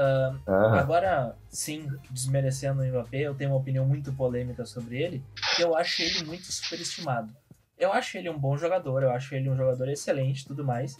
Uh, 0.00 0.50
agora, 0.76 1.36
sim, 1.50 1.86
desmerecendo 2.10 2.80
o 2.80 2.86
Mbappé, 2.86 3.18
eu 3.18 3.34
tenho 3.34 3.50
uma 3.50 3.58
opinião 3.58 3.84
muito 3.84 4.10
polêmica 4.14 4.64
sobre 4.64 4.96
ele, 4.96 5.22
que 5.56 5.62
eu 5.62 5.76
acho 5.76 6.00
ele 6.00 6.24
muito 6.24 6.50
superestimado. 6.50 7.30
Eu 7.78 7.92
acho 7.92 8.16
ele 8.16 8.30
um 8.30 8.38
bom 8.38 8.56
jogador, 8.56 9.02
eu 9.02 9.10
acho 9.10 9.34
ele 9.34 9.50
um 9.50 9.56
jogador 9.56 9.88
excelente 9.88 10.40
e 10.40 10.46
tudo 10.46 10.64
mais, 10.64 10.96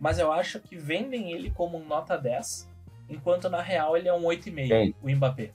mas 0.00 0.18
eu 0.18 0.32
acho 0.32 0.58
que 0.58 0.76
vendem 0.76 1.32
ele 1.32 1.50
como 1.50 1.78
um 1.78 1.86
nota 1.86 2.18
10, 2.18 2.68
enquanto 3.08 3.48
na 3.48 3.62
real 3.62 3.96
ele 3.96 4.08
é 4.08 4.12
um 4.12 4.22
8,5, 4.22 4.94
o 5.00 5.10
Mbappé. 5.10 5.52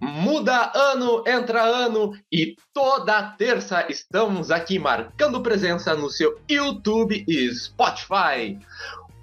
Muda 0.00 0.72
ano, 0.74 1.24
entra 1.26 1.62
ano 1.62 2.12
e 2.30 2.54
toda 2.72 3.22
terça 3.32 3.86
estamos 3.88 4.50
aqui 4.50 4.78
marcando 4.78 5.42
presença 5.42 5.94
no 5.94 6.08
seu 6.08 6.40
YouTube 6.48 7.24
e 7.26 7.54
Spotify. 7.54 8.58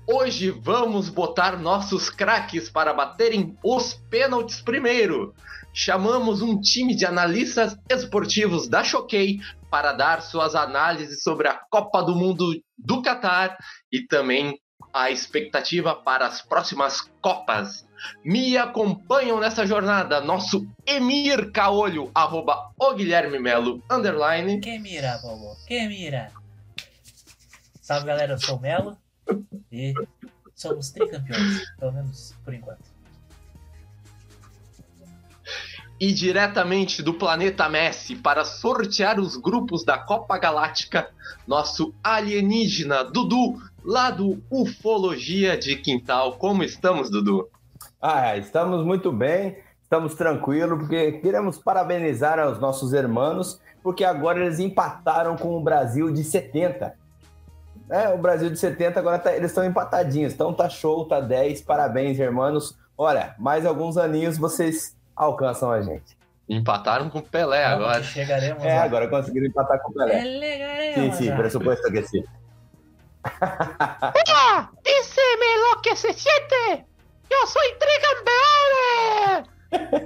Hoje 0.10 0.52
vamos 0.52 1.10
botar 1.10 1.60
nossos 1.60 2.10
craques 2.10 2.70
para 2.70 2.94
baterem 2.94 3.58
os 3.64 3.94
pênaltis 4.10 4.62
primeiro. 4.62 5.34
Chamamos 5.74 6.42
um 6.42 6.60
time 6.60 6.96
de 6.96 7.06
analistas 7.06 7.78
esportivos 7.90 8.68
da 8.68 8.84
Choquei 8.84 9.40
para 9.70 9.94
dar 9.94 10.22
suas 10.22 10.56
análises 10.56 11.22
sobre 11.22 11.48
a 11.48 11.60
Copa 11.70 12.02
do 12.02 12.16
Mundo 12.16 12.46
do 12.78 13.02
Catar 13.02 13.58
e 13.92 14.08
também 14.08 14.58
a 14.98 15.12
expectativa 15.12 15.94
para 15.96 16.26
as 16.26 16.42
próximas 16.42 17.02
Copas. 17.22 17.88
Me 18.24 18.58
acompanham 18.58 19.40
nessa 19.40 19.66
jornada 19.66 20.22
nosso 20.22 20.68
Emir 20.86 21.52
Caolho, 21.52 22.12
arroba 22.14 22.72
o 22.78 22.94
Guilherme 22.94 23.40
Melo, 23.40 23.84
underline. 23.90 24.60
Quem 24.60 24.80
mira, 24.80 25.20
bobo? 25.22 25.56
Quem 25.68 25.88
mira? 25.88 26.32
Salve 27.82 28.08
galera, 28.08 28.34
eu 28.34 28.40
sou 28.40 28.58
o 28.58 28.62
Melo 28.62 28.98
e 29.72 29.94
somos 30.56 30.90
tricampeões, 30.90 31.64
pelo 31.80 31.94
menos 31.94 32.34
por 32.44 32.54
enquanto. 32.54 32.98
E 36.00 36.14
diretamente 36.14 37.02
do 37.02 37.14
planeta 37.14 37.68
Messi 37.68 38.16
para 38.16 38.46
sortear 38.46 39.20
os 39.20 39.36
grupos 39.36 39.84
da 39.84 39.98
Copa 39.98 40.38
Galáctica, 40.38 41.10
nosso 41.48 41.94
alienígena 42.04 43.04
Dudu, 43.04 43.60
lá 43.88 44.12
do 44.12 44.44
Ufologia 44.52 45.58
de 45.58 45.78
Quintal. 45.78 46.34
Como 46.34 46.62
estamos, 46.62 47.10
Dudu? 47.10 47.50
Ah, 48.02 48.36
estamos 48.36 48.86
muito 48.86 49.14
bem, 49.14 49.60
estamos 49.82 50.14
tranquilos, 50.14 50.78
porque 50.78 51.14
queremos 51.14 51.58
parabenizar 51.58 52.38
aos 52.38 52.60
nossos 52.60 52.92
irmãos, 52.92 53.62
porque 53.82 54.04
agora 54.04 54.44
eles 54.44 54.60
empataram 54.60 55.38
com 55.38 55.56
o 55.56 55.64
Brasil 55.64 56.12
de 56.12 56.22
70. 56.22 56.94
É, 57.90 58.10
o 58.10 58.18
Brasil 58.18 58.50
de 58.50 58.60
70 58.60 59.00
agora 59.00 59.20
tá, 59.20 59.34
eles 59.34 59.52
estão 59.52 59.64
empatadinhos, 59.64 60.34
então 60.34 60.54
tá 60.54 60.68
show, 60.68 61.06
tá 61.06 61.22
10, 61.22 61.62
parabéns, 61.62 62.20
irmãos. 62.20 62.78
Olha, 62.98 63.36
mais 63.40 63.66
alguns 63.66 63.96
aninhos 63.96 64.38
vocês 64.38 64.98
alcançam 65.16 65.72
a 65.72 65.82
gente. 65.82 66.18
Empataram 66.50 67.10
com 67.10 67.20
o 67.20 67.24
Pelé 67.24 67.64
agora. 67.64 68.04
Chegaremos. 68.04 68.64
É, 68.64 68.78
agora 68.80 69.08
conseguiram 69.08 69.48
empatar 69.48 69.82
com 69.82 69.92
o 69.92 69.94
Pelé. 69.94 70.22
Pelé 70.22 70.94
sim, 70.94 71.12
sim, 71.14 71.36
pressuposto 71.38 71.90
que 71.90 72.04
sim. 72.04 72.24
¡Hola! 74.02 74.72
¡Dice 74.84 75.22
lo 75.58 75.82
que 75.82 75.96
se 75.96 76.14
siente! 76.14 76.86
Eu 77.30 77.48
sou 77.48 77.62
tricampeone! 77.80 79.44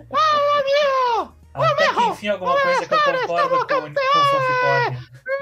¡Vamos, 0.10 0.52
amigo! 0.60 1.36
Até 1.54 1.94
que 1.94 2.04
enfim 2.06 2.28
alguma 2.30 2.60
coisa 2.60 2.88
que 2.88 2.94
eu 2.94 3.00
concordo 3.28 3.60
com, 3.60 3.68
com 3.68 3.78
o 3.78 3.90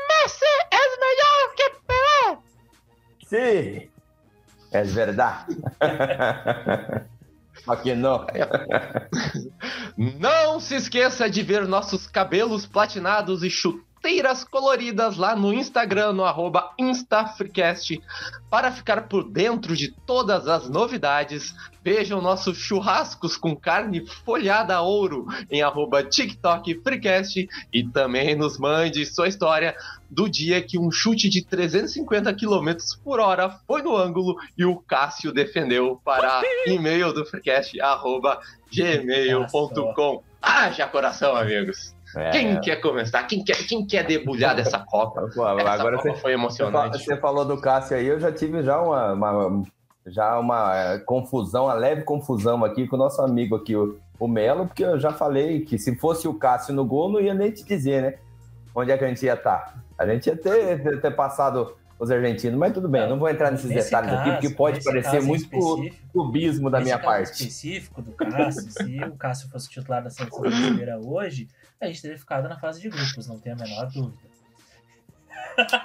Messi 0.07 0.45
é 0.71 0.83
melhor 0.99 1.55
que 1.55 1.69
Pelé! 1.87 2.37
Sim! 3.25 3.89
É 4.71 4.83
verdade. 4.83 5.57
Aqui 7.67 7.93
não. 7.93 8.25
Não 9.97 10.59
se 10.59 10.75
esqueça 10.75 11.29
de 11.29 11.43
ver 11.43 11.67
nossos 11.67 12.07
cabelos 12.07 12.65
platinados 12.65 13.43
e 13.43 13.49
chutados 13.49 13.88
chuteiras 14.09 14.43
coloridas 14.43 15.17
lá 15.17 15.35
no 15.35 15.53
Instagram, 15.53 16.13
no 16.13 16.25
arroba 16.25 16.73
InstaFreecast. 16.79 18.01
Para 18.49 18.71
ficar 18.71 19.07
por 19.07 19.23
dentro 19.29 19.75
de 19.75 19.91
todas 19.91 20.47
as 20.47 20.67
novidades, 20.67 21.53
vejam 21.83 22.19
nossos 22.19 22.57
churrascos 22.57 23.37
com 23.37 23.55
carne 23.55 24.03
folhada 24.25 24.75
a 24.75 24.81
ouro 24.81 25.27
em 25.51 25.61
arroba 25.61 26.03
TikTok 26.03 26.81
Freecast 26.81 27.47
e 27.71 27.87
também 27.87 28.35
nos 28.35 28.57
mande 28.57 29.05
sua 29.05 29.27
história 29.27 29.75
do 30.09 30.27
dia 30.27 30.59
que 30.59 30.79
um 30.79 30.91
chute 30.91 31.29
de 31.29 31.45
350 31.45 32.33
km 32.33 32.75
por 33.03 33.19
hora 33.19 33.59
foi 33.67 33.83
no 33.83 33.95
ângulo 33.95 34.35
e 34.57 34.65
o 34.65 34.77
Cássio 34.77 35.31
defendeu 35.31 36.01
para 36.03 36.41
e-mail 36.65 37.13
do 37.13 37.23
Freecast, 37.27 37.79
arroba 37.79 38.39
gmail.com. 38.73 40.23
Haja 40.41 40.87
coração, 40.87 41.35
amigos! 41.35 41.98
É. 42.15 42.31
Quem 42.31 42.59
quer 42.61 42.77
começar? 42.77 43.23
Quem 43.23 43.43
quer, 43.43 43.55
quem 43.67 43.85
quer 43.85 44.05
debulhar 44.05 44.55
dessa 44.55 44.79
Copa? 44.79 45.29
Pô, 45.33 45.43
agora 45.43 45.97
Copa 45.97 46.13
você, 46.13 46.15
foi 46.15 46.33
emocionante. 46.33 47.03
Você 47.03 47.17
falou 47.17 47.45
do 47.45 47.59
Cássio 47.59 47.97
aí, 47.97 48.07
eu 48.07 48.19
já 48.19 48.31
tive 48.31 48.63
já 48.63 48.81
uma, 48.81 49.13
uma 49.13 49.63
já 50.07 50.39
uma 50.39 50.75
é, 50.75 50.99
confusão, 50.99 51.65
uma 51.65 51.73
leve 51.73 52.03
confusão 52.03 52.63
aqui 52.65 52.87
com 52.87 52.95
o 52.95 52.99
nosso 52.99 53.21
amigo 53.21 53.55
aqui, 53.55 53.75
o, 53.75 53.99
o 54.19 54.27
Melo, 54.27 54.65
porque 54.65 54.83
eu 54.83 54.99
já 54.99 55.11
falei 55.11 55.61
que 55.61 55.77
se 55.77 55.95
fosse 55.95 56.27
o 56.27 56.33
Cássio 56.33 56.73
no 56.73 56.83
gol, 56.83 57.11
não 57.11 57.21
ia 57.21 57.33
nem 57.33 57.51
te 57.51 57.63
dizer, 57.63 58.01
né? 58.01 58.13
Onde 58.73 58.91
é 58.91 58.97
que 58.97 59.03
a 59.03 59.07
gente 59.07 59.25
ia 59.25 59.33
estar? 59.33 59.57
Tá. 59.57 59.73
A 59.97 60.07
gente 60.07 60.27
ia 60.27 60.35
ter, 60.35 61.01
ter 61.01 61.11
passado 61.11 61.75
os 61.99 62.09
argentinos, 62.09 62.57
mas 62.57 62.73
tudo 62.73 62.87
bem, 62.87 63.07
não 63.09 63.19
vou 63.19 63.29
entrar 63.29 63.51
nesses 63.51 63.69
nesse 63.69 63.85
detalhes 63.89 64.09
caso, 64.09 64.21
aqui, 64.21 64.31
porque 64.31 64.49
pode 64.55 64.81
parecer 64.81 65.21
muito 65.21 65.49
clubismo 66.13 66.69
da 66.69 66.79
minha 66.79 66.97
parte. 66.97 67.33
específico 67.33 68.01
do 68.01 68.13
Cássio, 68.13 68.71
se 68.71 69.03
o 69.03 69.15
Cássio 69.17 69.49
fosse 69.49 69.69
titular 69.69 70.01
da 70.01 70.09
seleção 70.09 70.39
brasileira 70.39 70.97
hoje, 70.97 71.49
a 71.79 71.87
gente 71.87 72.01
teria 72.01 72.17
ficado 72.17 72.47
na 72.47 72.57
fase 72.57 72.79
de 72.79 72.89
grupos, 72.89 73.27
não 73.27 73.37
tenho 73.37 73.55
a 73.55 73.59
menor 73.59 73.87
dúvida. 73.87 74.29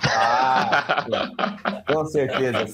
Ah, 0.07 1.83
com 1.87 2.05
certeza, 2.07 2.67
sim. 2.67 2.73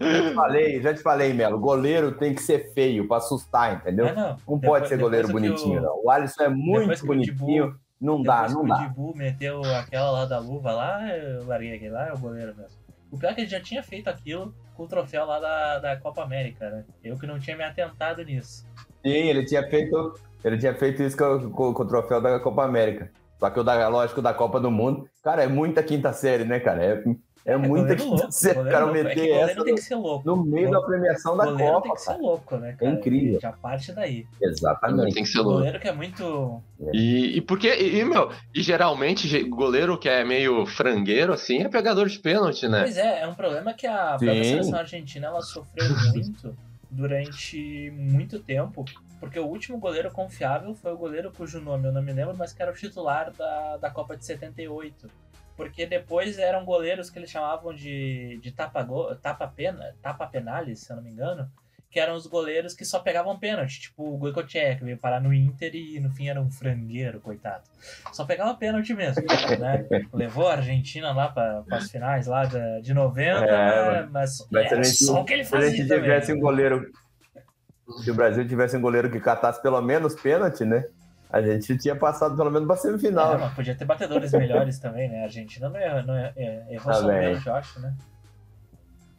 Uhum. 0.00 0.12
Já 0.12 0.28
te 0.28 0.34
falei, 0.34 0.82
já 0.82 0.94
te 0.94 1.02
falei, 1.02 1.32
Melo. 1.32 1.58
Goleiro 1.58 2.12
tem 2.12 2.34
que 2.34 2.42
ser 2.42 2.72
feio 2.74 3.08
para 3.08 3.18
assustar, 3.18 3.74
entendeu? 3.74 4.06
É, 4.06 4.14
não, 4.14 4.36
não 4.46 4.58
depois, 4.58 4.60
pode 4.60 4.88
ser 4.88 4.98
goleiro 4.98 5.28
bonitinho, 5.28 5.78
o... 5.78 5.82
não. 5.82 6.00
O 6.04 6.10
Alisson 6.10 6.42
é 6.42 6.48
muito 6.48 7.06
bonitinho. 7.06 7.74
Não 8.00 8.22
dá, 8.22 8.48
não 8.48 8.64
dá. 8.64 8.76
O 8.76 8.78
Dibu 8.78 9.16
meteu 9.16 9.60
aquela 9.76 10.10
lá 10.10 10.24
da 10.24 10.38
luva 10.38 10.72
lá, 10.72 11.06
eu 11.08 11.46
larguei 11.46 11.74
aquele 11.74 11.90
lá, 11.90 12.08
é 12.08 12.12
o 12.12 12.18
goleiro 12.18 12.54
mesmo. 12.56 12.78
O 13.10 13.18
pior 13.18 13.30
é 13.30 13.34
que 13.34 13.40
ele 13.42 13.50
já 13.50 13.60
tinha 13.60 13.82
feito 13.82 14.08
aquilo 14.08 14.54
com 14.74 14.84
o 14.84 14.88
troféu 14.88 15.26
lá 15.26 15.40
da, 15.40 15.78
da 15.78 15.96
Copa 15.96 16.22
América, 16.22 16.70
né? 16.70 16.84
Eu 17.02 17.18
que 17.18 17.26
não 17.26 17.38
tinha 17.38 17.56
me 17.56 17.64
atentado 17.64 18.24
nisso. 18.24 18.64
Sim, 19.02 19.10
ele 19.10 19.44
tinha 19.44 19.68
feito 19.68 20.14
ele 20.44 20.58
tinha 20.58 20.74
feito 20.74 21.02
isso 21.02 21.16
com, 21.16 21.50
com, 21.50 21.74
com 21.74 21.82
o 21.82 21.86
troféu 21.86 22.20
da 22.20 22.40
Copa 22.40 22.64
América. 22.64 23.10
Só 23.38 23.50
que 23.50 23.60
o 23.60 23.64
da, 23.64 23.88
lógico, 23.88 24.22
da 24.22 24.34
Copa 24.34 24.60
do 24.60 24.70
Mundo. 24.70 25.08
Cara, 25.22 25.42
é 25.42 25.46
muita 25.46 25.82
quinta 25.82 26.12
série, 26.12 26.44
né, 26.44 26.60
cara? 26.60 26.84
É, 26.84 27.04
é, 27.44 27.52
é 27.52 27.56
muita 27.56 27.96
série. 28.30 28.58
O 28.58 28.64
cara 28.64 28.86
meter 28.86 29.28
é 29.28 29.40
essa 29.40 29.96
no, 29.96 30.22
no, 30.24 30.44
meio 30.44 30.70
da 30.70 30.80
premiação 30.80 31.36
da 31.36 31.46
Copa. 31.46 31.82
Tem 31.82 31.94
que 31.94 32.00
ser 32.00 32.16
louco, 32.16 32.56
né, 32.56 32.76
cara? 32.78 32.90
É 32.90 32.94
incrível. 32.94 33.40
Já 33.40 33.52
parte 33.52 33.92
daí. 33.92 34.26
Exatamente. 34.40 35.14
Tem 35.14 35.22
que 35.22 35.28
ser 35.28 35.38
louco. 35.38 35.52
O 35.52 35.56
goleiro 35.58 35.80
que 35.80 35.88
é 35.88 35.92
muito. 35.92 36.62
E, 36.92 37.38
e 37.38 37.40
porque, 37.40 37.68
e, 37.74 38.04
meu, 38.04 38.30
e 38.54 38.62
geralmente 38.62 39.42
goleiro 39.44 39.98
que 39.98 40.08
é 40.08 40.24
meio 40.24 40.66
frangueiro, 40.66 41.32
assim, 41.32 41.62
é 41.62 41.68
pegador 41.68 42.08
de 42.08 42.18
pênalti, 42.18 42.68
né? 42.68 42.82
Pois 42.82 42.96
é, 42.96 43.22
é 43.22 43.26
um 43.26 43.34
problema 43.34 43.72
que 43.72 43.86
a 43.86 44.16
própria 44.18 44.44
seleção 44.44 44.78
argentina 44.78 45.26
ela 45.26 45.42
sofreu 45.42 45.84
muito 46.12 46.56
durante 46.90 47.92
muito 47.96 48.40
tempo 48.40 48.84
porque 49.20 49.38
o 49.38 49.46
último 49.46 49.78
goleiro 49.78 50.10
confiável 50.10 50.74
foi 50.74 50.92
o 50.92 50.96
goleiro 50.96 51.30
cujo 51.30 51.60
nome 51.60 51.86
eu 51.86 51.92
não 51.92 52.02
me 52.02 52.12
lembro, 52.12 52.34
mas 52.36 52.54
que 52.54 52.62
era 52.62 52.72
o 52.72 52.74
titular 52.74 53.30
da, 53.30 53.76
da 53.76 53.90
Copa 53.90 54.16
de 54.16 54.24
78. 54.24 55.10
Porque 55.60 55.84
depois 55.84 56.38
eram 56.38 56.64
goleiros 56.64 57.10
que 57.10 57.18
eles 57.18 57.30
chamavam 57.30 57.74
de, 57.74 58.38
de 58.42 58.50
tapa, 58.50 58.86
tapa, 59.20 59.46
pena, 59.46 59.94
tapa 60.00 60.26
penales, 60.26 60.80
se 60.80 60.90
eu 60.90 60.96
não 60.96 61.02
me 61.02 61.10
engano, 61.10 61.46
que 61.90 62.00
eram 62.00 62.14
os 62.14 62.26
goleiros 62.26 62.72
que 62.72 62.82
só 62.82 62.98
pegavam 63.00 63.38
pênalti, 63.38 63.80
tipo 63.80 64.14
o 64.14 64.32
que 64.32 64.84
veio 64.84 64.96
parar 64.96 65.20
no 65.20 65.34
Inter 65.34 65.74
e 65.74 66.00
no 66.00 66.08
fim 66.10 66.28
era 66.28 66.40
um 66.40 66.50
frangueiro, 66.50 67.20
coitado. 67.20 67.64
Só 68.10 68.24
pegava 68.24 68.54
pênalti 68.54 68.94
mesmo, 68.94 69.22
né? 69.58 69.86
Levou 70.14 70.48
a 70.48 70.54
Argentina 70.54 71.12
lá 71.12 71.28
para 71.28 71.62
as 71.72 71.90
finais 71.90 72.26
lá 72.26 72.46
de, 72.46 72.80
de 72.80 72.94
90, 72.94 73.44
é, 73.44 74.06
mas, 74.06 74.46
mas 74.50 74.72
é, 74.72 74.82
só 74.84 75.20
o 75.20 75.24
que 75.26 75.34
ele 75.34 75.44
fazia 75.44 75.68
Se 75.68 75.74
a 75.74 75.76
gente 75.76 75.88
tivesse 75.88 76.32
um 76.32 76.40
goleiro 76.40 76.90
se 77.98 78.10
o 78.10 78.14
Brasil 78.14 78.46
tivesse 78.48 78.76
um 78.78 78.80
goleiro 78.80 79.10
que 79.10 79.20
catasse 79.20 79.60
pelo 79.60 79.80
menos 79.82 80.14
pênalti, 80.14 80.64
né? 80.64 80.86
A 81.32 81.40
gente 81.40 81.76
tinha 81.78 81.94
passado 81.94 82.36
pelo 82.36 82.50
menos 82.50 82.66
pra 82.66 82.76
semifinal. 82.76 83.34
É, 83.38 83.48
podia 83.50 83.74
ter 83.74 83.84
batedores 83.84 84.32
melhores 84.32 84.78
também, 84.78 85.08
né? 85.08 85.20
A 85.20 85.24
Argentina 85.24 85.68
não, 85.68 85.78
errou, 85.80 86.02
não 86.02 86.16
errou, 86.16 86.32
errou 86.70 86.84
Tá 86.86 86.94
só 86.94 87.50
eu 87.50 87.54
acho, 87.54 87.80
né? 87.80 87.94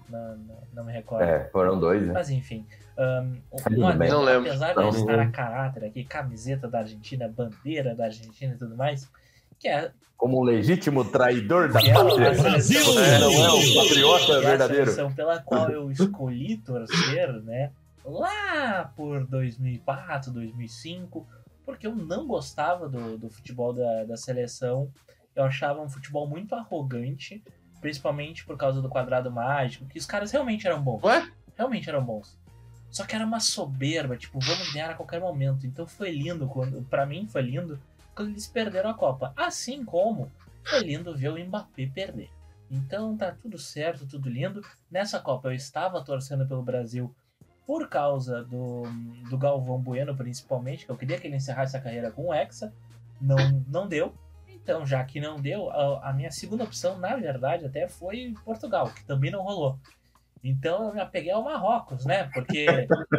Não, 0.09 0.37
não, 0.37 0.57
não 0.73 0.83
me 0.83 0.91
recordo. 0.91 1.23
É, 1.23 1.45
foram 1.51 1.79
dois, 1.79 2.05
né? 2.05 2.11
Mas 2.13 2.29
enfim, 2.29 2.65
um, 2.97 3.37
um 3.79 3.87
adendo, 3.87 4.13
Não 4.13 4.21
lembro. 4.23 4.49
apesar 4.49 4.75
Não. 4.75 4.89
de 4.89 4.97
estar 4.97 5.19
a 5.19 5.31
caráter 5.31 5.85
aqui, 5.85 6.03
camiseta 6.03 6.67
da 6.67 6.79
Argentina, 6.79 7.29
bandeira 7.29 7.95
da 7.95 8.05
Argentina 8.05 8.53
e 8.53 8.57
tudo 8.57 8.75
mais, 8.75 9.09
que 9.57 9.69
é, 9.69 9.91
Como 10.17 10.39
um 10.39 10.43
legítimo 10.43 11.05
traidor 11.05 11.71
da 11.71 11.79
que 11.79 11.89
é 11.89 11.93
pátria. 11.93 12.29
a 12.29 12.33
É, 12.33 13.19
não 13.19 13.31
é 13.31 13.51
um 13.53 13.73
patriota 13.75 14.33
é 14.33 14.35
a 14.35 14.39
verdadeiro. 14.41 14.85
seleção 14.91 15.13
pela 15.13 15.39
qual 15.39 15.69
eu 15.69 15.89
escolhi 15.89 16.57
torcer, 16.57 17.31
né? 17.43 17.71
Lá 18.03 18.91
por 18.97 19.25
2004, 19.25 20.31
2005, 20.31 21.25
porque 21.71 21.87
eu 21.87 21.95
não 21.95 22.27
gostava 22.27 22.89
do, 22.89 23.17
do 23.17 23.29
futebol 23.29 23.71
da, 23.71 24.03
da 24.03 24.17
seleção. 24.17 24.91
Eu 25.33 25.45
achava 25.45 25.81
um 25.81 25.89
futebol 25.89 26.27
muito 26.27 26.53
arrogante, 26.53 27.41
principalmente 27.79 28.43
por 28.43 28.57
causa 28.57 28.81
do 28.81 28.89
quadrado 28.89 29.31
mágico, 29.31 29.85
que 29.85 29.97
os 29.97 30.05
caras 30.05 30.31
realmente 30.31 30.67
eram 30.67 30.81
bons. 30.81 31.01
Ué? 31.01 31.31
Realmente 31.55 31.87
eram 31.87 32.03
bons. 32.03 32.37
Só 32.91 33.05
que 33.05 33.15
era 33.15 33.25
uma 33.25 33.39
soberba, 33.39 34.17
tipo, 34.17 34.37
vamos 34.37 34.73
ganhar 34.73 34.89
a 34.89 34.95
qualquer 34.95 35.21
momento. 35.21 35.65
Então 35.65 35.87
foi 35.87 36.11
lindo, 36.11 36.45
quando, 36.45 36.83
pra 36.89 37.05
mim 37.05 37.25
foi 37.25 37.41
lindo, 37.41 37.79
quando 38.13 38.31
eles 38.31 38.47
perderam 38.47 38.89
a 38.89 38.93
Copa. 38.93 39.33
Assim 39.37 39.85
como 39.85 40.29
foi 40.65 40.81
lindo 40.81 41.15
ver 41.15 41.29
o 41.29 41.39
Mbappé 41.39 41.87
perder. 41.87 42.29
Então 42.69 43.15
tá 43.15 43.31
tudo 43.31 43.57
certo, 43.57 44.05
tudo 44.05 44.29
lindo. 44.29 44.61
Nessa 44.91 45.21
Copa 45.21 45.47
eu 45.47 45.53
estava 45.53 46.03
torcendo 46.03 46.45
pelo 46.45 46.61
Brasil 46.61 47.15
por 47.65 47.87
causa 47.87 48.43
do, 48.43 48.83
do 49.29 49.37
Galvão 49.37 49.79
Bueno, 49.79 50.15
principalmente, 50.15 50.85
que 50.85 50.91
eu 50.91 50.97
queria 50.97 51.19
que 51.19 51.27
ele 51.27 51.35
encerrasse 51.37 51.77
a 51.77 51.81
carreira 51.81 52.11
com 52.11 52.27
o 52.27 52.33
Hexa. 52.33 52.73
Não, 53.19 53.37
não 53.67 53.87
deu. 53.87 54.13
Então, 54.47 54.85
já 54.85 55.03
que 55.03 55.19
não 55.19 55.39
deu, 55.39 55.69
a, 55.71 56.09
a 56.09 56.13
minha 56.13 56.31
segunda 56.31 56.63
opção, 56.63 56.97
na 56.97 57.15
verdade, 57.15 57.65
até 57.65 57.87
foi 57.87 58.33
Portugal, 58.43 58.89
que 58.89 59.03
também 59.05 59.31
não 59.31 59.41
rolou. 59.41 59.77
Então 60.43 60.87
eu 60.87 60.93
me 60.93 60.99
apeguei 60.99 61.31
ao 61.31 61.43
Marrocos, 61.43 62.03
né? 62.05 62.23
Porque 62.33 62.65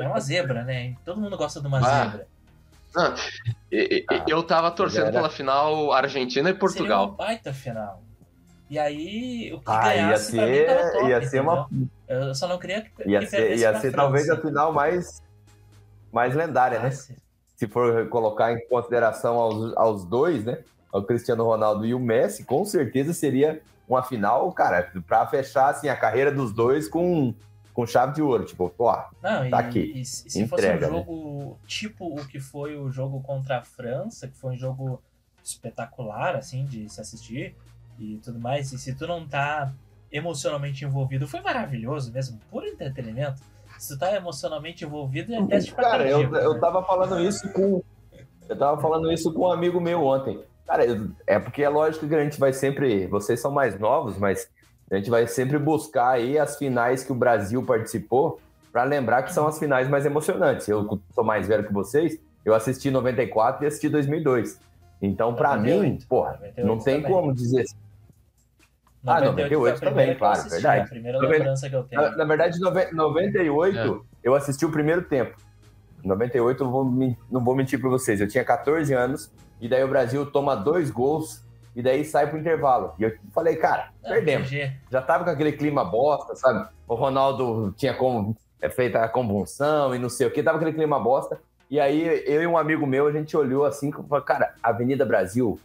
é 0.00 0.08
uma 0.08 0.18
zebra, 0.18 0.64
né? 0.64 0.96
Todo 1.04 1.20
mundo 1.20 1.36
gosta 1.36 1.60
de 1.60 1.66
uma 1.68 1.78
Ah, 1.78 2.04
zebra. 2.04 2.26
Ah, 2.96 3.14
eu 4.28 4.42
tava 4.42 4.70
torcendo 4.72 5.12
pela 5.12 5.30
final 5.30 5.92
Argentina 5.92 6.48
e 6.50 6.52
Seria 6.52 6.58
Portugal. 6.58 7.08
uma 7.10 7.16
baita 7.16 7.52
final. 7.54 8.01
E 8.72 8.78
aí, 8.78 9.52
o 9.52 9.58
que 9.60 9.64
Ah, 9.70 9.94
ia 9.94 10.02
ganhasse 10.02 10.32
pra 10.34 10.46
mim 10.46 10.52
ser, 10.54 10.92
top, 10.92 11.04
ia 11.10 11.28
ser 11.28 11.40
uma. 11.42 11.68
Eu 12.08 12.34
só 12.34 12.48
não 12.48 12.58
queria 12.58 12.80
que, 12.80 13.06
Ia 13.06 13.18
que 13.20 13.26
ser, 13.26 13.58
ia 13.58 13.70
ser 13.74 13.90
França. 13.90 13.96
talvez 13.96 14.30
a 14.30 14.40
final 14.40 14.72
mais, 14.72 15.22
mais 16.10 16.34
lendária, 16.34 16.78
né? 16.80 16.88
Ah, 16.88 16.90
se- 16.90 17.14
Se 17.54 17.68
for 17.68 18.08
colocar 18.08 18.50
em 18.50 18.66
consideração 18.68 19.36
aos, 19.38 19.76
aos 19.76 20.04
dois, 20.06 20.42
né? 20.42 20.64
O 20.90 21.02
Cristiano 21.02 21.44
Ronaldo 21.44 21.84
e 21.84 21.92
o 21.92 22.00
Messi, 22.00 22.44
com 22.46 22.64
certeza 22.64 23.12
seria 23.12 23.60
uma 23.86 24.02
final, 24.02 24.50
cara, 24.52 24.90
pra 25.06 25.26
fechar 25.26 25.68
assim, 25.68 25.90
a 25.90 25.94
carreira 25.96 26.32
dos 26.32 26.50
dois 26.50 26.88
com, 26.88 27.34
com 27.74 27.86
chave 27.86 28.14
de 28.14 28.22
ouro. 28.22 28.46
Tipo, 28.46 28.70
pô, 28.70 28.90
Não, 29.22 29.50
Tá 29.50 29.60
e, 29.60 29.64
aqui. 29.66 29.92
e 29.96 30.04
se 30.06 30.40
Entrega, 30.40 30.48
fosse 30.48 30.80
né? 30.80 30.86
um 30.88 30.96
jogo 30.96 31.58
tipo 31.66 32.06
o 32.18 32.26
que 32.26 32.40
foi 32.40 32.74
o 32.78 32.90
jogo 32.90 33.20
contra 33.20 33.58
a 33.58 33.62
França, 33.62 34.26
que 34.28 34.36
foi 34.38 34.54
um 34.54 34.56
jogo 34.56 35.02
espetacular, 35.44 36.36
assim, 36.36 36.64
de 36.64 36.88
se 36.88 37.02
assistir 37.02 37.54
e 37.98 38.18
tudo 38.18 38.38
mais, 38.38 38.72
e 38.72 38.78
se 38.78 38.94
tu 38.94 39.06
não 39.06 39.26
tá 39.26 39.72
emocionalmente 40.10 40.84
envolvido, 40.84 41.26
foi 41.26 41.40
maravilhoso 41.40 42.12
mesmo, 42.12 42.38
puro 42.50 42.66
entretenimento. 42.66 43.40
Se 43.78 43.94
tu 43.94 43.98
tá 43.98 44.14
emocionalmente 44.14 44.84
envolvido, 44.84 45.34
é 45.34 45.46
teste 45.46 45.74
pra 45.74 45.90
Cara, 45.90 46.08
eu, 46.08 46.22
eu 46.34 46.54
né? 46.54 46.60
tava 46.60 46.84
falando 46.84 47.20
isso 47.20 47.50
com. 47.52 47.82
Eu 48.48 48.58
tava 48.58 48.80
falando 48.80 49.10
isso 49.10 49.32
com 49.32 49.42
um 49.42 49.52
amigo 49.52 49.80
meu 49.80 50.04
ontem. 50.04 50.40
Cara, 50.66 50.84
é 51.26 51.38
porque 51.38 51.62
é 51.62 51.68
lógico 51.68 52.06
que 52.06 52.14
a 52.14 52.22
gente 52.22 52.38
vai 52.38 52.52
sempre. 52.52 53.06
Vocês 53.06 53.40
são 53.40 53.50
mais 53.50 53.78
novos, 53.78 54.18
mas 54.18 54.48
a 54.90 54.96
gente 54.96 55.10
vai 55.10 55.26
sempre 55.26 55.58
buscar 55.58 56.10
aí 56.10 56.38
as 56.38 56.56
finais 56.56 57.02
que 57.02 57.12
o 57.12 57.14
Brasil 57.14 57.64
participou 57.64 58.40
para 58.70 58.84
lembrar 58.84 59.22
que 59.22 59.32
são 59.32 59.46
as 59.46 59.58
finais 59.58 59.88
mais 59.88 60.06
emocionantes. 60.06 60.68
Eu 60.68 61.00
sou 61.14 61.24
mais 61.24 61.48
velho 61.48 61.66
que 61.66 61.72
vocês, 61.72 62.18
eu 62.44 62.54
assisti 62.54 62.90
94 62.90 63.64
e 63.64 63.66
assisti 63.66 63.88
2002. 63.88 64.58
Então, 65.02 65.34
para 65.34 65.56
mim, 65.56 65.70
98, 65.72 66.06
porra, 66.06 66.30
98 66.34 66.66
não 66.66 66.78
tem 66.78 67.02
também. 67.02 67.12
como 67.12 67.34
dizer. 67.34 67.64
Ah, 69.04 69.20
98 69.20 69.20
foi 69.20 69.28
a 69.28 69.30
98 69.32 69.80
primeira 69.80 69.90
também, 70.06 70.18
claro, 70.18 70.32
assisti, 70.38 70.50
verdade. 70.52 70.80
A 70.80 70.88
primeira 70.88 71.18
Noventa- 71.18 71.38
lembrança 71.38 71.68
que 71.68 71.74
eu 71.76 71.82
tenho. 71.82 72.00
Na, 72.02 72.16
na 72.16 72.24
verdade, 72.24 72.60
nove- 72.60 72.92
98, 72.92 74.06
É. 74.22 74.28
eu 74.28 74.34
assisti 74.34 74.64
o 74.64 74.70
primeiro 74.70 75.02
tempo. 75.02 75.36
98, 76.04 76.62
eu 76.62 76.70
vou 76.70 76.84
não 77.30 77.44
vou 77.44 77.54
mentir 77.56 77.80
pra 77.80 77.88
vocês. 77.90 78.20
Eu 78.20 78.28
tinha 78.28 78.44
14 78.44 78.92
anos, 78.94 79.32
e 79.60 79.68
daí 79.68 79.82
o 79.82 79.88
Brasil 79.88 80.24
toma 80.30 80.54
dois 80.54 80.88
gols, 80.90 81.44
e 81.74 81.82
daí 81.82 82.04
sai 82.04 82.28
pro 82.28 82.38
intervalo. 82.38 82.92
E 82.98 83.02
eu 83.02 83.12
falei, 83.34 83.56
cara, 83.56 83.90
Ah, 84.04 84.08
perdemos. 84.10 84.48
Já 84.90 85.02
tava 85.02 85.24
com 85.24 85.30
aquele 85.30 85.52
clima 85.52 85.84
bosta, 85.84 86.36
sabe? 86.36 86.68
O 86.86 86.94
Ronaldo 86.94 87.72
tinha 87.76 87.94
como, 87.94 88.36
é, 88.60 88.68
feito 88.68 88.96
a 88.96 89.08
convulsão 89.08 89.92
e 89.94 89.98
não 89.98 90.08
sei 90.08 90.28
o 90.28 90.30
que, 90.30 90.42
tava 90.44 90.58
aquele 90.58 90.72
clima 90.74 91.00
bosta. 91.00 91.40
E 91.72 91.80
aí, 91.80 92.22
eu 92.26 92.42
e 92.42 92.46
um 92.46 92.58
amigo 92.58 92.86
meu, 92.86 93.06
a 93.06 93.12
gente 93.12 93.34
olhou 93.34 93.64
assim 93.64 93.88
e 93.88 93.92
falou, 94.06 94.20
cara, 94.20 94.52
a 94.62 94.68
Avenida 94.68 95.06
Brasil, 95.06 95.58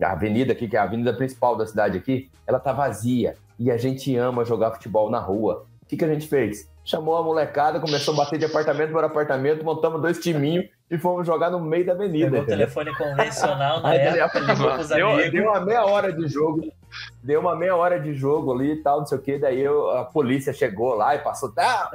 a 0.00 0.12
avenida 0.12 0.52
aqui, 0.52 0.68
que 0.68 0.76
é 0.76 0.78
a 0.78 0.84
avenida 0.84 1.12
principal 1.12 1.56
da 1.56 1.66
cidade 1.66 1.98
aqui, 1.98 2.30
ela 2.46 2.60
tá 2.60 2.72
vazia. 2.72 3.34
E 3.58 3.68
a 3.68 3.76
gente 3.76 4.14
ama 4.16 4.44
jogar 4.44 4.70
futebol 4.70 5.10
na 5.10 5.18
rua. 5.18 5.66
O 5.82 5.86
que, 5.86 5.96
que 5.96 6.04
a 6.04 6.08
gente 6.08 6.28
fez? 6.28 6.70
Chamou 6.84 7.16
a 7.16 7.22
molecada, 7.24 7.80
começou 7.80 8.14
a 8.14 8.18
bater 8.18 8.38
de 8.38 8.44
apartamento 8.44 8.92
por 8.92 9.02
apartamento, 9.02 9.64
montamos 9.64 10.00
dois 10.00 10.20
timinhos 10.20 10.66
e 10.88 10.96
fomos 10.96 11.26
jogar 11.26 11.50
no 11.50 11.58
meio 11.58 11.84
da 11.84 11.94
avenida. 11.94 12.30
Pegou 12.30 12.42
o 12.44 12.46
telefone 12.46 12.94
convencional 12.96 13.80
na 13.82 13.92
época, 13.96 14.38
ligou 14.38 14.70
pros 14.74 14.88
Deu, 14.88 15.08
amigos. 15.08 15.32
deu 15.32 15.42
uma 15.50 15.60
meia 15.64 15.84
hora 15.84 16.12
de 16.12 16.28
jogo. 16.28 16.72
Deu 17.24 17.40
uma 17.40 17.56
meia 17.56 17.74
hora 17.74 17.98
de 17.98 18.14
jogo 18.14 18.52
ali 18.52 18.74
e 18.74 18.82
tal, 18.84 19.00
não 19.00 19.06
sei 19.06 19.18
o 19.18 19.20
que. 19.20 19.36
Daí 19.36 19.60
eu- 19.60 19.90
a 19.90 20.04
polícia 20.04 20.52
chegou 20.52 20.94
lá 20.94 21.16
e 21.16 21.18
passou, 21.18 21.50
tá, 21.50 21.90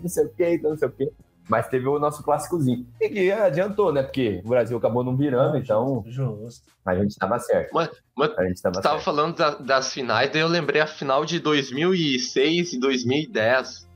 não 0.00 0.08
sei 0.08 0.24
o 0.24 0.28
que, 0.28 0.58
não 0.62 0.76
sei 0.76 0.86
o 0.86 0.92
que. 0.92 1.12
Mas 1.48 1.68
teve 1.68 1.86
o 1.86 1.98
nosso 1.98 2.22
clássicozinho. 2.24 2.86
E 3.00 3.08
que 3.08 3.30
adiantou, 3.30 3.92
né? 3.92 4.02
Porque 4.02 4.40
o 4.44 4.48
Brasil 4.48 4.76
acabou 4.76 5.04
não 5.04 5.16
virando, 5.16 5.56
então 5.56 6.02
Justo. 6.06 6.66
a 6.84 6.94
gente 6.96 7.16
tava 7.16 7.38
certo. 7.38 7.70
Mas- 7.72 7.88
mas 8.16 8.36
a 8.38 8.44
gente 8.44 8.60
tava 8.60 8.74
Você 8.74 8.82
tava 8.82 8.98
falando 9.00 9.36
da- 9.36 9.54
das 9.54 9.92
finais, 9.92 10.30
daí 10.32 10.40
eu 10.42 10.48
lembrei 10.48 10.80
a 10.80 10.86
final 10.86 11.24
de 11.24 11.38
2006 11.38 12.72
e 12.72 12.80
2010. 12.80 13.86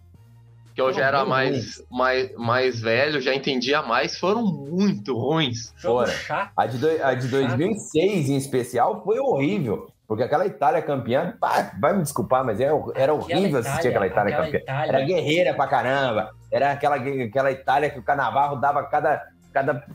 Que 0.75 0.81
eu 0.81 0.93
já 0.93 1.07
era 1.07 1.25
mais, 1.25 1.83
mais, 1.91 2.33
mais 2.37 2.81
velho, 2.81 3.21
já 3.21 3.35
entendia 3.35 3.83
mais, 3.83 4.17
foram 4.19 4.47
muito 4.47 5.19
ruins. 5.19 5.75
Fora. 5.77 6.11
chato. 6.13 6.53
A 6.57 6.67
de, 6.67 6.79
do- 6.79 7.03
a 7.05 7.13
de 7.15 7.27
2006 7.27 8.29
em 8.29 8.37
especial 8.37 9.03
foi 9.05 9.19
horrível. 9.19 9.91
Porque 10.11 10.25
aquela 10.25 10.45
Itália 10.45 10.83
campeã, 10.83 11.37
pá, 11.39 11.71
vai 11.79 11.93
me 11.93 12.03
desculpar, 12.03 12.45
mas 12.45 12.59
era, 12.59 12.73
era 12.97 13.15
horrível 13.15 13.61
assistir 13.61 13.91
aquela 13.91 14.09
Itália 14.09 14.37
campeã. 14.37 14.59
Itália, 14.59 14.89
Era 14.97 15.05
guerreira 15.07 15.55
pra 15.55 15.69
caramba. 15.69 16.35
Era 16.51 16.73
aquela, 16.73 16.97
aquela 16.97 17.53
Itália 17.53 17.89
que 17.91 18.01
o 18.01 18.03
Canavarro 18.03 18.57
dava 18.57 18.83
cada, 18.89 19.25
cada 19.53 19.87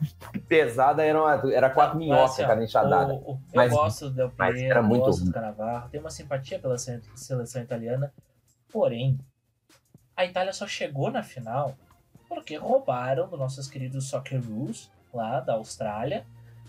pesada, 0.48 1.04
era, 1.04 1.20
uma, 1.20 1.52
era 1.52 1.68
quatro 1.68 1.98
minhocas, 1.98 2.30
assim, 2.30 2.46
cada 2.46 2.64
enxadada. 2.64 3.12
o- 3.12 3.32
o- 3.32 3.38
Mas- 3.54 3.70
eu 3.70 3.76
gosto 3.78 4.08
do 4.08 4.32
era 4.48 4.80
muito 4.80 5.04
gosto 5.04 5.18
do 5.18 5.24
ruim. 5.24 5.32
Cannavaro, 5.32 5.88
tenho 5.90 6.02
uma 6.02 6.08
simpatia 6.10 6.58
pela 6.58 6.78
se- 6.78 7.02
seleção 7.14 7.60
italiana, 7.60 8.10
porém, 8.72 9.18
a 10.16 10.24
Itália 10.24 10.54
só 10.54 10.66
chegou 10.66 11.10
na 11.10 11.22
final 11.22 11.74
porque 12.26 12.56
roubaram 12.56 13.28
dos 13.28 13.38
nossos 13.38 13.68
queridos 13.68 14.08
Socceroos, 14.08 14.90
lá 15.12 15.40
da 15.40 15.52
Austrália, 15.52 16.24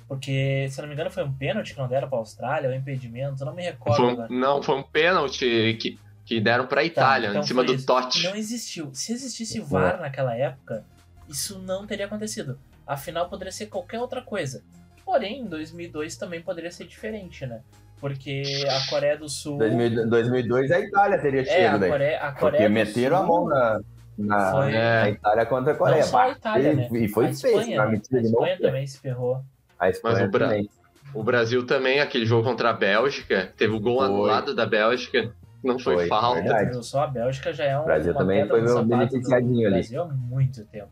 porque, 0.08 0.68
se 0.70 0.80
não 0.82 0.88
me 0.88 0.94
engano, 0.94 1.10
foi 1.12 1.24
um 1.24 1.32
pênalti 1.34 1.74
que 1.74 1.80
não 1.80 1.88
deram 1.88 2.08
pra 2.10 2.18
Austrália, 2.18 2.70
ou 2.70 2.76
um 2.76 2.78
impedimento, 2.78 3.42
eu 3.42 3.46
não 3.46 3.54
me 3.54 3.62
recordo 3.64 3.98
Foi 3.98 4.06
um- 4.06 4.10
agora. 4.12 4.28
não, 4.30 4.64
foi 4.64 4.76
um 4.76 4.84
pênalti 4.84 5.78
que, 5.80 6.00
que 6.26 6.40
deram 6.40 6.66
pra 6.68 6.84
Itália, 6.84 7.30
então 7.30 7.42
em 7.42 7.46
cima 7.46 7.64
do 7.64 7.74
isso. 7.74 7.86
Totti. 7.86 8.24
Não 8.24 8.36
existiu. 8.36 8.90
Se 8.94 9.12
existisse 9.14 9.60
VAR 9.60 10.00
naquela 10.00 10.36
época, 10.36 10.86
isso 11.28 11.60
não 11.60 11.86
teria 11.86 12.06
acontecido. 12.06 12.58
Afinal, 12.86 13.28
poderia 13.30 13.52
ser 13.52 13.66
qualquer 13.68 14.00
outra 14.00 14.22
coisa. 14.22 14.64
Porém, 15.06 15.42
em 15.42 15.46
2002 15.46 16.16
também 16.18 16.42
poderia 16.42 16.72
ser 16.72 16.86
diferente, 16.86 17.46
né? 17.46 17.62
Porque 18.00 18.44
a 18.70 18.90
Coreia 18.90 19.18
do 19.18 19.28
Sul. 19.28 19.58
2000 19.58 20.10
2002 20.10 20.72
a 20.72 20.80
Itália 20.80 21.18
teria 21.20 21.42
é, 21.42 21.46
chego, 21.46 21.76
a 21.76 21.78
velho. 21.78 21.92
Coreia, 21.92 22.18
a 22.20 22.26
Porque 22.28 22.40
Coreia 22.42 22.70
do 22.70 22.74
meteram 22.74 23.16
a 23.16 23.20
Sul, 23.20 23.28
mão 23.28 23.46
na, 23.48 23.82
na, 24.18 24.52
Foi- 24.52 24.72
na 24.72 25.10
Itália 25.10 25.46
contra 25.48 25.74
a 25.74 25.76
Coreia. 25.76 26.02
Não 26.02 26.08
só 26.08 26.20
a 26.20 26.30
Itália, 26.30 26.72
e, 26.72 26.76
né? 26.76 26.90
e 26.92 27.08
foi 27.08 27.26
a 27.26 27.34
feio, 27.34 27.60
Espanha, 27.60 27.86
né? 27.86 28.02
a. 28.14 28.20
Espanha 28.22 28.58
também 28.60 28.86
se 28.88 29.00
ferrou. 29.00 29.42
A 29.80 29.90
Espanha 29.90 30.16
Mas 30.20 30.28
o 30.28 30.32
Bra- 30.32 30.48
também. 30.48 30.70
O 31.14 31.24
Brasil 31.24 31.66
também, 31.66 32.00
aquele 32.00 32.26
jogo 32.26 32.44
contra 32.44 32.70
a 32.70 32.74
Bélgica, 32.74 33.52
teve 33.58 33.74
o 33.74 33.80
gol 33.80 33.98
Foi. 33.98 34.06
anulado 34.06 34.54
da 34.54 34.66
Bélgica, 34.66 35.32
não 35.64 35.80
foi, 35.80 35.96
Foi, 35.96 36.08
falta. 36.08 36.42
verdade. 36.42 36.86
Só 36.86 37.04
a 37.04 37.08
Bélgica 37.08 37.54
já 37.54 37.64
é 37.64 37.78
um. 37.78 37.82
O 37.82 37.86
Brasil 37.86 38.12
uma 38.12 38.20
também 38.20 38.48
foi 38.48 38.62
do 38.62 38.84
beneficiadinho 38.84 39.68
ali. 39.68 39.76
Brasil 39.78 40.02
há 40.04 40.06
muito 40.06 40.66
tempo. 40.66 40.90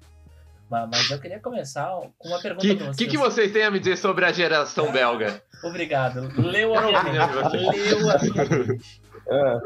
Mas, 0.70 0.90
mas 0.92 1.12
eu 1.12 1.20
queria 1.20 1.40
começar 1.40 1.88
com 2.18 2.28
uma 2.30 2.40
pergunta 2.42 2.66
O 2.66 2.70
pra 2.70 2.78
que, 2.78 2.84
vocês. 2.84 2.96
que, 2.98 3.08
que 3.08 3.18
vocês 3.18 3.52
têm 3.52 3.64
a 3.66 3.70
me 3.72 3.78
dizer 3.80 3.98
sobre 3.98 4.26
a 4.26 4.32
geração 4.32 4.90
belga? 4.94 5.42
Obrigado. 5.64 6.22
Leu 6.42 6.74
a 6.76 6.82
minha. 7.04 7.26
Leu 7.28 8.10
a 8.10 8.20
minha. 8.20 8.78
É. 9.28 9.60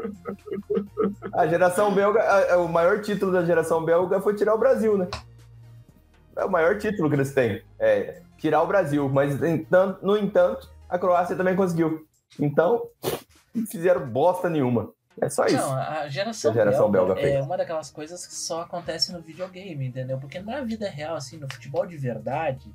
A 1.32 1.46
geração 1.46 1.92
belga, 1.94 2.20
a- 2.20 2.54
a- 2.54 2.58
o 2.58 2.68
maior 2.68 3.00
título 3.00 3.32
da 3.32 3.44
geração 3.44 3.84
belga 3.84 4.20
foi 4.20 4.34
tirar 4.34 4.54
o 4.54 4.58
Brasil, 4.58 4.96
né? 4.98 5.08
É 6.40 6.44
o 6.44 6.50
maior 6.50 6.78
título 6.78 7.08
que 7.08 7.16
eles 7.16 7.32
têm. 7.32 7.62
É 7.78 8.22
tirar 8.38 8.62
o 8.62 8.66
Brasil. 8.66 9.08
Mas, 9.08 9.38
no 10.02 10.16
entanto, 10.16 10.70
a 10.88 10.98
Croácia 10.98 11.36
também 11.36 11.54
conseguiu. 11.54 12.06
Então, 12.38 12.86
não 13.54 13.66
fizeram 13.66 14.08
bosta 14.08 14.48
nenhuma. 14.48 14.92
É 15.20 15.28
só 15.28 15.44
isso. 15.44 15.56
Não, 15.56 15.74
a 15.74 16.08
geração, 16.08 16.50
a 16.50 16.54
geração 16.54 16.90
belga, 16.90 17.14
belga 17.14 17.28
é 17.28 17.42
uma 17.42 17.56
daquelas 17.56 17.90
coisas 17.90 18.26
que 18.26 18.34
só 18.34 18.62
acontece 18.62 19.12
no 19.12 19.20
videogame, 19.20 19.86
entendeu? 19.86 20.18
Porque 20.18 20.38
na 20.38 20.62
vida 20.62 20.88
real, 20.88 21.14
assim, 21.14 21.36
no 21.36 21.52
futebol 21.52 21.84
de 21.84 21.96
verdade, 21.96 22.72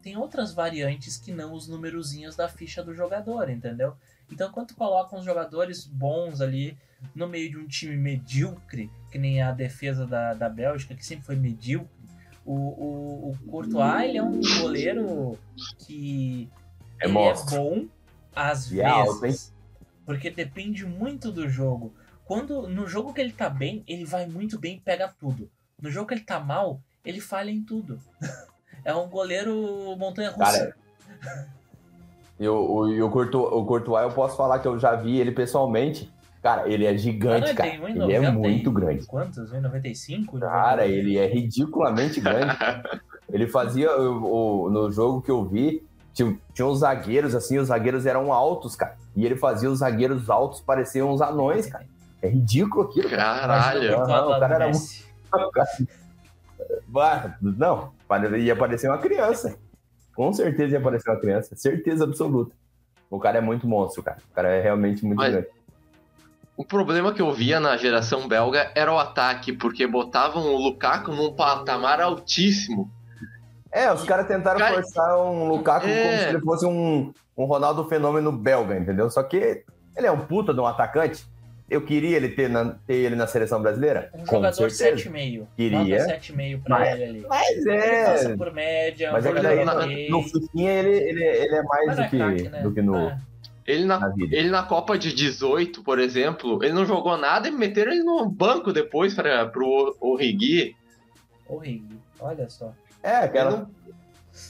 tem 0.00 0.16
outras 0.16 0.54
variantes 0.54 1.18
que 1.18 1.32
não 1.32 1.52
os 1.52 1.68
numerozinhos 1.68 2.36
da 2.36 2.48
ficha 2.48 2.82
do 2.82 2.94
jogador, 2.94 3.50
entendeu? 3.50 3.94
Então, 4.32 4.50
quando 4.50 4.68
tu 4.68 4.76
coloca 4.76 5.14
uns 5.14 5.24
jogadores 5.24 5.84
bons 5.84 6.40
ali 6.40 6.78
no 7.14 7.28
meio 7.28 7.50
de 7.50 7.58
um 7.58 7.66
time 7.66 7.96
medíocre, 7.96 8.90
que 9.10 9.18
nem 9.18 9.42
a 9.42 9.52
defesa 9.52 10.06
da, 10.06 10.32
da 10.32 10.48
Bélgica, 10.48 10.94
que 10.94 11.04
sempre 11.04 11.26
foi 11.26 11.36
medíocre, 11.36 11.90
o, 12.44 12.54
o, 12.54 13.30
o 13.30 13.50
Courtois, 13.50 14.04
ele 14.04 14.18
é 14.18 14.22
um 14.22 14.40
goleiro 14.60 15.38
que 15.78 16.48
é, 17.00 17.06
ele 17.06 17.18
é 17.18 17.34
bom 17.50 17.86
às 18.34 18.70
e 18.70 18.80
é 18.80 19.04
vezes, 19.20 19.52
porque 20.04 20.30
depende 20.30 20.84
muito 20.84 21.30
do 21.30 21.48
jogo. 21.48 21.92
Quando 22.24 22.68
no 22.68 22.86
jogo 22.86 23.12
que 23.12 23.20
ele 23.20 23.32
tá 23.32 23.50
bem, 23.50 23.82
ele 23.86 24.04
vai 24.04 24.26
muito 24.26 24.58
bem 24.58 24.76
e 24.76 24.80
pega 24.80 25.08
tudo. 25.08 25.50
No 25.80 25.90
jogo 25.90 26.08
que 26.08 26.14
ele 26.14 26.20
tá 26.20 26.38
mal, 26.38 26.80
ele 27.04 27.20
falha 27.20 27.50
em 27.50 27.62
tudo. 27.62 27.98
é 28.84 28.94
um 28.94 29.08
goleiro 29.08 29.96
montanha-russa. 29.96 30.74
E 32.38 32.48
o, 32.48 32.54
o, 32.54 32.88
e 32.88 33.02
o, 33.02 33.10
Courtois, 33.10 33.52
o 33.52 33.64
Courtois, 33.64 34.02
eu 34.04 34.12
posso 34.12 34.36
falar 34.36 34.60
que 34.60 34.68
eu 34.68 34.78
já 34.78 34.94
vi 34.94 35.18
ele 35.18 35.32
pessoalmente. 35.32 36.10
Cara, 36.42 36.68
ele 36.68 36.86
é 36.86 36.96
gigante, 36.96 37.52
cara. 37.54 37.68
Ele, 37.68 38.02
ele 38.02 38.12
é 38.14 38.30
muito 38.30 38.70
grande. 38.70 39.06
Quantos? 39.06 39.52
1,95? 39.52 40.38
Cara, 40.40 40.86
ele 40.86 41.18
é 41.18 41.26
ridiculamente 41.26 42.20
grande. 42.20 42.56
ele 43.30 43.46
fazia 43.46 43.94
o, 44.00 44.64
o, 44.64 44.70
no 44.70 44.90
jogo 44.90 45.20
que 45.20 45.30
eu 45.30 45.44
vi, 45.44 45.86
tinha, 46.14 46.36
tinha 46.54 46.66
uns 46.66 46.78
zagueiros 46.78 47.34
assim, 47.34 47.58
os 47.58 47.68
zagueiros 47.68 48.06
eram 48.06 48.32
altos, 48.32 48.74
cara. 48.74 48.96
E 49.14 49.26
ele 49.26 49.36
fazia 49.36 49.70
os 49.70 49.80
zagueiros 49.80 50.30
altos 50.30 50.60
pareciam 50.60 51.12
uns 51.12 51.20
anões, 51.20 51.66
cara. 51.66 51.84
É 52.22 52.28
ridículo 52.28 52.84
aquilo. 52.84 53.10
Caralho. 53.10 53.90
Não, 53.90 54.02
o 54.02 54.40
cara 54.40 54.54
era 54.54 54.68
muito. 54.68 55.10
Não, 57.56 57.92
ia 58.38 58.56
parecer 58.56 58.88
uma 58.88 58.98
criança. 58.98 59.56
Com 60.14 60.32
certeza 60.32 60.74
ia 60.74 60.80
parecer 60.80 61.10
uma 61.10 61.20
criança. 61.20 61.54
Certeza 61.56 62.04
absoluta. 62.04 62.54
O 63.10 63.18
cara 63.18 63.38
é 63.38 63.40
muito 63.40 63.66
monstro, 63.66 64.02
cara. 64.02 64.18
O 64.30 64.34
cara 64.34 64.48
é 64.48 64.60
realmente 64.60 65.04
muito 65.04 65.18
Mas... 65.18 65.32
grande. 65.32 65.48
O 66.60 66.64
problema 66.66 67.14
que 67.14 67.22
eu 67.22 67.32
via 67.32 67.58
na 67.58 67.74
geração 67.78 68.28
belga 68.28 68.70
era 68.74 68.92
o 68.92 68.98
ataque, 68.98 69.50
porque 69.50 69.86
botavam 69.86 70.42
o 70.42 70.58
Lukaku 70.58 71.10
num 71.10 71.32
patamar 71.32 72.02
altíssimo. 72.02 72.90
É, 73.72 73.90
os 73.90 74.02
caras 74.02 74.26
tentaram 74.26 74.58
cara... 74.58 74.74
forçar 74.74 75.16
um 75.24 75.48
Lukaku 75.48 75.86
é... 75.86 76.02
como 76.02 76.18
se 76.18 76.28
ele 76.28 76.40
fosse 76.40 76.66
um, 76.66 77.14
um 77.34 77.44
Ronaldo 77.46 77.88
Fenômeno 77.88 78.30
belga, 78.30 78.76
entendeu? 78.76 79.08
Só 79.08 79.22
que 79.22 79.64
ele 79.96 80.06
é 80.06 80.12
um 80.12 80.20
puta 80.20 80.52
de 80.52 80.60
um 80.60 80.66
atacante 80.66 81.24
eu 81.70 81.80
queria 81.80 82.16
ele 82.16 82.30
ter, 82.30 82.50
na, 82.50 82.74
ter 82.84 82.94
ele 82.94 83.14
na 83.14 83.28
seleção 83.28 83.62
brasileira? 83.62 84.10
Um 84.12 84.26
jogador 84.26 84.68
7,5. 84.68 85.46
Queria. 85.56 86.04
7,5 86.18 86.62
pra 86.64 86.78
mas, 86.80 86.92
ele 86.92 87.04
ali. 87.04 87.26
Mas 87.28 87.66
é. 87.66 88.24
Ele 88.24 88.36
por 88.36 88.52
média. 88.52 89.12
Mas 89.12 89.24
é 89.24 89.32
que 89.32 89.40
daí, 89.40 89.64
no, 89.64 90.18
no 90.18 90.22
Fifinha 90.24 90.72
ele, 90.72 90.90
ele, 90.90 91.24
ele 91.24 91.54
é 91.54 91.62
mais 91.62 91.96
do 91.96 92.08
que, 92.08 92.48
né? 92.48 92.62
do 92.62 92.74
que 92.74 92.82
no. 92.82 92.96
Ah. 92.96 93.18
Ele 93.70 93.84
na, 93.84 93.98
na 93.98 94.14
ele 94.18 94.50
na 94.50 94.62
Copa 94.62 94.98
de 94.98 95.14
18, 95.14 95.82
por 95.82 95.98
exemplo, 95.98 96.62
ele 96.62 96.72
não 96.72 96.84
jogou 96.84 97.16
nada 97.16 97.48
e 97.48 97.50
meteram 97.50 97.92
ele 97.92 98.02
no 98.02 98.28
banco 98.28 98.72
depois 98.72 99.14
para 99.14 99.46
pro 99.46 99.96
Origi. 100.00 100.74
Origi, 101.48 101.98
olha 102.20 102.48
só. 102.48 102.72
É, 103.02 103.16
aquela, 103.16 103.50
não... 103.50 103.70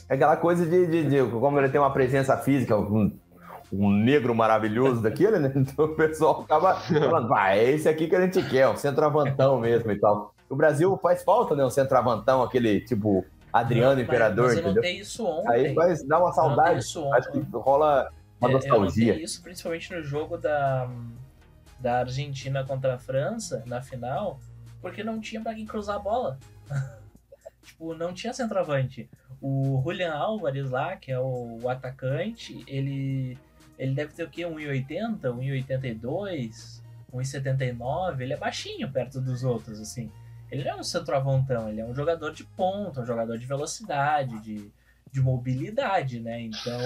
aquela 0.09 0.35
coisa 0.37 0.65
de, 0.65 0.87
de, 0.87 1.09
de, 1.09 1.31
como 1.31 1.59
ele 1.59 1.69
tem 1.69 1.79
uma 1.79 1.93
presença 1.93 2.35
física, 2.37 2.77
um, 2.77 3.11
um 3.71 3.89
negro 3.91 4.35
maravilhoso 4.35 5.01
daquele, 5.01 5.39
né? 5.39 5.51
Então 5.55 5.85
o 5.85 5.95
pessoal 5.95 6.41
acaba 6.41 6.75
falando, 6.75 7.33
ah, 7.33 7.55
é 7.55 7.71
esse 7.71 7.87
aqui 7.87 8.07
que 8.07 8.15
a 8.15 8.21
gente 8.21 8.41
quer, 8.49 8.67
um 8.67 8.75
centroavantão 8.75 9.59
mesmo 9.59 9.91
e 9.91 9.99
tal. 9.99 10.33
O 10.49 10.55
Brasil 10.55 10.97
faz 11.01 11.23
falta, 11.23 11.55
né? 11.55 11.63
Um 11.63 11.69
centroavantão, 11.69 12.43
aquele 12.43 12.81
tipo 12.81 13.25
Adriano 13.53 13.95
não, 13.95 14.01
Imperador, 14.01 14.47
mas 14.47 14.57
eu 14.57 14.71
entendeu? 14.71 14.91
isso 14.91 15.25
ontem. 15.25 15.49
Aí 15.49 15.75
faz, 15.75 16.03
dá 16.03 16.19
uma 16.19 16.31
saudade. 16.31 16.79
Acho 16.79 17.31
que 17.31 17.39
rola 17.53 18.09
uma 18.41 18.49
é, 18.49 18.53
nostalgia. 18.53 19.13
Eu 19.13 19.19
isso 19.19 19.41
principalmente 19.41 19.93
no 19.93 20.01
jogo 20.01 20.37
da, 20.37 20.89
da 21.79 21.99
Argentina 21.99 22.65
contra 22.65 22.95
a 22.95 22.97
França, 22.97 23.63
na 23.65 23.81
final, 23.81 24.39
porque 24.81 25.03
não 25.03 25.21
tinha 25.21 25.41
pra 25.41 25.53
quem 25.53 25.65
cruzar 25.65 25.97
a 25.97 25.99
bola. 25.99 26.39
tipo, 27.63 27.93
não 27.93 28.13
tinha 28.13 28.33
centroavante. 28.33 29.09
O 29.39 29.81
Julian 29.83 30.13
Álvares 30.13 30.69
lá, 30.69 30.97
que 30.97 31.11
é 31.11 31.19
o, 31.19 31.59
o 31.61 31.69
atacante, 31.69 32.63
ele 32.67 33.37
ele 33.77 33.95
deve 33.95 34.13
ter 34.13 34.23
o 34.23 34.29
quê? 34.29 34.43
1,80, 34.43 35.21
1,82, 35.21 36.81
1,79. 37.11 38.21
Ele 38.21 38.33
é 38.33 38.37
baixinho 38.37 38.91
perto 38.91 39.19
dos 39.19 39.43
outros, 39.43 39.79
assim. 39.79 40.11
Ele 40.51 40.63
não 40.63 40.71
é 40.71 40.75
um 40.75 40.83
centroavantão, 40.83 41.67
ele 41.67 41.81
é 41.81 41.85
um 41.85 41.95
jogador 41.95 42.31
de 42.31 42.43
ponta, 42.43 43.01
um 43.01 43.05
jogador 43.05 43.39
de 43.39 43.45
velocidade, 43.45 44.39
de, 44.41 44.71
de 45.11 45.21
mobilidade, 45.21 46.19
né? 46.19 46.41
Então 46.41 46.79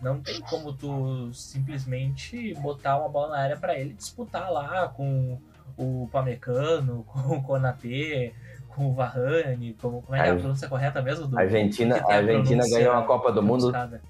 não 0.00 0.20
tem 0.20 0.40
como 0.40 0.72
tu 0.72 1.32
simplesmente 1.32 2.54
botar 2.54 2.98
uma 2.98 3.08
bola 3.08 3.36
na 3.36 3.42
área 3.42 3.56
para 3.56 3.78
ele 3.78 3.92
disputar 3.92 4.50
lá 4.50 4.88
com 4.88 5.38
o 5.76 6.08
Pamecano, 6.10 7.04
com 7.08 7.36
o 7.36 7.42
Konatê, 7.42 8.32
com 8.68 8.86
o 8.88 8.94
Varane, 8.94 9.74
com, 9.80 10.02
como 10.02 10.16
é, 10.16 10.28
é 10.28 10.30
a 10.30 10.36
pronúncia 10.36 10.68
correta 10.68 11.02
mesmo? 11.02 11.26
Do, 11.26 11.38
a 11.38 11.42
Argentina, 11.42 11.96
a 11.96 12.14
Argentina 12.14 12.64
ganhou 12.68 12.94
a 12.94 13.02
Copa 13.02 13.32
do 13.32 13.42
Mundo 13.42 13.64
buscada. 13.64 14.00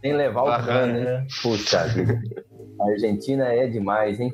Sem 0.00 0.14
levar 0.14 0.42
o 0.42 0.64
cano, 0.64 0.98
hein? 0.98 1.26
Puxa 1.42 1.86
vida. 1.88 2.20
A 2.80 2.90
Argentina 2.90 3.44
é 3.52 3.66
demais, 3.66 4.18
hein? 4.18 4.32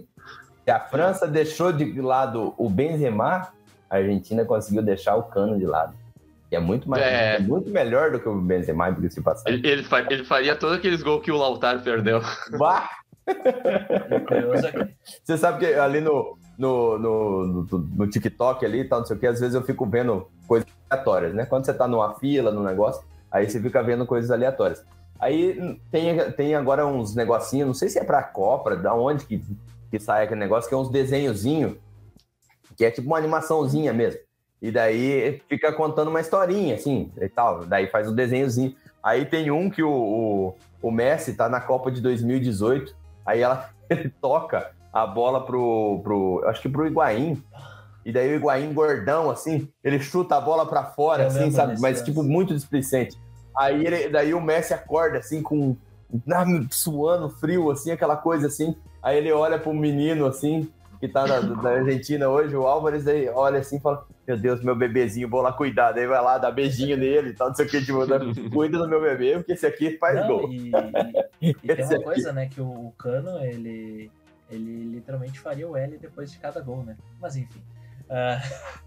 Se 0.64 0.70
a 0.70 0.80
França 0.80 1.26
deixou 1.26 1.72
de 1.72 2.00
lado 2.00 2.54
o 2.56 2.70
Benzema, 2.70 3.52
a 3.90 3.96
Argentina 3.96 4.44
conseguiu 4.44 4.82
deixar 4.82 5.16
o 5.16 5.24
cano 5.24 5.58
de 5.58 5.66
lado. 5.66 5.94
E 6.50 6.56
é 6.56 6.60
muito, 6.60 6.88
mais, 6.88 7.02
é... 7.02 7.36
é 7.36 7.38
muito 7.40 7.70
melhor 7.70 8.12
do 8.12 8.20
que 8.20 8.28
o 8.28 8.40
Benzema, 8.40 8.92
porque 8.92 9.10
se 9.10 9.20
passar. 9.20 9.50
Ele, 9.50 9.66
ele, 9.66 9.86
ele, 10.10 10.24
faria 10.24 10.54
todos 10.54 10.76
aqueles 10.76 11.02
gols 11.02 11.22
que 11.22 11.32
o 11.32 11.36
Lautaro 11.36 11.80
perdeu. 11.80 12.20
Bah! 12.56 12.88
Você 15.24 15.36
sabe 15.36 15.66
que 15.66 15.74
ali 15.74 16.00
no, 16.00 16.38
no, 16.56 16.98
no, 16.98 17.46
no, 17.46 17.78
no 17.78 18.06
TikTok 18.08 18.64
ali 18.64 18.80
e 18.80 18.84
tal, 18.84 19.00
não 19.00 19.06
sei 19.06 19.16
o 19.16 19.18
que, 19.18 19.26
às 19.26 19.40
vezes 19.40 19.54
eu 19.54 19.62
fico 19.62 19.84
vendo 19.86 20.28
coisas 20.46 20.68
aleatórias, 20.88 21.34
né? 21.34 21.44
Quando 21.44 21.66
você 21.66 21.74
tá 21.74 21.88
numa 21.88 22.14
fila, 22.14 22.52
num 22.52 22.62
negócio, 22.62 23.02
aí 23.30 23.48
você 23.48 23.60
fica 23.60 23.82
vendo 23.82 24.06
coisas 24.06 24.30
aleatórias. 24.30 24.84
Aí 25.18 25.80
tem, 25.90 26.30
tem 26.32 26.54
agora 26.54 26.86
uns 26.86 27.14
negocinhos, 27.14 27.66
não 27.66 27.74
sei 27.74 27.88
se 27.88 27.98
é 27.98 28.04
pra 28.04 28.22
Copa, 28.22 28.76
da 28.76 28.94
onde 28.94 29.24
que, 29.24 29.42
que 29.90 29.98
sai 29.98 30.24
aquele 30.24 30.40
negócio, 30.40 30.68
que 30.68 30.74
é 30.74 30.78
uns 30.78 30.90
desenhozinho, 30.90 31.78
que 32.76 32.84
é 32.84 32.90
tipo 32.90 33.08
uma 33.08 33.18
animaçãozinha 33.18 33.92
mesmo. 33.92 34.20
E 34.60 34.70
daí 34.70 35.40
fica 35.48 35.72
contando 35.72 36.08
uma 36.08 36.20
historinha, 36.20 36.74
assim, 36.74 37.10
e 37.20 37.28
tal. 37.28 37.64
Daí 37.64 37.86
faz 37.88 38.08
um 38.08 38.14
desenhozinho. 38.14 38.74
Aí 39.02 39.24
tem 39.24 39.50
um 39.50 39.70
que 39.70 39.82
o, 39.82 39.90
o, 39.90 40.54
o 40.82 40.90
Messi 40.90 41.34
tá 41.34 41.48
na 41.48 41.60
Copa 41.60 41.90
de 41.90 42.00
2018, 42.00 42.94
aí 43.24 43.40
ela, 43.40 43.70
ele 43.88 44.08
toca 44.20 44.70
a 44.92 45.06
bola 45.06 45.44
pro, 45.44 46.00
pro, 46.02 46.42
acho 46.46 46.62
que 46.62 46.68
pro 46.68 46.86
Higuaín, 46.86 47.42
e 48.06 48.12
daí 48.12 48.32
o 48.32 48.36
Higuaín 48.36 48.72
gordão, 48.72 49.30
assim, 49.30 49.68
ele 49.82 49.98
chuta 49.98 50.36
a 50.36 50.40
bola 50.40 50.64
para 50.64 50.84
fora, 50.84 51.24
Eu 51.24 51.26
assim, 51.26 51.50
sabe? 51.50 51.80
Mas, 51.80 52.02
tipo, 52.02 52.22
muito 52.22 52.54
displicente. 52.54 53.18
Aí 53.56 53.84
ele, 53.84 54.08
daí 54.08 54.32
o 54.32 54.40
Messi 54.40 54.72
acorda 54.72 55.18
assim 55.18 55.42
com 55.42 55.76
suando 56.70 57.28
frio, 57.28 57.68
assim, 57.70 57.90
aquela 57.90 58.16
coisa 58.16 58.46
assim. 58.46 58.76
Aí 59.02 59.18
ele 59.18 59.32
olha 59.32 59.58
pro 59.58 59.74
menino 59.74 60.24
assim, 60.26 60.70
que 60.98 61.08
tá 61.08 61.26
na, 61.26 61.40
da 61.40 61.70
Argentina 61.70 62.28
hoje, 62.28 62.56
o 62.56 62.66
Álvares, 62.66 63.06
aí 63.06 63.28
olha 63.28 63.58
assim 63.58 63.76
e 63.76 63.80
fala: 63.80 64.06
Meu 64.26 64.36
Deus, 64.36 64.62
meu 64.62 64.74
bebezinho, 64.74 65.28
vou 65.28 65.42
lá 65.42 65.52
cuidar. 65.52 65.92
Daí 65.92 66.06
vai 66.06 66.22
lá, 66.22 66.38
dá 66.38 66.50
beijinho 66.50 66.96
nele 66.96 67.30
e 67.30 67.32
tal, 67.34 67.48
não 67.48 67.54
sei 67.54 67.66
o 67.66 67.68
que, 67.68 67.84
tipo, 67.84 68.00
cuida 68.50 68.78
do 68.78 68.88
meu 68.88 69.00
bebê, 69.00 69.34
porque 69.36 69.52
esse 69.52 69.66
aqui 69.66 69.96
faz 69.98 70.20
não, 70.20 70.28
gol. 70.28 70.50
E, 70.50 70.70
e, 71.40 71.50
e 71.62 71.74
tem 71.74 71.84
uma 71.84 72.02
coisa, 72.02 72.32
né, 72.32 72.46
que 72.46 72.60
o, 72.60 72.92
Cano, 72.98 73.38
ele, 73.44 74.10
ele 74.50 74.84
literalmente 74.84 75.38
faria 75.38 75.68
o 75.68 75.76
L 75.76 75.98
depois 75.98 76.30
de 76.30 76.38
cada 76.38 76.60
gol, 76.60 76.82
né? 76.82 76.96
Mas 77.20 77.36
enfim. 77.36 77.62
Uh... 78.08 78.86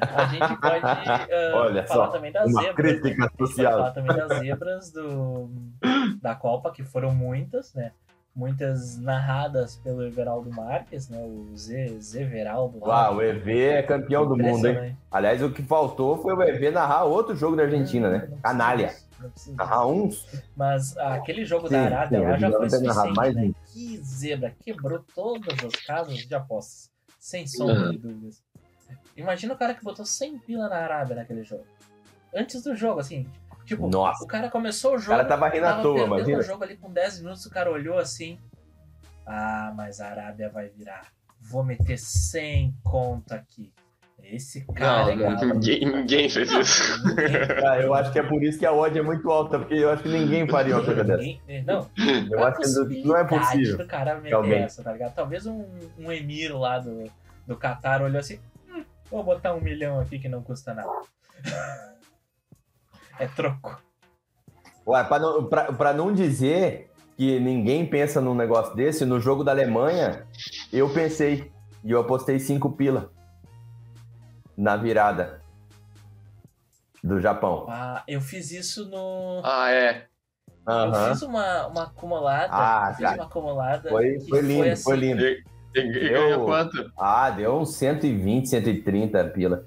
A 0.00 0.24
gente 0.26 0.60
pode 0.60 0.84
uh, 0.84 1.56
Olha 1.56 1.86
falar 1.86 2.06
só, 2.06 2.12
também 2.12 2.32
das 2.32 2.50
zebras. 2.50 2.74
Crítica 2.74 3.24
né? 3.24 3.30
social. 3.38 3.72
falar 3.72 3.90
também 3.92 4.16
das 4.16 4.38
zebras 4.40 4.90
do, 4.90 5.48
da 6.20 6.34
Copa, 6.34 6.72
que 6.72 6.82
foram 6.82 7.14
muitas, 7.14 7.72
né? 7.72 7.92
Muitas 8.36 8.98
narradas 8.98 9.76
pelo 9.76 10.06
Everaldo 10.06 10.50
Marques, 10.50 11.08
né? 11.08 11.18
O 11.24 11.56
Z, 11.56 11.98
Zeraldo. 12.00 12.84
Ah, 12.84 13.10
o 13.10 13.22
EV 13.22 13.60
é 13.60 13.82
campeão 13.82 14.28
do 14.28 14.36
mundo, 14.36 14.68
hein? 14.68 14.94
Aliás, 15.10 15.42
o 15.42 15.50
que 15.50 15.62
faltou 15.62 16.18
foi 16.18 16.34
o 16.34 16.42
EV 16.42 16.70
narrar 16.70 17.04
outro 17.04 17.34
jogo 17.34 17.56
da 17.56 17.62
Argentina, 17.62 18.10
né? 18.10 18.28
Canalha. 18.42 18.94
Narrar 19.56 19.86
uns. 19.86 20.26
Mas 20.54 20.94
aquele 20.98 21.46
jogo 21.46 21.66
sim, 21.66 21.72
da 21.72 21.84
Arábia 21.84 22.18
sim, 22.18 22.24
lá 22.26 22.36
já 22.36 22.50
foi 22.52 22.68
suficiente, 22.68 23.34
né? 23.34 23.52
Que 23.72 23.96
zebra, 24.04 24.54
quebrou 24.62 25.02
todas 25.14 25.64
as 25.64 25.86
casas 25.86 26.18
de 26.18 26.34
apostas. 26.34 26.90
Sem 27.18 27.46
sombra 27.46 27.90
de 27.90 27.96
dúvidas. 27.96 28.44
Imagina 29.16 29.54
o 29.54 29.56
cara 29.56 29.72
que 29.72 29.82
botou 29.82 30.04
100 30.04 30.38
pila 30.40 30.68
na 30.68 30.76
Arábia 30.76 31.16
naquele 31.16 31.42
jogo. 31.42 31.64
Antes 32.34 32.62
do 32.62 32.76
jogo, 32.76 33.00
assim. 33.00 33.26
Tipo, 33.66 33.88
Nossa. 33.88 34.24
o 34.24 34.26
cara 34.26 34.48
começou 34.48 34.92
o 34.92 34.94
O 34.94 34.98
jogo. 34.98 35.16
cara 35.18 35.28
tava 35.28 35.48
rindo 35.48 35.66
à 35.66 35.70
tava 35.70 35.82
toa, 35.82 35.94
perdendo 35.94 36.14
imagina. 36.16 36.38
o 36.38 36.42
jogo 36.42 36.64
ali 36.64 36.76
com 36.76 36.90
10 36.90 37.20
minutos, 37.20 37.44
o 37.44 37.50
cara 37.50 37.70
olhou 37.70 37.98
assim. 37.98 38.38
Ah, 39.26 39.72
mas 39.76 40.00
a 40.00 40.08
Arábia 40.08 40.48
vai 40.48 40.68
virar. 40.68 41.02
Vou 41.40 41.62
meter 41.64 41.98
100 41.98 42.74
conto 42.84 43.32
aqui. 43.34 43.72
Esse 44.22 44.64
cara 44.72 45.14
Não, 45.14 45.26
é 45.28 45.44
ninguém, 45.46 45.84
ninguém 45.84 46.28
fez 46.28 46.50
isso. 46.50 46.82
Ah, 47.64 47.78
eu 47.80 47.94
acho 47.94 48.10
que 48.12 48.18
é 48.18 48.22
por 48.24 48.42
isso 48.42 48.58
que 48.58 48.66
a 48.66 48.72
odd 48.72 48.98
é 48.98 49.02
muito 49.02 49.30
alta, 49.30 49.58
porque 49.58 49.74
eu 49.74 49.90
acho 49.90 50.02
que 50.02 50.08
ninguém 50.08 50.48
faria 50.48 50.74
uma 50.76 50.84
coisa 50.84 51.04
dessa. 51.04 51.22
Ninguém- 51.22 51.62
Não, 51.64 51.88
Eu 52.30 52.44
acho 52.44 52.58
que 52.60 53.04
não- 53.04 53.16
é 53.16 53.24
possível. 53.24 53.76
do 53.78 53.86
cara 53.86 54.20
meter 54.20 54.52
essa, 54.62 54.82
tá 54.82 54.92
ligado? 54.92 55.14
Talvez 55.14 55.46
um, 55.46 55.64
um 55.98 56.10
emir 56.10 56.48
lá 56.56 56.78
do, 56.80 57.04
do 57.46 57.56
Qatar 57.56 58.02
olhou 58.02 58.18
assim, 58.18 58.40
"Hum, 58.68 58.84
vou 59.10 59.22
botar 59.22 59.54
um 59.54 59.60
milhão 59.60 60.00
aqui 60.00 60.18
que 60.18 60.28
não 60.28 60.42
custa 60.42 60.74
nada. 60.74 60.88
é 63.18 63.26
troco. 63.26 63.80
Ué, 64.86 65.02
pra 65.04 65.18
não, 65.18 65.44
pra, 65.46 65.72
pra 65.72 65.92
não 65.92 66.12
dizer 66.12 66.90
que 67.16 67.40
ninguém 67.40 67.84
pensa 67.86 68.20
num 68.20 68.34
negócio 68.34 68.74
desse, 68.76 69.04
no 69.04 69.18
jogo 69.20 69.42
da 69.42 69.50
Alemanha, 69.52 70.26
eu 70.72 70.88
pensei. 70.92 71.50
E 71.84 71.90
eu 71.90 72.00
apostei 72.00 72.38
5 72.38 72.70
pila 72.72 73.10
na 74.56 74.76
virada 74.76 75.40
do 77.02 77.20
Japão. 77.20 77.66
Ah, 77.68 78.02
eu 78.08 78.20
fiz 78.20 78.50
isso 78.50 78.88
no. 78.88 79.40
Ah, 79.44 79.70
é. 79.70 80.06
Eu 80.66 80.72
Aham. 80.72 81.08
fiz 81.12 81.22
uma, 81.22 81.66
uma 81.68 81.82
acumulada. 81.84 82.48
Ah, 82.50 82.86
eu 82.88 82.94
fiz 82.96 83.04
cara. 83.04 83.16
uma 83.16 83.24
acumulada. 83.26 83.88
Foi, 83.88 84.18
foi 84.28 84.40
lindo, 84.40 84.68
assim, 84.68 84.82
foi 84.82 84.96
lindo. 84.96 85.22
E, 85.22 85.44
e- 85.76 85.80
e 85.80 86.06
Eu- 86.12 86.22
ganhou 86.22 86.44
quanto? 86.46 86.92
Ah, 86.98 87.30
deu 87.30 87.56
uns 87.58 87.74
120, 87.76 88.48
130 88.48 89.24
pila. 89.26 89.64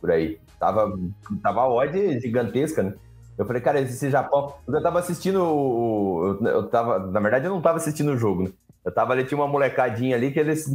Por 0.00 0.10
aí. 0.10 0.40
Tava, 0.58 0.98
tava 1.42 1.62
a 1.62 1.86
gigantesca, 2.20 2.82
né? 2.82 2.94
Eu 3.36 3.44
falei, 3.44 3.60
cara, 3.60 3.80
esse 3.80 4.10
Japão. 4.10 4.54
Eu 4.66 4.82
tava 4.82 4.98
assistindo. 4.98 6.38
Eu, 6.42 6.68
tava. 6.68 6.98
Na 6.98 7.20
verdade, 7.20 7.44
eu 7.44 7.50
não 7.50 7.60
tava 7.60 7.76
assistindo 7.76 8.12
o 8.12 8.16
jogo, 8.16 8.44
né? 8.44 8.50
Eu 8.84 8.92
tava 8.92 9.12
ali, 9.12 9.24
tinha 9.24 9.36
uma 9.38 9.46
molecadinha 9.48 10.16
ali 10.16 10.30
que 10.32 10.40
eles. 10.40 10.66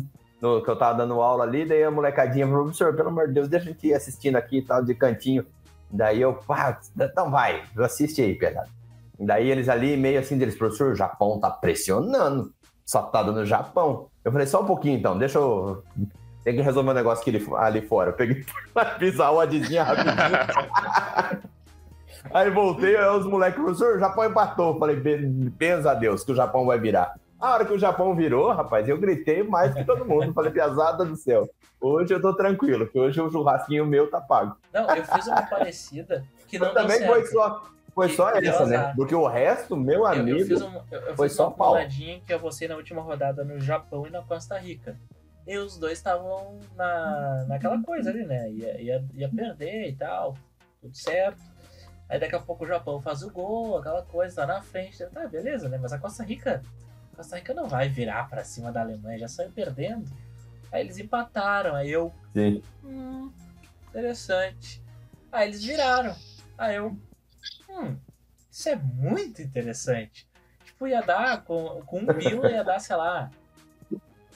no- 0.42 0.62
que 0.64 0.70
eu 0.70 0.76
tava 0.76 0.98
dando 0.98 1.22
aula 1.22 1.44
ali, 1.44 1.66
daí 1.66 1.84
a 1.84 1.92
molecadinha 1.92 2.46
falou, 2.48 2.64
professor, 2.66 2.96
pelo 2.96 3.10
amor 3.10 3.28
de 3.28 3.34
Deus, 3.34 3.48
deixa 3.48 3.70
a 3.70 3.72
gente 3.72 3.88
ir 3.88 3.94
assistindo 3.94 4.36
aqui 4.36 4.58
e 4.60 4.62
tal, 4.62 4.84
de 4.84 4.94
cantinho. 4.94 5.46
Daí 5.90 6.22
eu, 6.22 6.34
pá, 6.34 6.80
então 6.96 7.30
vai, 7.30 7.64
assiste 7.78 8.22
aí, 8.22 8.34
pesado. 8.36 8.70
Daí 9.20 9.50
eles 9.50 9.70
ali, 9.70 9.96
meio 9.98 10.20
assim, 10.20 10.38
deles, 10.38 10.56
professor, 10.56 10.92
o 10.94 10.96
Japão 10.96 11.40
tá 11.40 11.50
pressionando. 11.50 12.52
Só 12.86 13.04
tá 13.04 13.22
dando 13.24 13.46
Japão. 13.46 14.08
Eu 14.26 14.32
falei, 14.32 14.48
só 14.48 14.62
um 14.62 14.66
pouquinho 14.66 14.98
então, 14.98 15.18
deixa 15.18 15.38
eu. 15.38 15.84
Tem 16.44 16.56
que 16.56 16.62
resolver 16.62 16.90
um 16.90 16.94
negócio 16.94 17.22
aqui 17.22 17.30
ali, 17.30 17.48
ali 17.58 17.82
fora. 17.88 18.10
Eu 18.10 18.14
peguei 18.14 18.44
fiz 19.00 19.20
a 19.20 19.32
oddzinha 19.32 19.84
rapidinho. 19.84 20.16
aí 22.34 22.50
voltei, 22.50 22.96
aí 22.96 23.10
os 23.18 23.26
moleques, 23.26 23.62
professor, 23.62 23.96
o 23.96 24.00
Japão 24.00 24.26
empatou. 24.26 24.74
Eu 24.74 24.80
Falei, 24.80 24.96
"Ben- 24.96 25.30
benza 25.58 25.92
a 25.92 25.94
Deus, 25.94 26.24
que 26.24 26.32
o 26.32 26.36
Japão 26.36 26.66
vai 26.66 26.80
virar. 26.80 27.14
A 27.40 27.54
hora 27.54 27.66
que 27.66 27.74
o 27.74 27.80
Japão 27.80 28.16
virou, 28.16 28.52
rapaz, 28.52 28.88
eu 28.88 28.98
gritei 29.00 29.42
mais 29.44 29.74
que 29.74 29.84
todo 29.84 30.06
mundo. 30.06 30.32
Falei, 30.34 30.52
piazada 30.52 31.04
do 31.04 31.16
céu. 31.16 31.50
Hoje 31.80 32.14
eu 32.14 32.22
tô 32.22 32.34
tranquilo, 32.36 32.88
que 32.88 33.00
hoje 33.00 33.20
o 33.20 33.32
churrasquinho 33.32 33.86
meu 33.86 34.10
tá 34.10 34.22
pago. 34.22 34.56
Não, 34.72 34.88
eu 34.96 35.04
fiz 35.04 35.26
uma 35.28 35.42
parecida 35.42 36.24
que 36.48 36.60
não 36.60 36.68
Mas 36.72 36.76
também 36.76 37.00
deu 37.00 37.08
foi 37.08 37.22
certo. 37.22 37.32
só, 37.34 37.64
foi 37.96 38.10
só 38.10 38.30
essa, 38.30 38.66
né? 38.68 38.94
Porque 38.96 39.16
o 39.16 39.26
resto, 39.28 39.76
meu 39.76 40.02
Eu, 40.02 40.06
amigo. 40.06 40.38
eu 40.40 40.46
fiz, 40.46 40.62
um, 40.62 40.72
eu, 40.92 41.00
eu 41.02 41.16
foi 41.16 41.28
fiz 41.30 41.36
só 41.36 41.48
uma 41.48 41.56
pau. 41.56 41.70
puladinha 41.70 42.22
que 42.24 42.32
eu 42.32 42.40
postei 42.40 42.68
na 42.68 42.76
última 42.76 43.02
rodada 43.02 43.44
no 43.44 43.60
Japão 43.60 44.06
e 44.06 44.12
na 44.12 44.22
Costa 44.22 44.56
Rica. 44.60 44.96
E 45.46 45.58
os 45.58 45.78
dois 45.78 45.98
estavam 45.98 46.60
na, 46.76 47.46
naquela 47.48 47.82
coisa 47.82 48.10
ali, 48.10 48.26
né? 48.26 48.50
Ia, 48.52 48.82
ia, 48.82 49.06
ia 49.14 49.30
perder 49.30 49.90
e 49.90 49.96
tal, 49.96 50.38
tudo 50.80 50.96
certo. 50.96 51.42
Aí 52.08 52.20
daqui 52.20 52.36
a 52.36 52.40
pouco 52.40 52.64
o 52.64 52.68
Japão 52.68 53.02
faz 53.02 53.24
o 53.24 53.32
gol, 53.32 53.78
aquela 53.78 54.04
coisa, 54.04 54.36
tá 54.36 54.46
na 54.46 54.62
frente. 54.62 55.04
Tá, 55.08 55.28
beleza, 55.28 55.70
né? 55.70 55.78
Mas 55.78 55.94
a 55.94 55.98
Costa 55.98 56.24
Rica, 56.24 56.62
a 57.14 57.16
Costa 57.16 57.38
Rica 57.38 57.54
não 57.54 57.68
vai 57.68 57.88
virar 57.88 58.30
pra 58.30 58.44
cima 58.44 58.72
da 58.72 58.82
Alemanha, 58.82 59.20
já 59.20 59.28
saiu 59.28 59.52
perdendo. 59.52 60.06
Aí 60.72 60.82
eles 60.82 60.98
empataram, 60.98 61.76
aí 61.76 61.90
eu, 61.90 62.14
Sim. 62.34 62.62
hum, 62.84 63.32
interessante. 63.90 64.82
Aí 65.32 65.48
eles 65.48 65.64
viraram. 65.64 66.16
Aí 66.58 66.76
eu, 66.76 66.98
hum, 67.70 67.98
isso 68.50 68.70
é 68.70 68.76
muito 68.76 69.42
interessante. 69.42 70.28
Tipo, 70.66 70.88
ia 70.88 71.02
dar, 71.02 71.44
com, 71.44 71.82
com 71.86 72.00
um 72.00 72.06
pila 72.06 72.50
ia 72.52 72.64
dar, 72.64 72.80
sei 72.80 72.96
lá, 72.96 73.32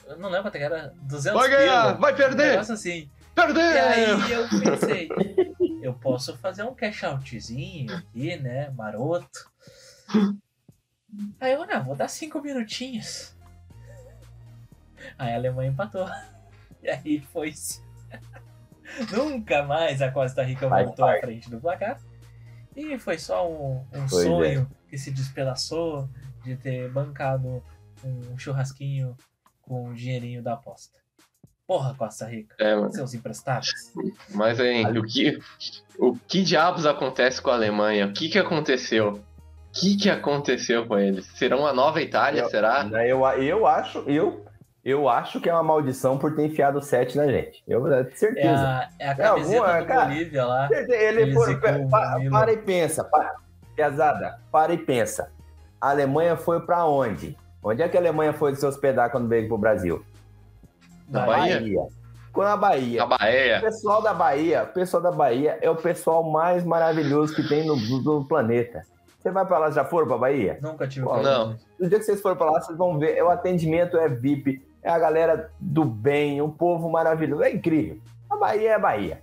eu 0.06 0.18
não 0.18 0.28
lembro 0.28 0.44
quanto 0.44 0.58
que 0.58 0.64
era, 0.64 0.92
200 1.02 1.40
Vai 1.40 1.50
ganhar, 1.50 1.82
pila. 1.86 1.94
vai 1.94 2.12
Um 2.12 2.16
perder, 2.16 2.50
negócio 2.52 2.74
assim. 2.74 3.10
E 3.36 3.78
aí 3.78 4.32
eu 4.32 4.48
pensei, 4.48 5.08
eu 5.82 5.92
posso 5.94 6.36
fazer 6.38 6.62
um 6.62 6.74
cash 6.74 7.02
outzinho 7.04 7.94
aqui, 7.94 8.36
né, 8.36 8.70
maroto. 8.70 9.50
Aí 11.40 11.52
eu, 11.52 11.66
não, 11.66 11.84
vou 11.84 11.94
dar 11.96 12.08
cinco 12.08 12.40
minutinhos. 12.40 13.34
Aí 15.18 15.32
a 15.32 15.36
Alemanha 15.36 15.70
empatou. 15.70 16.08
E 16.82 16.88
aí 16.88 17.20
foi-se. 17.32 17.82
Nunca 19.12 19.62
mais 19.64 20.00
a 20.00 20.10
Costa 20.10 20.42
Rica 20.42 20.68
Vai, 20.68 20.84
voltou 20.84 21.04
à 21.04 21.08
vai. 21.12 21.20
frente 21.20 21.50
do 21.50 21.60
placar. 21.60 22.00
E 22.74 22.98
foi 22.98 23.18
só 23.18 23.50
um, 23.50 23.78
um 23.92 24.06
Pois 24.08 24.12
é. 24.12 24.24
sonho 24.28 24.70
que 24.88 24.96
se 24.96 25.10
despedaçou 25.10 26.08
de 26.44 26.56
ter 26.56 26.88
bancado 26.90 27.62
um 28.04 28.38
churrasquinho 28.38 29.16
com 29.66 29.88
o 29.88 29.94
dinheirinho 29.94 30.42
da 30.42 30.54
aposta. 30.54 30.96
Porra, 31.66 31.94
Costa 31.98 32.24
Rica, 32.26 32.54
É, 32.60 32.74
mano. 32.76 32.92
seus 32.92 33.12
emprestados. 33.12 33.68
Mas, 34.30 34.60
hein, 34.60 34.86
o 34.98 35.02
que, 35.02 35.38
o 35.98 36.16
que 36.28 36.42
diabos 36.42 36.86
acontece 36.86 37.42
com 37.42 37.50
a 37.50 37.54
Alemanha? 37.54 38.06
O 38.06 38.12
que 38.12 38.28
que 38.28 38.38
aconteceu? 38.38 39.14
O 39.14 39.20
que 39.80 39.96
que 39.96 40.08
aconteceu 40.08 40.86
com 40.86 40.96
eles? 40.96 41.26
Serão 41.36 41.60
uma 41.60 41.72
nova 41.72 42.00
Itália, 42.00 42.42
Eu- 42.42 42.48
será? 42.50 42.84
Né, 42.84 43.10
Eu, 43.10 43.26
eu 43.42 43.66
acho, 43.66 43.98
eu, 44.06 44.44
eu 44.84 45.08
acho 45.08 45.40
que 45.40 45.50
é 45.50 45.52
uma 45.52 45.62
maldição 45.64 46.16
por 46.16 46.36
ter 46.36 46.46
enfiado 46.46 46.78
o 46.78 46.82
7 46.82 47.16
na 47.16 47.26
gente. 47.26 47.60
Eu 47.66 47.92
é, 47.92 48.02
É 48.02 48.10
certeza. 48.14 48.62
a, 48.64 48.88
é 49.00 49.08
a 49.10 49.14
camiseta 49.16 49.56
alguma, 49.58 49.80
do 49.80 49.86
cara? 49.86 50.04
Bolívia 50.06 50.44
lá. 50.46 50.68
Ele 50.70 51.22
Eles 51.22 51.34
foi, 51.34 51.56
pa- 51.60 52.16
para 52.30 52.52
e 52.52 52.58
pensa, 52.58 53.02
para, 53.02 53.34
pesada, 53.74 54.38
para 54.52 54.72
e 54.72 54.78
pensa. 54.78 55.32
A 55.80 55.90
Alemanha 55.90 56.36
foi 56.36 56.60
pra 56.64 56.86
onde? 56.86 57.36
Onde 57.68 57.82
é 57.82 57.88
que 57.88 57.96
a 57.96 58.00
Alemanha 58.00 58.32
foi 58.32 58.54
se 58.54 58.64
hospedar 58.64 59.10
quando 59.10 59.28
veio 59.28 59.48
pro 59.48 59.58
Brasil? 59.58 60.04
Na 61.08 61.26
Bahia? 61.26 61.60
Ficou 62.26 62.44
na 62.44 62.56
Bahia. 62.56 63.02
A 63.02 63.06
O 63.06 63.08
Bahia. 63.08 63.60
pessoal 63.60 64.02
da 64.02 64.14
Bahia, 64.14 64.62
o 64.62 64.66
pessoal 64.72 65.02
da 65.02 65.10
Bahia 65.10 65.58
é 65.60 65.68
o 65.70 65.74
pessoal 65.76 66.22
mais 66.22 66.64
maravilhoso 66.64 67.34
que 67.34 67.42
tem 67.46 67.66
no, 67.66 67.76
no 67.76 68.24
planeta. 68.24 68.82
Você 69.18 69.30
vai 69.32 69.44
pra 69.44 69.58
lá, 69.58 69.70
já 69.70 69.84
foram 69.84 70.06
pra 70.06 70.16
Bahia? 70.18 70.58
Nunca 70.62 70.86
tive 70.86 71.04
Pô, 71.04 71.12
oportunidade. 71.12 71.58
No 71.80 71.88
dia 71.88 71.98
que 71.98 72.04
vocês 72.04 72.20
forem 72.20 72.38
pra 72.38 72.50
lá, 72.50 72.60
vocês 72.60 72.78
vão 72.78 72.98
ver. 72.98 73.16
é 73.16 73.24
O 73.24 73.30
atendimento 73.30 73.96
é 73.96 74.08
VIP, 74.08 74.64
é 74.82 74.90
a 74.90 74.98
galera 74.98 75.50
do 75.58 75.84
bem, 75.84 76.40
um 76.40 76.50
povo 76.50 76.88
maravilhoso. 76.88 77.42
É 77.42 77.50
incrível. 77.50 77.98
A 78.30 78.36
Bahia 78.36 78.70
é 78.70 78.74
a 78.74 78.78
Bahia. 78.78 79.22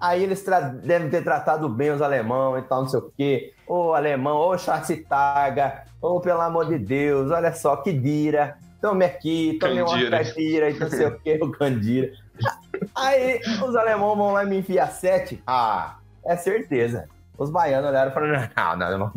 Aí 0.00 0.22
eles 0.22 0.44
devem 0.82 1.10
ter 1.10 1.22
tratado 1.22 1.68
bem 1.68 1.90
os 1.90 2.00
alemão 2.00 2.58
e 2.58 2.62
tal, 2.62 2.82
não 2.82 2.88
sei 2.88 3.00
o 3.00 3.12
quê. 3.16 3.53
Ô 3.66 3.94
alemão, 3.94 4.36
ô 4.36 4.58
Chacitaga, 4.58 5.84
ô 6.00 6.20
pelo 6.20 6.40
amor 6.40 6.68
de 6.68 6.78
Deus, 6.78 7.30
olha 7.30 7.52
só, 7.52 7.76
que 7.76 7.92
dira. 7.92 8.58
Tome 8.80 9.04
aqui, 9.04 9.56
tome 9.58 9.80
uma 9.80 10.10
caipira 10.10 10.68
e 10.68 10.78
não 10.78 10.90
sei 10.90 11.06
o 11.06 11.18
quê, 11.18 11.38
o 11.42 11.50
Candira. 11.50 12.12
Aí 12.94 13.40
os 13.66 13.74
alemão 13.74 14.14
vão 14.14 14.32
lá 14.32 14.44
e 14.44 14.46
me 14.46 14.58
enfiar 14.58 14.90
sete. 14.90 15.42
Ah, 15.46 15.96
é 16.24 16.36
certeza. 16.36 17.08
Os 17.36 17.50
baianos 17.50 17.90
olharam 17.90 18.10
e 18.10 18.14
falaram: 18.14 18.48
não, 18.56 18.76
não, 18.76 18.98
não, 18.98 19.12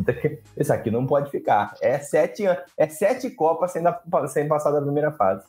isso 0.56 0.72
aqui 0.72 0.90
não 0.90 1.06
pode 1.06 1.30
ficar. 1.30 1.74
É 1.80 1.98
sete, 1.98 2.44
é 2.76 2.88
sete 2.88 3.30
Copas 3.30 3.70
sem, 3.72 3.82
da- 3.82 4.00
sem 4.26 4.48
passar 4.48 4.70
da 4.72 4.80
primeira 4.82 5.12
fase. 5.12 5.44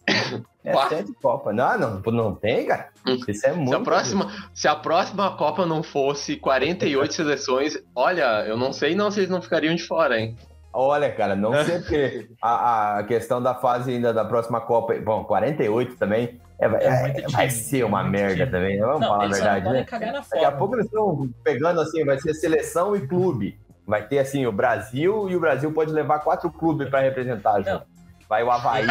É 0.64 0.72
Pá. 0.72 0.88
sete 0.90 1.12
Copas. 1.14 1.56
Não, 1.56 1.78
não, 1.78 2.00
não 2.12 2.36
tem, 2.36 2.68
cara. 2.68 2.90
Isso 3.28 3.48
é 3.48 3.54
muito. 3.54 3.70
Se 3.70 3.76
a, 3.76 3.80
próxima, 3.80 4.32
se 4.54 4.68
a 4.68 4.76
próxima 4.76 5.36
Copa 5.36 5.66
não 5.66 5.82
fosse 5.82 6.36
48 6.38 7.14
seleções, 7.14 7.78
olha, 7.96 8.46
eu 8.46 8.56
não 8.58 8.72
sei 8.72 8.94
não 8.94 9.10
se 9.10 9.20
eles 9.22 9.30
não 9.30 9.42
ficariam 9.42 9.74
de 9.74 9.84
fora, 9.84 10.20
hein? 10.20 10.36
Olha, 10.72 11.12
cara, 11.12 11.36
não 11.36 11.52
sei 11.66 11.80
porque 11.80 12.30
a, 12.40 13.00
a 13.00 13.04
questão 13.04 13.42
da 13.42 13.56
fase 13.56 13.92
ainda 13.92 14.14
da 14.14 14.24
próxima 14.24 14.62
Copa. 14.62 14.94
Bom, 15.04 15.24
48 15.24 15.96
também. 15.98 16.40
É, 16.60 16.68
vai- 16.68 16.84
É 16.84 17.02
muito 17.02 17.20
é, 17.20 17.28
vai 17.30 17.50
ser 17.50 17.84
uma 17.86 18.02
é 18.02 18.10
merda 18.10 18.36
time. 18.36 18.52
também. 18.52 18.78
né? 18.80 18.86
Vamos 18.86 19.02
Não, 19.02 19.08
falar 19.08 19.26
a 19.26 19.28
verdade, 19.28 19.70
né? 19.70 19.84
cagar 19.86 20.14
na 20.14 20.20
Daqui 20.20 20.46
a 20.46 20.52
pouco 20.52 20.76
eles 20.76 20.86
estão 20.86 21.30
pegando 21.44 21.80
assim, 21.82 22.04
vai 22.06 22.20
ser 22.20 22.34
seleção 22.34 22.96
e 22.96 23.08
clube. 23.08 23.60
Vai 23.88 24.08
ter 24.08 24.20
assim 24.20 24.46
o 24.46 24.52
Brasil 24.52 25.30
e 25.30 25.36
o 25.36 25.40
Brasil 25.40 25.72
pode 25.74 25.92
levar 25.92 26.20
quatro 26.20 26.52
clubes 26.52 26.90
para 26.90 27.00
representar 27.00 27.62
junto. 27.62 27.86
Vai 28.28 28.44
o 28.44 28.52
Havaí, 28.52 28.86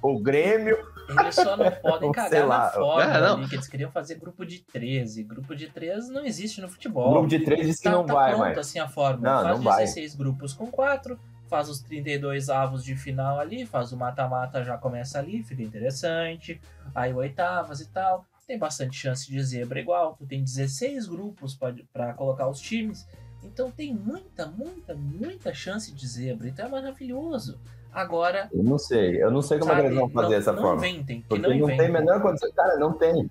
o 0.00 0.18
Grêmio. 0.20 0.78
Eles 1.10 1.34
só 1.34 1.56
não 1.56 1.70
podem 1.72 2.10
Sei 2.14 2.22
cagar 2.22 2.46
lá. 2.46 2.58
na 2.66 2.70
forma 2.70 3.02
É, 3.02 3.20
não. 3.20 3.36
ali, 3.38 3.48
que 3.48 3.56
eles 3.56 3.66
queriam 3.66 3.90
fazer 3.90 4.14
grupo 4.14 4.46
de 4.46 4.60
13. 4.60 5.24
Grupo 5.24 5.54
de 5.56 5.66
13 5.68 6.12
não 6.12 6.24
existe 6.24 6.60
no 6.60 6.68
futebol. 6.68 7.10
grupo 7.10 7.26
de 7.26 7.40
três 7.40 7.66
diz 7.66 7.78
que 7.78 7.84
tá, 7.84 7.90
não 7.90 8.06
tá 8.06 8.14
vai 8.14 8.34
pronto 8.36 8.60
assim 8.60 8.78
a 8.78 8.88
forma. 8.88 9.18
Não, 9.20 9.42
faz 9.42 9.56
não 9.58 9.64
vai. 9.64 9.78
16 9.84 10.14
grupos 10.14 10.52
com 10.54 10.68
4, 10.70 11.18
faz 11.50 11.68
os 11.68 11.80
32 11.80 12.48
avos 12.48 12.84
de 12.84 12.94
final 12.94 13.40
ali, 13.40 13.66
faz 13.66 13.92
o 13.92 13.96
mata-mata, 13.96 14.62
já 14.62 14.78
começa 14.78 15.18
ali, 15.18 15.42
fica 15.42 15.62
interessante. 15.62 16.60
Aí 16.94 17.12
oitavas 17.12 17.80
e 17.80 17.88
tal. 17.88 18.24
tem 18.46 18.56
bastante 18.56 18.96
chance 18.96 19.28
de 19.28 19.42
zebra 19.42 19.80
igual. 19.80 20.14
Tu 20.16 20.24
tem 20.26 20.42
16 20.42 21.08
grupos 21.08 21.58
para 21.92 22.14
colocar 22.14 22.48
os 22.48 22.60
times. 22.60 23.06
Então 23.42 23.70
tem 23.70 23.92
muita, 23.92 24.46
muita, 24.46 24.94
muita 24.94 25.52
chance 25.52 25.92
de 25.92 26.06
zebra. 26.06 26.48
Então 26.48 26.66
é 26.66 26.68
maravilhoso. 26.68 27.58
Agora. 27.92 28.48
Eu 28.52 28.62
não 28.62 28.78
sei, 28.78 29.20
eu 29.20 29.32
não 29.32 29.42
sei 29.42 29.58
como 29.58 29.72
sabe, 29.72 29.80
é 29.80 29.82
que 29.82 29.88
eles 29.88 29.98
vão 29.98 30.08
fazer 30.10 30.28
não, 30.28 30.30
dessa 30.30 30.52
não 30.52 30.62
forma. 30.62 30.86
Inventem, 30.86 31.24
porque 31.28 31.48
não, 31.48 31.58
não 31.58 31.76
tem 31.76 31.86
a 31.86 31.92
menor 31.92 32.22
condição. 32.22 32.52
Cara, 32.52 32.78
não 32.78 32.92
tem. 32.92 33.28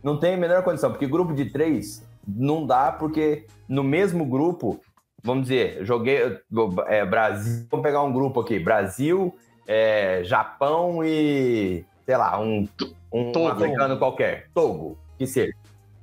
Não 0.00 0.16
tem 0.16 0.34
a 0.34 0.38
menor 0.38 0.62
condição, 0.62 0.92
porque 0.92 1.08
grupo 1.08 1.34
de 1.34 1.46
três 1.46 2.06
não 2.24 2.64
dá, 2.64 2.92
porque 2.92 3.46
no 3.68 3.82
mesmo 3.82 4.24
grupo, 4.24 4.80
vamos 5.22 5.44
dizer, 5.44 5.84
joguei 5.84 6.38
é, 6.86 7.04
Brasil. 7.04 7.66
Vamos 7.70 7.84
pegar 7.84 8.02
um 8.02 8.12
grupo 8.12 8.40
aqui: 8.40 8.58
Brasil, 8.58 9.34
é, 9.66 10.22
Japão 10.24 11.04
e. 11.04 11.84
sei 12.04 12.16
lá, 12.16 12.40
um, 12.40 12.68
um 13.12 13.32
Togo. 13.32 13.48
africano 13.48 13.98
qualquer. 13.98 14.48
Togo, 14.54 14.98
que 15.18 15.26
seja. 15.26 15.52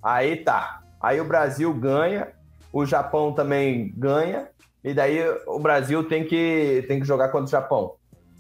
Aí 0.01 0.37
tá. 0.37 0.81
Aí 1.01 1.19
o 1.19 1.25
Brasil 1.25 1.73
ganha, 1.73 2.29
o 2.71 2.85
Japão 2.85 3.33
também 3.33 3.93
ganha, 3.95 4.47
e 4.83 4.93
daí 4.93 5.19
o 5.47 5.59
Brasil 5.59 6.03
tem 6.03 6.25
que, 6.25 6.83
tem 6.87 6.99
que 6.99 7.05
jogar 7.05 7.29
contra 7.29 7.45
o 7.45 7.49
Japão. 7.51 7.93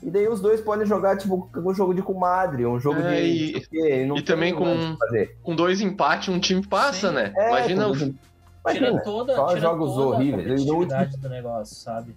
E 0.03 0.11
daí 0.11 0.27
os 0.27 0.39
dois 0.39 0.61
podem 0.61 0.85
jogar, 0.85 1.17
tipo, 1.17 1.49
um 1.55 1.73
jogo 1.73 1.93
de 1.93 2.01
comadre, 2.01 2.65
um 2.65 2.79
jogo 2.79 2.99
é, 2.99 3.21
de. 3.21 3.57
E, 3.71 4.07
e 4.15 4.21
também 4.21 4.53
com, 4.53 4.95
com 5.41 5.55
dois 5.55 5.81
empates, 5.81 6.29
um 6.29 6.39
time 6.39 6.65
passa, 6.65 7.09
Sim. 7.09 7.15
né? 7.15 7.33
É, 7.35 7.49
Imagina. 7.49 7.87
Com... 7.87 8.13
Imagina, 8.65 8.87
tira 8.87 9.03
toda, 9.03 9.35
só 9.35 9.47
tira 9.47 9.59
jogos 9.61 9.93
toda 9.93 10.07
horríveis. 10.07 10.67
A 10.67 10.73
último... 10.73 11.17
do 11.17 11.29
negócio, 11.29 11.75
sabe? 11.75 12.15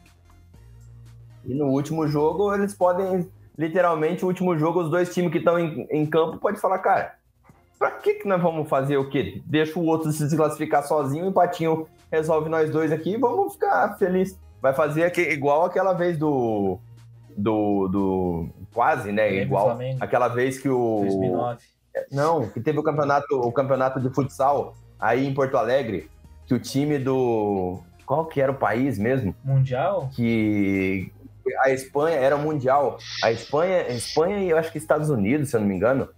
E 1.45 1.55
no 1.55 1.67
último 1.67 2.07
jogo, 2.09 2.55
eles 2.55 2.75
podem. 2.75 3.31
Literalmente, 3.57 4.25
o 4.25 4.29
último 4.29 4.57
jogo, 4.57 4.81
os 4.81 4.91
dois 4.91 5.13
times 5.13 5.33
que 5.33 5.39
estão 5.39 5.59
em, 5.59 5.87
em 5.91 6.07
campo 6.07 6.39
podem 6.39 6.61
falar, 6.61 6.79
cara, 6.79 7.17
pra 7.79 7.91
que, 7.91 8.15
que 8.15 8.29
nós 8.29 8.41
vamos 8.41 8.69
fazer 8.69 8.97
o 8.97 9.09
quê? 9.11 9.43
Deixa 9.45 9.79
o 9.79 9.85
outro 9.85 10.13
se 10.13 10.25
desclassificar 10.25 10.87
sozinho, 10.87 11.25
o 11.25 11.29
empatinho 11.29 11.89
resolve 12.11 12.49
nós 12.49 12.71
dois 12.71 12.93
aqui 12.93 13.15
e 13.15 13.19
vamos 13.19 13.55
ficar 13.55 13.97
felizes. 13.99 14.39
Vai 14.63 14.73
fazer 14.73 15.05
aqui, 15.05 15.21
igual 15.21 15.65
aquela 15.65 15.93
vez 15.93 16.17
do. 16.17 16.79
Do. 17.37 17.89
do 17.89 18.49
quase, 18.73 19.13
né? 19.13 19.43
Igual 19.43 19.77
aquela 20.01 20.29
vez 20.29 20.59
que 20.59 20.69
o. 20.69 21.01
2009. 21.01 21.59
Não, 22.13 22.49
que 22.49 22.61
teve 22.61 22.79
o 22.79 22.83
campeonato, 22.83 23.35
o 23.35 23.51
campeonato 23.51 24.01
de 24.01 24.09
futsal 24.11 24.75
aí 25.01 25.27
em 25.27 25.35
Porto 25.35 25.57
Alegre, 25.57 26.09
que 26.49 26.55
o 26.55 26.59
time 26.59 26.99
do. 26.99 27.81
Qual 28.07 28.25
que 28.25 28.41
era 28.41 28.51
o 28.51 28.55
país 28.55 28.99
mesmo? 28.99 29.37
Mundial? 29.45 30.09
Que 30.17 31.13
a 31.59 31.71
Espanha 31.71 32.17
era 32.17 32.39
mundial. 32.39 32.97
A 33.23 33.31
Espanha, 33.31 33.83
a 33.83 33.93
Espanha 33.93 34.39
e 34.39 34.49
eu 34.49 34.57
acho 34.57 34.73
que 34.73 34.79
Estados 34.79 35.11
Unidos, 35.11 35.51
se 35.51 35.57
eu 35.57 35.61
não 35.61 35.69
me 35.69 35.75
engano, 35.75 36.09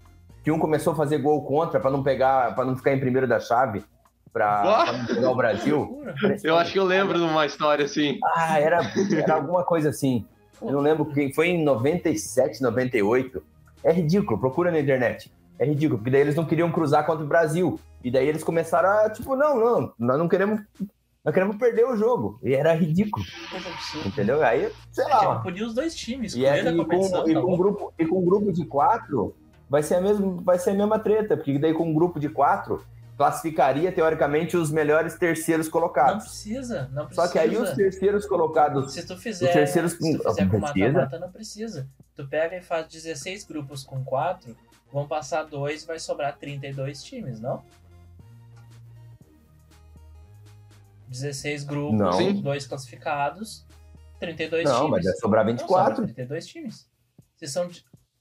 que 0.44 0.52
um 0.52 0.58
começou 0.58 0.92
a 0.92 0.96
fazer 0.96 1.18
gol 1.18 1.44
contra 1.44 1.80
para 1.80 1.90
não 1.90 2.02
pegar, 2.02 2.54
para 2.54 2.64
não 2.64 2.76
ficar 2.76 2.92
em 2.92 3.00
primeiro 3.00 3.26
da 3.26 3.40
chave 3.40 3.84
para 4.32 5.04
pegar 5.08 5.30
o 5.30 5.34
Brasil. 5.34 6.04
Eu 6.44 6.56
acho 6.56 6.72
que 6.72 6.78
eu 6.78 6.84
lembro 6.84 7.18
de 7.18 7.24
uma 7.24 7.44
história 7.44 7.84
assim. 7.84 8.20
Ah, 8.24 8.60
era, 8.60 8.80
era 9.12 9.34
alguma 9.34 9.64
coisa 9.64 9.88
assim. 9.88 10.24
Eu 10.62 10.70
não 10.70 10.80
lembro 10.80 11.06
quem 11.06 11.32
foi 11.32 11.48
em 11.48 11.64
97, 11.64 12.62
98. 12.62 13.42
É 13.82 13.92
ridículo, 13.92 14.38
procura 14.38 14.70
na 14.70 14.78
internet. 14.78 15.32
É 15.61 15.66
ridículo, 15.66 15.99
porque 15.99 16.11
daí 16.11 16.23
eles 16.23 16.35
não 16.35 16.46
queriam 16.46 16.73
cruzar 16.73 17.05
contra 17.05 17.23
o 17.23 17.29
Brasil. 17.29 17.79
E 18.03 18.11
daí 18.11 18.27
eles 18.27 18.42
começaram 18.42 18.88
a, 18.88 19.11
tipo, 19.11 19.37
não, 19.37 19.61
não, 19.61 19.92
nós 19.99 20.18
não 20.18 20.27
queremos. 20.27 20.59
Nós 21.23 21.35
queremos 21.35 21.57
perder 21.57 21.85
o 21.85 21.94
jogo. 21.99 22.40
E 22.42 22.55
era 22.55 22.73
ridículo. 22.73 23.23
Entendeu? 24.07 24.42
Aí, 24.42 24.73
sei 24.90 25.05
lá. 25.05 25.38
Podia 25.40 25.66
os 25.66 25.75
dois 25.75 25.94
times. 25.94 26.35
E, 26.35 26.46
é, 26.46 26.61
e, 26.61 26.85
com, 26.87 27.29
e, 27.29 27.35
com 27.35 27.53
um 27.53 27.57
grupo, 27.59 27.92
e 27.99 28.07
com 28.07 28.23
um 28.23 28.25
grupo 28.25 28.51
de 28.51 28.64
quatro, 28.64 29.37
vai 29.68 29.83
ser, 29.83 29.96
a 29.96 30.01
mesma, 30.01 30.40
vai 30.42 30.59
ser 30.59 30.70
a 30.70 30.75
mesma 30.75 30.99
treta. 30.99 31.37
Porque 31.37 31.59
daí 31.59 31.75
com 31.75 31.90
um 31.90 31.92
grupo 31.92 32.18
de 32.18 32.31
quatro, 32.31 32.83
classificaria, 33.18 33.92
teoricamente, 33.92 34.57
os 34.57 34.70
melhores 34.70 35.14
terceiros 35.16 35.68
colocados. 35.68 36.25
Não 36.25 36.31
precisa, 36.31 36.90
não 36.90 37.05
precisa. 37.05 37.27
Só 37.27 37.31
que 37.31 37.38
aí 37.38 37.55
os 37.55 37.70
terceiros 37.73 38.25
colocados. 38.25 38.94
Se 38.94 39.07
tu 39.07 39.14
fizer, 39.18 39.44
os 39.44 39.53
terceiros, 39.53 39.92
se 39.92 39.99
tu 40.16 40.23
fizer 40.27 40.49
com 40.49 40.59
mata-mata, 40.59 41.18
não 41.18 41.31
precisa. 41.31 41.87
Tu 42.16 42.27
pega 42.27 42.57
e 42.57 42.62
faz 42.62 42.87
16 42.88 43.44
grupos 43.44 43.85
com 43.85 44.03
4, 44.03 44.57
vão 44.92 45.07
passar 45.07 45.44
dois 45.44 45.85
vai 45.85 45.98
sobrar 45.98 46.37
32 46.37 47.03
times, 47.03 47.40
não? 47.40 47.62
16 51.09 51.64
grupos, 51.64 51.98
não. 51.98 52.40
dois 52.40 52.66
classificados, 52.66 53.66
32 54.20 54.64
não, 54.64 54.70
times. 54.70 54.83
Não, 54.83 54.90
mas 54.90 55.05
vai 55.05 55.14
sobrar 55.14 55.44
24. 55.44 55.88
Não, 55.88 55.96
sobra 55.96 56.14
32 56.14 56.46
times. 56.46 56.88
Se 57.37 57.48
são 57.48 57.68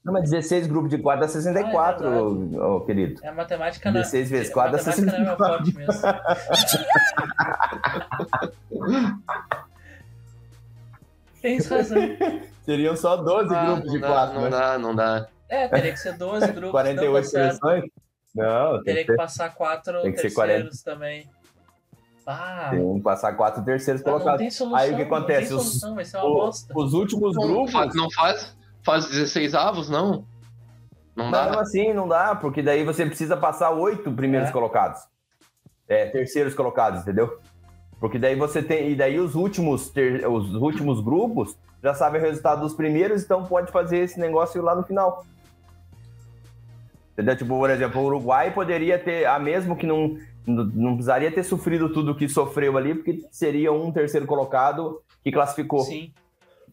não, 0.02 0.14
mas 0.14 0.30
16 0.30 0.66
grupos 0.66 0.88
de 0.90 0.96
4 0.98 1.20
dá 1.20 1.28
64, 1.28 2.08
ah, 2.08 2.14
é 2.14 2.18
oh, 2.62 2.80
querido. 2.80 3.20
É 3.22 3.28
a 3.28 3.34
matemática 3.34 3.92
16 3.92 4.30
vezes 4.30 4.50
4 4.52 4.72
dá 4.72 4.78
64. 4.78 5.24
Não 5.24 5.32
é 5.32 5.36
forte 5.36 5.76
mesmo. 5.76 5.92
Tens 11.42 11.66
razão. 11.66 11.98
Seriam 12.64 12.96
só 12.96 13.16
12 13.16 13.54
ah, 13.54 13.64
grupos 13.64 13.92
de 13.92 14.00
4. 14.00 14.34
Não 14.34 14.44
né? 14.44 14.50
dá, 14.50 14.78
não 14.78 14.94
dá. 14.94 15.28
É, 15.50 15.66
teria 15.66 15.92
que 15.92 15.98
ser 15.98 16.16
12 16.16 16.46
grupos. 16.54 16.70
48 16.70 17.28
seleções? 17.28 17.84
Não, 18.34 18.82
teria 18.84 19.04
que, 19.04 19.10
que 19.10 19.16
passar 19.16 19.52
4 19.52 20.02
tem 20.02 20.12
que 20.12 20.22
terceiros 20.22 20.78
ser 20.78 20.84
40. 20.84 20.84
também. 20.84 21.28
Ah, 22.24 22.68
tem 22.70 22.94
que 22.94 23.02
passar 23.02 23.32
4 23.36 23.64
terceiros 23.64 24.02
colocados. 24.02 24.54
Solução, 24.54 24.76
Aí 24.78 24.92
o 24.92 24.96
que 24.96 25.02
acontece? 25.02 25.48
Solução, 25.48 25.96
os, 25.96 26.14
os, 26.14 26.68
os, 26.74 26.92
últimos 26.94 27.34
não, 27.34 27.42
grupos. 27.42 27.72
Faz, 27.72 27.94
não 27.94 28.10
faz? 28.12 28.56
Faz 28.84 29.06
16 29.06 29.54
avos, 29.54 29.90
não? 29.90 30.24
Não 31.16 31.30
dá? 31.30 31.50
Não, 31.50 31.58
assim, 31.58 31.92
não 31.92 32.06
dá, 32.06 32.36
porque 32.36 32.62
daí 32.62 32.84
você 32.84 33.04
precisa 33.04 33.36
passar 33.36 33.70
oito 33.70 34.12
primeiros 34.12 34.48
é. 34.48 34.52
colocados. 34.52 35.00
É, 35.88 36.06
terceiros 36.06 36.54
colocados, 36.54 37.02
entendeu? 37.02 37.40
Porque 37.98 38.18
daí 38.18 38.36
você 38.36 38.62
tem. 38.62 38.90
E 38.90 38.94
daí 38.94 39.18
os 39.18 39.34
últimos, 39.34 39.90
ter, 39.90 40.26
os 40.26 40.54
últimos 40.54 41.00
grupos 41.00 41.58
já 41.82 41.94
sabem 41.94 42.20
o 42.20 42.24
resultado 42.24 42.60
dos 42.60 42.74
primeiros, 42.74 43.24
então 43.24 43.44
pode 43.44 43.72
fazer 43.72 43.98
esse 43.98 44.20
negócio 44.20 44.62
lá 44.62 44.74
no 44.74 44.84
final. 44.84 45.24
Entendeu? 47.20 47.36
Tipo, 47.36 47.58
por 47.58 47.70
exemplo, 47.70 48.00
o 48.00 48.04
Uruguai 48.06 48.50
poderia 48.50 48.98
ter, 48.98 49.26
a 49.26 49.38
mesmo 49.38 49.76
que 49.76 49.86
não, 49.86 50.16
não 50.46 50.94
precisaria 50.94 51.30
ter 51.30 51.42
sofrido 51.42 51.92
tudo 51.92 52.14
que 52.14 52.28
sofreu 52.28 52.78
ali, 52.78 52.94
porque 52.94 53.20
seria 53.30 53.70
um 53.72 53.92
terceiro 53.92 54.26
colocado 54.26 55.02
que 55.22 55.30
classificou. 55.30 55.80
Sim 55.80 56.12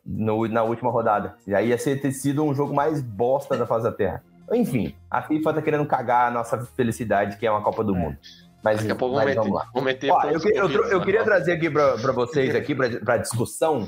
no, 0.08 0.48
na 0.48 0.64
última 0.64 0.90
rodada. 0.90 1.36
E 1.46 1.54
aí 1.54 1.68
ia 1.68 1.78
ser, 1.78 2.00
ter 2.00 2.14
sido 2.14 2.44
um 2.44 2.56
jogo 2.56 2.74
mais 2.74 3.02
bosta 3.02 3.58
da 3.58 3.68
fase 3.68 3.84
da 3.84 3.92
Terra. 3.92 4.24
Enfim, 4.54 4.96
a 5.12 5.22
FIFA 5.22 5.56
tá 5.56 5.62
querendo 5.62 5.86
cagar 5.86 6.30
a 6.30 6.32
nossa 6.32 6.58
felicidade, 6.78 7.36
que 7.36 7.46
é 7.46 7.52
uma 7.52 7.62
Copa 7.62 7.84
do 7.84 7.94
é. 7.94 8.00
Mundo. 8.00 8.18
Mas, 8.64 8.78
Daqui 8.78 8.92
a 8.92 8.96
pouco 8.96 9.16
mas 9.16 9.36
vamos 9.36 9.54
lá. 9.54 9.70
Vou 9.74 9.84
meter 9.84 10.10
Ó, 10.10 10.24
eu, 10.24 10.40
eu, 10.40 10.70
eu, 10.70 10.84
eu 10.86 11.02
queria 11.02 11.24
trazer 11.24 11.52
aqui 11.52 11.70
para 11.70 12.12
vocês, 12.14 12.56
aqui 12.56 12.74
para 12.74 13.18
discussão, 13.18 13.88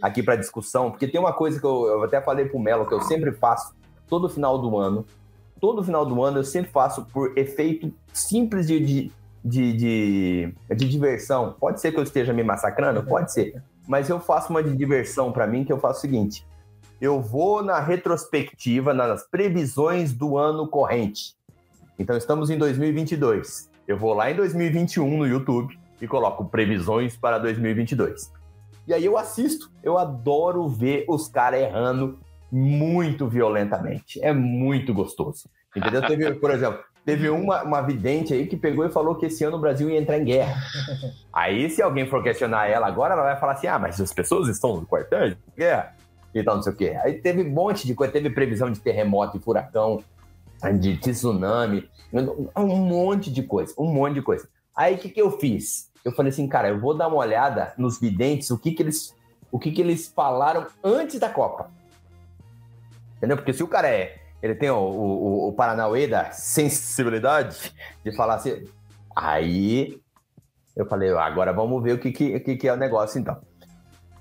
aqui 0.00 0.22
para 0.22 0.36
discussão, 0.36 0.90
porque 0.90 1.06
tem 1.06 1.20
uma 1.20 1.32
coisa 1.32 1.60
que 1.60 1.66
eu, 1.66 1.86
eu 1.86 2.04
até 2.04 2.20
falei 2.20 2.46
pro 2.46 2.58
Melo, 2.58 2.86
que 2.86 2.94
eu 2.94 3.00
sempre 3.02 3.32
faço 3.32 3.74
todo 4.08 4.28
final 4.28 4.58
do 4.58 4.78
ano. 4.78 5.04
Todo 5.60 5.84
final 5.84 6.06
do 6.06 6.22
ano 6.22 6.38
eu 6.38 6.44
sempre 6.44 6.70
faço 6.70 7.04
por 7.06 7.36
efeito 7.36 7.92
simples 8.12 8.66
de, 8.66 8.80
de, 8.80 9.12
de, 9.44 9.72
de, 9.72 10.54
de 10.74 10.88
diversão. 10.88 11.54
Pode 11.58 11.80
ser 11.80 11.92
que 11.92 11.98
eu 11.98 12.02
esteja 12.02 12.32
me 12.32 12.42
massacrando? 12.42 13.02
Pode 13.02 13.32
ser 13.32 13.62
mas 13.90 14.08
eu 14.08 14.20
faço 14.20 14.50
uma 14.50 14.62
de 14.62 14.76
diversão 14.76 15.32
para 15.32 15.48
mim, 15.48 15.64
que 15.64 15.72
eu 15.72 15.80
faço 15.80 15.98
o 15.98 16.00
seguinte: 16.00 16.46
eu 17.00 17.20
vou 17.20 17.60
na 17.60 17.80
retrospectiva, 17.80 18.94
nas 18.94 19.28
previsões 19.28 20.12
do 20.12 20.38
ano 20.38 20.68
corrente. 20.68 21.34
Então 21.98 22.16
estamos 22.16 22.50
em 22.50 22.56
2022. 22.56 23.68
Eu 23.88 23.98
vou 23.98 24.14
lá 24.14 24.30
em 24.30 24.36
2021 24.36 25.18
no 25.18 25.26
YouTube 25.26 25.76
e 26.00 26.06
coloco 26.06 26.44
previsões 26.44 27.16
para 27.16 27.36
2022. 27.38 28.32
E 28.86 28.94
aí 28.94 29.04
eu 29.04 29.18
assisto. 29.18 29.72
Eu 29.82 29.98
adoro 29.98 30.68
ver 30.68 31.04
os 31.08 31.26
caras 31.26 31.60
errando 31.60 32.16
muito 32.50 33.28
violentamente. 33.28 34.22
É 34.22 34.32
muito 34.32 34.92
gostoso. 34.92 35.48
Entendeu? 35.74 36.02
Teve, 36.06 36.34
por 36.40 36.50
exemplo, 36.50 36.80
Teve 37.04 37.30
uma, 37.30 37.62
uma 37.62 37.80
vidente 37.80 38.34
aí 38.34 38.46
que 38.46 38.56
pegou 38.56 38.84
e 38.84 38.90
falou 38.90 39.14
que 39.14 39.26
esse 39.26 39.42
ano 39.42 39.56
o 39.56 39.60
Brasil 39.60 39.88
ia 39.88 39.98
entrar 39.98 40.18
em 40.18 40.24
guerra. 40.24 40.60
Aí, 41.32 41.70
se 41.70 41.80
alguém 41.80 42.06
for 42.06 42.22
questionar 42.22 42.68
ela 42.68 42.86
agora, 42.86 43.14
ela 43.14 43.22
vai 43.22 43.40
falar 43.40 43.52
assim: 43.52 43.66
ah, 43.66 43.78
mas 43.78 44.00
as 44.00 44.12
pessoas 44.12 44.48
estão 44.48 44.76
no 44.76 44.86
quartel 44.86 45.30
de 45.30 45.36
guerra 45.56 45.96
e 46.34 46.42
tal, 46.42 46.56
não 46.56 46.62
sei 46.62 46.72
o 46.72 46.76
quê. 46.76 46.96
Aí 47.02 47.14
teve 47.14 47.42
um 47.42 47.50
monte 47.50 47.86
de 47.86 47.94
coisa, 47.94 48.12
teve 48.12 48.30
previsão 48.30 48.70
de 48.70 48.80
terremoto 48.80 49.36
e 49.36 49.40
furacão, 49.40 50.04
de 50.78 50.96
tsunami, 50.98 51.88
um 52.56 52.76
monte 52.76 53.32
de 53.32 53.42
coisa, 53.42 53.74
um 53.78 53.86
monte 53.86 54.14
de 54.14 54.22
coisa. 54.22 54.46
Aí 54.76 54.94
o 54.94 54.98
que, 54.98 55.08
que 55.08 55.20
eu 55.20 55.30
fiz? 55.38 55.90
Eu 56.04 56.12
falei 56.12 56.30
assim, 56.30 56.46
cara, 56.46 56.68
eu 56.68 56.78
vou 56.78 56.94
dar 56.94 57.08
uma 57.08 57.16
olhada 57.16 57.72
nos 57.78 57.98
videntes, 57.98 58.50
o 58.50 58.58
que, 58.58 58.72
que 58.72 58.82
eles. 58.82 59.14
O 59.52 59.58
que, 59.58 59.72
que 59.72 59.80
eles 59.80 60.06
falaram 60.14 60.66
antes 60.84 61.18
da 61.18 61.28
Copa. 61.28 61.70
Entendeu? 63.20 63.36
Porque 63.36 63.52
se 63.52 63.62
o 63.62 63.68
cara 63.68 63.88
é 63.88 64.16
ele 64.42 64.54
tem 64.54 64.70
o, 64.70 64.78
o, 64.78 65.48
o 65.48 65.52
Paranauê 65.52 66.06
da 66.06 66.30
sensibilidade 66.30 67.74
de 68.02 68.14
falar 68.16 68.36
assim. 68.36 68.64
Aí 69.14 70.00
eu 70.74 70.86
falei, 70.86 71.10
agora 71.10 71.52
vamos 71.52 71.82
ver 71.82 71.92
o 71.92 71.98
que, 71.98 72.10
que, 72.10 72.56
que 72.56 72.68
é 72.68 72.72
o 72.72 72.76
negócio 72.76 73.20
então. 73.20 73.38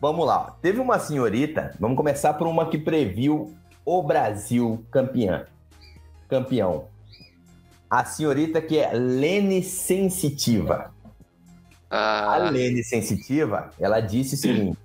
Vamos 0.01 0.25
lá. 0.25 0.57
Teve 0.61 0.79
uma 0.79 0.99
senhorita, 0.99 1.75
vamos 1.79 1.97
começar 1.97 2.33
por 2.33 2.47
uma 2.47 2.69
que 2.69 2.77
previu 2.77 3.53
o 3.85 4.03
Brasil 4.03 4.85
campeão. 4.91 5.45
Campeão. 6.27 6.87
A 7.89 8.05
senhorita 8.05 8.61
que 8.61 8.77
é 8.77 8.93
Lene 8.93 9.63
Sensitiva. 9.63 10.93
Ah, 11.89 12.35
A 12.35 12.37
Lene 12.49 12.83
Sensitiva, 12.83 13.71
ela 13.79 13.99
disse 13.99 14.35
o 14.35 14.37
seguinte: 14.37 14.77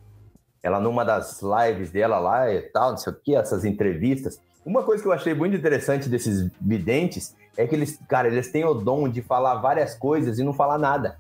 ela 0.65 0.81
numa 0.81 1.05
das 1.05 1.43
lives 1.43 1.91
dela 1.91 2.19
lá 2.19 2.51
e 2.51 2.63
tal, 2.63 2.93
não 2.93 2.97
sei 2.97 3.13
o 3.13 3.17
que, 3.17 3.37
essas 3.37 3.67
entrevistas. 3.67 4.41
Uma 4.65 4.83
coisa 4.83 5.03
que 5.03 5.07
eu 5.09 5.13
achei 5.13 5.35
muito 5.35 5.55
interessante 5.55 6.09
desses 6.09 6.51
videntes 6.59 7.37
é 7.55 7.67
que 7.67 7.75
eles, 7.75 8.01
cara, 8.09 8.29
eles 8.29 8.51
têm 8.51 8.65
o 8.65 8.73
dom 8.73 9.07
de 9.07 9.21
falar 9.21 9.57
várias 9.57 9.95
coisas 9.95 10.39
e 10.39 10.43
não 10.43 10.55
falar 10.55 10.79
nada. 10.79 11.19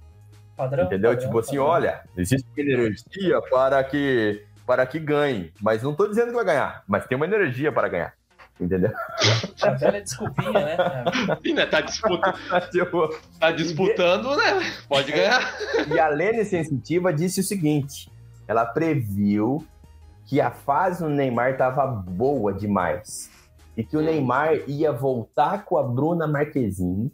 Padrão. 0.56 0.86
Entendeu? 0.86 1.10
padrão, 1.10 1.26
tipo 1.26 1.38
assim, 1.38 1.58
padrão. 1.58 1.66
olha, 1.66 2.00
existe 2.16 2.46
uma 2.56 2.62
energia 2.62 3.42
para 3.50 3.84
que 3.84 4.42
para 4.66 4.86
que 4.86 4.98
ganhe, 4.98 5.52
mas 5.60 5.82
não 5.82 5.94
tô 5.94 6.06
dizendo 6.06 6.28
que 6.28 6.34
vai 6.36 6.44
ganhar, 6.46 6.82
mas 6.88 7.06
tem 7.06 7.16
uma 7.16 7.26
energia 7.26 7.70
para 7.70 7.86
ganhar. 7.86 8.14
Entendeu? 8.58 8.92
A 9.60 9.70
velha 9.72 10.00
desculpinha, 10.00 10.52
né? 10.52 10.76
sim, 11.44 11.52
né? 11.52 11.66
Tá, 11.66 11.82
disputa- 11.82 12.34
Tipo, 12.72 13.14
tá 13.38 13.50
disputando, 13.50 14.34
né? 14.36 14.72
Pode 14.88 15.12
ganhar. 15.12 15.54
E 15.92 15.98
a 15.98 16.08
Lene 16.08 16.44
Sensitiva 16.46 17.12
disse 17.12 17.40
o 17.40 17.42
seguinte: 17.42 18.08
ela 18.46 18.64
previu 18.64 19.64
que 20.26 20.40
a 20.40 20.50
fase 20.50 21.02
do 21.02 21.08
Neymar 21.08 21.52
estava 21.52 21.86
boa 21.86 22.52
demais 22.52 23.30
e 23.76 23.84
que 23.84 23.96
o 23.96 24.02
Neymar 24.02 24.68
ia 24.68 24.92
voltar 24.92 25.64
com 25.64 25.76
a 25.76 25.82
Bruna 25.82 26.26
Marquezine. 26.26 27.12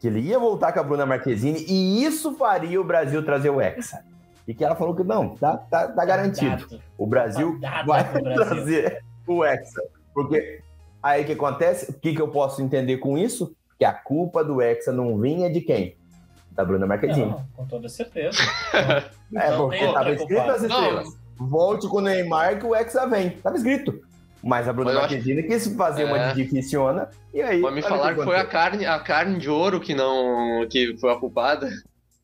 Que 0.00 0.06
ele 0.06 0.20
ia 0.20 0.38
voltar 0.38 0.72
com 0.72 0.80
a 0.80 0.82
Bruna 0.82 1.06
Marquezine 1.06 1.64
e 1.68 2.04
isso 2.04 2.34
faria 2.34 2.80
o 2.80 2.84
Brasil 2.84 3.24
trazer 3.24 3.50
o 3.50 3.60
Hexa. 3.60 4.04
E 4.46 4.54
que 4.54 4.64
ela 4.64 4.74
falou 4.74 4.94
que 4.94 5.04
não, 5.04 5.36
tá, 5.36 5.56
tá, 5.56 5.88
tá 5.88 6.04
garantido. 6.04 6.68
Dado. 6.68 6.82
O 6.96 7.06
Brasil 7.06 7.58
Dado 7.60 7.86
vai 7.86 8.04
Brasil. 8.04 8.34
trazer 8.34 9.04
o 9.26 9.44
Hexa. 9.44 9.82
Porque 10.14 10.62
aí 11.02 11.22
o 11.22 11.26
que 11.26 11.32
acontece? 11.32 11.90
O 11.90 11.94
que, 11.94 12.14
que 12.14 12.22
eu 12.22 12.28
posso 12.28 12.62
entender 12.62 12.98
com 12.98 13.18
isso? 13.18 13.54
Que 13.78 13.84
a 13.84 13.92
culpa 13.92 14.42
do 14.42 14.62
Hexa 14.62 14.92
não 14.92 15.18
vinha 15.18 15.50
de 15.50 15.60
quem? 15.60 15.96
Da 16.58 16.64
Bruna 16.64 16.86
Marquezine. 16.88 17.26
Não, 17.26 17.46
com 17.54 17.64
toda 17.66 17.88
certeza. 17.88 18.36
É, 19.36 19.50
Não 19.50 19.58
porque 19.68 19.78
tava 19.78 19.98
outra 19.98 20.12
escrito 20.14 20.46
nas 20.46 20.58
culpada. 20.60 20.66
estrelas. 20.66 21.08
Volte 21.36 21.86
com 21.86 21.98
o 21.98 22.00
Neymar 22.00 22.58
que 22.58 22.66
o 22.66 22.74
Hexa 22.74 23.06
vem. 23.06 23.30
Tava 23.30 23.56
escrito. 23.56 24.00
Mas 24.42 24.66
a 24.66 24.72
Bruna 24.72 24.90
acho- 24.90 25.00
Marquezine 25.02 25.42
quis 25.44 25.68
fazer 25.76 26.04
uma 26.04 26.18
É. 26.18 26.32
de 26.32 26.44
ficciona. 26.46 27.10
E 27.32 27.40
aí. 27.40 27.60
Mas 27.60 27.74
me 27.74 27.82
falaram 27.82 28.16
que 28.16 28.24
foi 28.24 28.36
a 28.36 28.44
carne, 28.44 28.86
a 28.86 28.98
carne 28.98 29.38
de 29.38 29.48
ouro 29.48 29.78
que 29.78 29.94
não. 29.94 30.66
que 30.68 30.96
foi 30.98 31.12
a 31.12 31.16
culpada. 31.16 31.68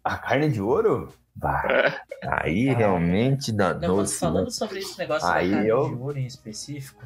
A 0.02 0.16
carne 0.16 0.48
de 0.50 0.60
ouro? 0.60 1.12
Bah, 1.36 1.94
aí 2.22 2.70
Ah. 2.70 2.76
realmente 2.76 3.52
Não, 3.52 3.66
mas 3.68 3.80
danou-se. 3.80 4.18
falando 4.18 4.44
né? 4.46 4.50
sobre 4.50 4.78
esse 4.80 4.98
negócio 4.98 5.28
Aí 5.28 5.48
da 5.50 5.56
carne 5.56 5.68
eu- 5.70 5.88
de 5.90 5.94
ouro 5.94 6.18
em 6.18 6.26
específico, 6.26 7.04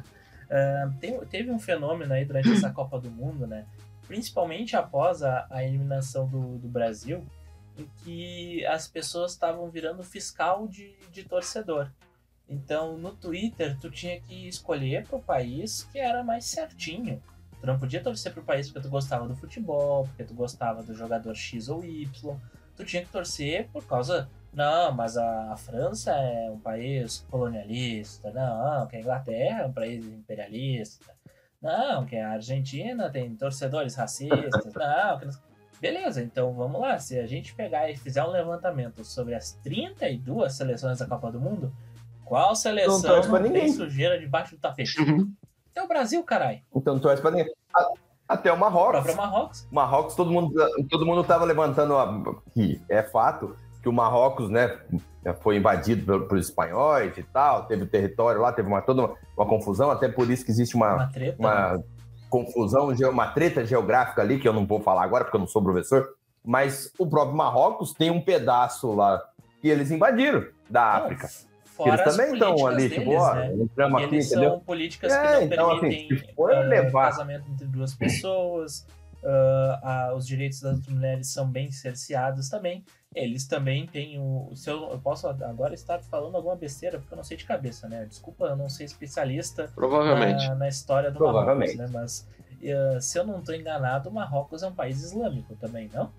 ah, 0.49 0.89
tem- 0.99 1.19
teve 1.29 1.51
um 1.51 1.59
fenômeno 1.59 2.11
aí 2.13 2.25
durante 2.25 2.51
essa 2.53 2.69
Copa 2.71 2.99
do 2.99 3.11
Mundo, 3.11 3.45
né? 3.45 3.65
Principalmente 4.09 4.75
após 4.75 5.21
a, 5.21 5.45
a 5.51 5.63
eliminação 5.63 6.27
do, 6.27 6.57
do 6.57 6.67
Brasil, 6.67 7.23
em 7.77 7.87
que 8.03 8.65
as 8.65 8.87
pessoas 8.87 9.33
estavam 9.33 9.69
virando 9.69 10.03
fiscal 10.03 10.67
de, 10.67 10.95
de 11.11 11.23
torcedor. 11.23 11.91
Então, 12.49 12.97
no 12.97 13.15
Twitter, 13.15 13.77
tu 13.79 13.91
tinha 13.91 14.19
que 14.19 14.47
escolher 14.47 15.05
pro 15.05 15.19
país 15.19 15.83
que 15.91 15.99
era 15.99 16.23
mais 16.23 16.45
certinho. 16.45 17.21
Tu 17.61 17.67
não 17.67 17.77
podia 17.77 18.01
torcer 18.01 18.33
pro 18.33 18.41
país 18.41 18.67
porque 18.67 18.87
tu 18.87 18.89
gostava 18.89 19.27
do 19.27 19.35
futebol, 19.35 20.05
porque 20.05 20.23
tu 20.23 20.33
gostava 20.33 20.81
do 20.81 20.95
jogador 20.95 21.35
X 21.35 21.69
ou 21.69 21.85
Y. 21.85 22.35
Tu 22.75 22.83
tinha 22.85 23.05
que 23.05 23.11
torcer 23.11 23.69
por 23.71 23.85
causa 23.85 24.27
não, 24.51 24.91
mas 24.91 25.17
a, 25.17 25.53
a 25.53 25.55
França 25.55 26.11
é 26.13 26.49
um 26.49 26.57
país 26.57 27.23
colonialista. 27.29 28.31
Não, 28.31 28.87
que 28.87 28.95
a 28.95 28.99
Inglaterra 28.99 29.61
é 29.61 29.65
um 29.67 29.71
país 29.71 30.03
imperialista. 30.03 31.18
Não, 31.61 32.05
que 32.05 32.15
a 32.15 32.31
Argentina 32.31 33.09
tem 33.09 33.35
torcedores 33.35 33.95
racistas. 33.95 34.65
Não, 34.75 35.19
que... 35.19 35.27
Beleza, 35.81 36.21
então 36.21 36.53
vamos 36.53 36.79
lá. 36.81 36.99
Se 36.99 37.17
a 37.19 37.25
gente 37.25 37.53
pegar 37.55 37.89
e 37.89 37.95
fizer 37.95 38.23
um 38.23 38.31
levantamento 38.31 39.03
sobre 39.03 39.33
as 39.33 39.53
32 39.63 40.53
seleções 40.53 40.99
da 40.99 41.05
Copa 41.05 41.31
do 41.31 41.39
Mundo, 41.39 41.73
qual 42.25 42.53
seleção 42.55 43.01
não 43.01 43.41
tem 43.41 43.51
ninguém. 43.51 43.71
sujeira 43.71 44.19
debaixo 44.19 44.55
do 44.55 44.59
tapete? 44.61 45.01
Uhum. 45.01 45.33
É 45.73 45.81
o 45.81 45.87
Brasil, 45.87 46.21
caralho. 46.23 46.59
Então 46.75 46.95
não 46.95 47.01
torce 47.01 47.21
pra 47.21 47.31
ninguém. 47.31 47.53
Até 48.27 48.51
o 48.51 48.55
O 48.55 48.59
Marrocos. 48.59 48.91
próprio 48.91 49.15
Marrocos. 49.17 49.67
Marrocos, 49.71 50.15
todo 50.15 50.29
mundo, 50.29 50.53
todo 50.89 51.05
mundo 51.05 51.23
tava 51.23 51.45
levantando 51.45 51.97
a, 51.97 52.35
que 52.53 52.81
é 52.89 53.01
fato 53.01 53.55
que 53.81 53.87
o 53.89 53.93
Marrocos, 53.93 54.49
né, 54.49 54.77
foi 55.41 55.57
invadido 55.57 56.05
pelo- 56.05 56.27
pelos 56.27 56.45
espanhóis 56.49 57.17
e 57.17 57.23
tal, 57.23 57.65
teve 57.65 57.85
território 57.85 58.41
lá, 58.41 58.51
teve 58.51 58.67
uma, 58.67 58.81
toda 58.81 59.01
uma, 59.05 59.15
uma 59.37 59.45
confusão, 59.47 59.89
até 59.91 60.07
por 60.09 60.29
isso 60.29 60.43
que 60.43 60.51
existe 60.51 60.75
uma, 60.75 60.95
Uma 60.95 61.07
treta. 61.11 61.37
uma 61.39 61.83
confusão, 62.29 62.93
ge- 62.95 63.05
uma 63.05 63.27
treta 63.29 63.65
geográfica 63.65 64.21
ali, 64.21 64.39
que 64.39 64.47
eu 64.47 64.53
não 64.53 64.65
vou 64.65 64.81
falar 64.81 65.03
agora 65.03 65.23
porque 65.23 65.35
eu 65.37 65.41
não 65.41 65.47
sou 65.47 65.63
professor, 65.63 66.09
mas 66.43 66.91
o 66.99 67.07
próprio 67.07 67.35
Marrocos 67.35 67.93
tem 67.93 68.11
um 68.11 68.21
pedaço 68.21 68.93
lá 68.93 69.21
que 69.61 69.67
eles 69.67 69.91
invadiram 69.91 70.45
da 70.69 70.83
África. 70.97 71.27
Fora 71.65 71.91
eles 72.01 72.03
também 72.03 72.33
estão 72.33 72.67
ali, 72.67 72.89
deles, 72.89 72.93
tipo, 72.97 73.11
ó, 73.13 73.33
né? 73.35 73.53
entramos 73.55 74.03
aqui, 74.03 74.15
eles 74.15 74.25
entendeu? 74.27 74.49
são 74.51 74.59
políticas 74.59 75.13
É, 75.13 75.21
que 75.21 75.33
não 75.35 75.43
então, 75.43 75.71
assim, 75.71 75.79
permitem 75.89 76.17
se 76.17 76.35
for 76.35 76.51
ah, 76.51 76.59
levar- 76.59 77.09
casamento 77.11 77.49
entre 77.49 77.65
duas 77.67 77.93
pessoas, 77.95 78.85
ah, 79.23 79.79
ah, 79.83 80.13
os 80.15 80.27
direitos 80.27 80.59
das 80.61 80.85
mulheres 80.87 81.31
são 81.31 81.47
bem 81.47 81.71
cerceados 81.71 82.49
também. 82.49 82.83
Eles 83.15 83.47
também 83.47 83.87
têm 83.87 84.19
o. 84.19 84.51
Se 84.55 84.69
eu, 84.69 84.91
eu 84.91 84.99
posso 84.99 85.27
agora 85.27 85.73
estar 85.73 85.99
falando 85.99 86.35
alguma 86.35 86.55
besteira, 86.55 86.99
porque 86.99 87.11
eu 87.13 87.17
não 87.17 87.23
sei 87.23 87.37
de 87.37 87.43
cabeça, 87.45 87.87
né? 87.89 88.05
Desculpa, 88.05 88.45
eu 88.45 88.55
não 88.55 88.69
ser 88.69 88.83
especialista 88.83 89.71
Provavelmente. 89.73 90.47
na, 90.47 90.55
na 90.55 90.67
história 90.67 91.09
do 91.09 91.17
Provavelmente. 91.17 91.75
Marrocos, 91.75 91.93
né? 91.93 91.99
Mas 92.01 92.27
ah, 92.95 93.01
se 93.01 93.17
eu 93.17 93.25
não 93.25 93.39
estou 93.39 93.55
enganado, 93.55 94.09
o 94.09 94.13
Marrocos 94.13 94.61
é 94.61 94.67
um 94.67 94.73
país 94.75 95.01
islâmico 95.03 95.55
também, 95.55 95.89
não? 95.91 96.11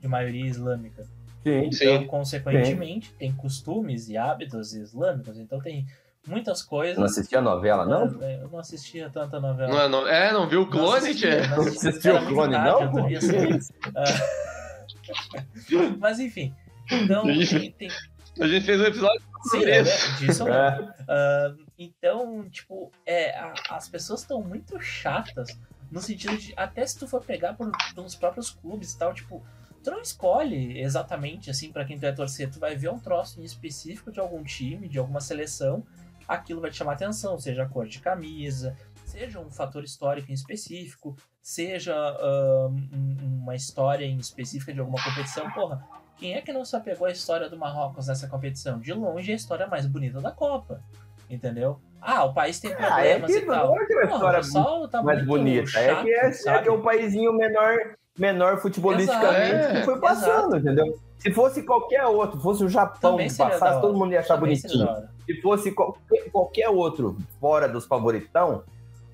De 0.00 0.06
maioria 0.06 0.46
islâmica. 0.46 1.04
Sim, 1.42 1.72
Sim. 1.72 1.84
Então, 1.94 2.06
consequentemente, 2.06 3.12
tem 3.14 3.32
costumes 3.32 4.08
e 4.08 4.16
hábitos 4.16 4.72
islâmicos. 4.72 5.38
Então, 5.38 5.60
tem 5.60 5.84
muitas 6.28 6.62
coisas. 6.62 6.96
não 6.98 7.04
assistia 7.06 7.38
a 7.38 7.42
novela, 7.42 7.84
não? 7.84 8.22
É, 8.22 8.42
Eu 8.42 8.48
não 8.48 8.58
assistia 8.60 9.10
tanta 9.10 9.40
novela. 9.40 9.68
Não 9.72 9.80
é, 9.80 9.88
não, 9.88 10.06
é, 10.08 10.32
não 10.32 10.48
viu 10.48 10.62
o 10.62 10.64
Não 10.64 10.70
clone, 10.70 11.12
tchê? 11.14 11.40
não 11.48 11.56
Não 11.56 11.66
assistia. 11.66 12.20
o 12.20 12.26
clone, 12.26 12.52
não? 12.56 12.82
eu 12.82 12.90
dormia 12.92 13.20
Mas 15.98 16.18
enfim. 16.20 16.54
Então, 16.90 17.24
tem, 17.24 17.72
tem, 17.72 17.88
A 18.40 18.46
gente 18.46 18.64
fez 18.64 18.80
um 18.80 18.84
episódio 18.84 19.20
sim, 19.42 19.48
sobre 19.50 19.70
é, 19.70 19.82
isso. 19.82 20.16
disso. 20.18 20.48
É. 20.48 20.94
Ah, 21.08 21.54
então, 21.78 22.48
tipo, 22.48 22.90
é, 23.04 23.36
a- 23.36 23.54
as 23.70 23.88
pessoas 23.88 24.20
estão 24.20 24.40
muito 24.42 24.80
chatas 24.80 25.58
no 25.90 26.00
sentido 26.00 26.36
de, 26.36 26.52
até 26.56 26.86
se 26.86 26.98
tu 26.98 27.06
for 27.06 27.22
pegar 27.22 27.54
por, 27.54 27.70
pelos 27.94 28.14
próprios 28.14 28.50
clubes 28.50 28.92
e 28.92 28.98
tal, 28.98 29.12
tipo, 29.14 29.44
tu 29.82 29.90
não 29.90 30.00
escolhe 30.00 30.80
exatamente 30.80 31.48
assim 31.50 31.70
pra 31.72 31.84
quem 31.84 31.96
tu 31.96 32.02
vai 32.02 32.14
torcer, 32.14 32.50
tu 32.50 32.58
vai 32.58 32.74
ver 32.76 32.90
um 32.90 32.98
troço 32.98 33.40
em 33.40 33.44
específico 33.44 34.10
de 34.10 34.18
algum 34.20 34.42
time, 34.42 34.88
de 34.88 34.98
alguma 34.98 35.20
seleção, 35.20 35.84
aquilo 36.26 36.60
vai 36.60 36.70
te 36.70 36.76
chamar 36.76 36.94
atenção, 36.94 37.38
seja 37.38 37.62
a 37.62 37.68
cor 37.68 37.86
de 37.86 38.00
camisa, 38.00 38.76
seja 39.18 39.40
um 39.40 39.50
fator 39.50 39.82
histórico 39.82 40.30
em 40.30 40.34
específico, 40.34 41.16
seja 41.40 41.94
um- 42.70 43.40
uma 43.42 43.54
história 43.54 44.04
em 44.04 44.18
específica 44.18 44.72
de 44.74 44.80
alguma 44.80 45.02
competição, 45.02 45.50
porra. 45.52 45.82
Quem 46.18 46.34
é 46.34 46.40
que 46.42 46.52
não 46.52 46.64
se 46.64 46.76
apegou 46.76 47.06
à 47.06 47.10
história 47.10 47.48
do 47.48 47.58
Marrocos 47.58 48.08
nessa 48.08 48.28
competição? 48.28 48.78
De 48.78 48.92
longe 48.92 49.30
é 49.30 49.34
a 49.34 49.36
história 49.36 49.66
mais 49.66 49.86
bonita 49.86 50.20
da 50.20 50.30
Copa. 50.30 50.80
Entendeu? 51.28 51.80
Ah, 52.00 52.24
o 52.24 52.32
país 52.32 52.60
tem 52.60 52.72
Ah, 52.74 53.04
é 53.04 53.18
problemas 53.18 53.32
que 53.32 53.38
e 53.38 53.46
tal. 53.46 53.66
não 53.74 53.82
é 53.82 53.86
que 53.86 53.94
a 53.94 54.06
Porra, 54.06 54.34
pessoal 54.34 54.88
tá 54.88 55.02
mais 55.02 55.18
muito 55.18 55.28
bonita. 55.28 55.62
é 55.80 55.88
chato, 55.88 56.02
que 56.04 56.10
é, 56.10 56.26
é 56.28 56.62
que 56.62 56.68
é 56.68 56.72
o 56.72 56.82
paísinho 56.82 57.32
menor, 57.32 57.74
menor 58.18 58.58
futebolisticamente 58.60 59.54
Exato. 59.56 59.74
que 59.74 59.82
foi 59.84 60.00
passando, 60.00 60.56
entendeu? 60.56 60.98
Se 61.18 61.32
fosse 61.32 61.64
qualquer 61.64 62.04
outro, 62.04 62.38
fosse 62.40 62.62
o 62.62 62.68
Japão 62.68 63.12
Também 63.12 63.28
que 63.28 63.36
passasse, 63.36 63.80
todo 63.80 63.98
mundo 63.98 64.12
ia 64.12 64.20
achar 64.20 64.36
Também 64.38 64.56
bonitinho. 64.56 64.86
Se 65.26 65.40
fosse 65.42 65.72
qualquer, 65.72 66.30
qualquer 66.30 66.68
outro 66.68 67.18
fora 67.40 67.68
dos 67.68 67.84
favoritão, 67.86 68.62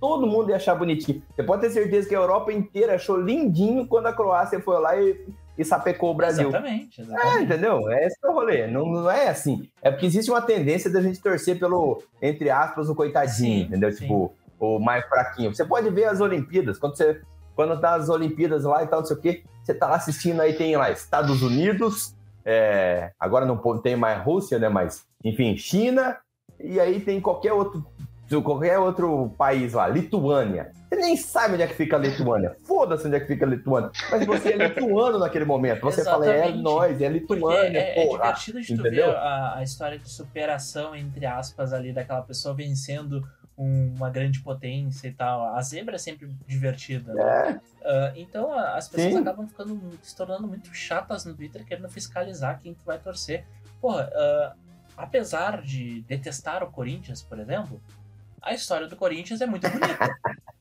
todo 0.02 0.26
mundo 0.26 0.50
ia 0.50 0.56
achar 0.56 0.74
bonitinho. 0.74 1.22
Você 1.32 1.44
pode 1.44 1.62
ter 1.62 1.70
certeza 1.70 2.08
que 2.08 2.14
a 2.16 2.18
Europa 2.18 2.52
inteira 2.52 2.96
achou 2.96 3.16
lindinho 3.16 3.86
quando 3.86 4.06
a 4.08 4.12
Croácia 4.12 4.58
foi 4.60 4.80
lá 4.80 4.96
e, 5.00 5.16
e 5.56 5.64
sapecou 5.64 6.10
o 6.10 6.14
Brasil. 6.14 6.48
Exatamente, 6.48 7.00
É, 7.00 7.04
exatamente. 7.04 7.44
entendeu? 7.44 7.88
É 7.88 8.06
esse 8.08 8.16
é 8.20 8.28
o 8.28 8.32
rolê. 8.32 8.66
Não, 8.66 8.84
não 8.84 9.08
é 9.08 9.28
assim. 9.28 9.68
É 9.80 9.92
porque 9.92 10.06
existe 10.06 10.28
uma 10.28 10.42
tendência 10.42 10.90
da 10.90 11.00
gente 11.00 11.22
torcer 11.22 11.56
pelo, 11.56 12.02
entre 12.20 12.50
aspas, 12.50 12.88
o 12.88 12.96
coitadinho, 12.96 13.60
Sim, 13.60 13.66
entendeu? 13.68 13.92
sim. 13.92 13.98
Tipo, 14.00 14.34
o 14.58 14.80
mais 14.80 15.06
fraquinho. 15.06 15.54
Você 15.54 15.64
pode 15.64 15.88
ver 15.90 16.06
as 16.06 16.20
Olimpíadas, 16.20 16.78
quando 16.80 16.96
você. 16.96 17.20
Quando 17.54 17.80
tá 17.80 17.94
as 17.94 18.08
Olimpíadas 18.08 18.64
lá 18.64 18.82
e 18.82 18.88
tal, 18.88 19.00
não 19.00 19.06
sei 19.06 19.16
o 19.16 19.20
quê, 19.20 19.44
você 19.62 19.72
tá 19.72 19.86
lá 19.86 19.96
assistindo, 19.96 20.40
aí 20.40 20.54
tem 20.54 20.74
lá 20.76 20.90
Estados 20.90 21.42
Unidos, 21.42 22.16
é, 22.44 23.12
agora 23.20 23.44
não 23.46 23.56
tem 23.78 23.94
mais 23.94 24.20
Rússia, 24.24 24.58
né? 24.58 24.68
Mas, 24.68 25.04
enfim, 25.22 25.54
China, 25.56 26.16
e 26.58 26.80
aí 26.80 26.98
tem 26.98 27.20
qualquer 27.20 27.52
outro, 27.52 27.84
qualquer 28.40 28.78
outro 28.78 29.30
país 29.36 29.72
lá, 29.72 29.88
Lituânia. 29.88 30.70
Você 30.88 30.96
nem 31.00 31.16
sabe 31.16 31.54
onde 31.54 31.62
é 31.64 31.66
que 31.66 31.74
fica 31.74 31.96
a 31.96 31.98
Lituânia. 31.98 32.56
Foda-se 32.64 33.06
onde 33.06 33.16
é 33.16 33.20
que 33.20 33.26
fica 33.26 33.44
a 33.44 33.48
Lituânia. 33.48 33.90
Mas 34.10 34.24
você 34.26 34.52
é 34.52 34.56
lituano 34.68 35.18
naquele 35.18 35.44
momento. 35.44 35.80
Você 35.80 36.04
fala, 36.04 36.26
é 36.26 36.36
Exatamente. 36.38 36.62
nós, 36.62 37.00
é 37.00 37.08
Lituânia, 37.08 37.78
é, 37.78 37.98
é 38.02 38.06
porra. 38.06 38.18
divertido 38.22 38.60
de 38.60 38.66
tu 38.68 38.72
entendeu? 38.74 39.06
ver 39.08 39.16
a, 39.16 39.56
a 39.56 39.62
história 39.62 39.98
de 39.98 40.08
superação, 40.08 40.94
entre 40.94 41.26
aspas, 41.26 41.72
ali 41.72 41.92
daquela 41.92 42.22
pessoa 42.22 42.54
vencendo 42.54 43.26
um- 43.58 43.94
uma 43.96 44.08
grande 44.10 44.40
potência 44.40 45.08
e 45.08 45.12
tal. 45.12 45.54
A 45.54 45.60
zebra 45.62 45.96
é 45.96 45.98
sempre 45.98 46.28
divertida, 46.46 47.12
né? 47.14 47.22
É, 47.24 47.72
Ah, 47.84 48.12
então 48.14 48.52
as 48.52 48.86
pessoas 48.88 49.12
Sim. 49.14 49.20
acabam 49.20 49.46
ficando 49.48 49.80
se 50.02 50.14
tornando 50.14 50.46
muito 50.46 50.72
chatas 50.74 51.24
no 51.24 51.34
Twitter 51.34 51.64
querendo 51.64 51.88
fiscalizar 51.88 52.60
quem 52.60 52.74
tu 52.74 52.84
vai 52.84 52.98
torcer. 52.98 53.44
Porra, 53.80 54.08
ah, 54.14 54.52
apesar 54.96 55.62
de 55.62 56.02
detestar 56.02 56.62
o 56.62 56.70
Corinthians, 56.70 57.22
por 57.22 57.38
exemplo, 57.40 57.80
a 58.42 58.52
história 58.52 58.88
do 58.88 58.96
Corinthians 58.96 59.40
é 59.40 59.46
muito 59.46 59.68
bonita. 59.68 59.96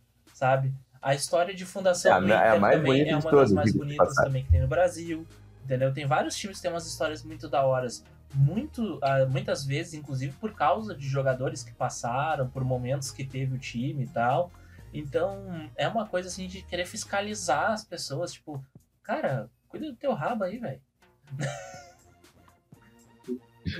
sabe? 0.42 0.74
A 1.00 1.14
história 1.14 1.54
de 1.54 1.66
fundação 1.66 2.16
É 2.16 2.20
do 2.20 2.32
é 2.32 2.48
Inter 2.48 2.60
mais 2.60 2.76
também 2.78 3.10
é 3.10 3.16
uma 3.16 3.22
todas, 3.22 3.50
das 3.50 3.52
mais 3.52 3.74
bonitas 3.74 4.16
também 4.16 4.44
que 4.44 4.52
tem 4.52 4.62
no 4.62 4.68
Brasil. 4.68 5.28
Entendeu? 5.64 5.94
Tem 5.94 6.06
vários 6.06 6.36
times 6.36 6.58
que 6.58 6.64
têm 6.64 6.72
umas 6.72 6.88
histórias 6.88 7.24
muito 7.24 7.48
da 7.48 7.64
horas. 7.64 8.04
Muito, 8.34 9.00
ah, 9.04 9.26
muitas 9.26 9.66
vezes, 9.66 9.94
inclusive, 9.94 10.34
por 10.40 10.54
causa 10.54 10.96
de 10.96 11.08
jogadores 11.08 11.64
que 11.64 11.74
passaram, 11.74 12.48
por 12.50 12.64
momentos 12.64 13.12
que 13.12 13.26
teve 13.26 13.56
o 13.56 13.60
time 13.60 14.04
e 14.04 14.08
tal. 14.08 14.52
Então, 14.94 15.70
é 15.76 15.88
uma 15.88 16.08
coisa 16.08 16.28
assim 16.28 16.48
de 16.48 16.62
querer 16.62 16.86
fiscalizar 16.86 17.72
as 17.72 17.84
pessoas, 17.84 18.34
tipo, 18.34 18.64
cara, 19.04 19.50
cuida 19.70 19.88
do 19.88 19.96
teu 19.96 20.14
rabo 20.14 20.44
aí, 20.44 20.58
velho. 20.58 20.82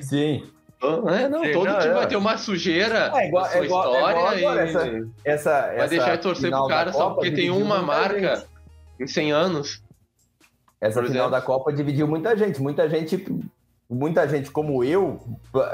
sim. 0.02 0.52
É, 0.84 1.30
não, 1.30 1.44
Sim, 1.44 1.52
todo 1.52 1.66
não, 1.68 1.80
time 1.80 1.92
é. 1.92 1.94
vai 1.94 2.08
ter 2.08 2.16
uma 2.16 2.38
sujeira 2.38 3.12
É 3.16 3.28
igual, 3.28 3.44
na 3.44 3.50
sua 3.52 3.60
é 3.62 3.66
igual, 3.66 3.84
é 3.84 3.98
história 3.98 4.40
igual 4.40 4.50
agora, 4.50 4.66
e 4.66 4.70
essa, 4.70 5.12
essa, 5.24 5.76
vai 5.78 5.88
deixar 5.90 6.16
de 6.16 6.22
torcer 6.24 6.50
pro 6.50 6.68
cara 6.68 6.92
só 6.92 7.12
porque 7.12 7.32
tem 7.32 7.50
uma 7.52 7.82
marca 7.84 8.46
em 9.00 9.06
100 9.08 9.32
anos. 9.32 9.84
Essa 10.80 11.02
final 11.02 11.12
exemplo. 11.28 11.32
da 11.32 11.42
Copa 11.42 11.72
dividiu 11.72 12.08
muita 12.08 12.36
gente. 12.36 12.60
Muita 12.60 12.90
gente, 12.90 13.24
muita 13.88 14.28
gente 14.28 14.50
como 14.50 14.84
eu, 14.84 15.20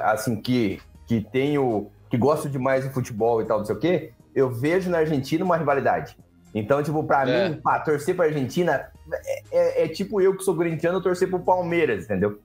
assim, 0.04 0.42
que, 0.42 0.82
que 1.06 1.22
tenho. 1.22 1.90
que 2.10 2.18
gosto 2.18 2.50
demais 2.50 2.84
de 2.84 2.90
futebol 2.90 3.42
e 3.42 3.46
tal, 3.46 3.60
não 3.60 3.66
sei 3.66 3.76
o 3.76 3.80
quê, 3.80 4.12
eu 4.36 4.50
vejo 4.52 4.90
na 4.90 4.98
Argentina 5.00 5.46
uma 5.46 5.56
rivalidade. 5.56 6.18
Então, 6.54 6.82
tipo, 6.84 7.02
pra 7.04 7.28
É. 7.30 7.50
mim, 7.50 7.62
pá, 7.62 7.80
torcer 7.80 8.16
pra 8.16 8.26
Argentina 8.26 8.90
é, 9.26 9.42
é- 9.52 9.84
é 9.86 9.88
tipo 9.88 10.20
eu 10.22 10.36
que 10.36 10.44
sou 10.44 10.56
corintiano 10.56 11.02
torcer 11.02 11.30
pro 11.30 11.40
Palmeiras, 11.40 12.04
entendeu? 12.06 12.40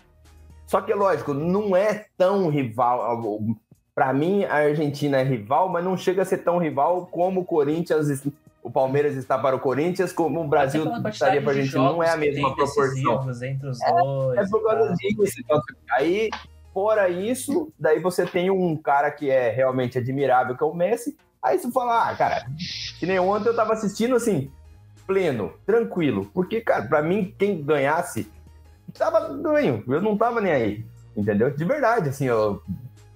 Só 0.73 0.81
que, 0.81 0.95
lógico, 0.95 1.35
não 1.35 1.77
é 1.77 2.07
tão 2.17 2.49
rival. 2.49 3.39
Pra 3.95 4.11
mim, 4.11 4.43
a 4.45 4.55
Argentina 4.55 5.19
é 5.19 5.23
rival, 5.23 5.69
mas 5.69 5.85
não 5.85 5.99
chega 5.99 6.23
a 6.23 6.25
ser 6.25 6.39
tão 6.39 6.57
rival 6.57 7.05
como 7.13 7.43
o 7.43 7.45
Corinthians, 7.45 8.25
o 8.63 8.71
Palmeiras 8.71 9.15
está 9.15 9.39
para 9.39 9.55
o 9.55 9.61
Corinthians, 9.61 10.15
como 10.15 10.41
o 10.41 10.49
Brasil 10.49 10.91
estaria 11.11 11.43
para 11.43 11.53
a 11.53 11.57
Argentina. 11.57 11.83
Não 11.83 12.03
é 12.03 12.09
a 12.09 12.17
mesma 12.17 12.57
proporção. 12.57 13.21
entre 13.43 13.69
os 13.69 13.79
dois. 13.81 14.39
É 14.39 14.49
por 14.49 14.61
e 14.61 14.65
causa 14.65 14.95
disso. 14.95 15.41
Então, 15.41 15.61
aí, 15.91 16.31
fora 16.73 17.07
isso, 17.11 17.71
daí 17.79 18.01
você 18.01 18.25
tem 18.25 18.51
um 18.51 18.75
cara 18.75 19.11
que 19.11 19.29
é 19.29 19.51
realmente 19.51 19.99
admirável, 19.99 20.57
que 20.57 20.65
é 20.65 20.67
o 20.67 20.73
Messi. 20.73 21.19
Aí 21.43 21.59
você 21.59 21.71
fala, 21.71 22.09
ah, 22.09 22.17
cara, 22.17 22.47
que 22.99 23.05
nem 23.05 23.19
ontem 23.19 23.51
eu 23.51 23.55
tava 23.55 23.75
assistindo 23.75 24.17
assim, 24.17 24.51
pleno, 25.07 25.53
tranquilo. 25.67 26.31
Porque, 26.33 26.63
cara, 26.63 26.87
pra 26.87 27.03
mim, 27.03 27.35
quem 27.39 27.63
ganhasse, 27.63 28.33
tava 28.93 29.33
ganho. 29.35 29.83
Eu 29.87 30.01
não 30.01 30.17
tava 30.17 30.41
nem 30.41 30.53
aí. 30.53 30.87
Entendeu? 31.17 31.51
De 31.51 31.65
verdade, 31.65 32.09
assim, 32.09 32.27
eu 32.27 32.63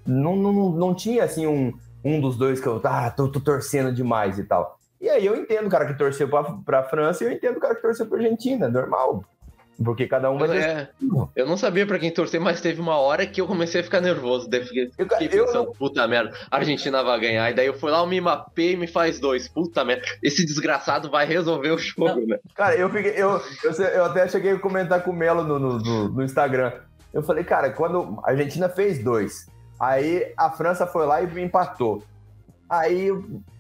não, 0.07 0.37
não, 0.37 0.71
não, 0.71 0.95
tinha 0.95 1.25
assim 1.25 1.47
um, 1.47 1.73
um 2.05 2.21
dos 2.21 2.37
dois 2.37 2.61
que 2.61 2.67
eu 2.67 2.81
ah, 2.85 3.11
tô, 3.11 3.29
tô 3.29 3.41
torcendo 3.41 3.93
demais 3.93 4.39
e 4.39 4.45
tal. 4.45 4.79
E 5.01 5.09
aí 5.09 5.25
eu 5.25 5.37
entendo 5.37 5.67
o 5.67 5.71
cara 5.71 5.87
que 5.87 5.99
torceu 5.99 6.29
pra, 6.29 6.43
pra 6.43 6.85
França 6.85 7.25
e 7.25 7.27
eu 7.27 7.33
entendo 7.33 7.57
o 7.57 7.61
cara 7.61 7.75
que 7.75 7.83
torceu 7.83 8.07
pra 8.07 8.19
Argentina, 8.19 8.69
normal. 8.69 9.25
Porque 9.85 10.07
cada 10.07 10.31
um 10.31 10.39
vai 10.39 10.57
É, 10.59 10.89
eu 11.37 11.47
não 11.47 11.57
sabia 11.57 11.87
pra 11.87 11.99
quem 11.99 12.11
torcer, 12.11 12.41
mas 12.41 12.61
teve 12.63 12.81
uma 12.81 12.97
hora 12.97 13.27
que 13.27 13.41
eu 13.41 13.47
comecei 13.47 13.83
a 13.83 13.85
ficar 13.85 14.01
nervoso. 14.01 14.49
Daí 14.49 14.65
fiquei, 14.65 14.91
Eu- 14.97 15.07
fiquei 15.09 15.41
eu 15.41 15.45
pensando, 15.47 15.73
puta 15.73 16.07
merda, 16.09 16.33
a 16.51 16.57
Argentina 16.57 17.03
vai 17.03 17.21
ganhar. 17.21 17.51
E 17.51 17.55
daí 17.55 17.67
eu 17.67 17.75
fui 17.75 17.91
lá, 17.91 18.03
o 18.03 18.07
Mimapé 18.07 18.71
e 18.73 18.77
me 18.77 18.87
faz 18.87 19.21
dois. 19.21 19.49
Puta 19.49 19.85
merda, 19.85 20.03
esse 20.23 20.47
desgraçado 20.47 21.11
vai 21.11 21.27
resolver 21.27 21.73
o 21.73 21.79
jogo, 21.79 22.27
né? 22.27 22.39
Cara, 22.55 22.75
eu, 22.75 22.89
fiquei, 22.89 23.13
eu, 23.17 23.41
eu, 23.63 23.73
eu 23.73 24.05
até 24.07 24.27
cheguei 24.29 24.53
a 24.53 24.59
comentar 24.59 25.03
com 25.03 25.11
o 25.11 25.15
Melo 25.15 25.45
no, 25.45 25.59
no, 25.59 25.79
no- 25.79 26.09
no 26.09 26.23
Instagram. 26.23 26.73
Eu 27.13 27.23
falei, 27.23 27.45
cara, 27.45 27.71
quando 27.71 28.19
a 28.25 28.31
Argentina 28.31 28.69
fez 28.71 29.03
dois, 29.05 29.47
aí 29.79 30.33
a 30.39 30.51
França 30.51 30.87
foi 30.87 31.05
lá 31.07 31.21
e 31.21 31.41
empatou. 31.43 32.03
Aí, 32.69 33.11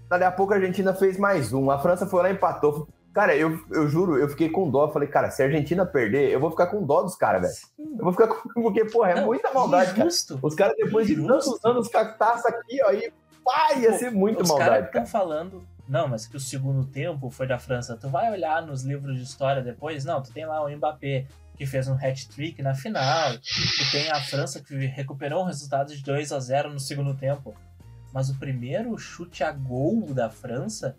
dali 0.09 0.25
a 0.25 0.31
pouco, 0.33 0.53
a 0.53 0.57
Argentina 0.57 0.93
fez 0.95 1.19
mais 1.19 1.53
um. 1.53 1.71
A 1.71 1.79
França 1.79 2.07
foi 2.07 2.23
lá 2.23 2.31
e 2.31 2.33
empatou. 2.33 2.89
Cara, 3.17 3.35
eu, 3.35 3.59
eu 3.71 3.89
juro, 3.89 4.19
eu 4.19 4.29
fiquei 4.29 4.51
com 4.51 4.71
dó. 4.71 4.91
Falei, 4.93 5.09
cara, 5.09 5.31
se 5.31 5.43
a 5.43 5.47
Argentina 5.47 5.87
perder, 5.87 6.31
eu 6.31 6.39
vou 6.39 6.51
ficar 6.51 6.67
com 6.67 6.85
dó 6.85 7.01
dos 7.03 7.17
caras, 7.17 7.41
velho. 7.79 7.99
Eu 7.99 8.05
vou 8.05 8.13
ficar 8.13 8.29
com. 8.29 8.47
Porque, 8.61 8.85
porra, 8.85 9.13
é 9.13 9.15
Não, 9.15 9.25
muita 9.25 9.51
maldade, 9.55 9.93
cara. 9.93 10.03
injusto. 10.03 10.39
Os 10.43 10.55
caras, 10.55 10.77
depois 10.77 11.07
de 11.07 11.15
Injusto. 11.15 11.53
tantos 11.53 11.65
anos 11.65 11.89
com 11.89 11.97
a 11.97 12.05
taça 12.05 12.47
aqui, 12.51 12.79
ó, 12.85 12.89
aí, 12.91 13.11
pá, 13.43 13.73
ia 13.79 13.95
ser 13.95 14.11
muito 14.11 14.43
Os 14.43 14.49
maldade, 14.51 14.69
caras 14.71 14.91
cara. 14.91 15.05
estão 15.05 15.21
falando, 15.21 15.65
não, 15.89 16.07
mas 16.07 16.27
que 16.27 16.37
o 16.37 16.41
segundo 16.41 16.85
tempo 16.85 17.31
foi 17.31 17.47
da 17.47 17.59
França. 17.59 17.97
Tu 17.97 18.07
vai 18.07 18.31
olhar 18.31 18.61
nos 18.67 18.83
livros 18.83 19.17
de 19.17 19.23
história 19.23 19.63
depois? 19.63 20.05
Não, 20.05 20.23
tu 20.23 20.31
tem 20.31 20.45
lá 20.45 20.63
o 20.63 20.69
Mbappé, 20.69 21.25
que 21.57 21.65
fez 21.65 21.89
um 21.89 21.95
hat-trick 21.95 22.61
na 22.61 22.75
final. 22.75 23.33
Tu 23.39 23.91
tem 23.93 24.11
a 24.11 24.21
França 24.21 24.61
que 24.63 24.75
recuperou 24.75 25.43
um 25.43 25.47
resultado 25.47 25.89
de 25.97 26.03
2 26.03 26.33
a 26.33 26.39
0 26.39 26.71
no 26.71 26.79
segundo 26.79 27.15
tempo. 27.15 27.55
Mas 28.13 28.29
o 28.29 28.39
primeiro 28.39 28.99
chute 28.99 29.43
a 29.43 29.53
gol 29.53 30.13
da 30.13 30.29
França 30.29 30.95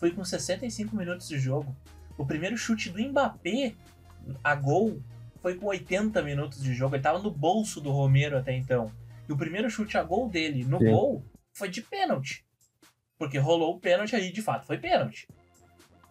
foi 0.00 0.10
com 0.10 0.24
65 0.24 0.96
minutos 0.96 1.28
de 1.28 1.38
jogo. 1.38 1.76
O 2.16 2.24
primeiro 2.26 2.56
chute 2.56 2.88
do 2.88 2.98
Mbappé 3.00 3.74
a 4.42 4.54
gol 4.54 5.00
foi 5.42 5.54
com 5.54 5.66
80 5.66 6.20
minutos 6.22 6.62
de 6.62 6.74
jogo. 6.74 6.96
Ele 6.96 7.02
tava 7.02 7.18
no 7.18 7.30
bolso 7.30 7.80
do 7.80 7.90
Romero 7.90 8.36
até 8.38 8.56
então. 8.56 8.90
E 9.28 9.32
o 9.32 9.36
primeiro 9.36 9.68
chute 9.70 9.96
a 9.98 10.02
gol 10.02 10.28
dele 10.28 10.64
no 10.64 10.78
Sim. 10.78 10.90
gol 10.90 11.22
foi 11.52 11.68
de 11.68 11.82
pênalti. 11.82 12.44
Porque 13.18 13.38
rolou 13.38 13.76
o 13.76 13.78
pênalti 13.80 14.16
aí, 14.16 14.32
de 14.32 14.40
fato, 14.40 14.66
foi 14.66 14.78
pênalti. 14.78 15.28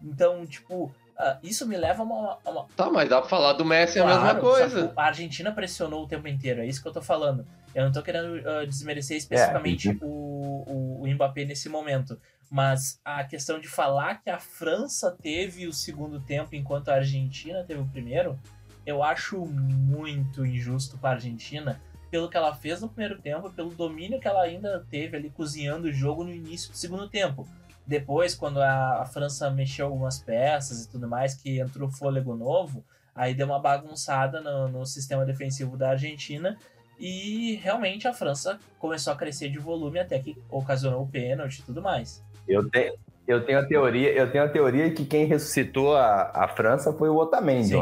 Então, 0.02 0.46
tipo, 0.46 0.94
ah, 1.18 1.38
isso 1.42 1.66
me 1.66 1.76
leva 1.76 2.02
a 2.02 2.06
uma. 2.06 2.38
a 2.44 2.50
uma- 2.50 2.66
Tá, 2.76 2.88
mas 2.90 3.08
dá 3.08 3.20
pra 3.20 3.28
falar 3.28 3.52
do 3.54 3.64
Messi 3.64 3.98
é 3.98 4.02
a 4.02 4.04
Claro, 4.04 4.22
mesma 4.22 4.34
só 4.40 4.40
coisa. 4.40 4.88
que 4.88 5.00
A 5.00 5.04
Argentina 5.04 5.52
pressionou 5.52 6.04
o 6.04 6.08
tempo 6.08 6.28
inteiro, 6.28 6.60
é 6.60 6.66
isso 6.66 6.80
que 6.80 6.88
eu 6.88 6.92
tô 6.92 7.02
falando. 7.02 7.44
Eu 7.74 7.84
não 7.84 7.92
tô 7.92 8.02
querendo 8.02 8.48
ah, 8.48 8.64
desmerecer 8.64 9.16
especificamente 9.16 9.88
o, 10.02 10.06
o, 10.06 11.02
o 11.02 11.08
Mbappé 11.08 11.44
nesse 11.44 11.68
momento. 11.68 12.18
Mas 12.50 13.00
a 13.04 13.22
questão 13.22 13.60
de 13.60 13.68
falar 13.68 14.22
que 14.22 14.28
a 14.28 14.38
França 14.38 15.16
teve 15.22 15.68
o 15.68 15.72
segundo 15.72 16.20
tempo 16.20 16.56
enquanto 16.56 16.88
a 16.88 16.96
Argentina 16.96 17.62
teve 17.62 17.80
o 17.80 17.86
primeiro, 17.86 18.38
eu 18.84 19.04
acho 19.04 19.38
muito 19.46 20.44
injusto 20.44 20.98
para 20.98 21.10
a 21.10 21.12
Argentina 21.12 21.80
pelo 22.10 22.28
que 22.28 22.36
ela 22.36 22.52
fez 22.52 22.80
no 22.80 22.88
primeiro 22.88 23.20
tempo, 23.22 23.50
pelo 23.50 23.70
domínio 23.70 24.18
que 24.18 24.26
ela 24.26 24.42
ainda 24.42 24.84
teve 24.90 25.16
ali 25.16 25.30
cozinhando 25.30 25.86
o 25.86 25.92
jogo 25.92 26.24
no 26.24 26.34
início 26.34 26.72
do 26.72 26.76
segundo 26.76 27.08
tempo. 27.08 27.46
Depois, 27.86 28.34
quando 28.34 28.60
a, 28.60 29.02
a 29.02 29.06
França 29.06 29.48
mexeu 29.48 29.86
algumas 29.86 30.18
peças 30.18 30.84
e 30.84 30.88
tudo 30.88 31.08
mais, 31.08 31.34
que 31.34 31.60
entrou 31.60 31.88
fôlego 31.88 32.34
novo, 32.34 32.84
aí 33.14 33.32
deu 33.32 33.46
uma 33.46 33.60
bagunçada 33.60 34.40
no, 34.40 34.68
no 34.68 34.84
sistema 34.84 35.24
defensivo 35.24 35.76
da 35.76 35.90
Argentina 35.90 36.58
e 37.00 37.54
realmente 37.62 38.06
a 38.06 38.12
França 38.12 38.58
começou 38.78 39.12
a 39.12 39.16
crescer 39.16 39.48
de 39.48 39.58
volume 39.58 39.98
até 39.98 40.18
que 40.18 40.36
ocasionou 40.50 41.02
o 41.02 41.08
pênalti 41.08 41.60
e 41.60 41.62
tudo 41.62 41.80
mais. 41.82 42.22
Eu 42.46 42.68
tenho, 42.70 42.92
eu 43.26 43.44
tenho 43.44 43.58
a 43.58 43.66
teoria, 43.66 44.12
eu 44.12 44.30
tenho 44.30 44.44
a 44.44 44.48
teoria 44.48 44.92
que 44.92 45.04
quem 45.06 45.24
ressuscitou 45.24 45.96
a, 45.96 46.30
a 46.34 46.48
França 46.48 46.92
foi 46.92 47.08
o 47.08 47.16
Otamendi. 47.16 47.74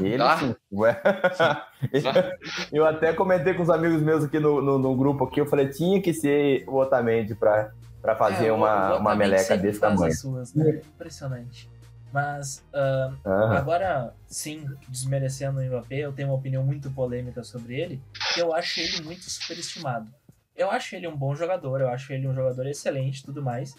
Ele 0.00 0.22
Ah. 0.22 0.38
sim. 0.38 0.54
Ué. 0.72 0.98
eu 2.72 2.86
até 2.86 3.12
comentei 3.12 3.54
com 3.54 3.62
os 3.62 3.70
amigos 3.70 4.00
meus 4.02 4.24
aqui 4.24 4.38
no, 4.38 4.62
no, 4.62 4.78
no 4.78 4.96
grupo 4.96 5.24
aqui, 5.24 5.40
eu 5.40 5.46
falei, 5.46 5.68
tinha 5.68 6.00
que 6.00 6.14
ser 6.14 6.64
o 6.68 6.76
Otamendi 6.76 7.34
para 7.34 7.72
para 8.00 8.16
fazer 8.16 8.46
É, 8.46 8.52
o- 8.52 8.56
uma, 8.56 8.96
o 8.96 8.98
uma 8.98 9.14
meleca 9.14 9.56
desse 9.56 9.78
faz 9.78 9.94
tamanho. 9.94 10.12
as 10.12 10.18
suas, 10.20 10.54
né? 10.54 10.80
Impressionante. 10.94 11.70
Mas 12.12 12.64
ah, 12.74 13.12
Aham. 13.42 13.56
Agora, 13.56 14.14
sim, 14.26 14.64
desmerecendo 14.88 15.60
o 15.60 15.64
Mbappé, 15.64 15.96
eu 15.98 16.12
tenho 16.12 16.28
uma 16.28 16.36
opinião 16.36 16.62
muito 16.62 16.90
polêmica 16.90 17.42
sobre 17.42 17.80
ele, 17.80 18.02
que 18.34 18.40
eu 18.40 18.54
acho 18.54 18.80
ele 18.80 19.02
muito 19.02 19.28
superestimado. 19.28 20.08
Eu 20.54 20.70
acho 20.70 20.94
ele 20.94 21.08
um 21.08 21.16
bom 21.16 21.34
jogador, 21.34 21.80
eu 21.80 21.88
acho 21.88 22.12
ele 22.12 22.28
um 22.28 22.34
jogador 22.34 22.66
excelente 22.66 23.20
e 23.20 23.24
tudo 23.24 23.42
mais, 23.42 23.74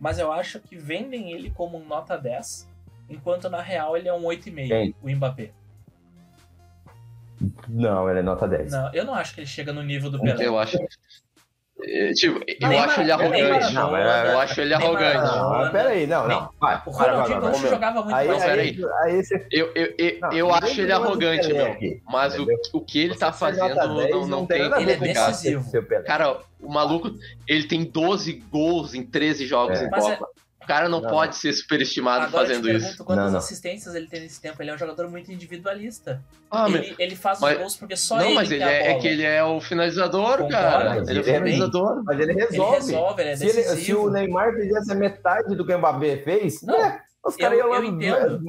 mas 0.00 0.18
eu 0.18 0.32
acho 0.32 0.58
que 0.60 0.76
vendem 0.76 1.32
ele 1.32 1.50
como 1.50 1.78
um 1.78 1.86
nota 1.86 2.16
10, 2.16 2.68
enquanto 3.08 3.48
na 3.48 3.60
real 3.60 3.96
ele 3.96 4.08
é 4.08 4.12
um 4.14 4.22
8,5, 4.22 4.66
Quem? 4.66 4.94
o 5.02 5.10
Mbappé. 5.10 5.52
Não, 7.68 8.08
ele 8.08 8.20
é 8.20 8.22
nota 8.22 8.48
10. 8.48 8.72
Não, 8.72 8.92
eu 8.94 9.04
não 9.04 9.14
acho 9.14 9.34
que 9.34 9.40
ele 9.40 9.46
chega 9.46 9.72
no 9.72 9.82
nível 9.82 10.10
do 10.10 10.20
Pelé. 10.20 10.46
Eu 10.46 10.58
acho. 10.58 10.76
é, 10.76 10.86
Tipo, 12.14 12.40
eu 12.46 12.68
Nem 12.68 12.78
acho 12.78 13.00
ele 13.00 13.14
nem 13.14 13.42
arrogante. 13.42 13.74
Não, 13.74 13.96
Eu 13.96 14.38
acho 14.40 14.60
ele 14.62 14.74
arrogante. 14.74 15.16
Não, 15.16 15.70
peraí, 15.70 16.06
não, 16.06 16.26
não. 16.26 16.50
Vai, 16.58 16.82
O 16.86 16.90
Ronaldinho. 16.90 17.40
Gaúcho 17.40 17.68
jogava 17.68 18.02
muito 18.02 18.14
Aí, 18.16 18.30
aí, 18.30 18.40
peraí. 18.40 18.84
aí, 19.02 19.22
você... 19.24 19.46
Eu, 19.52 19.72
eu, 19.74 19.94
eu, 19.98 20.18
Não, 20.20 20.32
eu 20.32 20.54
acho 20.54 20.80
ele 20.80 20.92
arrogante, 20.92 21.52
meu. 21.52 21.76
Mas 22.08 22.38
o, 22.38 22.46
o 22.72 22.80
que 22.80 23.00
ele 23.00 23.14
tá 23.14 23.30
Você 23.30 23.44
nota 23.44 23.74
fazendo 23.74 23.96
10 23.98 24.10
não, 24.10 24.26
não 24.26 24.46
tem 24.46 24.62
nada 24.62 24.76
a 24.76 24.82
ele 24.82 24.92
é 24.92 24.96
ver 24.96 25.14
com 25.14 25.98
o 25.98 26.04
cara 26.04 26.38
o 26.60 26.72
maluco, 26.72 27.10
ele 27.46 27.64
tem 27.64 27.84
12 27.84 28.32
gols 28.50 28.94
em 28.94 29.02
13 29.04 29.46
jogos 29.46 29.78
É. 29.78 29.84
em 29.84 29.86
é- 29.86 29.90
Copa. 29.90 30.28
O 30.66 30.68
cara 30.68 30.88
não, 30.88 31.00
Não, 31.00 31.08
pode 31.08 31.28
não. 31.34 31.40
ser 31.40 31.52
superestimado 31.52 32.24
Agora 32.24 32.42
eu 32.42 32.46
te 32.46 32.48
fazendo 32.56 32.64
pergunto 32.64 32.92
isso. 32.94 33.04
quantas 33.04 33.24
Não, 33.26 33.30
não. 33.30 33.38
assistências 33.38 33.94
ele 33.94 34.08
tem 34.08 34.20
nesse 34.22 34.40
tempo. 34.40 34.60
Ele 34.60 34.70
é 34.72 34.74
um 34.74 34.78
jogador 34.78 35.08
muito 35.08 35.30
individualista. 35.30 36.20
Ah, 36.50 36.68
mas- 36.68 36.74
ele, 36.84 36.94
ele 36.98 37.14
faz 37.14 37.38
mas- 37.38 37.52
os 37.54 37.58
gols 37.60 37.76
porque 37.76 37.96
só 37.96 38.16
não, 38.16 38.24
ele 38.26 38.34
mas 38.34 38.48
tem 38.48 38.56
ele 38.56 38.64
a 38.64 38.72
é, 38.72 38.90
é 38.90 38.98
que 38.98 39.06
ele 39.06 39.22
é 39.22 39.44
o 39.44 39.60
finalizador, 39.60 40.22
Concordo, 40.38 40.48
cara. 40.50 40.88
mas 40.96 41.08
Ele 41.08 41.20
é 41.20 41.22
o 41.22 41.24
ele 41.24 41.30
é 41.30 41.40
bem- 41.40 41.52
finalizador. 41.52 42.02
Mas 42.04 42.18
ele 42.20 42.32
Ele 42.32 42.40
resolve. 42.40 42.74
resolve, 42.78 43.22
ele 43.22 43.30
é 43.30 43.36
se, 43.36 43.46
ele- 43.46 43.62
se 43.62 43.94
o 43.94 44.10
Neymar 44.10 44.54
fizesse 44.54 44.94
metade 44.96 45.54
do 45.54 45.64
que 45.64 45.72
o 45.72 45.78
Mbappé 45.78 46.16
fez, 46.24 46.62
Não, 46.62 46.76
né, 46.76 47.00
os 47.24 47.36
caras 47.36 47.58
iam 47.58 47.72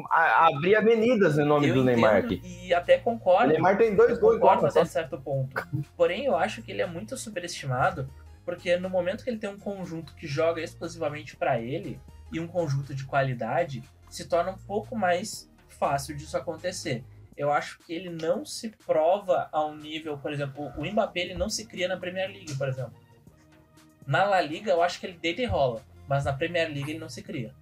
a- 0.09 0.47
abrir 0.47 0.75
avenidas 0.75 1.37
em 1.37 1.45
nome 1.45 1.67
Eu 1.69 1.75
do 1.75 1.83
Neymar 1.83 2.15
aqui. 2.15 2.41
E 2.43 2.73
até 2.73 2.97
O 2.97 3.01
concordo. 3.01 3.49
Neymar 3.53 3.77
tem 3.77 3.95
dois 3.95 4.17
gols 4.17 4.35
concordo 4.39 4.65
até 4.65 4.83
certo 4.85 5.19
ponto. 5.19 5.67
Porém, 5.95 6.25
eu 6.25 6.35
acho 6.35 6.63
que 6.63 6.71
ele 6.71 6.81
é 6.81 6.87
muito 6.87 7.15
superestimado, 7.15 8.09
porque 8.47 8.77
no 8.77 8.89
momento 8.89 9.25
que 9.25 9.29
ele 9.29 9.39
tem 9.39 9.49
um 9.49 9.59
conjunto 9.59 10.15
que 10.15 10.25
joga 10.25 10.61
exclusivamente 10.61 11.35
pra 11.35 11.59
ele 11.59 11.99
e 12.31 12.39
um 12.39 12.47
conjunto 12.47 12.95
de 12.95 13.03
qualidade, 13.03 13.83
se 14.09 14.25
torna 14.25 14.51
um 14.51 14.57
pouco 14.57 14.95
mais 14.95 15.51
fácil 15.67 16.15
disso 16.15 16.37
acontecer. 16.37 17.03
Eu 17.35 17.51
acho 17.51 17.77
que 17.79 17.91
ele 17.91 18.09
não 18.09 18.45
se 18.45 18.69
prova 18.69 19.49
a 19.51 19.65
um 19.65 19.75
nível, 19.75 20.17
por 20.17 20.31
exemplo, 20.31 20.71
o 20.77 20.85
Mbappé 20.85 21.19
ele 21.19 21.33
não 21.33 21.49
se 21.49 21.65
cria 21.65 21.89
na 21.89 21.97
Premier 21.97 22.29
League, 22.29 22.55
por 22.55 22.69
exemplo. 22.69 22.93
Na 24.05 24.23
La 24.23 24.39
Liga 24.39 24.71
eu 24.71 24.81
acho 24.81 24.97
que 25.01 25.07
ele 25.07 25.17
deita 25.21 25.41
e 25.41 25.45
rola, 25.45 25.83
mas 26.07 26.23
na 26.23 26.31
Premier 26.31 26.69
League 26.69 26.89
ele 26.89 26.99
não 26.99 27.09
se 27.09 27.21
cria. 27.21 27.53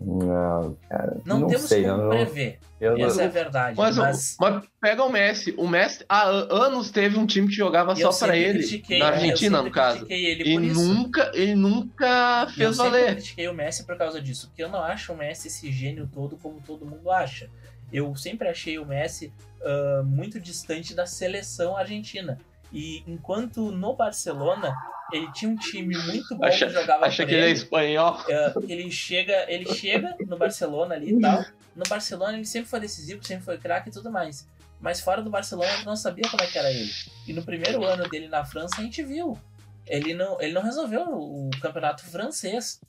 Não, 0.00 0.76
cara, 0.88 1.16
Não, 1.24 1.40
não, 1.40 1.46
temos 1.46 1.62
sei. 1.64 1.84
como 1.84 1.96
não, 1.96 2.08
prever. 2.10 2.58
eu 2.80 2.98
não- 2.98 3.06
Essa 3.06 3.22
é 3.22 3.26
a 3.26 3.28
verdade. 3.28 3.76
Mas, 3.76 3.96
mas... 3.96 4.36
mas 4.40 4.64
pega 4.80 5.04
o 5.04 5.08
Messi. 5.10 5.54
O 5.56 5.66
Messi 5.68 6.04
há 6.08 6.28
an- 6.28 6.48
anos 6.50 6.90
teve 6.90 7.16
um 7.18 7.24
time 7.26 7.46
que 7.48 7.54
jogava 7.54 7.92
eu 7.92 7.96
só 8.12 8.26
pra 8.26 8.34
sempre 8.34 8.38
ele. 8.40 8.58
critiquei- 8.58 8.98
Na 8.98 9.06
eu 9.06 9.12
Argentina, 9.14 9.62
no 9.62 9.70
caso. 9.70 9.98
critiquei 10.04 10.26
ele 10.26 10.42
E 10.50 10.54
por 10.54 10.64
isso. 10.64 10.80
nunca, 10.82 11.30
ele 11.34 11.54
nunca 11.54 12.42
eu 12.42 12.52
fez 12.52 12.76
sempre 12.76 12.90
valer. 12.90 13.12
critiquei 13.14 13.48
o 13.48 13.54
Messi 13.54 13.84
por 13.84 13.96
causa 13.96 14.20
disso, 14.20 14.48
porque 14.48 14.62
eu 14.64 14.68
não 14.68 14.80
acho 14.82 15.12
o 15.12 15.16
Messi 15.16 15.48
esse 15.48 15.70
gênio 15.72 16.08
todo 16.12 16.36
como 16.36 16.60
todo 16.60 16.84
mundo 16.84 17.10
acha. 17.10 17.48
Eu 17.92 18.14
sempre 18.16 18.48
achei 18.48 18.78
o 18.78 18.84
Messi 18.84 19.32
ah, 19.64 20.02
muito 20.04 20.40
distante 20.40 20.92
da 20.94 21.06
seleção 21.06 21.76
argentina. 21.76 22.38
E 22.74 23.04
enquanto 23.06 23.70
no 23.70 23.94
Barcelona 23.94 24.74
ele 25.12 25.30
tinha 25.32 25.48
um 25.48 25.54
time 25.54 25.96
muito 25.96 26.34
bom 26.34 26.44
Acha, 26.44 26.66
que 26.66 26.72
jogava 26.72 27.06
acha 27.06 27.24
que 27.24 27.32
ele 27.32 27.40
é 27.40 27.44
ele, 27.44 27.52
espanhol. 27.52 28.18
ah, 28.28 28.52
ele 28.68 28.90
chega, 28.90 29.46
ele 29.48 29.72
chega 29.72 30.16
no 30.26 30.36
Barcelona 30.36 30.96
ali 30.96 31.14
e 31.14 31.20
tal. 31.20 31.44
No 31.76 31.84
Barcelona 31.88 32.34
ele 32.34 32.44
sempre 32.44 32.68
foi 32.68 32.80
decisivo, 32.80 33.24
sempre 33.24 33.44
foi 33.44 33.58
craque 33.58 33.90
e 33.90 33.92
tudo 33.92 34.10
mais. 34.10 34.48
Mas 34.80 35.00
fora 35.00 35.22
do 35.22 35.30
Barcelona 35.30 35.70
eu 35.78 35.84
não 35.84 35.94
sabia 35.94 36.28
como 36.28 36.42
é 36.42 36.46
que 36.48 36.58
era 36.58 36.70
ele. 36.70 36.90
E 37.28 37.32
no 37.32 37.44
primeiro 37.44 37.84
ano 37.84 38.08
dele 38.08 38.26
na 38.26 38.44
França 38.44 38.80
a 38.80 38.82
gente 38.82 39.02
viu. 39.04 39.38
Ele 39.86 40.12
não, 40.14 40.40
ele 40.40 40.52
não 40.52 40.62
resolveu 40.62 41.02
o 41.02 41.50
campeonato 41.60 42.04
francês. 42.04 42.80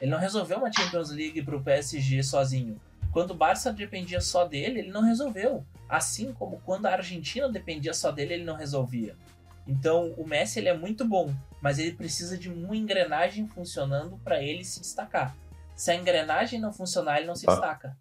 Ele 0.00 0.10
não 0.10 0.18
resolveu 0.18 0.58
uma 0.58 0.70
Champions 0.70 1.10
League 1.10 1.42
pro 1.42 1.62
PSG 1.62 2.22
sozinho. 2.22 2.78
Quando 3.12 3.32
o 3.32 3.34
Barça 3.34 3.72
dependia 3.72 4.20
só 4.20 4.44
dele, 4.44 4.80
ele 4.80 4.90
não 4.90 5.02
resolveu. 5.02 5.64
Assim 5.88 6.32
como 6.32 6.60
quando 6.64 6.86
a 6.86 6.92
Argentina 6.92 7.48
dependia 7.48 7.92
só 7.92 8.10
dele, 8.12 8.34
ele 8.34 8.44
não 8.44 8.54
resolvia. 8.54 9.16
Então 9.66 10.14
o 10.16 10.26
Messi 10.26 10.58
ele 10.58 10.68
é 10.68 10.76
muito 10.76 11.04
bom, 11.04 11.32
mas 11.60 11.78
ele 11.78 11.92
precisa 11.92 12.38
de 12.38 12.48
uma 12.48 12.76
engrenagem 12.76 13.46
funcionando 13.48 14.18
para 14.24 14.42
ele 14.42 14.64
se 14.64 14.80
destacar. 14.80 15.34
Se 15.74 15.90
a 15.90 15.94
engrenagem 15.94 16.60
não 16.60 16.72
funcionar, 16.72 17.18
ele 17.18 17.26
não 17.26 17.34
se 17.34 17.46
Ah. 17.48 17.52
destaca. 17.52 17.96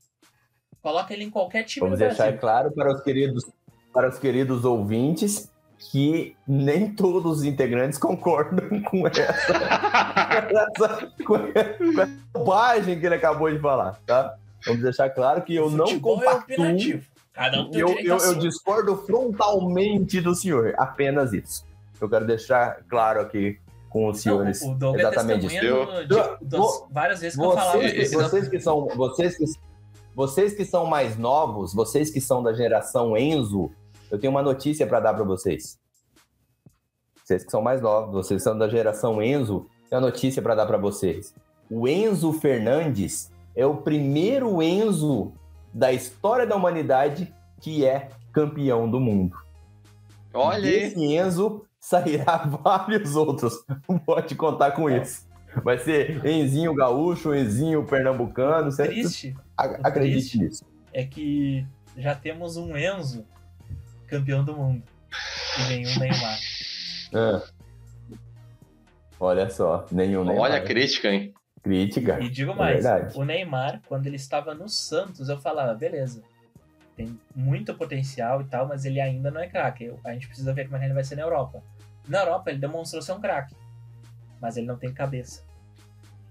Coloca 0.82 1.14
ele 1.14 1.24
em 1.26 1.30
qualquer 1.30 1.64
time 1.64 1.86
Vamos 1.86 2.00
deixar 2.00 2.24
Brasil. 2.24 2.40
claro 2.40 2.72
para 2.72 2.94
os 2.94 3.02
queridos, 3.02 3.46
para 3.94 4.10
os 4.10 4.18
queridos 4.20 4.64
ouvintes 4.64 5.50
que 5.92 6.36
nem 6.48 6.94
todos 6.94 7.40
os 7.40 7.44
integrantes 7.44 7.98
concordam 8.00 8.82
com 8.84 9.08
essa, 9.08 9.24
com 10.48 10.58
essa, 10.58 11.12
com 11.26 11.36
essa 11.56 12.10
bobagem 12.34 13.00
que 13.00 13.06
ele 13.06 13.16
acabou 13.16 13.52
de 13.52 13.60
falar, 13.60 14.00
tá? 14.06 14.38
Vamos 14.66 14.82
deixar 14.82 15.10
claro 15.10 15.42
que 15.42 15.56
eu 15.56 15.70
não 15.70 15.88
Futebol 15.88 16.18
é 16.22 16.26
compactuo, 16.26 16.54
opinativo. 16.66 17.06
Cada 17.34 17.62
um 17.62 17.72
tem 17.72 17.82
eu, 17.82 17.90
eu, 18.00 18.18
eu 18.18 18.36
discordo 18.36 18.98
frontalmente 18.98 20.20
do 20.20 20.36
senhor, 20.36 20.74
apenas 20.78 21.32
isso. 21.34 21.64
Eu 22.02 22.10
quero 22.10 22.26
deixar 22.26 22.84
claro 22.90 23.22
aqui 23.22 23.60
com 23.90 24.08
os 24.08 24.22
senhores 24.22 24.62
o 24.62 24.74
Doug 24.76 24.98
é 24.98 25.02
exatamente 25.02 25.46
isso. 25.48 25.56
do- 26.42 26.58
Eu- 26.58 26.88
várias 26.92 27.22
vezes 27.22 27.38
que 27.38 27.44
eu 27.46 27.52
falava 27.52 27.78
Vocês, 27.78 27.92
que- 27.94 28.02
isso. 28.02 28.18
vocês 28.22 28.48
que 28.50 28.60
são, 28.60 28.88
vocês 28.96 29.38
que, 29.38 29.46
vocês 30.16 30.54
que 30.54 30.66
são 30.66 30.86
mais 30.86 31.18
novos, 31.18 31.74
vocês 31.74 32.10
que 32.12 32.20
são 32.22 32.44
da 32.44 32.54
geração 32.54 33.16
Enzo, 33.18 33.72
eu 34.12 34.20
tenho 34.20 34.32
uma 34.32 34.42
notícia 34.44 34.86
para 34.86 35.00
dar 35.00 35.14
para 35.14 35.24
vocês. 35.24 35.80
Vocês 37.24 37.44
que 37.44 37.52
são 37.52 37.62
mais 37.62 37.82
novos, 37.82 38.12
vocês 38.12 38.42
são 38.44 38.58
da 38.58 38.68
geração 38.68 39.22
Enzo, 39.22 39.68
tenho 39.90 40.02
uma 40.02 40.08
notícia 40.08 40.42
para 40.42 40.56
dar 40.56 40.66
para 40.66 40.78
vocês. 40.78 41.34
O 41.70 41.88
Enzo 41.88 42.34
Fernandes 42.34 43.32
é 43.56 43.66
o 43.66 43.78
primeiro 43.78 44.62
Enzo 44.62 45.34
da 45.74 45.92
história 45.92 46.46
da 46.48 46.56
humanidade 46.56 47.34
que 47.62 47.86
é 47.86 48.10
campeão 48.32 48.90
do 48.90 49.00
mundo. 49.00 49.36
Olha 50.34 50.58
aí. 50.70 50.90
Desse 50.90 51.04
Enzo 51.16 51.66
sairá 51.80 52.38
vários 52.64 53.16
outros. 53.16 53.54
Pode 54.06 54.36
contar 54.36 54.72
com 54.72 54.90
isso. 54.90 55.28
Vai 55.64 55.80
ser 55.80 56.24
Enzinho 56.26 56.74
gaúcho, 56.76 57.34
Enzinho 57.34 57.84
pernambucano. 57.86 58.72
Você 58.72 58.86
Triste 58.88 59.36
ac- 59.58 59.80
acredite 59.84 60.38
triste. 60.38 60.38
nisso. 60.40 60.66
é 60.94 61.04
que 61.04 61.66
já 61.98 62.14
temos 62.16 62.56
um 62.56 62.78
Enzo 62.78 63.26
campeão 64.08 64.44
do 64.44 64.56
mundo 64.56 64.84
e 65.60 65.64
nenhum 65.70 66.00
Neymar. 66.00 66.40
Ah. 67.14 67.42
Olha 69.20 69.50
só, 69.50 69.86
nenhum 69.92 70.24
nem 70.24 70.38
Olha 70.40 70.58
a 70.58 70.62
crítica, 70.62 71.10
hein? 71.10 71.34
Crítica. 71.64 72.20
E 72.20 72.30
digo 72.30 72.52
É 72.52 72.56
mais, 72.56 72.84
verdade. 72.84 73.18
o 73.18 73.24
Neymar, 73.24 73.82
quando 73.88 74.08
ele 74.08 74.16
estava 74.16 74.54
no 74.54 74.68
Santos, 74.70 75.30
eu 75.30 75.38
falava, 75.40 75.74
beleza, 75.74 76.22
tem 76.96 77.20
muito 77.36 77.74
potencial 77.74 78.42
e 78.42 78.46
tal, 78.46 78.68
mas 78.68 78.86
ele 78.86 79.00
ainda 79.00 79.30
não 79.32 79.42
é 79.42 79.48
craque. 79.48 79.86
Eu- 79.86 80.00
A 80.04 80.14
gente 80.14 80.28
precisa 80.28 80.54
ver 80.54 80.66
como 80.66 80.76
é 80.78 80.80
que 80.80 80.86
ele 80.86 80.94
vai 80.94 81.04
ser 81.04 81.16
na 81.16 81.22
Europa. 81.24 81.62
Na 82.08 82.20
Europa, 82.20 82.50
ele 82.50 82.60
demonstrou 82.60 83.02
ser 83.02 83.12
um 83.14 83.22
craque, 83.22 83.56
mas 84.42 84.58
ele 84.58 84.68
não 84.68 84.78
tem 84.78 84.94
cabeça. 84.94 85.44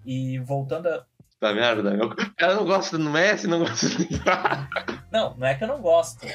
E 0.04 0.38
voltando 0.40 0.88
a... 0.88 1.04
Tá 1.40 1.52
merda. 1.54 1.90
Eu, 1.94 2.12
ela 2.36 2.54
não 2.56 2.64
gosta 2.64 2.98
do 2.98 3.08
Messi, 3.10 3.46
não 3.46 3.60
gosta 3.60 3.88
do 3.88 3.98
Neymar. 4.10 4.68
Não, 5.10 5.34
não 5.36 5.46
é 5.46 5.54
que 5.54 5.64
eu 5.64 5.68
não 5.68 5.80
gosto. 5.80 6.26
Não 6.26 6.30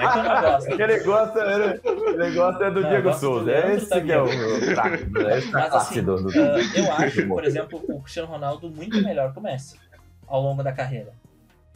é 0.00 0.12
que 0.12 0.18
eu 0.18 0.22
não 0.24 0.40
gosto. 0.40 0.80
Ele 0.80 0.98
gosta, 1.00 1.40
ele, 1.40 1.80
ele 2.24 2.34
gosta 2.34 2.70
do 2.70 2.80
Não, 2.80 2.88
Diego 2.88 3.12
Souza. 3.14 3.44
Leandro 3.44 3.70
Esse 3.72 3.88
também. 3.88 4.06
que 4.06 4.12
é 4.12 4.18
o, 4.20 4.24
o 4.24 4.28
né? 4.28 5.38
Esse 5.38 5.48
é 5.48 5.52
Mas 5.52 5.74
assim, 5.74 6.02
do, 6.02 6.16
do- 6.16 6.28
ah, 6.30 6.78
eu 6.78 6.92
acho, 6.92 7.28
por 7.28 7.44
exemplo, 7.44 7.84
o 7.88 8.00
Cristiano 8.00 8.28
Ronaldo 8.28 8.70
muito 8.70 9.02
melhor 9.02 9.32
que 9.32 9.38
o 9.38 9.42
Messi 9.42 9.78
ao 10.26 10.40
longo 10.40 10.62
da 10.62 10.72
carreira. 10.72 11.12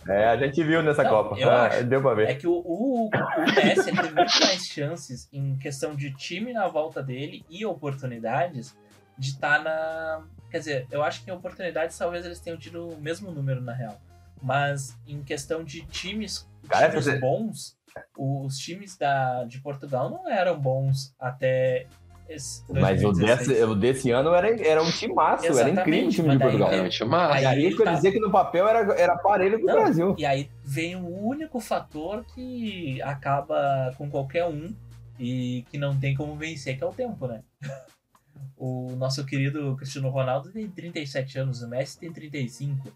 É, 0.09 0.27
a 0.27 0.37
gente 0.37 0.63
viu 0.65 0.83
nessa 0.83 1.03
Não, 1.05 1.11
Copa. 1.11 1.39
eu 1.39 1.49
Ah, 1.51 1.67
acho. 1.67 1.85
deu 1.85 2.01
pra 2.03 2.15
ver. 2.15 2.29
É 2.31 2.35
que 2.35 2.47
o, 2.47 2.53
o, 2.55 3.07
o 3.09 3.11
Messi 3.55 3.85
teve 3.95 4.03
muito 4.11 4.41
mais 4.41 4.63
chances 4.67 5.29
em 5.33 5.57
questão 5.59 5.95
de 5.95 6.13
time 6.15 6.53
na 6.53 6.67
volta 6.67 7.03
dele 7.03 7.45
e 7.49 7.65
oportunidades 7.67 8.75
de 9.19 9.29
estar 9.29 9.63
na. 9.63 10.23
Quer 10.51 10.59
dizer, 10.59 10.87
eu 10.91 11.03
acho 11.05 11.23
que 11.23 11.31
em 11.31 11.35
oportunidades 11.35 11.97
talvez 11.97 12.25
eles 12.25 12.41
tenham 12.41 12.59
tido 12.59 12.89
o 12.89 13.01
mesmo 13.01 13.31
número 13.31 13.61
na 13.61 13.73
real. 13.75 14.01
Mas 14.43 14.97
em 15.07 15.23
questão 15.23 15.63
de 15.63 15.83
times, 15.87 16.49
Cara, 16.69 16.89
times 16.91 17.05
você- 17.05 17.19
bons, 17.19 17.77
os 18.19 18.57
times 18.59 18.97
da, 18.97 19.45
de 19.45 19.61
Portugal 19.61 20.11
não 20.11 20.29
eram 20.29 20.59
bons 20.59 21.15
até 21.19 21.87
esse 22.29 22.63
Mas 22.73 23.01
o 23.01 23.13
2016. 23.13 23.49
desse, 23.49 23.63
o 23.65 23.75
desse 23.75 24.11
ano 24.11 24.33
era, 24.35 24.49
era 24.67 24.83
um 24.83 24.91
timaço, 24.91 25.45
era 25.45 25.53
Exatamente, 25.55 25.81
incrível 25.81 26.09
o 26.09 26.11
time 26.13 26.29
de 26.31 26.39
Portugal. 26.39 26.71
teve- 26.71 26.83
Não, 26.83 26.91
chama. 26.91 27.33
Aí 27.35 27.43
E 27.43 27.47
aí 27.47 27.65
eu 27.73 27.85
tá- 27.85 27.93
dizer 27.95 28.13
que 28.13 28.19
no 28.21 28.31
papel 28.31 28.67
era, 28.69 28.95
era 28.99 29.17
parelho 29.19 29.59
com 29.61 29.71
o 29.71 29.73
Brasil. 29.73 30.15
E 30.19 30.25
aí 30.25 30.51
vem 30.65 30.97
o 30.97 31.07
único 31.07 31.61
fator 31.61 32.25
que 32.35 33.01
acaba 33.03 33.93
com 33.99 34.09
qualquer 34.11 34.47
um 34.47 34.75
e 35.19 35.65
que 35.71 35.77
não 35.79 35.99
tem 35.99 36.15
como 36.17 36.35
vencer, 36.37 36.77
que 36.79 36.83
é 36.83 36.87
o 36.87 36.93
tempo, 36.93 37.27
né? 37.27 37.43
O 38.57 38.93
nosso 38.97 39.25
querido 39.27 39.77
Cristiano 39.77 40.09
Ronaldo 40.09 40.51
tem 40.53 40.69
37 40.69 41.39
anos, 41.39 41.63
o 41.63 41.69
Messi 41.69 41.99
tem 41.99 42.13
35. 42.13 42.93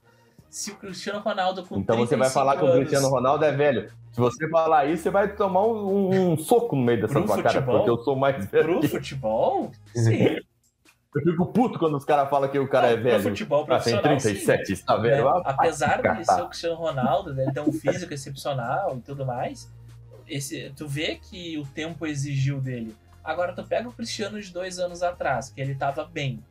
Se 0.56 0.70
o 0.70 0.76
Cristiano 0.76 1.18
Ronaldo 1.20 1.66
com 1.66 1.76
Então 1.78 1.98
você 1.98 2.16
vai 2.16 2.30
35 2.30 2.32
falar 2.32 2.56
que 2.56 2.62
o 2.62 2.66
anos 2.66 2.78
Cristiano 2.78 3.08
Ronaldo 3.10 3.44
é 3.44 3.52
velho. 3.52 3.92
Se 4.10 4.18
você 4.18 4.48
falar 4.48 4.86
isso, 4.86 5.02
você 5.02 5.10
vai 5.10 5.28
tomar 5.36 5.66
um, 5.66 6.32
um- 6.32 6.38
soco 6.38 6.74
no 6.74 6.80
meio 6.82 7.02
dessa 7.02 7.12
sua 7.26 7.42
cara, 7.42 7.60
porque 7.60 7.90
eu 7.90 7.98
sou 7.98 8.16
mais 8.16 8.42
velho. 8.46 8.64
pro 8.64 8.80
que- 8.80 8.88
futebol, 8.88 9.70
sim. 9.94 10.38
Eu 11.14 11.22
fico 11.22 11.44
puto 11.52 11.78
quando 11.78 11.94
os 11.94 12.06
caras 12.06 12.30
falam 12.30 12.48
que 12.48 12.58
o 12.58 12.66
cara 12.66 12.86
é 12.88 12.94
Pro 12.94 13.02
velho. 13.02 13.22
futebol 13.22 13.58
Ah, 13.64 13.64
tem 13.64 13.66
profissional, 13.98 14.02
37, 14.02 14.72
está 14.72 14.96
sim. 14.96 15.02
velho. 15.02 15.24
né? 15.26 15.30
Ah, 15.44 15.50
Apesar 15.50 15.86
vai 15.88 16.14
dele 16.14 16.24
catar. 16.24 16.34
ser 16.36 16.42
o 16.42 16.48
Cristiano 16.48 16.76
Ronaldo, 16.76 17.34
dele 17.34 17.52
ter 17.52 17.60
um 17.60 17.72
físico 17.72 18.14
excepcional 18.14 18.96
e 18.96 19.00
tudo 19.02 19.26
mais, 19.26 19.70
esse, 20.26 20.72
tu 20.74 20.88
vê 20.88 21.16
que 21.16 21.58
o 21.58 21.66
tempo 21.66 22.06
exigiu 22.06 22.62
dele. 22.62 22.96
Agora 23.22 23.52
tu 23.54 23.62
pega 23.62 23.86
o 23.86 23.92
Cristiano 23.92 24.40
de 24.40 24.50
dois 24.50 24.78
anos 24.78 25.02
atrás, 25.02 25.50
que 25.50 25.60
ele 25.60 25.74
tava 25.74 26.02
bem, 26.06 26.42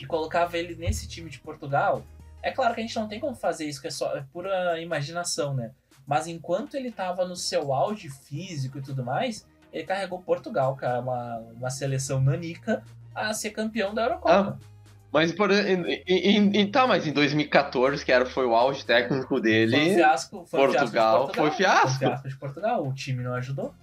e 0.00 0.06
colocava 0.06 0.58
ele 0.58 0.74
nesse 0.74 1.06
time 1.08 1.30
de 1.30 1.38
Portugal. 1.38 2.02
É 2.42 2.50
claro 2.50 2.74
que 2.74 2.80
a 2.80 2.82
gente 2.82 2.96
não 2.96 3.08
tem 3.08 3.20
como 3.20 3.36
fazer 3.36 3.66
isso, 3.66 3.80
que 3.80 3.86
é 3.86 3.90
só 3.90 4.16
é 4.16 4.24
pura 4.32 4.80
imaginação, 4.80 5.54
né? 5.54 5.70
Mas 6.06 6.26
enquanto 6.26 6.74
ele 6.74 6.90
tava 6.90 7.24
no 7.24 7.36
seu 7.36 7.72
auge 7.72 8.08
físico 8.08 8.78
e 8.78 8.82
tudo 8.82 9.04
mais, 9.04 9.46
ele 9.72 9.84
carregou 9.84 10.20
Portugal, 10.20 10.74
cara, 10.74 11.00
uma, 11.00 11.38
uma 11.56 11.70
seleção 11.70 12.20
nanica, 12.20 12.82
a 13.14 13.32
ser 13.32 13.50
campeão 13.50 13.94
da 13.94 14.02
Eurocopa. 14.02 14.58
Mas, 15.12 15.30
por, 15.30 15.50
em, 15.50 16.02
em, 16.06 16.56
em, 16.56 16.70
tá, 16.70 16.86
mas 16.86 17.06
em 17.06 17.12
2014, 17.12 18.02
que 18.02 18.10
era, 18.10 18.24
foi 18.24 18.46
o 18.46 18.54
auge 18.54 18.84
técnico 18.84 19.38
dele. 19.38 19.76
Foi 19.76 19.90
um 19.90 19.94
fiasco, 19.94 20.44
foi 20.46 20.60
um 20.60 20.72
Portugal, 20.72 21.16
fiasco 21.18 21.32
de 21.32 21.38
foi 21.38 21.50
fiasco. 21.50 21.86
Foi 21.86 21.94
um 21.94 22.10
fiasco 22.10 22.28
de 22.28 22.36
Portugal. 22.36 22.88
O 22.88 22.94
time 22.94 23.22
não 23.22 23.34
ajudou. 23.34 23.74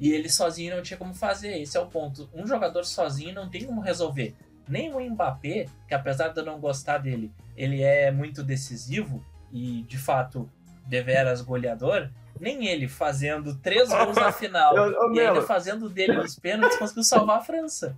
E 0.00 0.10
ele 0.10 0.30
sozinho 0.30 0.74
não 0.74 0.82
tinha 0.82 0.96
como 0.96 1.12
fazer. 1.12 1.60
Esse 1.60 1.76
é 1.76 1.80
o 1.80 1.86
ponto. 1.86 2.30
Um 2.34 2.46
jogador 2.46 2.84
sozinho 2.84 3.34
não 3.34 3.48
tem 3.50 3.64
como 3.64 3.82
resolver. 3.82 4.34
Nem 4.68 4.92
o 4.94 5.00
Mbappé, 5.00 5.66
que 5.86 5.94
apesar 5.94 6.28
de 6.28 6.40
eu 6.40 6.44
não 6.44 6.58
gostar 6.58 6.98
dele, 6.98 7.30
ele 7.56 7.82
é 7.82 8.10
muito 8.10 8.42
decisivo 8.42 9.22
e 9.52 9.82
de 9.88 9.96
fato 9.98 10.48
deveras 10.86 11.40
goleador. 11.40 12.08
Nem 12.38 12.66
ele 12.66 12.86
fazendo 12.88 13.54
três 13.56 13.88
gols 13.88 14.16
na 14.16 14.30
final 14.32 14.76
Eu- 14.76 14.82
ô, 14.84 15.14
e 15.14 15.20
ainda 15.20 15.32
Melo. 15.34 15.42
fazendo 15.42 15.88
dele 15.88 16.14
nos 16.14 16.38
pênaltis 16.38 16.76
conseguiu 16.78 17.02
salvar 17.04 17.38
a 17.38 17.42
França. 17.42 17.96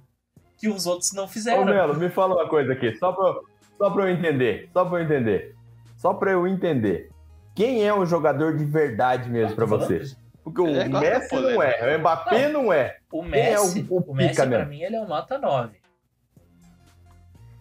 Que 0.56 0.68
os 0.68 0.86
outros 0.86 1.12
não 1.12 1.26
fizeram. 1.26 1.62
Ô, 1.62 1.64
Melo, 1.64 1.94
me 1.96 2.08
fala 2.08 2.34
uma 2.34 2.48
coisa 2.48 2.72
aqui, 2.72 2.94
só 2.96 3.12
pra, 3.12 3.26
eu- 3.28 3.44
só 3.78 3.90
pra 3.90 4.04
eu 4.04 4.10
entender, 4.10 4.68
só 4.72 4.84
pra 4.84 4.98
eu 5.00 5.04
entender. 5.04 5.54
Só 5.96 6.14
pra 6.14 6.30
eu 6.32 6.46
entender. 6.46 7.10
Quem 7.54 7.84
é 7.86 7.92
o 7.92 8.04
jogador 8.06 8.56
de 8.56 8.64
verdade 8.64 9.28
mesmo 9.28 9.56
pra 9.56 9.66
Tô 9.66 9.78
você? 9.78 9.98
falando, 10.00 10.16
Porque 10.44 10.60
o 10.62 10.68
É, 10.68 10.88
gosta 10.88 11.10
Messi 11.10 11.34
não 11.36 11.62
é, 11.62 11.96
o 11.96 11.98
Mbappé 11.98 12.48
não 12.48 12.72
é. 12.72 12.96
O 13.12 13.22
Quem 13.24 13.32
é 13.40 13.50
Messi, 13.50 13.86
o- 13.90 13.94
o 13.96 14.12
o, 14.12 14.14
Messi 14.14 14.46
mesmo? 14.46 14.66
mim, 14.66 14.82
ele 14.82 14.96
é 14.96 15.00
um 15.00 15.06
nota 15.08 15.36
9. 15.38 15.77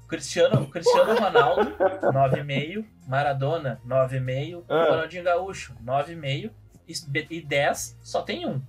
Cristiano, 0.08 0.66
Cristiano 0.68 1.16
Ronaldo, 1.20 1.76
9,5. 2.14 2.86
Maradona, 3.08 3.82
9,5. 3.86 4.64
Ah. 4.70 4.86
Ronaldinho 4.89 5.24
Gaúcho, 5.24 5.74
9,5. 5.84 6.51
E, 6.88 6.93
e 7.38 7.41
10, 7.41 7.97
só 8.01 8.22
tem 8.22 8.47
um. 8.47 8.62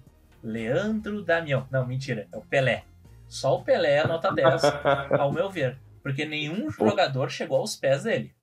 Leandro 0.43 1.23
Damião. 1.23 1.67
Não, 1.71 1.87
mentira, 1.87 2.27
é 2.33 2.37
o 2.37 2.41
Pelé. 2.43 2.85
Só 3.29 3.57
o 3.57 3.63
Pelé 3.63 3.99
é 3.99 4.07
nota 4.07 4.33
10, 4.33 4.63
ao 5.19 5.33
meu 5.33 5.49
ver. 5.49 5.79
Porque 6.03 6.25
nenhum 6.25 6.71
jogador 6.71 7.31
chegou 7.31 7.59
aos 7.59 7.77
pés 7.77 8.05
dele. 8.05 8.35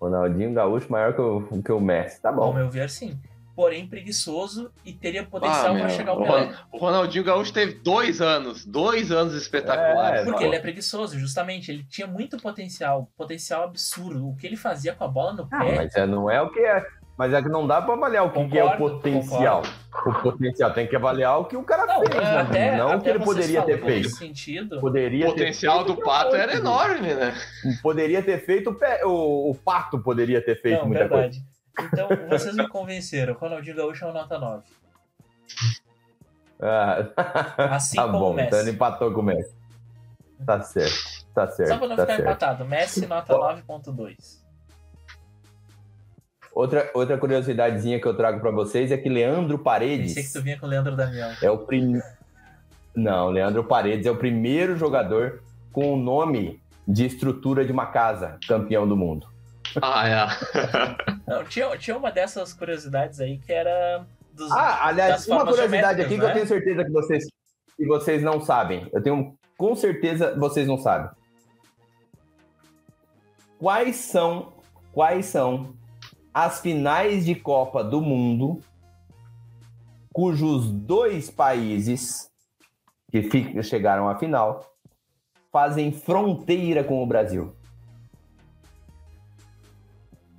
Ronaldinho 0.00 0.52
Gaúcho 0.52 0.90
maior 0.90 1.14
que 1.14 1.20
o, 1.20 1.62
que 1.62 1.70
o 1.72 1.80
Messi. 1.80 2.20
Tá 2.20 2.30
Ao 2.30 2.34
bom. 2.34 2.52
meu 2.52 2.68
ver, 2.68 2.90
sim. 2.90 3.20
Porém, 3.54 3.86
preguiçoso 3.86 4.72
e 4.84 4.92
teria 4.92 5.22
Ah, 5.22 5.26
potencial 5.26 5.74
meu, 5.74 5.84
para 5.84 5.88
chegar 5.90 6.12
ao 6.12 6.20
o, 6.20 6.24
Pelé. 6.24 6.54
O 6.72 6.78
Ronaldinho 6.78 7.22
Gaúcho 7.24 7.52
teve 7.52 7.74
dois 7.74 8.20
anos, 8.22 8.64
dois 8.64 9.12
anos 9.12 9.34
espetaculares. 9.34 10.22
É, 10.22 10.24
Porque 10.24 10.42
ele 10.44 10.56
é 10.56 10.60
preguiçoso, 10.60 11.18
justamente. 11.18 11.70
Ele 11.70 11.84
tinha 11.84 12.06
muito 12.06 12.38
potencial, 12.38 13.10
potencial 13.16 13.64
absurdo. 13.64 14.28
O 14.28 14.36
que 14.36 14.46
ele 14.46 14.56
fazia 14.56 14.94
com 14.94 15.04
a 15.04 15.08
bola 15.08 15.34
no 15.34 15.48
Ah, 15.50 15.58
pé. 15.64 15.74
mas 15.76 15.94
é, 15.94 16.06
não 16.06 16.30
é 16.30 16.40
o 16.40 16.50
que 16.50 16.60
é. 16.60 16.82
Mas 17.18 17.34
é 17.34 17.42
que 17.42 17.48
não 17.50 17.66
dá 17.66 17.80
pra 17.82 17.92
avaliar 17.92 18.24
o 18.24 18.30
que, 18.30 18.48
que 18.48 18.58
é 18.58 18.64
o 18.64 18.70
Concordo, 18.70 18.94
potencial. 18.96 19.62
O 20.06 20.12
potencial 20.14 20.72
tem 20.72 20.86
que 20.86 20.96
avaliar 20.96 21.38
o 21.40 21.44
que 21.44 21.56
o 21.58 21.62
cara 21.62 21.84
Não, 21.84 21.98
fez, 22.00 22.14
né? 22.14 22.40
até, 22.40 22.76
não 22.76 22.96
o 22.96 23.00
que 23.02 23.08
ele 23.10 23.18
poderia 23.18 23.62
ter 23.62 23.84
feito. 23.84 24.08
sentido. 24.08 24.80
Poderia 24.80 25.26
O 25.28 25.32
ter 25.34 25.40
potencial 25.40 25.84
feito 25.84 25.94
do 25.94 26.02
Pato 26.02 26.34
era 26.34 26.56
enorme, 26.56 27.12
né? 27.14 27.34
Poderia 27.82 28.22
ter 28.22 28.42
feito 28.46 28.70
o, 28.70 28.74
pé- 28.74 29.02
o, 29.04 29.54
Pato 29.62 29.98
poderia 29.98 30.40
ter 30.42 30.60
feito 30.62 30.80
Não, 30.80 30.86
muita 30.88 31.06
coisa. 31.06 31.38
Então, 31.80 32.08
vocês 32.28 32.54
me 32.54 32.68
convenceram. 32.68 33.34
Ronaldinho 33.34 33.76
Gaúcho 33.76 34.04
é 34.04 34.08
uma 34.08 34.14
nota 34.22 34.38
9. 34.38 34.62
Ah, 36.60 37.08
Assim 37.74 37.96
tá 37.96 38.04
como 38.06 38.18
bom, 38.20 38.30
o 38.30 38.34
Messi. 38.34 38.46
então 38.48 38.60
ele 38.60 38.70
empatou 38.70 39.12
com 39.12 39.20
o 39.20 39.24
Messi. 39.24 39.54
Tá 40.46 40.60
certo, 40.60 41.26
tá 41.34 41.48
certo. 41.48 41.68
Só 41.70 41.78
pra 41.78 41.88
não 41.88 41.96
tá 41.96 42.02
ficar 42.02 42.16
certo. 42.16 42.28
empatado. 42.28 42.64
Messi, 42.64 43.06
nota 43.06 43.34
9.2. 43.34 44.40
Outra, 46.54 46.90
outra 46.94 47.16
curiosidadezinha 47.16 47.98
que 48.00 48.06
eu 48.06 48.14
trago 48.16 48.38
pra 48.40 48.50
vocês 48.50 48.92
é 48.92 48.96
que 48.98 49.08
Leandro 49.08 49.58
Paredes 49.58 50.14
Pensei 50.14 50.22
que 50.24 50.32
tu 50.32 50.42
vinha 50.42 50.58
com 50.58 50.66
o 50.66 50.68
Leandro 50.68 50.94
Damião. 50.94 51.30
é 51.42 51.50
o 51.50 51.58
primeiro. 51.58 52.06
Não, 52.94 53.30
Leandro 53.30 53.64
Paredes 53.64 54.04
é 54.06 54.10
o 54.10 54.16
primeiro 54.16 54.76
jogador 54.76 55.42
com 55.72 55.94
o 55.94 55.96
nome 55.96 56.62
de 56.86 57.06
estrutura 57.06 57.64
de 57.64 57.72
uma 57.72 57.86
casa, 57.86 58.38
campeão 58.46 58.86
do 58.86 58.94
mundo. 58.96 59.26
Ah, 59.80 60.08
é. 60.08 61.30
Não, 61.30 61.44
tinha, 61.44 61.76
tinha 61.78 61.96
uma 61.96 62.10
dessas 62.10 62.52
curiosidades 62.52 63.20
aí 63.20 63.38
que 63.38 63.52
era 63.52 64.04
dos. 64.32 64.50
Ah, 64.52 64.86
aliás, 64.88 65.12
das 65.12 65.26
uma 65.26 65.46
curiosidade 65.46 66.02
aqui 66.02 66.16
que 66.16 66.22
eu 66.22 66.28
né? 66.28 66.34
tenho 66.34 66.46
certeza 66.46 66.84
que 66.84 66.90
vocês, 66.90 67.24
que 67.76 67.86
vocês 67.86 68.22
não 68.22 68.40
sabem. 68.40 68.88
Eu 68.92 69.02
tenho 69.02 69.36
com 69.56 69.74
certeza 69.74 70.34
vocês 70.38 70.66
não 70.66 70.78
sabem. 70.78 71.10
Quais 73.58 73.96
são 73.96 74.52
quais 74.92 75.26
são 75.26 75.74
as 76.34 76.60
finais 76.60 77.24
de 77.24 77.34
Copa 77.34 77.84
do 77.84 78.00
Mundo 78.00 78.60
cujos 80.12 80.70
dois 80.70 81.30
países 81.30 82.30
que 83.10 83.62
chegaram 83.62 84.08
à 84.08 84.18
final 84.18 84.74
fazem 85.50 85.92
fronteira 85.92 86.82
com 86.82 87.02
o 87.02 87.06
Brasil? 87.06 87.54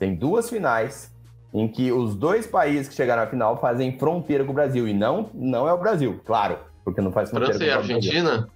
Tem 0.03 0.13
duas 0.13 0.49
finais 0.49 1.15
em 1.53 1.65
que 1.65 1.89
os 1.89 2.13
dois 2.13 2.45
países 2.45 2.89
que 2.89 2.93
chegaram 2.93 3.23
à 3.23 3.27
final 3.27 3.57
fazem 3.61 3.97
fronteira 3.97 4.43
com 4.43 4.51
o 4.51 4.53
Brasil. 4.53 4.85
E 4.85 4.93
não, 4.93 5.29
não 5.33 5.65
é 5.65 5.71
o 5.71 5.77
Brasil, 5.77 6.19
claro, 6.25 6.59
porque 6.83 6.99
não 6.99 7.09
faz 7.09 7.29
fronteira 7.29 7.53
França 7.53 7.63
e 7.63 7.69
com 7.69 7.73
o 7.73 7.87
Brasil. 7.87 7.95
Argentina? 7.95 8.49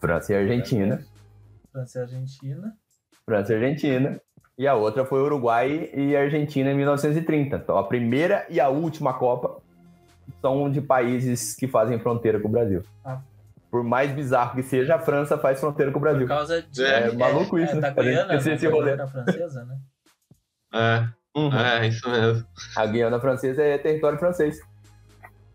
França 0.00 0.32
e 0.32 0.36
Argentina. 0.36 1.06
França 1.70 1.98
e 1.98 2.02
Argentina. 2.02 2.76
França 3.24 3.52
e 3.52 3.54
Argentina. 3.54 4.20
E 4.58 4.66
a 4.66 4.74
outra 4.74 5.04
foi 5.04 5.20
Uruguai 5.20 5.90
e 5.94 6.16
Argentina 6.16 6.72
em 6.72 6.76
1930. 6.76 7.54
Então 7.54 7.78
a 7.78 7.84
primeira 7.84 8.44
e 8.50 8.58
a 8.58 8.68
última 8.68 9.14
Copa 9.14 9.62
são 10.40 10.68
de 10.68 10.80
países 10.80 11.54
que 11.54 11.68
fazem 11.68 12.00
fronteira 12.00 12.40
com 12.40 12.48
o 12.48 12.50
Brasil. 12.50 12.82
Ah. 13.04 13.20
Por 13.74 13.82
mais 13.82 14.12
bizarro 14.12 14.54
que 14.54 14.62
seja, 14.62 14.94
a 14.94 14.98
França 15.00 15.36
faz 15.36 15.58
fronteira 15.58 15.90
com 15.90 15.98
o 15.98 16.00
Por 16.00 16.08
Brasil. 16.08 16.28
causa 16.28 16.62
de. 16.62 16.84
É, 16.84 17.10
maluco 17.10 17.58
isso, 17.58 17.74
da 17.80 17.80
né? 17.80 17.94
A 17.96 18.02
gente 18.04 18.12
Guiana, 18.14 18.34
esse 18.36 18.64
da 18.66 18.70
rolê. 18.70 18.84
Guiana 18.94 19.08
francesa, 19.08 19.64
né? 19.64 19.78
É, 20.72 21.08
Uhum. 21.36 21.52
é, 21.58 21.88
isso 21.88 22.08
mesmo. 22.08 22.46
A 22.76 22.86
Guiana 22.86 23.18
Francesa 23.18 23.60
é 23.64 23.76
território 23.76 24.16
francês. 24.16 24.60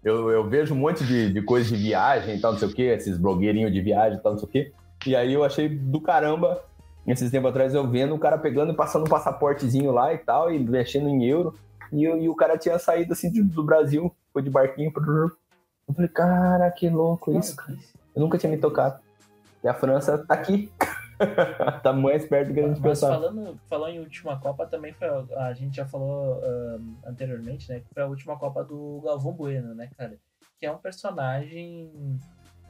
Eu, 0.03 0.29
eu 0.31 0.49
vejo 0.49 0.73
um 0.73 0.77
monte 0.77 1.05
de, 1.05 1.31
de 1.31 1.41
coisa 1.41 1.69
de 1.73 1.81
viagem 1.81 2.35
e 2.35 2.41
tal, 2.41 2.51
não 2.51 2.59
sei 2.59 2.67
o 2.67 2.73
quê, 2.73 2.81
esses 2.93 3.17
blogueirinhos 3.17 3.71
de 3.71 3.79
viagem 3.81 4.19
e 4.19 4.21
tal, 4.21 4.33
não 4.33 4.39
sei 4.39 4.49
o 4.49 4.51
quê. 4.51 4.73
E 5.05 5.15
aí 5.15 5.33
eu 5.33 5.45
achei 5.45 5.69
do 5.69 6.01
caramba, 6.01 6.61
esses 7.07 7.31
tempos 7.31 7.51
atrás, 7.51 7.73
eu 7.73 7.87
vendo 7.89 8.13
o 8.15 8.19
cara 8.19 8.37
pegando 8.37 8.73
e 8.73 8.75
passando 8.75 9.03
um 9.03 9.09
passaportezinho 9.09 9.93
lá 9.93 10.13
e 10.13 10.17
tal, 10.17 10.51
e 10.53 10.59
mexendo 10.59 11.07
em 11.07 11.23
euro. 11.25 11.57
E, 11.89 12.05
o- 12.05 12.17
e 12.17 12.27
o 12.27 12.35
cara 12.35 12.57
tinha 12.57 12.77
saído 12.77 13.13
assim 13.13 13.31
de- 13.31 13.41
do 13.41 13.63
Brasil, 13.63 14.13
foi 14.33 14.41
de 14.41 14.49
barquinho. 14.49 14.91
pro- 14.91 15.31
Eu 15.87 15.93
falei, 15.95 16.09
cara, 16.09 16.69
que 16.69 16.89
louco 16.89 17.31
isso, 17.39 17.55
cara. 17.55 17.77
Eu 18.15 18.21
nunca 18.21 18.37
tinha 18.37 18.51
me 18.51 18.57
tocado. 18.57 18.99
E 19.63 19.67
a 19.67 19.73
França 19.73 20.17
tá 20.17 20.33
aqui. 20.33 20.71
tá 21.83 21.91
mais 21.91 22.25
perto 22.25 22.49
do 22.49 22.53
que 22.53 22.59
a 22.61 22.67
gente 22.67 22.79
Mas 22.79 22.99
pensava. 22.99 23.15
falando, 23.15 23.59
falando 23.67 23.93
em 23.93 23.99
última 23.99 24.39
Copa, 24.39 24.65
também 24.65 24.93
foi. 24.93 25.07
A, 25.35 25.53
gente 25.53 25.75
já 25.75 25.85
falou 25.85 26.41
ahn, 26.43 26.95
anteriormente, 27.05 27.69
né? 27.69 27.81
Que 27.81 27.93
foi 27.93 28.03
a 28.03 28.07
última 28.07 28.37
Copa 28.37 28.63
do 28.63 29.01
Galvão 29.03 29.33
Bueno, 29.33 29.75
né, 29.75 29.89
cara? 29.97 30.17
Que 30.57 30.65
é 30.65 30.71
um 30.71 30.77
personagem 30.77 31.91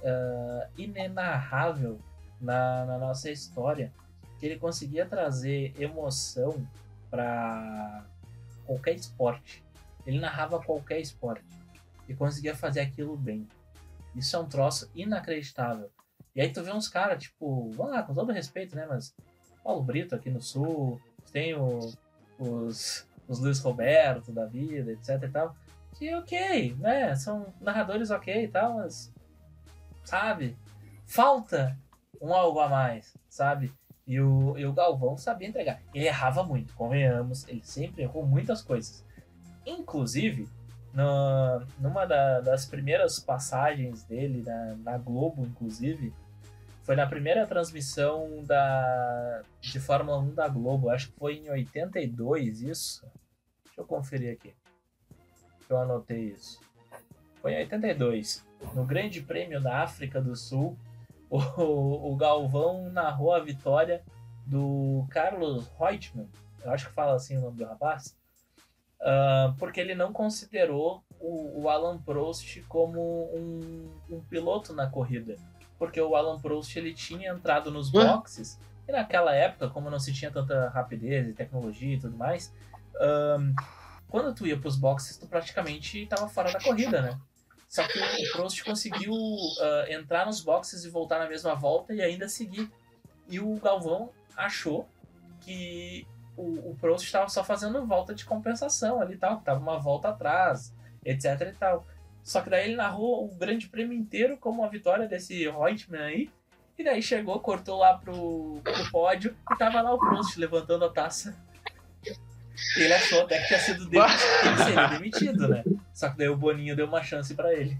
ah, 0.03 0.67
inenarrável 0.77 1.99
na, 2.41 2.85
na 2.85 2.97
nossa 2.97 3.29
história. 3.29 3.91
Que 4.39 4.45
ele 4.45 4.57
conseguia 4.57 5.05
trazer 5.05 5.73
emoção 5.79 6.65
para 7.11 8.05
qualquer 8.65 8.95
esporte. 8.95 9.63
Ele 10.05 10.19
narrava 10.19 10.59
qualquer 10.59 10.99
esporte. 10.99 11.45
E 12.07 12.15
conseguia 12.15 12.55
fazer 12.55 12.79
aquilo 12.79 13.15
bem. 13.15 13.47
Isso 14.19 14.35
é 14.35 14.39
um 14.39 14.47
troço 14.47 14.89
inacreditável. 14.93 15.89
E 16.35 16.41
aí 16.41 16.51
tu 16.51 16.61
vê 16.63 16.71
uns 16.71 16.87
caras, 16.87 17.23
tipo, 17.23 17.69
vamos 17.71 17.93
lá, 17.93 18.03
com 18.03 18.13
todo 18.13 18.31
respeito, 18.31 18.75
né? 18.75 18.85
Mas 18.87 19.15
Paulo 19.63 19.81
Brito 19.81 20.15
aqui 20.15 20.29
no 20.29 20.41
sul, 20.41 21.01
tem 21.31 21.55
o- 21.55 21.91
os, 22.37 23.07
os 23.27 23.39
Luiz 23.39 23.59
Roberto 23.59 24.31
da 24.31 24.45
vida, 24.45 24.91
etc 24.91 25.23
e 25.23 25.29
tal. 25.29 25.55
Que 25.95 26.13
ok, 26.15 26.75
né? 26.75 27.15
São 27.15 27.53
narradores 27.59 28.09
ok 28.11 28.43
e 28.43 28.47
tal, 28.47 28.75
mas. 28.75 29.11
Sabe? 30.03 30.57
Falta 31.05 31.77
um 32.21 32.33
algo 32.33 32.59
a 32.59 32.69
mais, 32.69 33.15
sabe? 33.29 33.73
E 34.07 34.19
o, 34.19 34.57
e 34.57 34.65
o 34.65 34.73
Galvão 34.73 35.17
sabia 35.17 35.47
entregar. 35.47 35.81
Ele 35.93 36.07
errava 36.07 36.43
muito, 36.43 36.73
convenhamos, 36.73 37.47
ele 37.47 37.61
sempre 37.63 38.03
errou 38.03 38.25
muitas 38.25 38.61
coisas. 38.61 39.05
Inclusive, 39.65 40.47
no, 40.93 41.61
numa 41.79 42.05
da- 42.05 42.41
das 42.41 42.65
primeiras 42.65 43.19
passagens 43.19 44.03
dele 44.03 44.43
na, 44.45 44.75
na 44.75 44.97
Globo, 44.97 45.43
inclusive, 45.45 46.13
foi 46.83 46.95
na 46.95 47.05
primeira 47.05 47.45
transmissão 47.45 48.43
da, 48.45 49.43
de 49.61 49.79
Fórmula 49.79 50.17
1 50.19 50.33
da 50.33 50.47
Globo, 50.47 50.89
acho 50.89 51.11
que 51.11 51.19
foi 51.19 51.35
em 51.37 51.49
82 51.49 52.61
isso. 52.61 53.03
Deixa 53.65 53.81
eu 53.81 53.85
conferir 53.85 54.33
aqui. 54.33 54.53
Eu 55.69 55.77
anotei 55.77 56.29
isso. 56.31 56.59
Foi 57.41 57.53
em 57.53 57.57
82. 57.59 58.43
No 58.73 58.83
Grande 58.85 59.21
Prêmio 59.21 59.61
da 59.61 59.83
África 59.83 60.19
do 60.19 60.35
Sul, 60.35 60.75
o, 61.29 62.11
o 62.11 62.15
Galvão 62.15 62.89
narrou 62.91 63.33
a 63.33 63.39
vitória 63.39 64.03
do 64.47 65.05
Carlos 65.11 65.69
Reutemann, 65.79 66.27
eu 66.65 66.71
acho 66.71 66.87
que 66.87 66.93
fala 66.93 67.13
assim 67.15 67.37
o 67.37 67.41
nome 67.41 67.57
do 67.57 67.65
rapaz, 67.65 68.17
ah, 69.01 69.53
porque 69.57 69.79
ele 69.79 69.95
não 69.95 70.11
considerou 70.11 71.03
o, 71.19 71.61
o 71.61 71.69
Alan 71.69 71.97
Prost 71.99 72.61
como 72.67 72.99
um, 73.33 73.89
um, 74.09 74.21
piloto 74.21 74.73
na 74.73 74.87
corrida. 74.87 75.35
Porque 75.77 75.99
o 76.01 76.15
Alan 76.15 76.39
Prost 76.39 76.75
ele 76.75 76.93
tinha 76.93 77.31
entrado 77.31 77.71
nos 77.71 77.89
boxes, 77.89 78.59
e 78.87 78.91
naquela 78.91 79.33
época, 79.33 79.69
como 79.69 79.89
não 79.89 79.99
se 79.99 80.11
tinha 80.11 80.31
tanta 80.31 80.69
rapidez 80.69 81.29
e 81.29 81.33
tecnologia 81.33 81.95
e 81.95 81.99
tudo 81.99 82.17
mais, 82.17 82.53
um, 82.99 83.53
quando 84.09 84.33
tu 84.33 84.45
ia 84.45 84.59
pros 84.59 84.75
boxes, 84.75 85.17
tu 85.17 85.27
praticamente 85.27 86.03
estava 86.03 86.27
fora 86.27 86.51
da 86.51 86.59
corrida, 86.59 87.01
né? 87.01 87.19
Só 87.67 87.87
que 87.87 87.99
o 87.99 88.31
Prost 88.33 88.63
conseguiu 88.63 89.13
uh, 89.13 89.91
entrar 89.91 90.25
nos 90.25 90.41
boxes 90.41 90.83
e 90.83 90.89
voltar 90.89 91.19
na 91.19 91.29
mesma 91.29 91.53
volta 91.53 91.93
e 91.93 92.01
ainda 92.01 92.27
seguir. 92.27 92.69
E 93.29 93.39
o 93.39 93.55
Galvão 93.57 94.09
achou 94.35 94.89
que 95.41 96.07
o, 96.39 96.71
o 96.71 96.77
Prost 96.79 97.05
estava 97.05 97.27
só 97.27 97.43
fazendo 97.43 97.85
volta 97.85 98.15
de 98.15 98.25
compensação 98.25 99.01
ali 99.01 99.15
e 99.15 99.17
tal, 99.17 99.39
que 99.39 99.45
tava 99.45 99.59
uma 99.59 99.77
volta 99.77 100.09
atrás, 100.09 100.73
etc 101.03 101.41
e 101.41 101.53
tal. 101.53 101.85
Só 102.23 102.41
que 102.41 102.49
daí 102.49 102.67
ele 102.67 102.75
narrou 102.75 103.25
o 103.25 103.35
grande 103.35 103.67
prêmio 103.67 103.97
inteiro 103.97 104.37
como 104.37 104.63
a 104.63 104.67
vitória 104.67 105.07
desse 105.07 105.49
Reutemann 105.49 106.01
aí. 106.01 106.31
E 106.77 106.83
daí 106.83 107.01
chegou, 107.01 107.39
cortou 107.41 107.77
lá 107.77 107.97
pro, 107.97 108.61
pro 108.63 108.91
pódio 108.91 109.35
e 109.51 109.57
tava 109.57 109.81
lá 109.81 109.93
o 109.93 109.99
Prost 109.99 110.37
levantando 110.37 110.85
a 110.85 110.89
taça. 110.89 111.35
E 112.77 112.81
ele 112.81 112.93
achou 112.93 113.21
até 113.21 113.39
que 113.39 113.47
tinha 113.47 113.59
sido 113.59 113.89
demitido, 113.89 114.45
ele 114.45 114.57
seria 114.57 114.87
demitido, 114.87 115.47
né? 115.47 115.63
Só 115.93 116.09
que 116.09 116.17
daí 116.17 116.29
o 116.29 116.37
Boninho 116.37 116.75
deu 116.75 116.85
uma 116.85 117.03
chance 117.03 117.33
para 117.33 117.53
ele. 117.53 117.77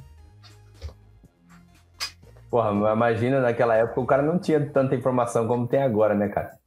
Porra, 2.49 2.71
imagina 2.91 3.39
naquela 3.39 3.75
época 3.75 4.01
o 4.01 4.05
cara 4.05 4.23
não 4.23 4.39
tinha 4.39 4.69
tanta 4.69 4.95
informação 4.95 5.47
como 5.47 5.67
tem 5.67 5.83
agora, 5.83 6.15
né, 6.15 6.27
cara? 6.27 6.57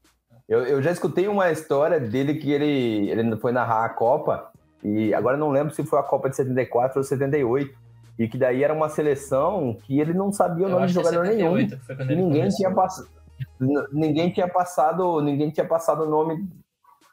Eu, 0.49 0.64
eu 0.64 0.82
já 0.82 0.90
escutei 0.90 1.28
uma 1.28 1.51
história 1.51 1.99
dele 2.01 2.34
que 2.34 2.51
ele, 2.51 3.11
ele 3.11 3.36
foi 3.36 3.53
narrar 3.53 3.84
a 3.84 3.88
Copa, 3.88 4.51
e 4.82 5.14
agora 5.14 5.36
não 5.36 5.51
lembro 5.51 5.72
se 5.72 5.84
foi 5.84 5.99
a 5.99 6.03
Copa 6.03 6.28
de 6.28 6.36
74 6.36 6.99
ou 6.99 7.05
78, 7.05 7.74
e 8.18 8.28
que 8.28 8.36
daí 8.36 8.62
era 8.62 8.74
uma 8.74 8.88
seleção 8.88 9.76
que 9.84 9.99
ele 9.99 10.12
não 10.12 10.32
sabia 10.32 10.66
o 10.66 10.70
nome 10.70 10.86
de 10.86 10.93
é 10.93 10.95
jogador 10.95 11.26
78, 11.26 12.07
nenhum. 12.07 12.28
Ninguém 12.28 12.49
tinha, 12.49 12.70
pass... 12.70 13.09
ninguém 13.93 14.30
tinha 14.30 14.49
passado, 14.49 15.20
ninguém 15.20 15.51
tinha 15.51 15.66
passado 15.66 16.05
o 16.05 16.09
nome 16.11 16.47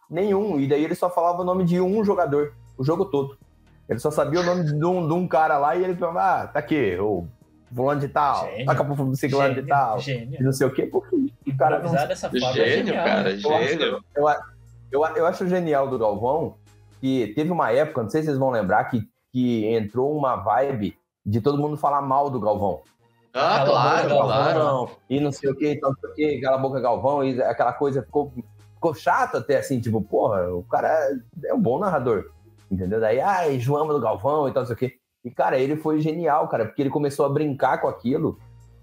nenhum, 0.09 0.59
e 0.59 0.67
daí 0.67 0.83
ele 0.83 0.95
só 0.95 1.09
falava 1.09 1.41
o 1.41 1.45
nome 1.45 1.63
de 1.63 1.79
um 1.79 2.03
jogador, 2.03 2.53
o 2.77 2.83
jogo 2.83 3.05
todo. 3.05 3.37
Ele 3.87 3.99
só 3.99 4.11
sabia 4.11 4.41
o 4.41 4.43
nome 4.43 4.65
de 4.65 4.85
um, 4.85 5.07
de 5.07 5.13
um 5.13 5.27
cara 5.27 5.57
lá 5.57 5.75
e 5.75 5.83
ele 5.83 5.95
falava, 5.95 6.43
ah, 6.43 6.47
tá 6.47 6.59
aqui, 6.59 6.97
o 6.99 7.27
fulano 7.73 8.01
de 8.01 8.07
tal, 8.07 8.49
gênio. 8.49 8.71
acabou 8.71 8.95
pro 8.95 9.15
ciclano 9.15 9.55
de 9.55 9.63
tal, 9.63 9.99
gênio. 9.99 10.39
e 10.39 10.43
não 10.43 10.51
sei 10.51 10.67
o 10.67 10.71
quê, 10.71 10.85
porque 10.85 11.15
o 11.15 11.57
cara 11.57 11.79
não... 11.79 11.91
dessa 11.91 12.29
forma 12.29 12.53
gênio, 12.53 12.63
é 12.63 12.77
genial, 12.85 13.05
cara, 13.05 13.31
eu 13.31 13.39
gênio. 13.39 13.95
Acho, 13.97 14.05
eu, 14.15 14.29
eu, 14.91 15.15
eu, 15.15 15.25
acho 15.25 15.47
genial 15.47 15.87
do 15.87 15.97
Galvão 15.97 16.55
que 16.99 17.33
teve 17.35 17.51
uma 17.51 17.71
época, 17.71 18.03
não 18.03 18.09
sei 18.09 18.21
se 18.21 18.27
vocês 18.27 18.37
vão 18.37 18.49
lembrar, 18.49 18.83
que, 18.85 19.07
que 19.31 19.65
entrou 19.67 20.15
uma 20.17 20.35
vibe 20.35 20.97
de 21.25 21.41
todo 21.41 21.57
mundo 21.57 21.77
falar 21.77 22.01
mal 22.01 22.29
do 22.29 22.39
Galvão. 22.39 22.81
Ah, 23.33 23.63
claro, 23.65 24.09
boca, 24.09 24.23
claro. 24.23 24.59
Galvão, 24.59 24.89
e 25.09 25.19
não 25.19 25.31
sei 25.31 25.49
o 25.49 25.55
que, 25.55 25.79
não 25.79 25.93
sei 25.95 26.09
o 26.09 26.13
que, 26.13 26.37
aquela 26.37 26.57
boca 26.57 26.81
Galvão, 26.81 27.23
e 27.23 27.41
aquela 27.41 27.73
coisa 27.73 28.01
ficou, 28.01 28.33
ficou 28.73 28.93
chato 28.93 29.37
até 29.37 29.57
assim, 29.57 29.79
tipo, 29.79 30.01
porra, 30.01 30.51
o 30.53 30.63
cara 30.63 31.09
é 31.45 31.53
um 31.53 31.61
bom 31.61 31.79
narrador, 31.79 32.31
entendeu? 32.71 32.99
Daí, 32.99 33.19
ai, 33.19 33.59
João 33.59 33.87
do 33.87 33.99
Galvão 33.99 34.47
e 34.47 34.51
tal, 34.51 34.63
não 34.63 34.67
sei 34.67 34.75
o 34.75 34.77
que. 34.77 34.98
E, 35.23 35.29
cara, 35.31 35.57
ele 35.57 35.75
foi 35.75 35.99
genial, 35.99 36.47
cara, 36.47 36.65
porque 36.65 36.81
ele 36.81 36.89
começou 36.89 37.25
a 37.25 37.29
brincar 37.29 37.79
com 37.79 37.87
aquilo 37.87 38.37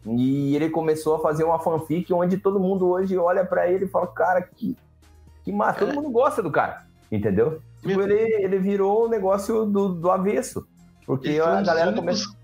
e 0.05 0.55
ele 0.55 0.71
começou 0.71 1.17
a 1.17 1.19
fazer 1.21 1.45
uma 1.45 1.59
fanfic 1.59 2.13
onde 2.13 2.37
todo 2.37 2.61
mundo 2.61 2.89
hoje 2.89 3.17
olha 3.17 3.45
para 3.45 3.71
ele 3.71 3.87
e 3.87 3.89
fala, 3.89 4.07
cara, 4.07 4.43
que, 4.43 4.77
que 5.45 5.51
massa. 5.51 5.81
Todo 5.81 5.93
é. 5.93 5.95
mundo 5.95 6.11
gosta 6.11 6.43
do 6.43 6.51
cara, 6.51 6.87
entendeu? 7.11 7.61
Tipo, 7.83 8.03
ele, 8.03 8.45
ele 8.45 8.59
virou 8.59 9.07
um 9.07 9.09
negócio 9.09 9.65
do, 9.65 9.89
do 9.89 10.11
avesso. 10.11 10.67
Porque 11.07 11.39
a 11.41 11.63
galera 11.63 11.93
começou. 11.93 12.35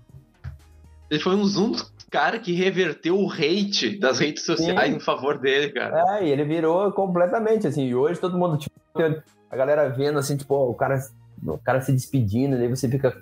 Ele 1.09 1.19
foi 1.19 1.35
um 1.35 1.41
dos 1.41 1.93
cara 2.13 2.37
que 2.37 2.53
reverteu 2.53 3.19
o 3.19 3.27
hate 3.27 3.97
das 3.97 4.19
redes 4.19 4.45
sociais 4.45 4.91
Sim. 4.91 4.97
em 4.97 4.99
favor 4.99 5.39
dele, 5.39 5.71
cara. 5.71 6.19
É, 6.19 6.27
e 6.27 6.29
ele 6.29 6.43
virou 6.43 6.91
completamente, 6.91 7.65
assim, 7.65 7.87
e 7.87 7.95
hoje 7.95 8.19
todo 8.19 8.37
mundo, 8.37 8.55
tipo, 8.55 8.75
a 9.49 9.55
galera 9.55 9.89
vendo, 9.89 10.19
assim, 10.19 10.37
tipo, 10.37 10.53
o 10.53 10.75
cara, 10.75 10.99
o 11.43 11.57
cara 11.57 11.81
se 11.81 11.91
despedindo, 11.91 12.55
daí 12.55 12.67
você 12.67 12.87
fica, 12.87 13.19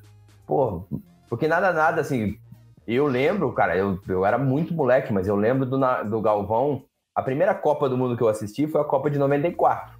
Pô, 0.52 0.84
porque 1.30 1.48
nada, 1.48 1.72
nada, 1.72 2.02
assim, 2.02 2.38
eu 2.86 3.08
lembro, 3.08 3.54
cara, 3.54 3.78
eu, 3.78 3.98
eu 4.06 4.26
era 4.26 4.38
muito 4.38 4.74
moleque, 4.74 5.14
mas 5.14 5.26
eu 5.26 5.38
lembro 5.38 5.66
do, 5.66 5.80
do 6.10 6.20
Galvão. 6.20 6.84
A 7.16 7.22
primeira 7.22 7.56
Copa 7.56 7.88
do 7.88 7.98
Mundo 7.98 8.18
que 8.18 8.22
eu 8.22 8.28
assisti 8.28 8.68
foi 8.68 8.82
a 8.82 8.84
Copa 8.84 9.10
de 9.10 9.18
94, 9.18 9.98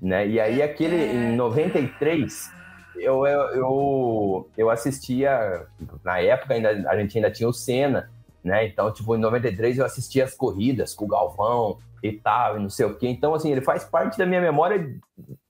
né? 0.00 0.26
E 0.26 0.40
aí, 0.40 0.62
aquele, 0.62 0.96
em 0.96 1.36
93, 1.36 2.50
eu, 2.96 3.26
eu, 3.26 3.40
eu, 3.50 4.50
eu 4.56 4.70
assistia, 4.70 5.66
na 6.02 6.18
época 6.18 6.54
ainda, 6.54 6.70
a 6.88 6.96
gente 6.96 7.18
ainda 7.18 7.30
tinha 7.30 7.46
o 7.46 7.52
Senna, 7.52 8.10
né? 8.42 8.64
Então, 8.64 8.90
tipo, 8.90 9.14
em 9.14 9.18
93 9.18 9.76
eu 9.76 9.84
assistia 9.84 10.24
as 10.24 10.34
corridas 10.34 10.94
com 10.94 11.04
o 11.04 11.08
Galvão 11.08 11.76
e 12.02 12.10
tal, 12.10 12.56
e 12.56 12.62
não 12.62 12.70
sei 12.70 12.86
o 12.86 12.96
quê. 12.96 13.06
Então, 13.06 13.34
assim, 13.34 13.52
ele 13.52 13.60
faz 13.60 13.84
parte 13.84 14.16
da 14.16 14.24
minha 14.24 14.40
memória 14.40 14.98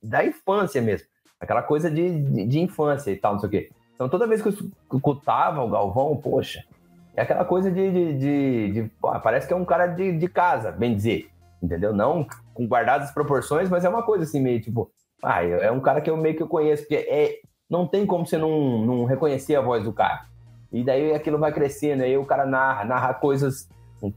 da 0.03 0.25
infância 0.25 0.83
mesmo. 0.83 1.07
Aquela 1.39 1.63
coisa 1.63 1.89
de, 1.89 2.21
de, 2.21 2.47
de 2.47 2.59
infância 2.59 3.13
e 3.13 3.17
tal, 3.17 3.35
não 3.35 3.39
sei 3.39 3.47
o 3.47 3.53
quê. 3.53 3.71
Então 4.01 4.09
toda 4.09 4.27
vez 4.27 4.41
que 4.41 4.49
eu 4.49 4.55
escutava 4.95 5.63
o 5.63 5.69
Galvão, 5.69 6.17
poxa, 6.17 6.65
é 7.15 7.21
aquela 7.21 7.45
coisa 7.45 7.71
de. 7.71 7.91
de, 7.91 8.19
de, 8.19 8.73
de 8.73 8.91
pô, 8.99 9.11
parece 9.21 9.47
que 9.47 9.53
é 9.53 9.57
um 9.57 9.65
cara 9.65 9.87
de, 9.89 10.17
de 10.17 10.27
casa, 10.27 10.73
bem 10.73 10.95
dizer. 10.95 11.29
Entendeu? 11.63 11.93
Não 11.93 12.27
com 12.55 12.67
guardadas 12.67 13.11
proporções, 13.11 13.69
mas 13.69 13.85
é 13.85 13.91
uma 13.91 14.03
coisa 14.03 14.25
assim, 14.25 14.41
meio 14.41 14.59
tipo. 14.59 14.91
Ah, 15.23 15.45
é 15.45 15.71
um 15.71 15.81
cara 15.81 16.01
que 16.01 16.09
eu 16.09 16.17
meio 16.17 16.35
que 16.35 16.43
eu 16.43 16.49
conheço, 16.49 16.85
porque 16.85 16.95
é, 16.95 17.41
não 17.69 17.87
tem 17.87 18.07
como 18.07 18.27
você 18.27 18.39
não, 18.39 18.79
não 18.87 19.05
reconhecer 19.05 19.55
a 19.55 19.61
voz 19.61 19.85
do 19.85 19.93
cara. 19.93 20.25
E 20.73 20.83
daí 20.83 21.13
aquilo 21.13 21.37
vai 21.37 21.53
crescendo, 21.53 22.03
aí 22.03 22.17
o 22.17 22.25
cara 22.25 22.47
narra, 22.47 22.87
narra 22.87 23.13
coisas 23.13 23.69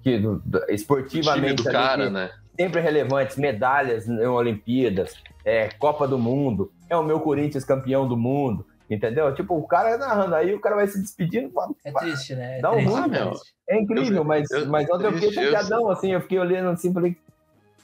que, 0.02 0.18
do, 0.18 0.40
do, 0.46 0.64
esportivamente. 0.70 1.62
do 1.62 1.70
cara, 1.70 2.10
né? 2.10 2.32
Sempre 2.58 2.80
relevantes, 2.80 3.36
medalhas 3.36 4.08
em 4.08 4.26
Olimpíadas, 4.28 5.22
é, 5.44 5.68
Copa 5.78 6.08
do 6.08 6.18
Mundo, 6.18 6.72
é 6.90 6.96
o 6.96 7.04
meu 7.04 7.20
Corinthians 7.20 7.66
campeão 7.66 8.08
do 8.08 8.16
mundo. 8.16 8.66
Entendeu? 8.94 9.34
Tipo, 9.34 9.56
o 9.56 9.68
cara 9.68 9.98
narrando 9.98 10.36
aí, 10.36 10.54
o 10.54 10.60
cara 10.60 10.76
vai 10.76 10.88
se 10.88 11.02
despedindo. 11.02 11.52
É 11.84 11.92
triste, 11.92 12.36
né? 12.36 12.60
É 12.60 12.62
dá 12.62 12.72
um 12.72 12.84
ruim, 12.84 13.10
meu. 13.10 13.34
É 13.68 13.80
incrível, 13.80 14.24
mas, 14.24 14.50
eu, 14.52 14.68
mas 14.68 14.90
ontem 14.90 15.08
eu 15.08 15.14
fiquei 15.14 15.32
chateadão, 15.32 15.90
assim, 15.90 16.12
eu 16.12 16.22
fiquei 16.22 16.38
olhando 16.38 16.70
assim, 16.70 16.94
falei, 16.94 17.18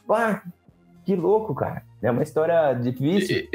pá, 0.05 0.43
que 1.05 1.15
louco, 1.15 1.55
cara. 1.55 1.83
É 2.01 2.11
uma 2.11 2.23
história 2.23 2.73
difícil. 2.73 3.47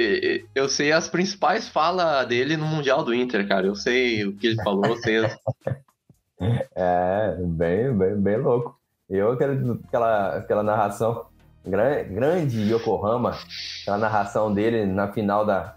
Eu 0.55 0.68
sei 0.68 0.92
as 0.92 1.09
principais 1.09 1.68
falas 1.68 2.26
dele 2.26 2.57
no 2.57 2.66
Mundial 2.66 3.05
do 3.05 3.14
Inter, 3.14 3.46
cara. 3.46 3.66
Eu 3.66 3.74
sei 3.74 4.24
o 4.24 4.36
que 4.36 4.48
ele 4.48 4.62
falou, 4.62 4.84
eu 4.86 4.96
sei. 4.96 5.18
é, 6.74 7.36
bem, 7.38 7.96
bem, 7.96 8.16
bem 8.16 8.36
louco. 8.38 8.78
Eu, 9.09 9.32
aquela, 9.32 10.36
aquela 10.36 10.62
narração 10.62 11.26
grande 11.64 12.72
Yokohama, 12.72 13.38
aquela 13.82 13.98
narração 13.98 14.52
dele 14.52 14.84
na 14.84 15.12
final 15.12 15.46
da, 15.46 15.76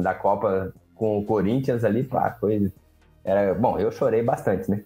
da 0.00 0.14
Copa 0.14 0.72
com 0.96 1.18
o 1.18 1.24
Corinthians 1.24 1.84
ali, 1.84 2.02
pá, 2.02 2.36
foi. 2.40 2.72
Era, 3.24 3.54
bom, 3.54 3.78
eu 3.78 3.92
chorei 3.92 4.22
bastante, 4.22 4.70
né? 4.70 4.82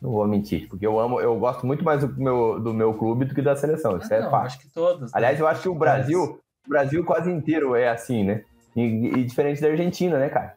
Não 0.00 0.10
vou 0.10 0.26
mentir, 0.26 0.68
porque 0.68 0.84
eu 0.84 0.98
amo, 0.98 1.20
eu 1.20 1.38
gosto 1.38 1.64
muito 1.64 1.84
mais 1.84 2.00
do 2.00 2.08
meu, 2.20 2.58
do 2.58 2.74
meu 2.74 2.92
clube 2.94 3.24
do 3.24 3.34
que 3.34 3.40
da 3.40 3.54
seleção. 3.54 3.96
Isso 3.96 4.12
ah, 4.12 4.16
é 4.16 4.20
não, 4.20 4.34
Acho 4.34 4.58
que 4.58 4.68
todos. 4.68 5.02
Né? 5.02 5.08
Aliás, 5.12 5.38
eu 5.38 5.46
acho 5.46 5.62
que 5.62 5.68
o 5.68 5.74
Brasil, 5.74 6.40
o 6.66 6.68
Brasil 6.68 7.04
quase 7.04 7.30
inteiro 7.30 7.76
é 7.76 7.88
assim, 7.88 8.24
né? 8.24 8.44
E, 8.74 8.82
e 8.82 9.24
diferente 9.24 9.60
da 9.60 9.68
Argentina, 9.68 10.18
né, 10.18 10.28
cara? 10.28 10.56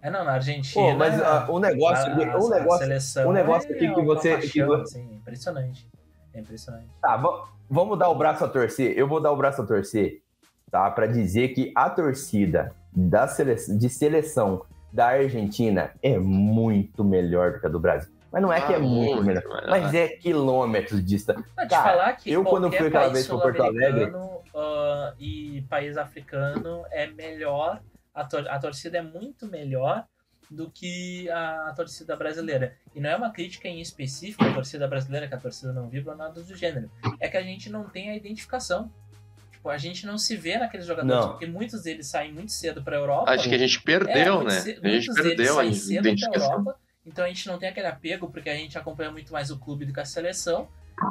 É, 0.00 0.10
não, 0.10 0.24
na 0.24 0.34
Argentina. 0.34 0.92
Pô, 0.92 0.96
mas 0.96 1.18
uh, 1.18 1.52
o 1.52 1.58
negócio, 1.58 2.12
a, 2.12 2.14
o 2.14 2.48
negócio, 2.48 3.28
o 3.28 3.32
negócio 3.32 3.72
é, 3.72 3.74
aqui 3.74 3.94
que 3.94 4.02
você, 4.02 4.32
paixão, 4.32 4.50
que 4.50 4.64
você... 4.64 4.98
Assim, 4.98 5.14
impressionante. 5.14 5.88
É 6.34 6.40
impressionante. 6.40 6.88
Tá, 7.00 7.22
vamos 7.68 7.98
dar 7.98 8.08
o 8.08 8.14
braço 8.14 8.44
a 8.44 8.48
torcer. 8.48 8.96
Eu 8.96 9.08
vou 9.08 9.20
dar 9.20 9.32
o 9.32 9.36
braço 9.36 9.62
a 9.62 9.66
torcer, 9.66 10.20
tá? 10.72 10.90
Para 10.90 11.06
dizer 11.06 11.48
que 11.48 11.70
a 11.74 11.88
torcida 11.88 12.74
da 12.90 13.28
sele... 13.28 13.54
de 13.54 13.88
seleção 13.88 14.64
da 14.92 15.08
Argentina 15.08 15.92
é 16.02 16.18
muito 16.18 17.04
melhor 17.04 17.52
do 17.52 17.60
que 17.60 17.66
a 17.66 17.68
do 17.68 17.78
Brasil. 17.78 18.12
Mas 18.32 18.40
não 18.40 18.50
é 18.50 18.66
que 18.66 18.72
é 18.72 18.76
ah, 18.76 18.80
muito, 18.80 19.22
melhor, 19.22 19.44
mas 19.68 19.92
é 19.92 20.08
quilômetros 20.08 21.04
distante. 21.04 21.44
Pode 21.54 21.68
falar 21.68 22.14
que 22.14 22.32
eu 22.32 22.42
quando 22.42 22.72
fui 22.72 22.86
aquela 22.86 23.08
vez 23.08 23.26
para 23.26 23.38
Porto 23.38 23.62
Alegre 23.62 24.06
uh, 24.06 25.14
e 25.18 25.62
país 25.68 25.98
africano 25.98 26.82
é 26.90 27.06
melhor, 27.08 27.82
a, 28.14 28.24
tor 28.24 28.48
a 28.48 28.58
torcida 28.58 28.96
é 28.96 29.02
muito 29.02 29.46
melhor 29.46 30.06
do 30.50 30.70
que 30.70 31.28
a, 31.28 31.68
a, 31.68 31.72
torcida 31.74 32.16
brasileira. 32.16 32.74
E 32.94 33.00
não 33.00 33.10
é 33.10 33.16
uma 33.16 33.30
crítica 33.30 33.68
em 33.68 33.82
específico 33.82 34.44
à 34.44 34.52
torcida 34.52 34.88
brasileira, 34.88 35.28
que 35.28 35.34
a 35.34 35.38
torcida 35.38 35.72
não 35.72 35.88
vibra, 35.88 36.14
nada 36.14 36.42
do 36.42 36.56
gênero. 36.56 36.90
É 37.20 37.28
que 37.28 37.36
a 37.36 37.42
gente 37.42 37.70
não 37.70 37.84
tem 37.84 38.10
a 38.10 38.16
identificação. 38.16 38.90
Tipo, 39.62 39.70
a 39.70 39.78
gente 39.78 40.04
não 40.04 40.18
se 40.18 40.36
vê 40.36 40.58
naqueles 40.58 40.84
jogadores, 40.84 41.24
não. 41.24 41.30
porque 41.30 41.46
muitos 41.46 41.84
deles 41.84 42.08
saem 42.08 42.32
muito 42.32 42.50
cedo 42.50 42.82
para 42.82 42.96
a 42.96 42.98
Europa. 42.98 43.30
Acho 43.30 43.48
que 43.48 43.54
a 43.54 43.58
gente 43.58 43.80
perdeu, 43.80 44.40
é, 44.40 44.44
né? 44.44 44.56
a 44.56 44.88
gente 44.88 45.14
perdeu 45.14 45.60
a 45.60 45.64
identificação. 45.64 46.50
Europa, 46.50 46.76
então 47.06 47.24
a 47.24 47.28
gente 47.28 47.46
não 47.46 47.56
tem 47.58 47.68
aquele 47.68 47.86
apego, 47.86 48.28
porque 48.28 48.50
a 48.50 48.56
gente 48.56 48.76
acompanha 48.76 49.12
muito 49.12 49.32
mais 49.32 49.52
o 49.52 49.58
clube 49.60 49.84
do 49.84 49.92
que 49.92 50.00
a 50.00 50.04
seleção. 50.04 50.66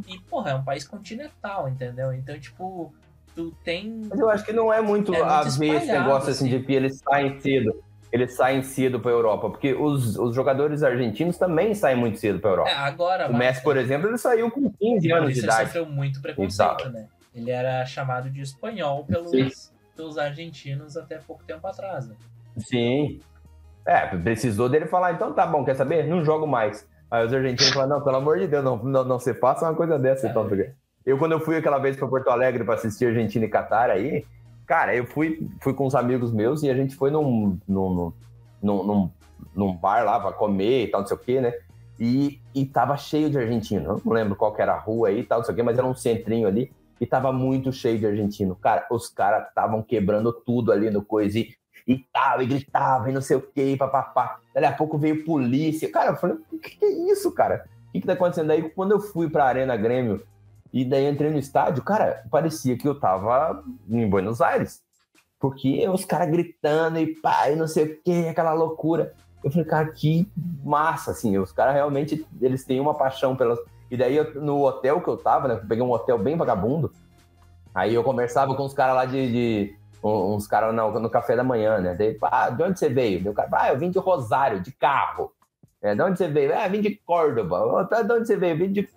E, 0.06 0.20
porra, 0.20 0.52
é 0.52 0.56
um 0.56 0.66
país 0.66 0.86
continental, 0.86 1.70
entendeu? 1.70 2.12
Então, 2.12 2.38
tipo, 2.38 2.94
tu 3.34 3.54
tem. 3.64 4.02
Mas 4.10 4.20
eu 4.20 4.30
acho 4.30 4.44
que 4.44 4.52
não 4.52 4.72
é 4.72 4.82
muito, 4.82 5.16
é 5.16 5.20
muito 5.20 5.32
a 5.32 5.44
ver 5.44 5.76
esse 5.76 5.88
negócio 5.88 6.30
assim, 6.30 6.48
assim 6.48 6.60
de 6.60 6.66
que 6.66 6.74
eles 6.74 7.00
saem 7.00 7.40
cedo. 7.40 7.82
eles 8.12 8.34
saem 8.34 8.62
cedo 8.64 9.00
para 9.00 9.12
a 9.12 9.14
Europa, 9.14 9.50
porque 9.50 9.74
os, 9.74 10.18
os 10.18 10.36
jogadores 10.36 10.84
argentinos 10.84 11.38
também 11.38 11.74
saem 11.74 11.96
muito 11.96 12.20
cedo 12.20 12.42
para 12.42 12.50
a 12.50 12.54
Europa. 12.54 12.70
É, 12.70 12.76
agora. 12.76 13.30
o 13.30 13.38
Messi, 13.38 13.64
por 13.64 13.78
exemplo, 13.78 14.10
ele 14.10 14.18
saiu 14.18 14.52
com 14.52 14.70
15 14.70 15.10
anos 15.14 15.34
de 15.34 15.40
ele 15.40 15.48
idade. 15.48 15.68
sofreu 15.68 15.86
muito 15.86 16.22
preconceito, 16.22 16.90
né? 16.90 17.08
Ele 17.34 17.52
era 17.52 17.86
chamado 17.86 18.30
de 18.30 18.42
espanhol 18.42 19.06
pelos, 19.06 19.72
pelos 19.96 20.18
argentinos 20.18 20.98
até 20.98 21.18
pouco 21.18 21.44
tempo 21.44 21.66
atrás. 21.66 22.08
Né? 22.08 22.16
Sim. 22.58 23.22
É, 23.86 24.06
precisou 24.18 24.70
dele 24.70 24.86
falar, 24.86 25.14
então 25.14 25.34
tá 25.34 25.46
bom, 25.46 25.64
quer 25.64 25.76
saber? 25.76 26.08
Não 26.08 26.24
jogo 26.24 26.46
mais. 26.46 26.88
Aí 27.10 27.26
os 27.26 27.34
argentinos 27.34 27.74
falaram, 27.74 27.98
não, 27.98 28.04
pelo 28.04 28.18
amor 28.18 28.38
de 28.38 28.48
Deus, 28.48 28.64
não, 28.64 28.78
não, 28.78 29.04
não 29.04 29.20
você 29.20 29.34
faça 29.34 29.66
uma 29.66 29.76
coisa 29.76 29.98
dessa. 29.98 30.28
Então, 30.28 30.48
eu, 31.06 31.18
quando 31.18 31.32
eu 31.32 31.40
fui 31.40 31.58
aquela 31.58 31.80
vez 31.80 31.98
para 31.98 32.08
Porto 32.08 32.30
Alegre 32.30 32.64
para 32.64 32.76
assistir 32.76 33.08
Argentina 33.08 33.46
e 33.46 33.50
Catar 33.50 33.90
aí, 33.90 34.26
cara, 34.68 34.96
eu 34.96 35.06
fui, 35.06 35.50
fui 35.62 35.74
com 35.74 35.88
uns 35.88 35.96
amigos 35.96 36.32
meus 36.32 36.64
e 36.64 36.70
a 36.70 36.76
gente 36.76 36.96
foi 36.96 37.10
num, 37.10 37.58
num, 37.68 38.14
num, 38.62 38.84
num, 38.84 39.12
num 39.56 39.76
bar 39.76 40.06
lá 40.06 40.20
para 40.20 40.32
comer 40.32 40.86
e 40.86 40.88
tal, 40.88 41.02
não 41.02 41.08
sei 41.08 41.18
o 41.18 41.20
quê, 41.20 41.42
né? 41.42 41.54
E, 42.00 42.40
e 42.54 42.66
tava 42.66 42.96
cheio 42.98 43.30
de 43.30 43.38
argentino. 43.38 43.86
Eu 43.86 44.02
não 44.06 44.14
lembro 44.14 44.36
qual 44.36 44.54
que 44.54 44.62
era 44.62 44.74
a 44.74 44.80
rua 44.80 45.10
aí 45.10 45.20
e 45.20 45.24
tal, 45.24 45.40
não 45.40 45.46
sei 45.46 45.54
o 45.54 45.56
quê, 45.56 45.64
mas 45.64 45.78
era 45.78 45.88
um 45.88 45.96
centrinho 45.96 46.48
ali 46.48 46.72
e 47.02 47.06
tava 47.08 47.34
muito 47.34 47.74
cheio 47.74 47.98
de 47.98 48.06
argentino. 48.06 48.56
Cara, 48.56 48.86
os 48.92 49.10
caras 49.10 49.48
estavam 49.48 49.82
quebrando 49.82 50.32
tudo 50.32 50.72
ali 50.72 50.92
no 50.92 51.04
coisa 51.04 51.40
e, 51.40 51.50
e 51.88 51.98
tal, 52.14 52.44
e 52.44 52.46
gritava 52.46 53.10
e 53.10 53.14
não 53.14 53.22
sei 53.22 53.38
o 53.38 53.42
que, 53.42 53.76
papapá. 53.76 54.40
Daí 54.54 54.66
a 54.66 54.72
pouco 54.72 55.00
veio 55.00 55.26
polícia. 55.26 55.92
Cara, 55.92 56.12
eu 56.12 56.16
falei, 56.16 56.38
o 56.52 56.60
que, 56.60 56.78
que 56.78 56.86
é 56.86 57.12
isso, 57.12 57.32
cara? 57.32 57.66
O 57.88 57.92
que, 57.92 58.02
que 58.02 58.06
tá 58.06 58.14
acontecendo 58.14 58.52
aí? 58.52 58.70
Quando 58.70 58.92
eu 58.92 59.00
fui 59.00 59.28
pra 59.28 59.46
Arena 59.46 59.76
Grêmio 59.76 60.22
e 60.72 60.86
daí 60.86 61.10
entrei 61.10 61.32
no 61.32 61.40
estádio, 61.40 61.84
cara, 61.84 62.24
parecia 62.30 62.78
que 62.78 62.88
eu 62.88 63.00
tava 63.00 63.64
em 63.90 64.08
Buenos 64.08 64.40
Aires. 64.40 64.84
Porque 65.40 65.90
os 65.90 66.06
caras 66.06 66.30
gritando 66.30 67.00
e 67.00 67.16
pá, 67.16 67.50
e 67.50 67.56
não 67.56 67.68
sei 67.68 67.86
o 67.86 68.02
que, 68.04 68.28
aquela 68.28 68.54
loucura. 68.54 69.12
Eu 69.44 69.50
falei, 69.50 69.66
cara, 69.66 69.88
que 69.88 70.32
massa, 70.64 71.10
assim. 71.10 71.36
Os 71.40 71.52
caras 71.52 71.74
realmente, 71.74 72.24
eles 72.40 72.64
têm 72.64 72.80
uma 72.80 72.94
paixão 72.94 73.36
pelas 73.36 73.58
e 73.92 73.98
daí, 73.98 74.16
eu, 74.16 74.42
no 74.42 74.66
hotel 74.66 75.02
que 75.02 75.10
eu 75.10 75.18
tava, 75.18 75.50
né? 75.50 75.56
Eu 75.56 75.68
peguei 75.68 75.84
um 75.84 75.92
hotel 75.92 76.18
bem 76.18 76.38
vagabundo. 76.38 76.94
Aí 77.76 77.94
eu 77.94 78.02
conversava 78.06 78.56
com 78.56 78.64
os 78.64 78.74
caras 78.74 78.96
lá 78.96 79.04
de, 79.04 79.32
de. 79.32 79.76
uns 80.02 80.48
caras 80.48 80.74
no, 80.74 80.98
no, 80.98 81.10
café 81.10 81.36
da 81.36 81.44
manhã, 81.44 81.78
né? 81.80 81.94
Daí, 81.94 82.18
ah, 82.22 82.50
de 82.50 82.64
onde 82.64 82.80
você 82.80 82.88
veio? 82.88 83.22
Meu 83.22 83.34
cara, 83.34 83.50
ah, 83.52 83.70
eu 83.74 83.78
vim 83.78 83.92
de 83.92 84.00
Rosário, 84.00 84.62
de 84.62 84.72
carro. 84.72 85.34
É, 85.82 85.94
de 85.94 86.02
onde 86.02 86.18
você 86.18 86.30
veio? 86.30 86.58
Ah, 86.58 86.70
vim 86.70 86.80
de 86.80 86.96
Córdoba. 87.06 87.86
De 88.06 88.14
onde 88.14 88.28
você 88.28 88.38
veio? 88.38 88.58
Vim 88.58 88.72
de. 88.72 88.88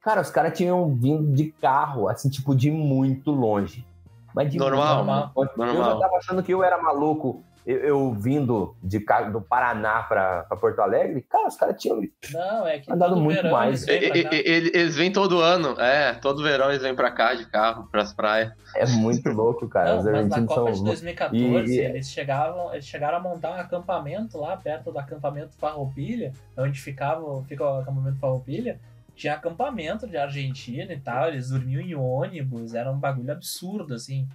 Cara, 0.00 0.20
os 0.20 0.30
caras 0.30 0.56
tinham 0.56 0.94
vindo 0.94 1.32
de 1.32 1.50
carro, 1.50 2.08
assim, 2.08 2.30
tipo, 2.30 2.54
de 2.54 2.70
muito 2.70 3.32
longe. 3.32 3.84
Mas 4.32 4.52
de 4.52 4.58
normal, 4.58 5.04
muito, 5.34 5.58
normal. 5.58 5.74
Eu 5.74 5.84
já 5.84 5.98
tava 5.98 6.16
achando 6.16 6.42
que 6.44 6.54
eu 6.54 6.62
era 6.62 6.80
maluco 6.80 7.42
eu, 7.68 7.80
eu 7.80 8.14
vindo 8.14 8.74
de, 8.82 8.98
do 9.30 9.42
Paraná 9.42 10.02
para 10.02 10.44
Porto 10.58 10.80
Alegre, 10.80 11.20
cara, 11.20 11.48
os 11.48 11.54
caras 11.54 11.76
tinham 11.78 12.00
Não, 12.32 12.66
é 12.66 12.78
que 12.78 12.90
andado 12.90 13.14
muito 13.14 13.46
mais. 13.50 13.86
Eles 13.86 14.10
vêm, 14.10 14.40
eles, 14.42 14.70
eles 14.74 14.96
vêm 14.96 15.12
todo 15.12 15.38
ano, 15.42 15.78
é, 15.78 16.14
todo 16.14 16.42
verão 16.42 16.70
eles 16.70 16.80
vêm 16.80 16.94
para 16.94 17.10
cá 17.10 17.34
de 17.34 17.44
carro, 17.44 17.86
para 17.92 18.00
as 18.00 18.14
praias. 18.14 18.54
É 18.74 18.86
muito 18.86 19.28
louco, 19.28 19.68
cara. 19.68 19.92
Não, 19.92 19.98
Os 19.98 20.04
mas 20.06 20.28
na 20.28 20.46
Copa 20.46 20.72
são... 20.72 20.72
de 20.72 20.84
2014, 20.84 21.70
e... 21.70 21.78
eles, 21.78 22.08
chegavam, 22.08 22.72
eles 22.72 22.86
chegaram 22.86 23.18
a 23.18 23.20
montar 23.20 23.50
um 23.50 23.60
acampamento 23.60 24.38
lá 24.38 24.56
perto 24.56 24.90
do 24.90 24.98
acampamento 24.98 25.54
Farroupilha, 25.58 26.32
onde 26.56 26.80
ficava, 26.80 27.44
fica 27.44 27.62
o 27.62 27.80
acampamento 27.80 28.18
Farroupilha, 28.18 28.80
tinha 29.14 29.34
acampamento 29.34 30.06
de 30.06 30.16
Argentina 30.16 30.90
e 30.90 30.98
tal, 30.98 31.28
eles 31.28 31.50
dormiam 31.50 31.82
em 31.82 31.94
ônibus, 31.94 32.72
era 32.72 32.90
um 32.90 32.98
bagulho 32.98 33.30
absurdo, 33.30 33.92
assim 33.92 34.26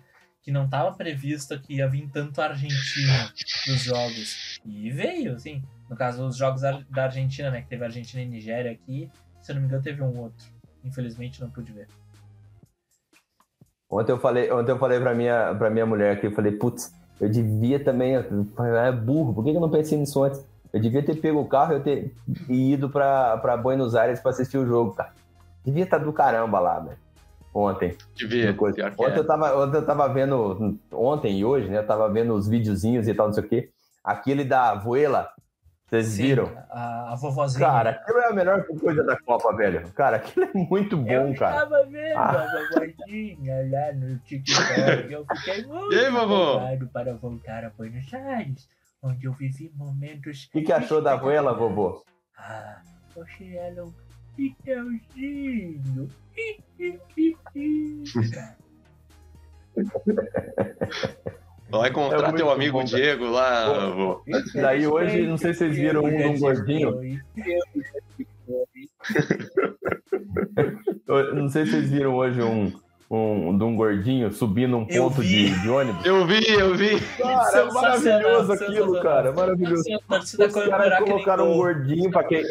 que 0.43 0.51
não 0.51 0.65
estava 0.65 0.91
previsto 0.91 1.57
que 1.59 1.77
ia 1.77 1.87
vir 1.87 2.09
tanto 2.11 2.41
Argentina 2.41 3.31
nos 3.67 3.81
jogos. 3.81 4.59
E 4.65 4.91
veio, 4.91 5.35
assim. 5.35 5.63
No 5.89 5.95
caso, 5.95 6.27
os 6.27 6.35
jogos 6.35 6.61
da 6.61 7.03
Argentina, 7.03 7.49
né? 7.49 7.61
Que 7.61 7.69
teve 7.69 7.85
Argentina 7.85 8.21
e 8.21 8.25
Nigéria 8.25 8.71
aqui. 8.71 9.09
Se 9.41 9.51
eu 9.51 9.55
não 9.55 9.61
me 9.61 9.67
engano, 9.67 9.81
teve 9.81 10.03
um 10.03 10.19
outro. 10.19 10.45
Infelizmente, 10.83 11.41
não 11.41 11.49
pude 11.49 11.71
ver. 11.71 11.87
Ontem 13.89 14.11
eu 14.11 14.19
falei, 14.19 14.51
ontem 14.51 14.71
eu 14.71 14.79
falei 14.79 14.99
pra 14.99 15.13
minha, 15.13 15.55
pra 15.55 15.69
minha 15.69 15.85
mulher 15.85 16.17
aqui, 16.17 16.25
eu 16.25 16.33
falei, 16.33 16.51
putz, 16.51 16.93
eu 17.21 17.29
devia 17.29 17.81
também. 17.81 18.15
É 18.15 18.91
burro, 18.91 19.33
por 19.33 19.45
que 19.45 19.51
eu 19.51 19.61
não 19.61 19.69
pensei 19.69 19.97
nisso 19.97 20.21
antes? 20.23 20.45
Eu 20.73 20.81
devia 20.81 21.05
ter 21.05 21.15
pego 21.15 21.39
o 21.39 21.47
carro 21.47 21.77
e 21.77 21.79
ter 21.79 22.15
ido 22.49 22.89
pra, 22.89 23.37
pra 23.37 23.55
Buenos 23.55 23.95
Aires 23.95 24.19
pra 24.19 24.31
assistir 24.31 24.57
o 24.57 24.65
jogo, 24.65 24.93
cara. 24.93 25.13
Devia 25.63 25.83
estar 25.83 25.99
tá 25.99 26.03
do 26.03 26.11
caramba 26.11 26.59
lá, 26.59 26.79
velho 26.79 27.02
ontem. 27.53 27.97
Devia. 28.15 28.55
Ontem, 28.59 28.81
é. 28.81 29.17
eu 29.17 29.27
tava, 29.27 29.63
ontem 29.63 29.77
eu 29.77 29.85
tava 29.85 30.07
vendo, 30.09 30.79
ontem 30.91 31.39
e 31.39 31.45
hoje, 31.45 31.69
né? 31.69 31.79
Eu 31.79 31.87
tava 31.87 32.09
vendo 32.09 32.33
os 32.33 32.47
videozinhos 32.47 33.07
e 33.07 33.13
tal, 33.13 33.27
não 33.27 33.33
sei 33.33 33.43
o 33.43 33.47
quê. 33.47 33.69
Aquele 34.03 34.43
da 34.43 34.75
Voela, 34.75 35.29
vocês 35.93 36.07
Sim, 36.07 36.23
viram? 36.23 36.51
A, 36.71 37.13
a 37.13 37.15
vovozinha. 37.15 37.67
Cara, 37.67 37.89
aquilo 37.91 38.17
é 38.17 38.27
a 38.27 38.33
melhor 38.33 38.65
coisa 38.65 39.03
da 39.03 39.15
Copa, 39.21 39.55
velho. 39.55 39.91
Cara, 39.91 40.17
aquilo 40.17 40.45
é 40.45 40.51
muito 40.53 40.97
bom, 40.97 41.11
eu 41.11 41.35
cara. 41.35 41.55
Eu 41.55 41.69
tava 41.69 41.85
vendo 41.85 42.17
ah. 42.17 42.29
a 42.29 42.69
vovozinha 42.69 43.69
lá 43.69 43.93
no 43.93 44.17
TikTok. 44.19 45.11
Eu 45.11 45.25
fiquei 45.35 45.63
muito 45.67 45.93
e 45.93 45.99
aí, 45.99 46.11
vovô? 46.11 46.59
para 46.91 47.13
voltar 47.13 47.63
a 47.63 47.69
Buenos 47.69 48.11
Aires, 48.11 48.67
onde 49.03 49.25
eu 49.25 49.33
vivi 49.33 49.71
momentos. 49.75 50.45
O 50.45 50.51
que, 50.53 50.63
que 50.63 50.73
achou 50.73 51.01
da 51.01 51.15
Voela, 51.15 51.53
vovô? 51.53 52.03
Ah, 52.37 52.81
achei 53.21 53.55
ela 53.55 53.85
um 53.85 53.93
Miguelzinho. 54.35 56.09
Vai 61.69 61.89
encontrar 61.89 62.29
é 62.29 62.33
teu 62.33 62.51
amigo 62.51 62.79
bom, 62.79 62.83
Diego 62.83 63.25
lá. 63.25 63.89
Vou. 63.89 64.23
Daí 64.53 64.85
hoje, 64.85 65.25
não 65.25 65.37
sei 65.37 65.53
se 65.53 65.59
vocês 65.59 65.75
viram 65.75 66.03
um 66.03 66.15
de 66.15 66.23
um 66.23 66.39
gordinho. 66.39 66.99
não 71.33 71.49
sei 71.49 71.65
se 71.65 71.71
vocês 71.71 71.89
viram 71.89 72.15
hoje 72.15 72.41
um, 72.43 72.71
um, 73.09 73.57
de 73.57 73.63
um 73.63 73.75
gordinho 73.75 74.31
subindo 74.31 74.77
um 74.77 74.85
ponto 74.85 75.23
de, 75.23 75.49
de, 75.61 75.69
ônibus. 75.69 76.05
Eu 76.05 76.27
vi, 76.27 76.47
eu 76.47 76.75
vi. 76.75 76.99
Cara, 77.17 77.57
é 77.57 77.71
maravilhoso 77.71 78.53
aquilo, 78.53 79.01
cara. 79.01 79.31
Maravilhoso. 79.31 79.83
Os 80.09 80.35
caras 80.69 80.99
colocaram 80.99 81.51
um 81.51 81.57
gordinho 81.57 82.11
para 82.11 82.23
quem. 82.23 82.43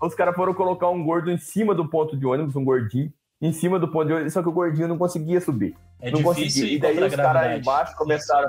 Os 0.00 0.14
caras 0.14 0.34
foram 0.34 0.54
colocar 0.54 0.88
um 0.88 1.04
gordo 1.04 1.30
em 1.30 1.38
cima 1.38 1.74
do 1.74 1.88
ponto 1.88 2.16
de 2.16 2.26
ônibus, 2.26 2.56
um 2.56 2.64
gordinho, 2.64 3.12
em 3.44 3.52
cima 3.52 3.78
do 3.78 3.86
ponto 3.86 4.06
de 4.06 4.14
ônibus, 4.14 4.32
só 4.32 4.42
que 4.42 4.48
o 4.48 4.52
gordinho 4.52 4.88
não 4.88 4.96
conseguia 4.96 5.38
subir. 5.38 5.76
É 6.00 6.10
não 6.10 6.22
conseguia. 6.22 6.64
E 6.64 6.78
daí 6.78 7.04
os 7.04 7.14
caras 7.14 7.60
embaixo 7.60 7.94
começaram. 7.94 8.48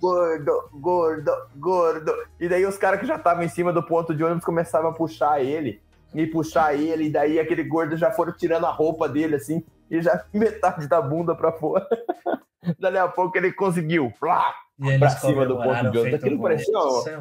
Gordo, 0.00 0.68
gordo, 0.72 1.32
gordo. 1.54 2.12
E 2.40 2.48
daí 2.48 2.66
os 2.66 2.76
caras 2.76 2.98
que 2.98 3.06
já 3.06 3.14
estavam 3.14 3.44
em 3.44 3.48
cima 3.48 3.72
do 3.72 3.84
ponto 3.84 4.12
de 4.12 4.24
ônibus 4.24 4.44
começavam 4.44 4.90
a 4.90 4.92
puxar 4.92 5.40
ele. 5.40 5.80
E 6.12 6.26
puxar 6.26 6.74
ele, 6.74 7.04
e 7.04 7.10
daí 7.10 7.38
aquele 7.38 7.62
gordo 7.62 7.96
já 7.96 8.10
foram 8.10 8.32
tirando 8.32 8.66
a 8.66 8.70
roupa 8.70 9.08
dele 9.08 9.36
assim, 9.36 9.64
e 9.88 10.02
já 10.02 10.24
metade 10.34 10.88
da 10.88 11.00
bunda 11.00 11.32
pra 11.36 11.52
fora. 11.52 11.86
Dali 12.80 12.98
a 12.98 13.06
pouco 13.06 13.38
ele 13.38 13.52
conseguiu. 13.52 14.12
Plá, 14.18 14.52
pra 14.98 15.10
cima 15.10 15.46
do 15.46 15.54
ponto 15.54 15.88
de 15.92 15.98
ônibus. 15.98 16.14
Aquilo 16.14 16.42
parecia 16.42 16.78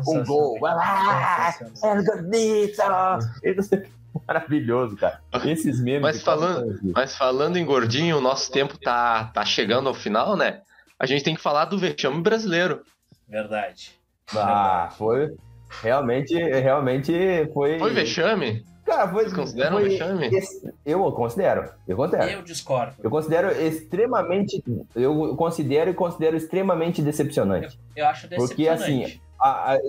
um 0.07 0.23
gol. 0.25 0.59
Vai 0.59 0.73
lá! 0.73 1.53
É 1.83 2.01
bonito! 2.01 2.81
Maravilhoso, 4.27 4.95
cara. 4.95 5.21
Esses 5.45 5.81
memes. 5.81 6.01
Mas 6.01 6.21
falando, 6.21 6.79
mas 6.93 7.15
falando 7.15 7.57
em 7.57 7.65
gordinho, 7.65 8.17
o 8.17 8.21
nosso 8.21 8.51
tempo 8.51 8.77
tá, 8.77 9.25
tá 9.25 9.45
chegando 9.45 9.87
ao 9.87 9.93
final, 9.93 10.35
né? 10.35 10.61
A 10.99 11.05
gente 11.05 11.23
tem 11.23 11.35
que 11.35 11.41
falar 11.41 11.65
do 11.65 11.77
vexame 11.77 12.21
brasileiro. 12.21 12.81
Verdade. 13.27 13.97
Ah, 14.35 14.89
foi. 14.97 15.35
Realmente, 15.81 16.33
realmente 16.35 17.13
foi. 17.53 17.79
Foi 17.79 17.93
vexame? 17.93 18.65
Cara, 18.85 19.07
foi. 19.07 19.23
Vocês 19.23 19.33
consideram 19.33 19.77
foi, 19.77 19.89
vexame? 19.89 20.29
Eu 20.85 21.11
considero. 21.11 21.71
Eu 21.87 21.95
considero. 21.95 22.31
Eu 22.31 22.41
discordo. 22.41 22.95
Eu 23.03 23.09
considero 23.09 23.51
extremamente. 23.51 24.63
Eu 24.95 25.35
considero 25.35 25.91
e 25.91 25.93
considero 25.93 26.35
extremamente 26.35 27.01
decepcionante. 27.01 27.79
Eu, 27.95 28.03
eu 28.03 28.07
acho 28.07 28.27
decepcionante. 28.27 28.55
Porque 28.55 28.67
assim. 28.67 29.21
A, 29.39 29.75
a, 29.75 29.79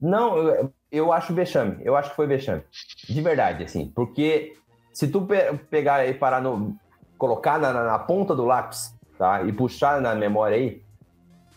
não, 0.00 0.72
eu, 0.90 1.12
acho 1.12 1.34
vexame. 1.34 1.78
Eu 1.82 1.96
acho 1.96 2.10
que 2.10 2.16
foi 2.16 2.26
vexame. 2.26 2.62
De 3.08 3.20
verdade, 3.20 3.64
assim. 3.64 3.90
Porque 3.94 4.54
se 4.92 5.08
tu 5.08 5.22
pe 5.22 5.54
pegar 5.70 6.06
e 6.06 6.14
parar 6.14 6.40
no. 6.40 6.76
colocar 7.18 7.58
na, 7.58 7.72
na, 7.72 7.84
na, 7.84 7.98
ponta 7.98 8.34
do 8.34 8.44
lápis, 8.44 8.94
tá? 9.18 9.42
E 9.42 9.52
puxar 9.52 10.00
na 10.00 10.14
memória 10.14 10.56
aí. 10.56 10.82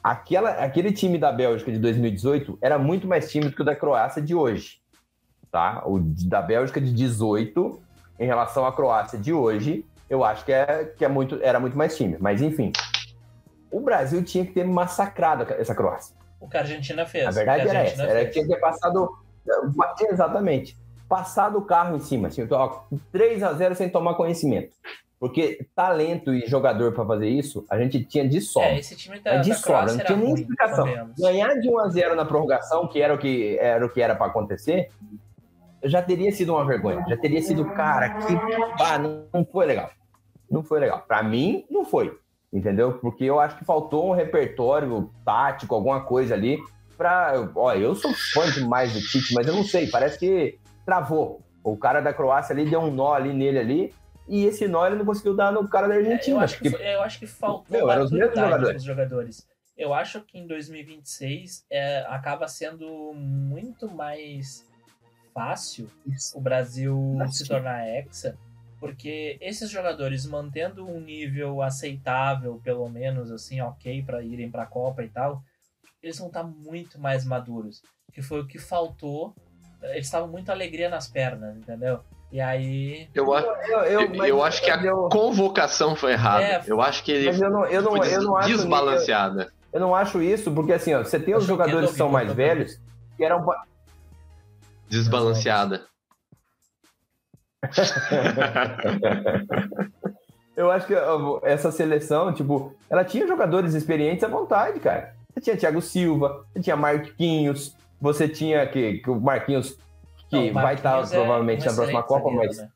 Aquela, 0.04 0.50
aquele 0.52 0.92
time 0.92 1.18
da 1.18 1.32
Bélgica 1.32 1.72
de 1.72 1.80
2018 1.80 2.58
era 2.62 2.78
muito 2.78 3.08
mais 3.08 3.32
time 3.32 3.46
do 3.46 3.56
que 3.56 3.62
o 3.62 3.66
da 3.66 3.74
Croácia 3.74 4.22
de 4.22 4.36
hoje 4.36 4.84
tá? 5.54 5.84
O 5.86 6.00
da 6.00 6.42
Bélgica 6.42 6.82
de 6.82 6.92
18 6.92 7.80
em 8.20 8.26
relação 8.26 8.66
à 8.66 8.74
Croácia 8.74 9.20
de 9.20 9.32
hoje, 9.32 9.86
eu 10.10 10.24
acho 10.24 10.44
que, 10.44 10.52
é, 10.52 10.86
que 10.98 11.06
é 11.06 11.08
muito, 11.08 11.40
era 11.42 11.60
muito 11.60 11.78
mais 11.78 11.96
time. 11.96 12.18
Mas 12.20 12.42
enfim, 12.42 12.74
o 13.72 13.80
Brasil 13.80 14.24
tinha 14.24 14.44
que 14.44 14.52
ter 14.52 14.66
massacrado 14.66 15.46
essa 15.54 15.76
Croácia. 15.76 16.16
O 16.44 16.50
que 16.50 16.58
a 16.58 16.60
Argentina 16.60 17.06
fez. 17.06 17.26
A 17.26 17.32
verdade 17.32 17.62
a 17.62 17.70
era 17.70 17.80
essa. 17.80 18.04
Era 18.04 18.26
que 18.26 18.32
tinha 18.32 18.46
que 18.46 18.54
ter 18.54 18.60
passado. 18.60 19.10
Exatamente. 20.10 20.78
passado 21.08 21.58
o 21.58 21.62
carro 21.62 21.96
em 21.96 22.00
cima, 22.00 22.28
assim, 22.28 22.48
ó, 22.50 22.82
3 23.12 23.44
a 23.44 23.54
0 23.54 23.76
sem 23.76 23.90
tomar 23.90 24.16
conhecimento. 24.16 24.74
Porque 25.20 25.66
talento 25.74 26.34
e 26.34 26.46
jogador 26.48 26.92
para 26.92 27.06
fazer 27.06 27.30
isso, 27.30 27.66
a 27.70 27.78
gente 27.78 28.04
tinha 28.04 28.28
de 28.28 28.42
sobra. 28.42 28.70
É, 28.70 28.80
esse 28.80 28.96
time 28.96 29.20
da, 29.22 29.36
É 29.36 29.40
de 29.40 29.52
da 29.52 29.56
sobra, 29.56 29.94
não 29.94 30.04
tinha 30.04 30.18
nem 30.18 30.34
explicação. 30.34 30.86
Ganhar 31.18 31.54
de 31.60 31.70
1 31.70 31.80
a 31.80 31.90
0 31.90 32.16
na 32.16 32.26
prorrogação, 32.26 32.88
que 32.90 33.02
era 33.02 33.14
o 33.14 33.18
que 33.18 33.58
era 33.58 33.86
o 33.86 33.90
que 33.90 34.02
era 34.02 34.16
para 34.16 34.28
acontecer, 34.28 34.90
já 35.82 36.02
teria 36.02 36.32
sido 36.32 36.54
uma 36.54 36.66
vergonha. 36.66 37.06
Já 37.08 37.16
teria 37.16 37.42
sido, 37.42 37.64
cara, 37.72 38.10
que 38.10 38.36
pá, 38.78 38.98
não, 38.98 39.26
não 39.34 39.46
foi 39.46 39.66
legal. 39.66 39.92
Não 40.52 40.64
foi 40.64 40.80
legal. 40.82 41.04
Para 41.08 41.24
mim, 41.24 41.66
não 41.70 41.86
foi. 41.86 42.18
Entendeu? 42.54 43.00
Porque 43.00 43.24
eu 43.26 43.40
acho 43.40 43.58
que 43.58 43.66
faltou 43.66 44.10
um 44.10 44.14
repertório 44.14 45.12
tático, 45.26 45.74
alguma 45.74 46.02
coisa 46.06 46.36
ali 46.36 46.60
para, 46.96 47.50
ó, 47.56 47.74
eu 47.74 47.96
sou 47.96 48.14
fã 48.34 48.50
demais 48.52 48.94
do 48.94 49.02
Tite, 49.02 49.34
mas 49.34 49.48
eu 49.48 49.56
não 49.56 49.64
sei, 49.64 49.88
parece 49.90 50.20
que 50.20 50.60
travou. 50.86 51.42
O 51.64 51.76
cara 51.76 52.00
da 52.00 52.14
Croácia 52.14 52.54
ali 52.54 52.70
deu 52.70 52.80
um 52.82 52.92
nó 52.92 53.14
ali 53.14 53.34
nele 53.34 53.58
ali, 53.58 53.94
e 54.28 54.46
esse 54.46 54.68
nó 54.68 54.86
ele 54.86 54.98
não 54.98 55.06
conseguiu 55.06 55.36
dar 55.36 55.52
no 55.52 55.68
cara 55.68 55.88
da 55.88 55.96
É, 55.96 55.98
Argentina. 55.98 56.38
eu, 56.38 56.40
acho 56.42 56.58
que, 56.60 56.70
porque- 56.70 56.78
foi- 56.84 56.94
eu 56.96 57.02
acho 57.02 57.20
que 57.20 57.26
faltou 57.28 57.66
Meu, 57.78 57.90
eram 57.90 58.04
os 58.04 58.12
mesmos 58.12 58.36
jogadores. 58.40 58.74
dos 58.76 58.84
jogadores. 58.84 59.48
Eu 59.76 59.92
acho 59.92 60.22
que 60.22 60.38
em 60.38 60.46
2026 60.46 61.66
é, 61.72 62.06
acaba 62.08 62.48
sendo 62.48 63.12
muito 63.16 63.90
mais 63.90 64.64
fácil 65.34 65.90
o 66.36 66.40
Brasil 66.40 67.18
se 67.32 67.48
tornar 67.48 67.88
hexa, 67.88 68.38
porque 68.84 69.38
esses 69.40 69.70
jogadores 69.70 70.26
mantendo 70.26 70.86
um 70.86 71.00
nível 71.00 71.62
aceitável, 71.62 72.60
pelo 72.62 72.90
menos 72.90 73.32
assim, 73.32 73.62
ok, 73.62 74.04
para 74.04 74.22
irem 74.22 74.52
para 74.52 74.64
a 74.64 74.66
Copa 74.66 75.02
e 75.02 75.08
tal, 75.08 75.42
eles 76.02 76.18
vão 76.20 76.28
estar 76.28 76.44
muito 76.44 77.00
mais 77.00 77.24
maduros, 77.24 77.82
que 78.12 78.22
foi 78.22 78.42
o 78.42 78.46
que 78.46 78.60
faltou. 78.60 79.34
Eles 79.84 80.08
estavam 80.08 80.28
muito 80.28 80.52
alegria 80.52 80.90
nas 80.90 81.08
pernas, 81.08 81.56
entendeu? 81.56 82.02
E 82.30 82.42
aí 82.42 83.08
Eu, 83.14 83.34
eu, 83.34 83.84
eu, 83.86 84.10
mas- 84.18 84.30
eu 84.30 84.44
acho 84.44 84.62
que 84.62 84.70
a 84.70 84.92
convocação 85.10 85.96
foi 85.96 86.12
errada. 86.12 86.44
É, 86.44 86.64
eu 86.68 86.82
acho 86.82 87.06
que 87.06 87.14
ele 87.14 87.28
Mas 87.28 87.40
eu 87.40 87.50
não, 87.50 87.66
eu 87.66 87.82
não, 87.82 87.96
foi 87.96 88.14
eu 88.14 88.22
não 88.22 88.36
acho 88.36 88.50
desbalanceada. 88.50 89.54
Eu 89.72 89.80
não 89.80 89.96
acho 89.96 90.22
isso, 90.22 90.54
porque 90.54 90.74
assim, 90.74 90.94
ó, 90.94 91.06
você 91.06 91.18
tem 91.18 91.34
os 91.34 91.44
que 91.44 91.48
jogadores 91.48 91.92
que 91.92 91.96
são 91.96 92.10
mais 92.10 92.34
velhos, 92.34 92.82
que 93.16 93.24
eram. 93.24 93.46
Desbalanceada. 94.90 95.86
Eu 100.56 100.70
acho 100.70 100.86
que 100.86 100.94
essa 101.44 101.72
seleção, 101.72 102.32
tipo, 102.32 102.74
ela 102.90 103.04
tinha 103.04 103.28
jogadores 103.28 103.74
experientes 103.74 104.24
à 104.24 104.28
vontade, 104.28 104.80
cara. 104.80 105.16
Você 105.34 105.42
tinha 105.42 105.58
Thiago 105.58 105.82
Silva, 105.82 106.46
você 106.54 106.62
tinha 106.62 106.76
Marquinhos, 106.76 107.76
você 108.00 108.30
tinha 108.30 108.66
que, 108.68 109.00
que 109.00 109.10
o 109.10 109.20
Marquinhos, 109.20 109.78
que 110.30 110.52
Não, 110.52 110.62
vai 110.62 110.76
estar 110.76 110.92
Marquinhos 110.92 111.12
é 111.12 111.16
provavelmente 111.16 111.66
na 111.66 111.74
próxima 111.74 112.04
Copa, 112.04 112.30
mas, 112.30 112.58
né? 112.58 112.70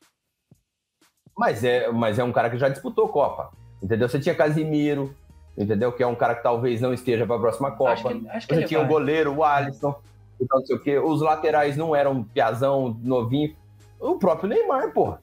mas, 1.37 1.63
é, 1.63 1.91
mas 1.91 2.17
é 2.17 2.23
um 2.23 2.31
cara 2.31 2.49
que 2.49 2.57
já 2.57 2.67
disputou 2.67 3.07
Copa. 3.09 3.51
Entendeu? 3.81 4.09
Você 4.09 4.19
tinha 4.19 4.33
Casimiro, 4.33 5.15
entendeu? 5.55 5.91
Que 5.91 6.01
é 6.01 6.07
um 6.07 6.15
cara 6.15 6.33
que 6.33 6.41
talvez 6.41 6.81
não 6.81 6.91
esteja 6.91 7.27
para 7.27 7.35
a 7.35 7.39
próxima 7.39 7.71
Copa. 7.71 7.91
Acho 7.91 8.07
que, 8.07 8.29
acho 8.29 8.47
que 8.47 8.55
Você 8.55 8.63
tinha 8.63 8.81
o 8.81 8.87
goleiro, 8.87 9.35
o 9.35 9.43
Alisson, 9.43 9.95
não 10.49 10.65
sei 10.65 10.75
o 10.75 10.79
quê. 10.79 10.97
Os 10.97 11.21
laterais 11.21 11.77
não 11.77 11.95
eram 11.95 12.23
piazão, 12.23 12.99
novinho. 13.03 13.55
O 13.99 14.17
próprio 14.19 14.49
Neymar, 14.49 14.91
porra. 14.93 15.19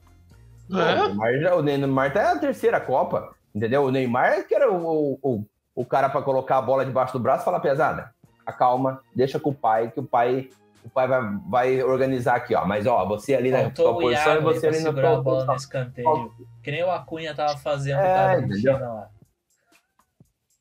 Pô, 0.69 0.75
O 0.75 0.79
É? 0.79 1.07
Neymar, 1.09 1.57
o 1.57 1.61
Neymar 1.61 2.13
tá 2.13 2.33
na 2.33 2.39
terceira 2.39 2.79
Copa, 2.79 3.33
entendeu? 3.53 3.83
O 3.83 3.91
Neymar 3.91 4.47
que 4.47 4.55
era 4.55 4.71
o, 4.71 5.19
o, 5.21 5.45
o 5.75 5.85
cara 5.85 6.09
para 6.09 6.21
colocar 6.21 6.57
a 6.57 6.61
bola 6.61 6.85
debaixo 6.85 7.13
do 7.13 7.19
braço 7.19 7.43
e 7.43 7.45
falar 7.45 7.59
pesada. 7.59 8.11
Acalma, 8.45 9.01
deixa 9.15 9.39
com 9.39 9.49
o 9.49 9.55
pai, 9.55 9.89
que 9.91 9.99
o 9.99 10.03
pai, 10.03 10.49
o 10.83 10.89
pai 10.89 11.07
vai, 11.07 11.21
vai 11.49 11.83
organizar 11.83 12.35
aqui, 12.35 12.53
ó. 12.53 12.63
Mas 12.65 12.85
ó, 12.85 13.05
você 13.05 13.33
ali 13.35 13.49
na 13.49 13.59
Faltou 13.63 13.97
o 13.97 14.01
posição 14.01 14.35
e 14.35 14.39
você 14.41 14.67
ali 14.67 14.77
na 14.79 14.83
segurar 14.89 15.09
a 15.09 15.13
sua 15.13 15.23
bola 15.23 15.35
posição. 15.45 15.53
no 15.53 15.59
escanteio. 15.59 16.33
Que 16.63 16.71
nem 16.71 16.83
o 16.83 16.91
Acunha 16.91 17.33
tava 17.33 17.57
fazendo 17.57 17.99
É, 17.99 18.37
lá. 18.79 19.09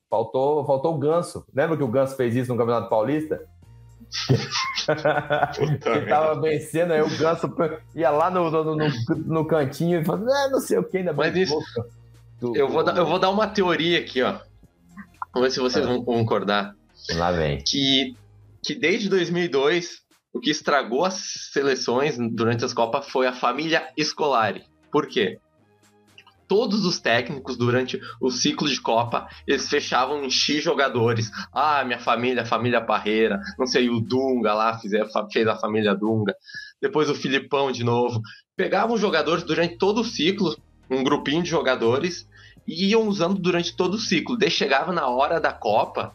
Faltou, 0.09 0.65
faltou 0.65 0.95
o 0.95 0.99
Ganso. 0.99 1.45
Lembra 1.53 1.77
que 1.77 1.83
o 1.83 1.89
Ganso 1.89 2.17
fez 2.17 2.37
isso 2.37 2.53
no 2.53 2.59
Campeonato 2.59 2.89
Paulista? 2.89 3.43
Ele 5.59 6.07
tava 6.07 6.41
vencendo, 6.41 6.93
aí 6.93 7.03
o 7.03 7.19
Ganso 7.19 7.53
ia 7.95 8.11
lá 8.11 8.31
no, 8.31 8.51
no, 8.51 8.77
no, 8.77 8.89
no 9.27 9.45
cantinho 9.47 10.01
e 10.01 10.05
falava, 10.05 10.27
ah, 10.31 10.49
não 10.51 10.61
sei 10.61 10.79
o 10.79 10.85
que, 10.85 10.99
ainda 10.99 11.13
Mas 11.13 11.37
isso- 11.37 11.59
Do- 12.41 12.57
Eu 12.57 12.69
vou, 12.69 12.83
dar, 12.83 12.97
eu 12.97 13.07
vou 13.07 13.19
dar 13.19 13.31
uma 13.31 13.47
teoria 13.47 13.99
aqui, 14.01 14.23
ó. 14.23 14.39
Vamos 15.33 15.49
ver 15.49 15.51
se 15.53 15.61
vocês 15.61 15.85
vão 15.87 16.05
concordar. 16.05 16.75
Lá 17.15 17.31
vem. 17.33 17.59
Que, 17.67 18.17
que 18.63 18.75
desde 18.75 19.09
2002, 19.09 20.01
o 20.33 20.41
que 20.41 20.51
estragou 20.51 21.05
as 21.05 21.51
seleções 21.53 22.17
durante 22.33 22.65
as 22.65 22.73
Copas 22.75 23.09
foi 23.09 23.27
a 23.27 23.33
família 23.33 23.89
Scolari. 23.99 24.65
Por 24.91 25.07
quê? 25.07 25.39
Todos 26.47 26.85
os 26.85 27.01
técnicos, 27.01 27.57
durante 27.57 27.99
o 28.21 28.31
ciclo 28.31 28.69
de 28.69 28.81
Copa, 28.81 29.27
eles 29.47 29.69
fechavam 29.69 30.25
em 30.25 30.31
X 30.31 30.63
jogadores. 30.63 31.31
Ah, 31.53 31.83
minha 31.85 31.99
família, 31.99 32.45
família 32.45 32.85
Parreira. 32.85 33.41
Não 33.59 33.67
sei, 33.67 33.89
o 33.89 34.01
Dunga 34.01 34.53
lá 34.53 34.79
fizer, 34.79 35.07
fez 35.33 35.47
a 35.47 35.57
família 35.57 35.95
Dunga. 35.95 36.35
Depois 36.81 37.09
o 37.09 37.15
Filipão 37.15 37.73
de 37.73 37.83
novo. 37.83 38.21
Pegavam 38.57 38.97
jogadores 38.97 39.43
durante 39.43 39.79
todo 39.79 40.03
o 40.03 40.05
ciclo, 40.05 40.55
um 40.91 41.03
grupinho 41.03 41.43
de 41.43 41.49
jogadores, 41.49 42.29
e 42.67 42.91
iam 42.91 43.09
usando 43.09 43.41
durante 43.41 43.75
todo 43.75 43.95
o 43.95 43.99
ciclo. 43.99 44.37
Daí 44.37 44.51
chegava 44.51 44.93
na 44.93 45.09
hora 45.09 45.41
da 45.41 45.53
Copa, 45.53 46.15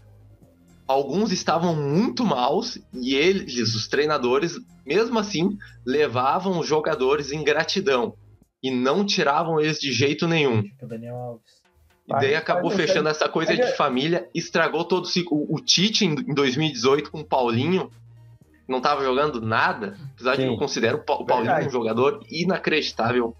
alguns 0.87 1.31
estavam 1.31 1.75
muito 1.75 2.23
maus 2.23 2.79
e 2.93 3.15
eles, 3.15 3.75
os 3.75 3.87
treinadores, 3.87 4.59
mesmo 4.85 5.17
assim, 5.17 5.57
levavam 5.85 6.59
os 6.59 6.67
jogadores 6.67 7.31
em 7.31 7.43
gratidão 7.43 8.15
e 8.61 8.69
não 8.71 9.05
tiravam 9.05 9.59
eles 9.59 9.79
de 9.79 9.91
jeito 9.91 10.27
nenhum. 10.27 10.61
Tipo 10.63 10.85
o 10.85 10.87
Daniel 10.87 11.15
Alves. 11.15 11.59
E 12.07 12.11
daí 12.13 12.35
acabou 12.35 12.71
fechando 12.71 13.07
essa 13.07 13.29
coisa 13.29 13.53
de 13.55 13.61
é- 13.61 13.71
família, 13.75 14.27
estragou 14.33 14.83
todo 14.83 15.03
o 15.03 15.07
ciclo. 15.07 15.37
O 15.37 15.55
o 15.57 15.59
Tite, 15.63 16.05
em 16.05 16.11
em 16.13 16.33
2018, 16.33 17.11
com 17.11 17.19
o 17.19 17.23
Paulinho, 17.25 17.91
não 18.67 18.81
tava 18.81 19.03
jogando 19.03 19.39
nada, 19.41 19.95
apesar 20.15 20.35
de 20.35 20.41
Sim. 20.41 20.47
eu 20.49 20.57
considero 20.57 20.97
o 20.97 21.01
Pa- 21.03 21.13
o 21.15 21.25
Paulinho 21.25 21.51
Verdade. 21.51 21.67
um 21.67 21.71
jogador 21.71 22.23
inacreditável, 22.29 23.35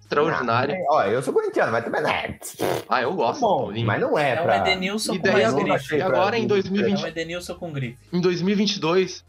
extraordinário. 0.00 0.74
É, 0.74 0.84
Ó, 0.90 1.02
eu 1.04 1.22
sou 1.22 1.32
corintiano, 1.34 1.70
mas 1.72 1.84
também 1.84 2.02
não 2.02 2.10
é. 2.10 2.38
Ah, 2.88 3.02
eu 3.02 3.12
gosto 3.14 3.40
do 3.40 3.46
Bom, 3.46 3.58
Paulinho. 3.64 3.86
mas 3.86 4.00
não 4.00 4.18
é 4.18 4.30
É 4.30 4.36
pra... 4.42 4.56
Edenilson 4.58 5.14
E 5.14 5.18
com 5.18 5.22
daí 5.24 5.32
mais 5.34 5.44
agora, 5.48 5.64
grife. 5.74 5.96
e 5.96 6.02
agora 6.02 6.38
em 6.38 6.46
pra- 6.46 6.56
É 6.56 6.60
2020, 6.62 7.02
um 7.02 7.06
Edenilson 7.06 7.54
com 7.56 7.72
grife. 7.72 7.98
em 8.12 8.20
2022, 8.20 9.24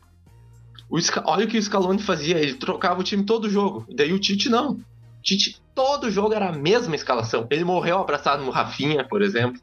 o 0.89 0.97
Sca- 1.01 1.23
olha 1.25 1.45
o 1.45 1.47
que 1.49 1.57
o 1.57 1.61
Scaloni 1.61 2.01
fazia, 2.01 2.37
ele 2.37 2.53
trocava 2.55 3.01
o 3.01 3.03
time 3.03 3.25
todo 3.25 3.49
jogo. 3.49 3.85
E 3.89 3.95
daí 3.95 4.13
o 4.13 4.19
Tite 4.19 4.47
não. 4.49 4.79
O 5.25 5.27
Tite, 5.27 5.59
todo 5.73 6.11
jogo 6.11 6.35
era 6.35 6.49
a 6.49 6.53
mesma 6.53 6.93
escalação. 6.93 7.47
Ele 7.49 7.63
morreu 7.63 7.97
abraçado 7.97 8.43
no 8.43 8.51
Rafinha, 8.51 9.03
por 9.07 9.23
exemplo. 9.23 9.59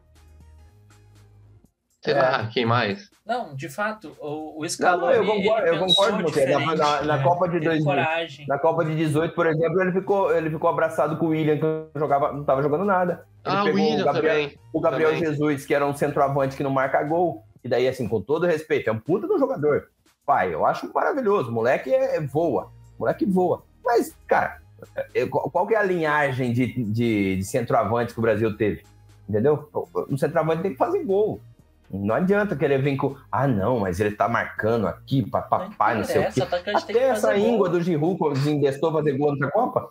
Sei 2.05 2.15
É. 2.15 2.21
lá, 2.21 2.47
quem 2.49 2.67
mais? 2.67 3.09
Não, 3.25 3.55
de 3.55 3.69
fato, 3.69 4.17
o, 4.21 4.27
o 4.27 4.53
Não, 4.55 4.61
não, 4.63 4.69
Scaloni, 4.69 5.15
eu 5.19 5.25
concordo, 5.25 5.67
eu 5.69 5.79
concordo 5.79 6.25
com 6.25 6.31
você. 6.33 6.47
Na, 6.47 6.75
na- 6.75 7.03
na 7.03 7.17
né? 7.19 7.23
Copa 7.23 7.47
de 7.47 7.53
Teve 7.61 7.65
2000, 7.67 7.85
coragem. 7.85 8.47
na 8.49 8.59
Copa 8.59 8.85
de 8.85 8.97
18, 8.97 9.33
por 9.37 9.47
exemplo, 9.47 9.81
ele 9.81 9.93
ficou, 9.93 10.37
ele 10.37 10.51
ficou 10.51 10.69
abraçado 10.69 11.17
com 11.17 11.27
o 11.27 11.29
William, 11.29 11.57
que 11.57 11.63
não, 11.63 11.87
jogava, 11.95 12.33
não 12.33 12.43
tava 12.43 12.61
jogando 12.61 12.85
nada. 12.85 13.25
Ele 13.47 13.55
Ah, 13.57 13.61
o 13.63 13.65
pegou 13.67 13.81
William 13.81 14.05
Gabriel, 14.05 14.35
também. 14.35 14.59
O 14.73 14.81
Gabriel 14.81 15.11
Também. 15.11 15.25
Jesus, 15.25 15.65
que 15.65 15.73
era 15.73 15.87
um 15.87 15.95
centroavante 15.95 16.57
que 16.57 16.65
não 16.65 16.73
marca 16.73 17.01
gol. 17.05 17.45
E 17.63 17.69
daí, 17.69 17.87
assim, 17.87 18.09
com 18.09 18.21
todo 18.21 18.47
respeito, 18.47 18.91
é 18.91 18.93
um 18.93 18.99
puta 18.99 19.29
do 19.29 19.39
jogador. 19.39 19.87
Pai, 20.27 20.53
eu 20.53 20.67
acho 20.67 20.93
maravilhoso. 20.93 21.51
O 21.51 21.53
moleque 21.53 21.95
é, 21.95 22.21
voa. 22.21 22.73
O 22.99 23.03
moleque 23.03 23.25
voa. 23.25 23.63
Mas, 23.85 24.17
cara, 24.27 24.57
é- 24.57 24.62
qual, 25.31 25.67
que 25.67 25.75
é 25.75 25.79
a 25.79 25.83
linhagem 25.83 26.53
de, 26.53 26.67
de, 26.67 27.37
de 27.37 27.45
centroavante 27.45 28.13
que 28.13 28.19
o 28.19 28.23
Brasil 28.23 28.57
teve? 28.57 28.83
Entendeu? 29.29 29.69
O 29.73 30.17
centroavante 30.17 30.63
tem 30.63 30.73
que 30.73 30.77
fazer 30.77 31.05
gol. 31.05 31.41
Não 31.91 32.15
adianta 32.15 32.57
querer 32.57 32.81
vir 32.81 32.97
com. 32.97 33.17
Ah, 33.31 33.47
não, 33.47 33.81
mas 33.81 34.01
ele 34.01 34.13
tá 34.13 34.27
marcando 34.27 34.87
aqui, 34.87 35.23
papai, 35.29 35.97
não 35.97 36.05
sei 36.05 36.23
o 36.23 36.33
quê. 36.33 36.41
tem 36.65 36.75
Até 36.75 36.93
que 36.93 36.99
essa 36.99 37.37
íngua 37.37 37.69
gol. 37.69 37.79
do 37.79 38.19
quando 38.19 38.35
desinvestou 38.35 38.91
fazer 38.93 39.17
gol 39.19 39.33
nessa 39.37 39.53
Copa? 39.53 39.91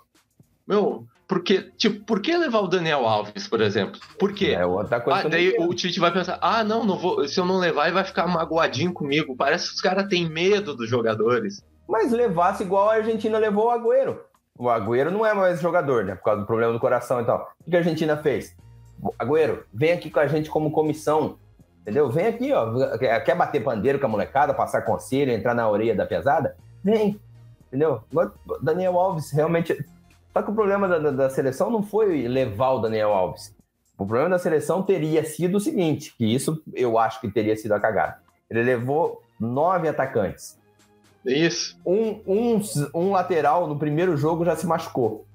Meu, 0.68 1.06
porque, 1.32 1.72
tipo, 1.78 2.04
por 2.04 2.20
que 2.20 2.36
levar 2.36 2.60
o 2.60 2.68
Daniel 2.68 3.08
Alves, 3.08 3.48
por 3.48 3.62
exemplo? 3.62 4.02
Por 4.20 4.34
quê? 4.34 4.48
É 4.48 4.66
outra 4.66 5.00
coisa 5.00 5.22
Ah, 5.22 5.24
não 5.24 5.30
daí 5.30 5.56
o 5.58 5.74
Tite 5.74 5.98
vai 5.98 6.12
pensar, 6.12 6.38
ah, 6.42 6.62
não, 6.62 6.84
não 6.84 6.98
vou, 6.98 7.26
se 7.26 7.39
eu 7.39 7.46
não 7.46 7.58
levar, 7.58 7.86
ele 7.86 7.94
vai 7.94 8.04
ficar 8.04 8.28
magoadinho 8.28 8.92
comigo. 8.92 9.34
Parece 9.34 9.70
que 9.70 9.76
os 9.76 9.82
caras 9.82 10.08
têm 10.08 10.30
medo 10.30 10.76
dos 10.76 10.89
jogadores. 10.89 11.64
Mas 11.88 12.12
levasse 12.12 12.64
igual 12.64 12.89
a 12.89 12.96
Argentina 12.96 13.38
levou 13.38 13.68
o 13.68 13.72
Agüero. 13.72 14.20
O 14.62 14.70
Agüero 14.70 15.09
não 15.09 15.26
é 15.26 15.34
mais 15.34 15.59
jogador, 15.59 16.05
né? 16.05 16.14
Por 16.14 16.24
causa 16.24 16.41
do 16.41 16.45
problema 16.45 16.72
do 16.72 16.80
coração 16.80 17.20
e 17.20 17.26
tal. 17.26 17.51
O 17.66 17.70
que 17.72 17.76
a 17.76 17.80
Argentina 17.80 18.16
fez? 18.16 18.55
Agüero, 19.18 19.64
vem 19.74 19.91
aqui 19.91 20.12
com 20.12 20.20
a 20.20 20.28
gente 20.28 20.51
como 20.51 20.70
comissão. 20.72 21.38
Entendeu? 21.82 22.12
Vem 22.12 22.28
aqui, 22.28 22.53
ó. 22.53 22.72
Quer 22.99 23.34
bater 23.36 23.64
pandeiro 23.64 23.97
com 23.99 24.05
a 24.05 24.09
molecada, 24.09 24.53
passar 24.53 24.84
conselho, 24.84 25.32
entrar 25.32 25.55
na 25.55 25.68
orelha 25.68 25.95
da 25.95 26.05
pesada? 26.05 26.55
Vem. 26.84 27.20
Entendeu? 27.70 28.03
Daniel 28.62 28.99
Alves 28.99 29.32
realmente. 29.32 29.84
Só 30.32 30.43
que 30.43 30.51
o 30.51 30.53
problema 30.53 30.88
da, 30.88 30.99
da- 30.99 31.12
da 31.12 31.30
seleção 31.32 31.72
não 31.72 31.82
foi 31.82 32.28
levar 32.28 32.70
o 32.74 32.80
Daniel 32.82 33.12
Alves. 33.14 33.55
O 33.97 34.05
problema 34.05 34.30
da 34.30 34.38
seleção 34.38 34.84
teria 34.84 35.24
sido 35.26 35.55
o 35.57 35.59
seguinte: 35.59 36.14
que 36.16 36.26
isso 36.36 36.62
eu 36.76 36.99
acho 36.99 37.20
que 37.20 37.32
teria 37.32 37.57
sido 37.57 37.72
a 37.72 37.80
cagada. 37.80 38.18
Ele 38.47 38.62
levou 38.62 39.24
nove 39.39 39.88
atacantes. 39.88 40.61
Isso. 41.26 41.80
Um, 41.86 42.22
um, 42.26 42.62
um 42.96 43.12
lateral 43.12 43.68
no 43.68 43.78
primeiro 43.78 44.18
jogo 44.18 44.44
já 44.46 44.56
se 44.56 44.66
machucou. 44.66 45.26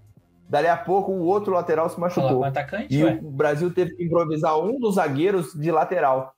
Dali 0.49 0.69
a 0.69 0.77
pouco 0.77 1.11
o 1.13 1.25
outro 1.25 1.53
lateral 1.53 1.89
se 1.89 1.99
machucou. 1.99 2.39
com 2.39 2.45
atacante, 2.45 2.95
E 2.95 3.03
ué. 3.05 3.19
o 3.23 3.31
Brasil 3.31 3.73
teve 3.73 3.95
que 3.97 4.05
improvisar 4.05 4.59
um 4.59 4.79
dos 4.79 4.95
zagueiros 4.97 5.53
de 5.55 5.71
lateral. 5.71 6.33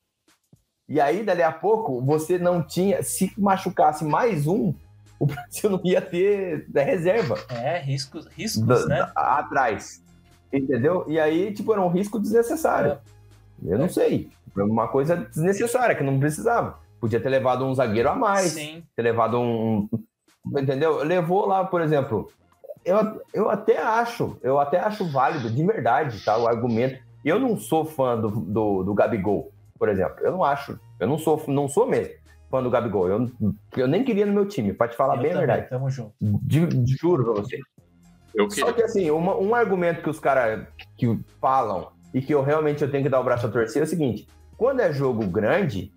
E 0.88 0.98
aí, 1.00 1.22
dali 1.22 1.42
a 1.42 1.52
pouco, 1.52 2.00
você 2.02 2.38
não 2.38 2.62
tinha. 2.62 3.02
Se 3.02 3.30
machucasse 3.36 4.04
mais 4.04 4.46
um, 4.46 4.72
o 5.20 5.26
Brasil 5.26 5.68
não 5.70 5.80
ia 5.84 6.00
ter 6.00 6.66
reserva 6.74 7.36
É, 7.50 7.78
riscos, 7.78 8.26
riscos 8.28 8.66
da- 8.66 8.86
né? 8.86 8.98
da- 9.14 9.38
atrás. 9.38 10.02
Entendeu? 10.50 11.04
E 11.06 11.20
aí, 11.20 11.52
tipo, 11.52 11.70
era 11.72 11.82
um 11.82 11.88
risco 11.90 12.18
desnecessário. 12.18 12.96
Eu 13.62 13.78
não 13.78 13.88
sei. 13.90 14.30
Foi 14.54 14.62
uma 14.62 14.88
coisa 14.88 15.16
desnecessária, 15.16 15.94
que 15.94 16.02
não 16.02 16.18
precisava. 16.18 16.78
Podia 17.00 17.20
ter 17.20 17.28
levado 17.28 17.64
um 17.64 17.74
zagueiro 17.74 18.08
a 18.08 18.14
mais, 18.14 18.52
Sim. 18.52 18.82
ter 18.96 19.02
levado 19.02 19.38
um. 19.38 19.88
um- 19.92 20.58
Entendeu? 20.58 21.02
Levou 21.04 21.46
lá, 21.46 21.64
por 21.64 21.80
exemplo. 21.80 22.28
Eu, 22.84 23.20
eu 23.34 23.50
até 23.50 23.78
acho, 23.82 24.36
eu 24.42 24.58
até 24.58 24.78
acho 24.80 25.04
válido, 25.10 25.50
de 25.50 25.64
verdade, 25.66 26.24
tá? 26.24 26.38
O 26.38 26.48
argumento. 26.48 26.98
Eu 27.24 27.38
não 27.38 27.56
sou 27.58 27.84
fã 27.84 28.18
do, 28.18 28.28
do, 28.30 28.82
do 28.84 28.94
Gabigol, 28.94 29.52
por 29.78 29.88
exemplo. 29.88 30.16
Eu 30.20 30.32
não 30.32 30.42
acho. 30.44 30.78
Eu 30.98 31.06
não 31.06 31.18
sou, 31.18 31.42
não 31.48 31.68
sou 31.68 31.86
mesmo 31.86 32.14
fã 32.50 32.62
do 32.62 32.70
Gabigol. 32.70 33.08
Eu, 33.08 33.30
eu 33.76 33.86
nem 33.86 34.02
queria 34.02 34.24
no 34.24 34.32
meu 34.32 34.46
time, 34.46 34.72
pra 34.72 34.88
te 34.88 34.96
falar 34.96 35.16
Eu 35.16 35.20
bem 35.22 35.30
a 35.32 35.34
também, 35.34 35.46
verdade. 35.48 35.68
Tamo 35.68 35.90
junto. 35.90 36.14
De- 36.20 36.66
de- 36.66 36.96
juro 36.96 37.24
pra 37.24 37.42
você. 37.42 37.58
Eu 38.34 38.48
Só 38.48 38.56
queria. 38.66 38.72
que 38.72 38.82
assim, 38.84 39.10
uma- 39.10 39.36
um 39.36 39.54
argumento 39.54 40.02
que 40.02 40.08
os 40.08 40.18
caras 40.18 40.66
que 40.96 41.18
falam 41.40 41.88
e 42.14 42.22
que 42.22 42.32
eu 42.34 42.42
realmente 42.42 42.82
eu 42.82 42.90
tenho 42.90 43.02
que 43.02 43.10
dar 43.10 43.20
o 43.20 43.24
braço 43.24 43.44
a 43.46 43.50
torcer 43.50 43.82
é 43.82 43.84
o 43.84 43.88
seguinte: 43.88 44.26
quando 44.56 44.80
é 44.80 44.90
jogo 44.94 45.26
grande, 45.26 45.92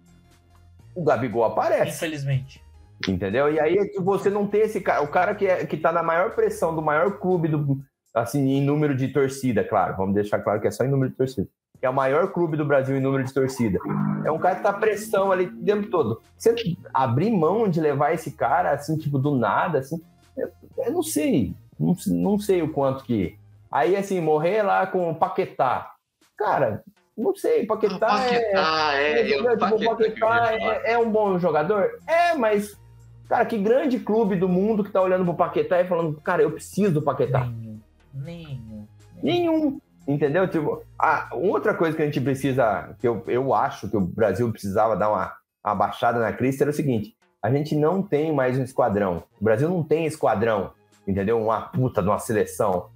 o 0.95 1.03
Gabigol 1.03 1.45
aparece, 1.45 1.95
Infelizmente. 1.95 2.63
entendeu? 3.07 3.51
E 3.51 3.59
aí 3.59 3.77
é 3.77 4.01
você 4.01 4.29
não 4.29 4.47
tem 4.47 4.61
esse 4.61 4.81
cara, 4.81 5.01
o 5.01 5.07
cara 5.07 5.35
que, 5.35 5.47
é, 5.47 5.65
que 5.65 5.77
tá 5.77 5.91
na 5.91 6.03
maior 6.03 6.35
pressão 6.35 6.75
do 6.75 6.81
maior 6.81 7.19
clube 7.19 7.47
do 7.47 7.79
assim 8.13 8.49
em 8.49 8.61
número 8.61 8.95
de 8.95 9.07
torcida, 9.07 9.63
claro, 9.63 9.95
vamos 9.97 10.13
deixar 10.13 10.39
claro 10.39 10.59
que 10.59 10.67
é 10.67 10.71
só 10.71 10.83
em 10.83 10.89
número 10.89 11.11
de 11.11 11.17
torcida. 11.17 11.47
Que 11.79 11.85
é 11.85 11.89
o 11.89 11.93
maior 11.93 12.31
clube 12.31 12.57
do 12.57 12.65
Brasil 12.65 12.95
em 12.95 12.99
número 12.99 13.23
de 13.23 13.33
torcida. 13.33 13.79
É 14.23 14.31
um 14.31 14.37
cara 14.37 14.55
que 14.57 14.61
tá 14.63 14.71
pressão 14.71 15.31
ali 15.31 15.45
o 15.45 15.63
tempo 15.63 15.89
todo. 15.89 16.21
Você 16.37 16.53
abrir 16.93 17.31
mão 17.31 17.67
de 17.67 17.81
levar 17.81 18.13
esse 18.13 18.31
cara 18.31 18.71
assim, 18.71 18.97
tipo, 18.97 19.17
do 19.17 19.35
nada, 19.35 19.79
assim, 19.79 19.99
eu, 20.37 20.51
eu 20.77 20.91
não 20.91 21.01
sei. 21.01 21.55
Não, 21.79 21.95
não 22.07 22.37
sei 22.37 22.61
o 22.61 22.71
quanto 22.71 23.03
que. 23.03 23.35
Aí, 23.71 23.95
assim, 23.95 24.21
morrer 24.21 24.61
lá 24.61 24.85
com 24.85 25.09
o 25.09 25.15
Paquetá. 25.15 25.91
Cara, 26.37 26.83
não 27.17 27.35
sei, 27.35 27.65
Paquetá, 27.65 27.95
é. 28.25 28.33
Paquetá, 28.33 28.93
é. 28.95 29.21
é, 29.21 29.35
eu- 29.35 29.57
tipo, 29.57 29.75
o 29.75 29.85
Paquetá 29.85 30.53
é, 30.53 30.93
é 30.93 30.97
um 30.97 31.09
bom 31.11 31.37
jogador? 31.39 31.89
É, 32.07 32.35
mas. 32.35 32.79
Cara, 33.27 33.45
que 33.45 33.57
grande 33.57 33.97
clube 33.99 34.35
do 34.35 34.49
mundo 34.49 34.83
que 34.83 34.91
tá 34.91 35.01
olhando 35.01 35.23
pro 35.23 35.33
Paquetá 35.33 35.79
e 35.79 35.87
falando, 35.87 36.19
cara, 36.21 36.41
eu 36.41 36.51
preciso 36.51 36.93
do 36.95 37.01
Paquetá. 37.01 37.45
Nenhum. 37.45 37.79
Nenhum. 38.13 38.87
Nenhum. 39.23 39.81
Entendeu? 40.07 40.47
Tipo, 40.49 40.83
a 40.99 41.29
outra 41.31 41.73
coisa 41.73 41.95
que 41.95 42.01
a 42.01 42.05
gente 42.05 42.19
precisa, 42.19 42.93
que 42.99 43.07
eu, 43.07 43.23
eu 43.27 43.53
acho 43.53 43.87
que 43.89 43.95
o 43.95 44.01
Brasil 44.01 44.51
precisava 44.51 44.97
dar 44.97 45.09
uma, 45.09 45.33
uma 45.63 45.75
baixada 45.75 46.19
na 46.19 46.33
crise 46.33 46.61
era 46.61 46.71
o 46.71 46.73
seguinte: 46.73 47.15
a 47.41 47.49
gente 47.49 47.75
não 47.75 48.01
tem 48.01 48.33
mais 48.33 48.57
um 48.57 48.63
esquadrão. 48.63 49.23
O 49.39 49.43
Brasil 49.43 49.69
não 49.69 49.83
tem 49.83 50.05
esquadrão, 50.05 50.71
entendeu? 51.07 51.39
Uma 51.41 51.61
puta 51.61 52.01
de 52.01 52.09
uma 52.09 52.19
seleção. 52.19 52.89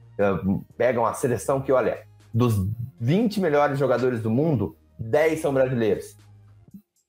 Pega 0.78 1.00
uma 1.00 1.14
seleção 1.14 1.62
que, 1.62 1.72
olha, 1.72 2.04
dos 2.36 2.68
20 3.00 3.40
melhores 3.40 3.80
jogadores 3.80 4.22
do 4.22 4.30
mundo, 4.30 4.76
10 5.00 5.40
são 5.40 5.54
brasileiros. 5.54 6.18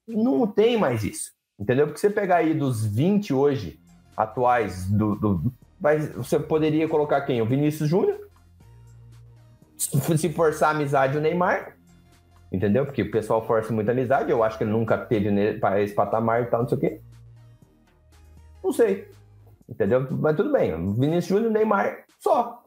Não 0.06 0.46
tem 0.46 0.78
mais 0.78 1.02
isso, 1.02 1.32
entendeu? 1.58 1.88
Porque 1.88 1.98
você 1.98 2.08
pegar 2.08 2.36
aí 2.36 2.54
dos 2.54 2.86
20 2.86 3.34
hoje, 3.34 3.80
atuais, 4.16 4.88
do, 4.88 5.16
do, 5.16 5.52
mas 5.80 6.14
você 6.14 6.38
poderia 6.38 6.88
colocar 6.88 7.22
quem? 7.22 7.42
O 7.42 7.46
Vinícius 7.46 7.88
Júnior? 7.88 8.24
se 9.76 10.32
forçar 10.32 10.70
a 10.70 10.72
amizade 10.72 11.18
o 11.18 11.20
Neymar, 11.20 11.76
entendeu? 12.50 12.86
Porque 12.86 13.02
o 13.02 13.10
pessoal 13.10 13.44
força 13.46 13.72
muita 13.72 13.90
amizade, 13.90 14.30
eu 14.30 14.42
acho 14.42 14.56
que 14.56 14.64
ele 14.64 14.70
nunca 14.70 14.96
teve 14.96 15.54
pra 15.58 15.82
esse 15.82 15.92
patamar 15.92 16.44
e 16.44 16.46
tal, 16.46 16.62
não 16.62 16.68
sei 16.68 16.78
o 16.78 16.80
quê. 16.80 17.00
Não 18.62 18.72
sei, 18.72 19.10
entendeu? 19.68 20.06
Mas 20.10 20.36
tudo 20.36 20.52
bem, 20.52 20.72
Vinícius 20.94 21.26
Júnior, 21.26 21.52
Neymar, 21.52 22.04
só. 22.20 22.64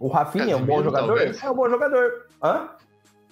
O 0.00 0.08
Rafinha 0.08 0.54
é 0.54 0.56
um 0.56 0.64
bom 0.64 0.82
jogador? 0.82 1.06
talvez. 1.06 1.44
É 1.44 1.50
um 1.50 1.54
bom 1.54 1.68
jogador. 1.70 2.10
Hã? 2.42 2.68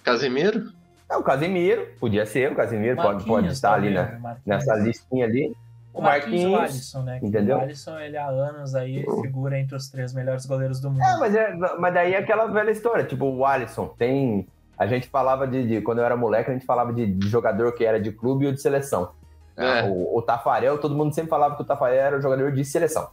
Casemiro? 0.05 0.71
É 1.11 1.17
o 1.17 1.23
Casemiro, 1.23 1.87
podia 1.99 2.27
ser, 2.27 2.53
o 2.53 2.55
Casemiro 2.55 2.97
pode, 2.97 3.09
pode 3.25 3.29
Marquinhos 3.31 3.55
estar 3.55 3.73
ali 3.73 3.95
né, 3.95 4.19
Marquinhos. 4.21 4.43
nessa 4.45 4.75
listinha 4.77 5.25
ali. 5.25 5.57
O 5.95 6.01
O 6.01 6.03
Marquinhos 6.03 6.43
e 6.43 6.47
o 6.47 6.51
Marquinhos, 6.51 6.75
Alisson, 6.75 7.03
né? 7.03 7.19
entendeu? 7.23 7.57
O 7.57 7.61
Alisson, 7.63 7.99
ele 7.99 8.17
há 8.19 8.27
anos 8.29 8.75
aí 8.75 9.03
figura 9.23 9.59
entre 9.59 9.75
os 9.75 9.89
três 9.89 10.13
melhores 10.13 10.45
goleiros 10.45 10.81
do 10.81 10.91
mundo. 10.91 11.03
É, 11.03 11.17
mas, 11.19 11.35
é, 11.35 11.55
mas 11.79 11.95
daí 11.95 12.13
é 12.13 12.19
aquela 12.19 12.47
velha 12.47 12.71
história, 12.71 13.05
tipo, 13.05 13.25
o 13.25 13.47
Alisson 13.47 13.87
tem. 13.99 14.47
A 14.79 14.87
gente 14.87 15.09
falava 15.09 15.47
de, 15.49 15.67
de- 15.67 15.81
Quando 15.81 15.99
eu 16.01 16.05
era 16.05 16.15
moleque, 16.15 16.51
a 16.51 16.53
gente 16.53 16.67
falava 16.67 16.93
de, 16.93 17.07
de 17.07 17.27
jogador 17.29 17.73
que 17.73 17.85
era 17.87 17.99
de 17.99 18.13
clube 18.13 18.47
ou 18.47 18.53
de 18.53 18.61
seleção. 18.61 19.13
É. 19.57 19.85
O, 19.89 20.19
o 20.19 20.23
Tafarel, 20.23 20.77
todo 20.79 20.95
mundo 20.95 21.13
sempre 21.15 21.31
falava 21.31 21.57
que 21.57 21.63
o 21.63 21.65
Tafarel 21.65 22.01
era 22.01 22.19
um 22.19 22.21
jogador 22.21 22.53
de 22.53 22.65
seleção. 22.67 23.09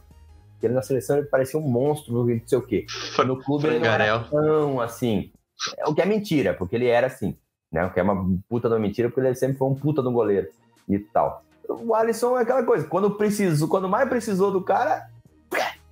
Ele 0.66 0.74
na 0.74 0.82
seleção 0.82 1.16
ele 1.16 1.26
parecia 1.26 1.58
um 1.58 1.68
monstro, 1.68 2.12
não 2.12 2.40
sei 2.46 2.58
o 2.58 2.62
quê. 2.62 2.86
No 3.26 3.42
clube 3.42 3.66
ele 3.66 3.78
não 3.78 3.86
era 3.86 4.18
tão 4.24 4.80
assim. 4.80 5.32
É 5.78 5.88
O 5.88 5.94
que 5.94 6.02
é 6.02 6.06
mentira, 6.06 6.54
porque 6.54 6.76
ele 6.76 6.86
era 6.86 7.06
assim. 7.06 7.36
Né? 7.72 7.84
O 7.84 7.92
que 7.92 8.00
é 8.00 8.02
uma 8.02 8.24
puta 8.48 8.68
de 8.68 8.74
uma 8.74 8.80
mentira, 8.80 9.08
porque 9.08 9.20
ele 9.20 9.34
sempre 9.34 9.56
foi 9.56 9.68
um 9.68 9.74
puta 9.74 10.02
de 10.02 10.08
um 10.08 10.12
goleiro 10.12 10.48
e 10.88 10.98
tal. 10.98 11.44
O 11.68 11.94
Alisson 11.94 12.38
é 12.38 12.42
aquela 12.42 12.62
coisa, 12.62 12.86
quando 12.86 13.10
precisou, 13.12 13.68
quando 13.68 13.88
mais 13.88 14.08
precisou 14.08 14.52
do 14.52 14.62
cara, 14.62 15.08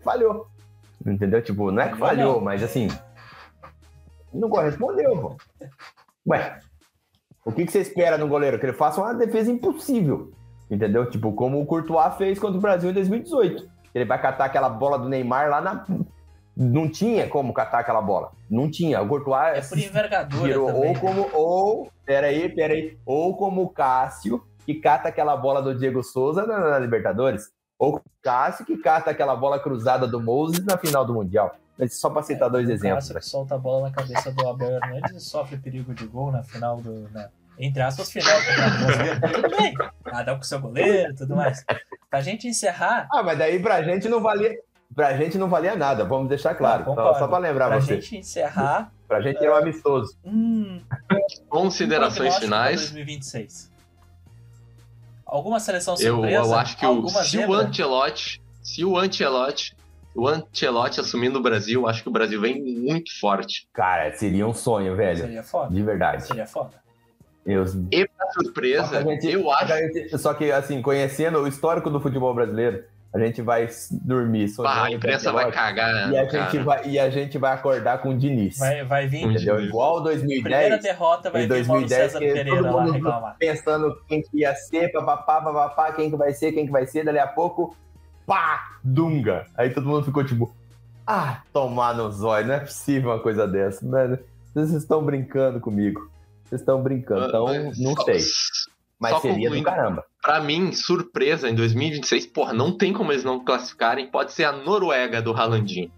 falhou. 0.02 0.46
Entendeu? 1.04 1.42
Tipo, 1.42 1.70
não 1.70 1.82
é 1.82 1.90
que 1.90 1.98
Falhou, 1.98 2.40
mas 2.40 2.62
assim. 2.62 2.88
Não 4.32 4.48
correspondeu, 4.48 5.16
pô. 5.16 5.36
Ué, 6.26 6.58
o 7.44 7.52
que, 7.52 7.66
que 7.66 7.72
você 7.72 7.80
espera 7.80 8.16
no 8.16 8.26
goleiro? 8.26 8.58
Que 8.58 8.66
ele 8.66 8.72
faça 8.72 9.00
uma 9.00 9.14
defesa 9.14 9.50
impossível. 9.50 10.32
Entendeu? 10.70 11.08
Tipo, 11.10 11.32
como 11.32 11.60
o 11.60 11.66
Courtois 11.66 12.16
fez 12.16 12.38
contra 12.38 12.56
o 12.56 12.60
Brasil 12.60 12.90
em 12.90 12.94
2018. 12.94 13.68
Ele 13.94 14.04
vai 14.04 14.20
catar 14.20 14.46
aquela 14.46 14.68
bola 14.68 14.98
do 14.98 15.08
Neymar 15.08 15.48
lá 15.48 15.60
na. 15.60 15.84
Não 16.56 16.88
tinha 16.88 17.28
como 17.28 17.52
catar 17.52 17.80
aquela 17.80 18.00
bola. 18.00 18.32
Não 18.50 18.70
tinha. 18.70 19.00
O 19.02 19.08
Courtois 19.08 19.56
É 19.56 19.68
por 19.68 19.78
envergadura 19.78 20.42
virou 20.42 20.66
também. 20.66 20.88
ou 20.90 21.00
como. 21.00 21.30
Ou. 21.32 21.92
Peraí, 22.04 22.48
peraí. 22.48 22.98
Ou 23.06 23.36
como 23.36 23.62
o 23.62 23.68
Cássio, 23.68 24.42
que 24.64 24.74
cata 24.74 25.08
aquela 25.08 25.36
bola 25.36 25.62
do 25.62 25.74
Diego 25.76 26.02
Souza 26.02 26.46
na, 26.46 26.58
na 26.70 26.78
Libertadores. 26.78 27.52
Ou 27.78 27.96
o 27.96 28.02
Cássio, 28.22 28.64
que 28.64 28.76
cata 28.76 29.10
aquela 29.10 29.34
bola 29.34 29.58
cruzada 29.58 30.06
do 30.06 30.20
Moses 30.20 30.64
na 30.64 30.76
final 30.78 31.04
do 31.04 31.14
Mundial. 31.14 31.56
Mas 31.76 31.98
só 31.98 32.08
para 32.08 32.22
citar 32.22 32.48
dois 32.48 32.68
o 32.68 32.72
exemplos. 32.72 33.08
Cássio 33.08 33.20
que 33.20 33.26
solta 33.26 33.54
a 33.56 33.58
bola 33.58 33.88
na 33.88 33.94
cabeça 33.94 34.30
do 34.30 34.48
Abel 34.48 34.70
Hernandes 34.70 35.10
e 35.12 35.20
sofre 35.20 35.56
perigo 35.56 35.92
de 35.92 36.06
gol 36.06 36.30
na 36.30 36.42
final 36.44 36.76
do. 36.80 37.08
Na, 37.10 37.28
entre 37.58 37.82
aspas, 37.82 38.10
final 38.10 38.36
do 38.40 39.32
Tudo 39.42 39.56
bem. 39.56 39.74
Cada 40.04 40.34
um 40.34 40.36
com 40.36 40.42
seu 40.42 40.60
goleiro 40.60 41.12
e 41.12 41.14
tudo 41.16 41.34
mais. 41.34 41.64
Pra 42.14 42.20
gente 42.22 42.46
encerrar, 42.46 43.08
Ah, 43.12 43.24
mas 43.24 43.36
daí 43.36 43.58
pra 43.58 43.82
gente 43.82 44.08
não 44.08 44.20
valia. 44.20 44.56
Pra 44.94 45.16
gente 45.16 45.36
não 45.36 45.48
valia 45.48 45.74
nada, 45.74 46.04
vamos 46.04 46.28
deixar 46.28 46.54
claro. 46.54 46.92
Ah, 46.92 46.94
Só- 46.94 47.18
só 47.18 47.26
pra 47.28 47.38
lembrar 47.38 47.66
pra 47.66 47.80
você. 47.80 47.96
gente 48.00 48.16
encerrar, 48.18 48.92
Pra 49.08 49.20
gente 49.20 49.38
era 49.42 49.52
um 49.52 49.56
amistoso. 49.56 50.16
hum, 50.24 50.80
Considerações 51.48 52.34
pra 52.34 52.40
finais. 52.42 52.80
2026. 52.82 53.72
Alguma 55.26 55.58
seleção 55.58 55.94
Eu, 55.98 56.14
surpresa? 56.18 56.36
eu 56.46 56.54
acho 56.54 56.76
que 56.76 56.86
o, 56.86 56.88
Alguma 56.88 57.24
se 57.24 57.38
o? 57.38 57.52
Ancelotti, 57.52 58.42
se 58.62 58.84
o 58.84 58.96
Ancelotti, 58.96 59.76
o 60.14 60.28
Ancelotti 60.28 61.00
assumindo 61.00 61.40
o 61.40 61.42
Brasil, 61.42 61.80
eu 61.80 61.88
acho 61.88 62.00
que 62.04 62.08
o 62.08 62.12
Brasil 62.12 62.40
vem 62.40 62.62
muito 62.62 63.10
forte. 63.18 63.68
Cara, 63.72 64.12
seria 64.16 64.46
um 64.46 64.54
sonho, 64.54 64.94
velho. 64.94 65.18
Seria 65.22 65.42
foda. 65.42 65.74
De 65.74 65.82
verdade. 65.82 66.24
Seria 66.24 66.46
foda. 66.46 66.83
Eu, 67.46 67.64
E 67.92 68.06
pra 68.08 68.26
surpresa, 68.32 68.84
Só 68.86 68.90
que 68.90 68.96
a 68.96 69.02
gente- 69.12 69.30
eu 69.30 69.50
acho. 69.50 70.18
Só 70.18 70.34
que, 70.34 70.50
assim, 70.50 70.80
conhecendo 70.80 71.38
o 71.38 71.46
histórico 71.46 71.90
do 71.90 72.00
futebol 72.00 72.32
brasileiro, 72.34 72.84
a 73.12 73.18
gente 73.18 73.42
vai 73.42 73.68
dormir. 73.90 74.50
Pá, 74.56 74.84
a 74.86 74.90
imprensa 74.90 75.30
vai 75.30 75.52
cagar. 75.52 76.10
e 76.10 76.18
a, 76.18 76.26
cara. 76.26 76.50
gente 76.50 76.64
vai, 76.64 76.86
e 76.88 76.98
a 76.98 77.10
gente 77.10 77.36
vai 77.38 77.52
acordar 77.52 77.98
com 77.98 78.08
o 78.10 78.16
Diniz. 78.18 78.58
Vai, 78.58 78.82
vai 78.84 79.06
vir. 79.06 79.24
Entendeu? 79.24 79.60
Igual 79.60 80.02
Primeira 80.02 80.18
2010, 80.70 80.82
derrota 80.82 81.30
vai 81.30 81.42
em 81.44 81.48
vir 81.48 81.66
Paulo 81.66 81.80
2010, 81.82 82.02
César 82.12 82.18
que 82.18 82.32
Pereira 82.32 82.50
todo 82.62 82.64
lá 82.64 82.82
mundo 82.82 82.92
reclamar. 82.92 83.36
pensando 83.38 83.94
quem 84.08 84.22
que 84.22 84.38
ia 84.38 84.54
ser, 84.54 84.90
papapá, 84.90 85.40
papapá, 85.42 85.92
quem 85.92 86.10
que 86.10 86.16
vai 86.16 86.32
ser, 86.32 86.50
quem 86.52 86.66
que 86.66 86.72
vai 86.72 86.86
ser, 86.86 87.04
dali 87.04 87.18
a 87.18 87.26
pouco, 87.26 87.76
pá, 88.26 88.78
Dunga. 88.82 89.46
Aí 89.56 89.70
todo 89.70 89.86
mundo 89.86 90.04
ficou 90.04 90.24
tipo, 90.24 90.52
ah, 91.06 91.42
tomar 91.52 91.94
no 91.94 92.10
zóio, 92.10 92.46
não 92.46 92.54
é 92.54 92.60
possível 92.60 93.10
uma 93.10 93.20
coisa 93.20 93.46
dessa, 93.46 93.86
mano. 93.86 94.18
Vocês 94.52 94.72
estão 94.72 95.04
brincando 95.04 95.60
comigo. 95.60 96.08
Vocês 96.54 96.60
estão 96.60 96.80
brincando, 96.82 97.26
então 97.26 97.44
Mas 97.46 97.78
não 97.80 97.94
só- 97.96 98.04
sei. 98.04 98.20
Mas 98.98 99.10
só 99.12 99.20
seria 99.20 99.50
do 99.50 99.62
caramba. 99.62 100.04
Pra 100.22 100.40
mim, 100.40 100.72
surpresa 100.72 101.48
em 101.48 101.54
2026, 101.54 102.26
porra, 102.26 102.52
não 102.52 102.76
tem 102.76 102.92
como 102.92 103.10
eles 103.12 103.24
não 103.24 103.44
classificarem. 103.44 104.08
Pode 104.10 104.32
ser 104.32 104.44
a 104.44 104.52
Noruega 104.52 105.20
do 105.20 105.32
Ralandinho. 105.32 105.90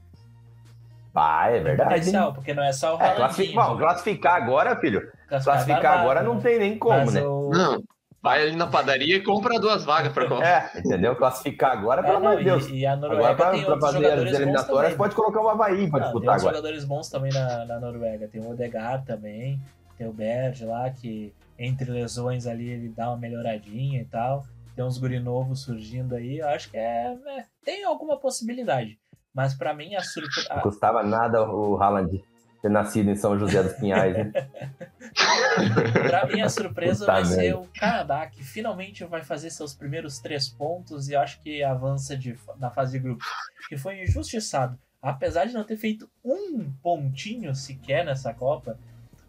Ah, 1.15 1.49
é 1.51 1.61
verdade. 1.61 1.91
Potencial, 1.91 2.33
porque 2.35 2.53
não 2.55 2.63
é 2.63 2.73
só 2.73 2.97
o 2.97 3.03
É, 3.03 3.15
classificar, 3.15 3.69
bom, 3.71 3.79
classificar 3.79 4.35
agora, 4.43 4.77
filho. 4.77 5.01
Classificar 5.29 5.43
Classificar 5.45 5.83
barbado, 5.83 6.01
agora 6.03 6.21
né? 6.23 6.27
não 6.29 6.41
tem 6.41 6.59
nem 6.59 6.79
como, 6.79 6.99
Mas 6.99 7.15
né? 7.15 7.23
o- 7.23 7.51
Não. 7.51 7.83
Vai 8.23 8.43
ali 8.43 8.57
na 8.57 8.67
padaria 8.67 9.17
e 9.17 9.23
compra 9.23 9.59
duas 9.61 9.85
vagas 9.85 10.13
pra 10.13 10.27
comprar. 10.29 10.71
É, 10.75 10.79
entendeu? 10.81 11.15
Classificar 11.17 11.73
agora, 11.73 12.01
É, 12.01 12.05
pelo 12.05 12.17
amor 12.17 12.31
não, 12.31 12.39
de 12.39 12.45
Deus. 12.45 12.67
e, 12.69 12.79
e 12.81 12.87
a 12.87 12.97
Noruega 12.97 13.29
Agora, 13.31 13.51
tem 13.53 13.61
outros 13.65 13.81
fazer 13.81 13.99
jogadores 13.99 14.23
as 14.25 14.31
bons 14.31 14.41
eliminatórias, 14.43 14.83
também. 14.93 14.97
pode 14.99 15.15
colocar 15.15 15.41
o 15.43 15.49
Havaí 15.49 15.91
pra 15.91 15.99
Ah, 16.01 16.03
tem 16.03 16.03
disputar 16.03 16.37
uns 16.37 16.41
agora. 16.43 16.57
jogadores 16.57 16.85
bons 16.85 17.09
também 17.09 17.33
na, 17.33 17.65
na 17.67 17.79
Noruega. 17.81 18.27
Tem 18.29 18.41
o 18.41 18.51
Odegaard 18.51 19.07
também, 19.07 19.61
tem 19.97 20.07
o 20.07 20.13
Berge 20.13 20.65
lá, 20.65 20.91
que 20.91 21.33
entre 21.59 21.91
lesões 21.91 22.47
ali 22.47 22.69
ele 22.69 22.89
dá 22.89 23.09
uma 23.09 23.17
melhoradinha 23.17 24.01
e 24.01 24.05
tal. 24.05 24.45
Tem 24.75 24.85
uns 24.85 24.99
guri 24.99 25.19
novos 25.19 25.61
surgindo 25.63 26.15
aí. 26.15 26.39
Eu 26.39 26.49
acho 26.49 26.71
que 26.71 26.77
é, 26.77 27.17
é, 27.27 27.45
tem 27.65 27.85
alguma 27.85 28.19
possibilidade. 28.19 28.99
Mas 29.35 29.55
pra 29.55 29.75
mim 29.75 29.95
a 29.95 29.99
Não 29.99 30.05
surpresa. 30.05 30.61
custava 30.63 31.03
nada 31.03 31.49
o 31.51 31.81
Haaland 31.81 32.23
ter 32.67 32.71
nascido 32.71 33.11
em 33.11 33.17
São 33.17 33.39
José 33.39 33.63
dos 33.63 33.75
Pinhais, 33.75 34.15
né? 34.17 34.33
Pra 36.09 36.27
mim, 36.27 36.41
a 36.41 36.49
surpresa 36.49 37.01
Puta 37.01 37.13
vai 37.13 37.25
ser 37.25 37.55
o 37.55 37.67
Canadá, 37.79 38.27
que 38.27 38.43
finalmente 38.43 39.05
vai 39.05 39.23
fazer 39.23 39.51
seus 39.51 39.75
primeiros 39.75 40.19
três 40.19 40.49
pontos 40.49 41.09
e 41.09 41.13
eu 41.13 41.21
acho 41.21 41.41
que 41.41 41.63
avança 41.63 42.17
de, 42.17 42.37
na 42.59 42.71
fase 42.71 42.93
de 42.93 42.99
grupos. 42.99 43.27
Que 43.69 43.77
foi 43.77 44.03
injustiçado. 44.03 44.79
Apesar 45.01 45.45
de 45.47 45.55
não 45.55 45.65
ter 45.65 45.77
feito 45.77 46.09
um 46.25 46.71
pontinho 46.83 47.55
sequer 47.55 48.05
nessa 48.05 48.35
Copa, 48.35 48.79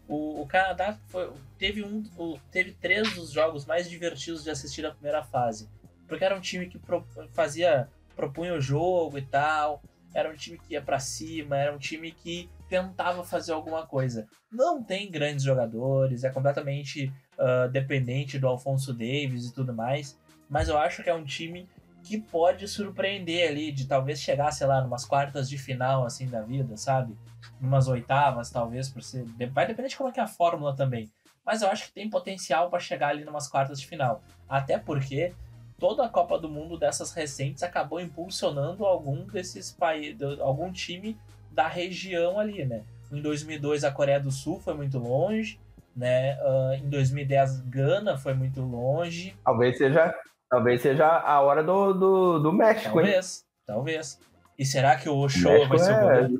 o, 0.08 0.42
o 0.42 0.46
Canadá 0.46 0.98
foi- 1.08 1.30
teve, 1.58 1.82
um, 1.84 2.02
o- 2.16 2.38
teve 2.50 2.72
três 2.72 3.14
dos 3.14 3.30
jogos 3.30 3.64
mais 3.66 3.88
divertidos 3.88 4.42
de 4.42 4.50
assistir 4.50 4.82
na 4.82 4.90
primeira 4.90 5.22
fase. 5.22 5.68
Porque 6.06 6.24
era 6.24 6.34
um 6.36 6.40
time 6.40 6.66
que 6.68 6.78
pro- 6.78 7.06
fazia, 7.32 7.88
propunha 8.16 8.54
o 8.54 8.60
jogo 8.60 9.18
e 9.18 9.22
tal. 9.22 9.82
Era 10.14 10.30
um 10.30 10.34
time 10.34 10.58
que 10.58 10.72
ia 10.72 10.80
pra 10.82 10.98
cima, 10.98 11.56
era 11.56 11.72
um 11.74 11.78
time 11.78 12.10
que 12.10 12.48
tentava 12.68 13.22
fazer 13.22 13.52
alguma 13.52 13.86
coisa 13.86 14.26
não 14.50 14.82
tem 14.82 15.10
grandes 15.10 15.44
jogadores, 15.44 16.24
é 16.24 16.30
completamente 16.30 17.12
ah, 17.38 17.66
dependente 17.66 18.38
do 18.38 18.48
Alfonso 18.48 18.94
Davis 18.94 19.44
e 19.46 19.52
tudo 19.52 19.74
mais, 19.74 20.18
mas 20.48 20.70
eu 20.70 20.78
acho 20.78 21.02
que 21.02 21.10
é 21.10 21.14
um 21.14 21.22
time 21.24 21.68
que 22.08 22.18
pode 22.18 22.66
surpreender 22.66 23.48
ali, 23.48 23.70
de 23.70 23.86
talvez 23.86 24.20
chegar, 24.20 24.50
sei 24.50 24.66
lá, 24.66 24.80
numas 24.80 25.04
quartas 25.04 25.48
de 25.48 25.58
final, 25.58 26.04
assim, 26.04 26.26
da 26.26 26.40
vida, 26.40 26.76
sabe? 26.76 27.16
Numas 27.60 27.86
oitavas, 27.88 28.50
talvez, 28.50 28.88
por 28.88 29.02
ser... 29.02 29.24
Vai 29.52 29.66
depender 29.66 29.88
de 29.88 29.96
como 29.96 30.08
é 30.08 30.12
que 30.12 30.20
é 30.20 30.22
a 30.22 30.26
fórmula 30.26 30.74
também. 30.74 31.10
Mas 31.44 31.62
eu 31.62 31.68
acho 31.68 31.86
que 31.86 31.92
tem 31.92 32.10
potencial 32.10 32.68
para 32.68 32.80
chegar 32.80 33.08
ali 33.08 33.24
numas 33.24 33.48
quartas 33.48 33.80
de 33.80 33.86
final. 33.86 34.22
Até 34.48 34.78
porque 34.78 35.32
toda 35.78 36.04
a 36.04 36.08
Copa 36.08 36.38
do 36.38 36.48
Mundo 36.48 36.78
dessas 36.78 37.12
recentes 37.12 37.62
acabou 37.62 38.00
impulsionando 38.00 38.84
algum 38.84 39.24
desses 39.26 39.70
países, 39.70 40.20
algum 40.40 40.70
time 40.72 41.16
da 41.50 41.68
região 41.68 42.38
ali, 42.38 42.64
né? 42.64 42.82
Em 43.10 43.22
2002 43.22 43.84
a 43.84 43.90
Coreia 43.90 44.20
do 44.20 44.30
Sul 44.30 44.60
foi 44.60 44.74
muito 44.74 44.98
longe, 44.98 45.58
né? 45.96 46.32
Ah, 46.40 46.76
em 46.76 46.88
2010 46.88 47.60
Gana 47.62 48.18
foi 48.18 48.34
muito 48.34 48.60
longe. 48.60 49.34
Talvez 49.44 49.78
seja, 49.78 50.14
talvez 50.48 50.82
seja 50.82 51.06
a 51.06 51.40
hora 51.40 51.62
do, 51.62 51.92
do, 51.92 52.38
do 52.38 52.52
México, 52.52 53.00
hein? 53.00 53.06
Talvez, 53.06 53.44
talvez. 53.66 54.20
E 54.58 54.64
será 54.64 54.96
que 54.96 55.08
o 55.08 55.22
México 55.22 55.68
vai 55.68 55.78
ser 55.78 55.92
o 55.92 56.10
é-? 56.10 56.30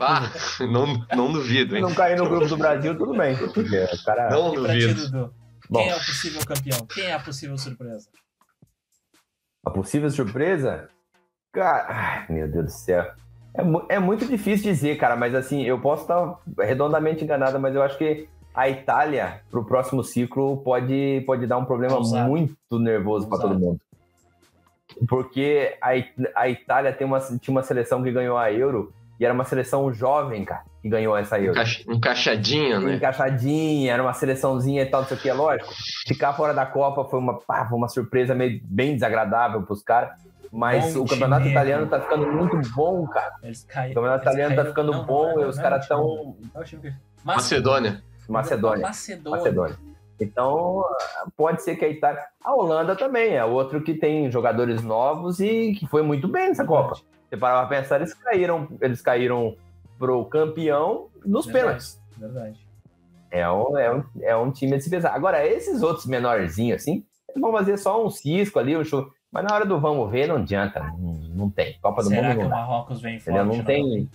Ah, 0.00 0.30
não, 0.70 1.06
não 1.16 1.32
duvido, 1.32 1.70
Se 1.70 1.76
hein? 1.76 1.82
não 1.82 1.94
cair 1.94 2.16
no 2.16 2.28
grupo 2.28 2.46
do 2.46 2.56
Brasil, 2.56 2.96
tudo 2.96 3.16
bem. 3.16 3.36
Cara. 4.04 4.30
Não 4.30 4.48
E 4.48 4.50
ti, 4.52 4.56
duvido. 4.86 5.10
Dudu? 5.10 5.34
Bom. 5.68 5.80
Quem 5.80 5.90
é 5.90 5.96
o 5.96 5.98
possível 5.98 6.40
campeão? 6.46 6.86
Quem 6.86 7.04
é 7.06 7.12
a 7.14 7.20
possível 7.20 7.58
surpresa? 7.58 8.08
A 9.64 9.70
possível 9.70 10.10
surpresa? 10.10 10.88
Cara, 11.52 11.86
ai, 11.88 12.26
meu 12.28 12.48
Deus 12.48 12.64
do 12.66 12.70
céu. 12.70 13.02
É, 13.54 13.94
é 13.94 13.98
muito 13.98 14.26
difícil 14.26 14.64
dizer, 14.70 14.96
cara, 14.96 15.16
mas 15.16 15.34
assim, 15.34 15.62
eu 15.62 15.80
posso 15.80 16.02
estar 16.02 16.38
redondamente 16.60 17.24
enganado, 17.24 17.58
mas 17.58 17.74
eu 17.74 17.82
acho 17.82 17.96
que 17.96 18.28
a 18.54 18.68
Itália, 18.68 19.40
pro 19.50 19.64
próximo 19.64 20.04
ciclo, 20.04 20.58
pode, 20.58 21.22
pode 21.26 21.46
dar 21.46 21.58
um 21.58 21.64
problema 21.64 21.96
Ousado. 21.96 22.28
muito 22.28 22.78
nervoso 22.78 23.28
para 23.28 23.38
todo 23.38 23.58
mundo. 23.58 23.80
Porque 25.08 25.76
a, 25.82 25.90
a 26.36 26.48
Itália 26.48 26.92
tem 26.92 27.06
uma, 27.06 27.18
tinha 27.20 27.50
uma 27.52 27.62
seleção 27.62 28.02
que 28.02 28.12
ganhou 28.12 28.36
a 28.38 28.52
Euro, 28.52 28.92
e 29.18 29.24
era 29.24 29.32
uma 29.34 29.44
seleção 29.44 29.92
jovem, 29.92 30.44
cara, 30.44 30.62
que 30.82 30.88
ganhou 30.88 31.16
essa 31.16 31.38
Euro. 31.38 31.52
Encaixa- 31.52 31.82
Encaixadinha, 31.88 32.80
né? 32.80 32.94
encaixadinha, 32.94 33.92
era 33.92 34.02
uma 34.02 34.12
seleçãozinha 34.12 34.82
e 34.82 34.86
tal, 34.86 35.00
não 35.02 35.08
sei 35.08 35.16
o 35.16 35.20
que, 35.20 35.28
é 35.28 35.34
lógico. 35.34 35.72
Ficar 36.06 36.32
fora 36.34 36.52
da 36.54 36.66
Copa 36.66 37.04
foi 37.04 37.18
uma, 37.18 37.38
pá, 37.40 37.66
foi 37.68 37.76
uma 37.78 37.88
surpresa 37.88 38.34
meio, 38.34 38.60
bem 38.64 38.94
desagradável 38.94 39.62
pros 39.62 39.82
caras. 39.82 40.12
Mas 40.52 40.94
Bom 40.94 41.02
o 41.02 41.08
campeonato 41.08 41.48
italiano 41.48 41.88
tá 41.88 42.00
ficando 42.00 42.30
muito 42.30 42.56
bom, 42.70 43.04
cara. 43.08 43.34
Eles 43.42 43.64
caíram. 43.64 43.90
O 43.90 43.94
campeonato 43.96 44.22
italiano 44.22 44.54
tá 44.54 44.64
ficando 44.64 45.02
bom 45.02 45.40
e 45.40 45.44
os 45.44 45.58
caras 45.58 45.88
tão. 45.88 46.36
Macedônia. 47.24 48.02
Macedônia. 48.28 48.82
Macedônia. 48.86 49.38
Macedônia. 49.38 49.76
Então, 50.20 50.84
pode 51.36 51.62
ser 51.62 51.76
que 51.76 51.84
a 51.84 51.88
Itália. 51.88 52.22
A 52.42 52.54
Holanda 52.54 52.94
também 52.94 53.34
é 53.34 53.44
outro 53.44 53.82
que 53.82 53.94
tem 53.94 54.30
jogadores 54.30 54.82
novos 54.82 55.40
e 55.40 55.74
que 55.74 55.86
foi 55.86 56.02
muito 56.02 56.28
bem 56.28 56.48
nessa 56.48 56.64
Copa. 56.64 57.00
Você 57.28 57.36
parar 57.36 57.66
pra 57.66 57.78
pensar, 57.78 57.96
eles 57.96 58.14
caíram, 58.14 58.68
eles 58.80 59.00
caíram 59.02 59.56
pro 59.98 60.24
campeão 60.26 61.08
nos 61.24 61.46
Verdade. 61.46 61.64
pênaltis. 61.64 62.00
Verdade. 62.16 62.64
É 63.30 63.50
um, 63.50 63.76
é, 63.76 63.92
um, 63.92 64.04
é 64.22 64.36
um 64.36 64.50
time 64.52 64.76
a 64.76 64.80
se 64.80 64.88
pensar. 64.88 65.12
Agora, 65.12 65.44
esses 65.44 65.82
outros 65.82 66.06
menorzinhos, 66.06 66.80
assim, 66.80 67.04
eles 67.28 67.40
vão 67.40 67.50
fazer 67.50 67.76
só 67.76 68.04
um 68.04 68.08
cisco 68.08 68.60
ali, 68.60 68.76
um 68.76 68.84
show. 68.84 69.10
Mas 69.32 69.42
na 69.42 69.52
hora 69.52 69.66
do 69.66 69.80
vamos 69.80 70.08
ver, 70.12 70.28
não 70.28 70.36
adianta. 70.36 70.78
Não, 70.80 71.14
não 71.34 71.50
tem. 71.50 71.76
Copa 71.82 72.04
do 72.04 72.08
Será 72.08 72.22
Mundo 72.22 72.36
que 72.36 72.42
não 72.42 72.46
o. 72.46 72.50
Marrocos 72.50 73.00
vem 73.00 73.18
forte? 73.18 73.36
Não 73.36 73.64
tem-? 73.64 74.08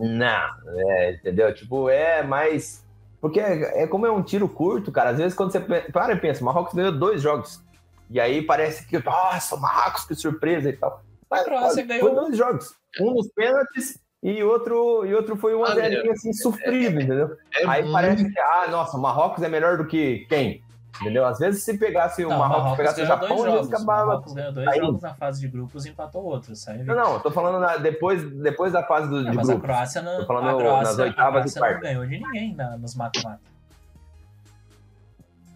Não, 0.00 0.48
é, 0.66 1.12
entendeu? 1.12 1.52
Tipo, 1.54 1.88
é 1.90 2.22
mais. 2.22 2.84
Porque 3.20 3.38
é, 3.38 3.82
é 3.82 3.86
como 3.86 4.06
é 4.06 4.10
um 4.10 4.22
tiro 4.22 4.48
curto, 4.48 4.90
cara. 4.90 5.10
Às 5.10 5.18
vezes, 5.18 5.34
quando 5.34 5.52
você 5.52 5.60
para 5.60 6.14
e 6.14 6.16
pensa, 6.16 6.40
o 6.40 6.44
Marrocos 6.46 6.72
ganhou 6.74 6.92
dois 6.92 7.20
jogos. 7.20 7.62
E 8.08 8.18
aí 8.18 8.42
parece 8.42 8.86
que, 8.88 8.98
nossa, 9.04 9.54
o 9.54 9.60
Marrocos, 9.60 10.04
que 10.04 10.14
surpresa 10.14 10.70
e 10.70 10.72
tal. 10.72 11.02
Mas, 11.30 11.44
Croácia 11.44 11.82
olha, 11.82 11.86
ganhou 11.86 12.06
Foi 12.08 12.14
dois 12.14 12.36
jogos. 12.36 12.74
Um 13.00 13.12
nos 13.14 13.28
pênaltis 13.32 14.00
e 14.22 14.42
outro, 14.42 15.04
e 15.06 15.14
outro 15.14 15.36
foi 15.36 15.54
um 15.54 15.64
a 15.64 15.70
Olha, 15.70 15.88
zero 15.88 16.10
assim, 16.10 16.32
sofrido, 16.32 17.00
entendeu? 17.00 17.36
É 17.54 17.66
Aí 17.66 17.82
muito- 17.82 17.92
parece 17.92 18.32
que, 18.32 18.38
ah, 18.40 18.66
nossa, 18.70 18.96
o 18.96 19.00
Marrocos 19.00 19.42
é 19.42 19.48
melhor 19.48 19.76
do 19.76 19.86
que 19.86 20.26
quem? 20.28 20.64
Entendeu? 21.00 21.24
Às 21.24 21.38
vezes, 21.38 21.62
se 21.62 21.78
pegasse 21.78 22.24
o 22.24 22.28
Não, 22.28 22.38
Marrocos, 22.38 22.76
pegasse 22.76 22.94
o 23.02 23.06
dois 23.06 23.08
Japão, 23.08 23.28
eles 23.38 23.44
jogos. 23.54 23.66
O 23.68 23.74
acabavam. 23.74 24.06
Marrocos 24.08 24.32
ganhou 24.34 24.52
dois 24.52 24.68
Aí- 24.68 24.78
jogos 24.80 25.02
na 25.02 25.14
fase 25.14 25.40
de 25.40 25.48
grupos 25.48 25.86
e 25.86 25.90
empatou 25.90 26.22
outro. 26.24 26.54
Saiu 26.56 26.84
Não, 26.84 26.94
não, 26.94 27.12
eu 27.14 27.20
tô 27.20 27.30
falando 27.30 27.58
na- 27.60 27.76
depois, 27.76 28.22
depois 28.22 28.72
da 28.72 28.82
fase 28.82 29.08
do, 29.08 29.18
É, 29.26 29.30
de 29.30 29.36
mas 29.36 29.48
a 29.48 29.52
grupo. 29.52 29.66
Croácia 29.66 30.02
não, 30.02 30.20
Tô 30.20 30.26
falando 30.26 30.48
a 30.48 30.56
Croácia, 30.58 30.82
nas 30.84 30.98
a 30.98 31.02
oitavas 31.04 31.50
e 31.50 31.54
Croácia 31.54 31.74
não 31.76 31.80
ganhou 31.82 32.06
de 32.06 32.18
ninguém 32.18 32.54
na- 32.54 32.76
nos 32.76 32.94
mata-mata. 32.94 33.40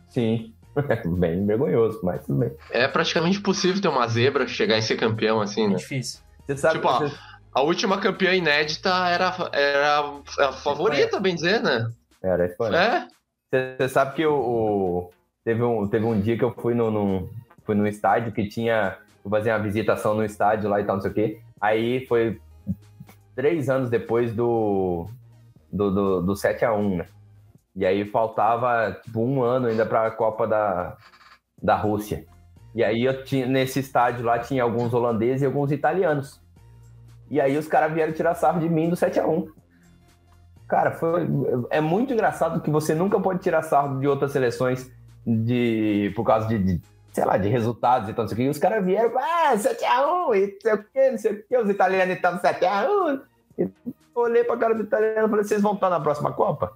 Sim. 0.09 0.53
bem 1.19 1.47
vergonhoso, 1.47 2.01
mas 2.03 2.25
tudo 2.25 2.39
bem. 2.41 2.53
É 2.71 2.89
praticamente 2.89 3.39
impossível 3.39 3.81
ter 3.81 3.89
uma 3.89 4.07
zebra 4.09 4.47
chegar 4.47 4.77
e 4.79 4.83
ser 4.83 4.97
campeão 4.97 5.41
assim, 5.41 5.67
É 5.67 5.69
né? 5.69 5.75
difícil. 5.77 6.21
Você 6.47 6.57
sabe, 6.57 6.75
Tipo, 6.77 6.89
ó, 6.89 6.99
você- 7.01 7.15
A 7.57 7.61
última 7.63 7.99
campeã 8.01 8.35
inédita 8.35 8.91
era, 9.09 9.33
era 9.53 10.01
a 10.41 10.53
favorita, 10.53 11.21
bem 11.21 11.37
dizer, 11.37 11.63
né? 11.63 11.89
Era 12.21 12.43
a 12.43 12.47
Espanha. 12.47 12.77
É, 12.77 13.07
Você, 13.49 13.77
você 13.79 13.89
sabe 13.89 14.15
que 14.17 14.27
o, 14.27 14.35
o- 14.35 15.11
teve, 15.45 15.63
um, 15.63 15.87
teve 15.87 16.05
um 16.05 16.19
dia 16.19 16.37
que 16.37 16.45
eu 16.45 16.53
fui 16.53 16.75
no, 16.75 16.91
num, 16.91 17.29
fui 17.65 17.75
num 17.75 17.87
estádio 17.87 18.33
que 18.33 18.49
tinha. 18.49 18.97
Fui 19.23 19.31
fazer 19.31 19.53
uma 19.53 19.59
visitação 19.59 20.15
no 20.15 20.25
estádio 20.25 20.69
lá 20.69 20.81
e 20.81 20.85
tal, 20.85 20.97
não 20.97 21.03
sei 21.03 21.11
o 21.11 21.15
quê. 21.15 21.41
Aí 21.61 22.07
foi 22.07 22.41
três 23.35 23.69
anos 23.69 23.89
depois 23.89 24.35
do, 24.35 25.07
do, 25.73 25.91
do, 25.91 26.23
do 26.23 26.33
7x1, 26.33 26.97
né? 26.97 27.07
E 27.75 27.85
aí 27.85 28.05
faltava 28.05 28.93
tipo, 29.03 29.21
um 29.21 29.43
ano 29.43 29.67
ainda 29.67 29.85
para 29.85 30.07
a 30.07 30.11
Copa 30.11 30.47
da, 30.47 30.97
da 31.61 31.75
Rússia. 31.75 32.25
E 32.75 32.85
aí 32.85 33.05
eu 33.05 33.25
tinha, 33.25 33.47
nesse 33.47 33.81
estádio 33.81 34.25
lá 34.25 34.39
tinha 34.39 34.63
alguns 34.63 34.93
holandeses 34.93 35.43
e 35.43 35.47
alguns 35.47 35.73
italianos. 35.73 36.41
E 37.31 37.41
aí 37.41 37.57
os 37.57 37.67
caras 37.67 37.93
vieram 37.93 38.13
tirar 38.13 38.35
sarro 38.35 38.61
de 38.61 38.69
mim 38.69 38.91
do 38.91 38.97
7x1. 38.97 39.49
Cara, 40.69 40.93
foi, 40.93 41.27
é 41.71 41.81
muito 41.81 42.13
engraçado 42.13 42.61
que 42.61 42.71
você 42.71 42.95
nunca 42.95 43.19
pode 43.19 43.41
tirar 43.41 43.63
sarro 43.63 43.99
de 44.01 44.07
outras 44.07 44.33
seleções 44.33 44.91
de, 45.27 46.13
por 46.15 46.25
causa 46.25 46.47
de, 46.49 46.59
de, 46.59 46.81
sei 47.13 47.25
lá, 47.25 47.37
de 47.37 47.49
resultados 47.49 48.09
e 48.09 48.13
tal, 48.13 48.25
não 48.25 48.29
sei 48.29 48.35
o 48.35 48.39
que. 48.39 48.43
E 48.45 48.49
os 48.49 48.59
caras 48.59 48.85
vieram, 48.85 49.13
ah, 49.19 49.53
7x1, 49.57 50.37
e 50.37 50.47
não 50.53 50.61
sei 50.61 50.73
o 50.75 50.85
que, 50.85 51.11
não 51.11 51.19
sei 51.19 51.33
o 51.33 51.43
que, 51.47 51.59
os 51.59 51.71
italianos 51.71 52.15
estão 52.17 52.39
7x1. 52.39 53.21
E 53.59 53.63
eu 53.63 53.71
olhei 54.15 54.45
pra 54.45 54.57
cara 54.57 54.75
do 54.75 54.83
italiano 54.83 55.27
e 55.27 55.31
falei, 55.31 55.45
vocês 55.45 55.63
vão 55.63 55.75
estar 55.75 55.91
na 55.91 56.01
próxima 56.01 56.33
Copa? 56.33 56.73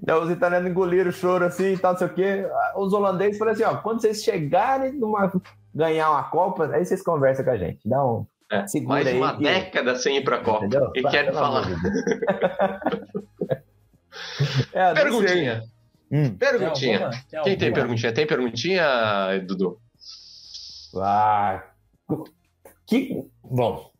Daí 0.00 0.16
os 0.16 0.30
italianos 0.30 0.70
engoliram 0.70 1.10
o 1.10 1.12
choro 1.12 1.44
assim 1.44 1.72
e 1.72 1.78
tal, 1.78 1.92
não 1.92 1.98
sei 1.98 2.06
o 2.06 2.14
que. 2.14 2.46
Os 2.76 2.92
holandeses 2.92 3.36
falaram 3.38 3.54
assim, 3.54 3.64
ó, 3.64 3.76
quando 3.82 4.00
vocês 4.00 4.22
chegarem 4.22 4.92
numa, 4.92 5.32
ganhar 5.74 6.10
uma 6.10 6.22
Copa, 6.24 6.70
aí 6.72 6.84
vocês 6.84 7.02
conversam 7.02 7.44
com 7.44 7.50
a 7.50 7.56
gente. 7.56 7.80
Dá 7.84 8.04
um... 8.04 8.24
é. 8.52 8.64
Segura 8.68 8.94
mais 8.94 9.06
aí 9.08 9.16
uma 9.16 9.36
que- 9.36 9.42
década 9.42 9.96
sem 9.96 10.18
ir 10.18 10.24
pra 10.24 10.38
Copa. 10.38 10.66
Entendeu? 10.66 10.90
E 10.94 11.02
pelo 11.02 11.32
falar. 11.32 11.64
É, 14.72 15.04
não 15.04 15.20
sei. 15.20 15.60
Perguntinha. 16.10 16.28
Hum. 16.28 16.36
Perguntinha. 16.38 16.98
Tem 16.98 17.04
alguma? 17.04 17.10
Tem 17.30 17.42
Quem 17.44 17.58
tem 17.58 17.72
perguntinha? 17.72 18.12
Tem 18.12 18.26
perguntinha, 18.26 19.38
Dudu? 19.46 19.78
Ah, 20.96 21.62
que 22.86 23.22
bom. 23.42 23.90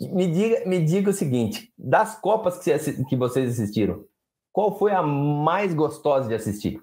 Me 0.00 0.30
diga, 0.30 0.66
me 0.66 0.84
diga 0.84 1.10
o 1.10 1.14
seguinte: 1.14 1.72
das 1.78 2.20
Copas 2.20 2.58
que, 2.58 2.64
você 2.64 2.72
assi- 2.74 3.04
que 3.06 3.16
vocês 3.16 3.52
assistiram, 3.52 4.04
qual 4.52 4.78
foi 4.78 4.92
a 4.92 5.02
mais 5.02 5.72
gostosa 5.72 6.28
de 6.28 6.34
assistir? 6.34 6.78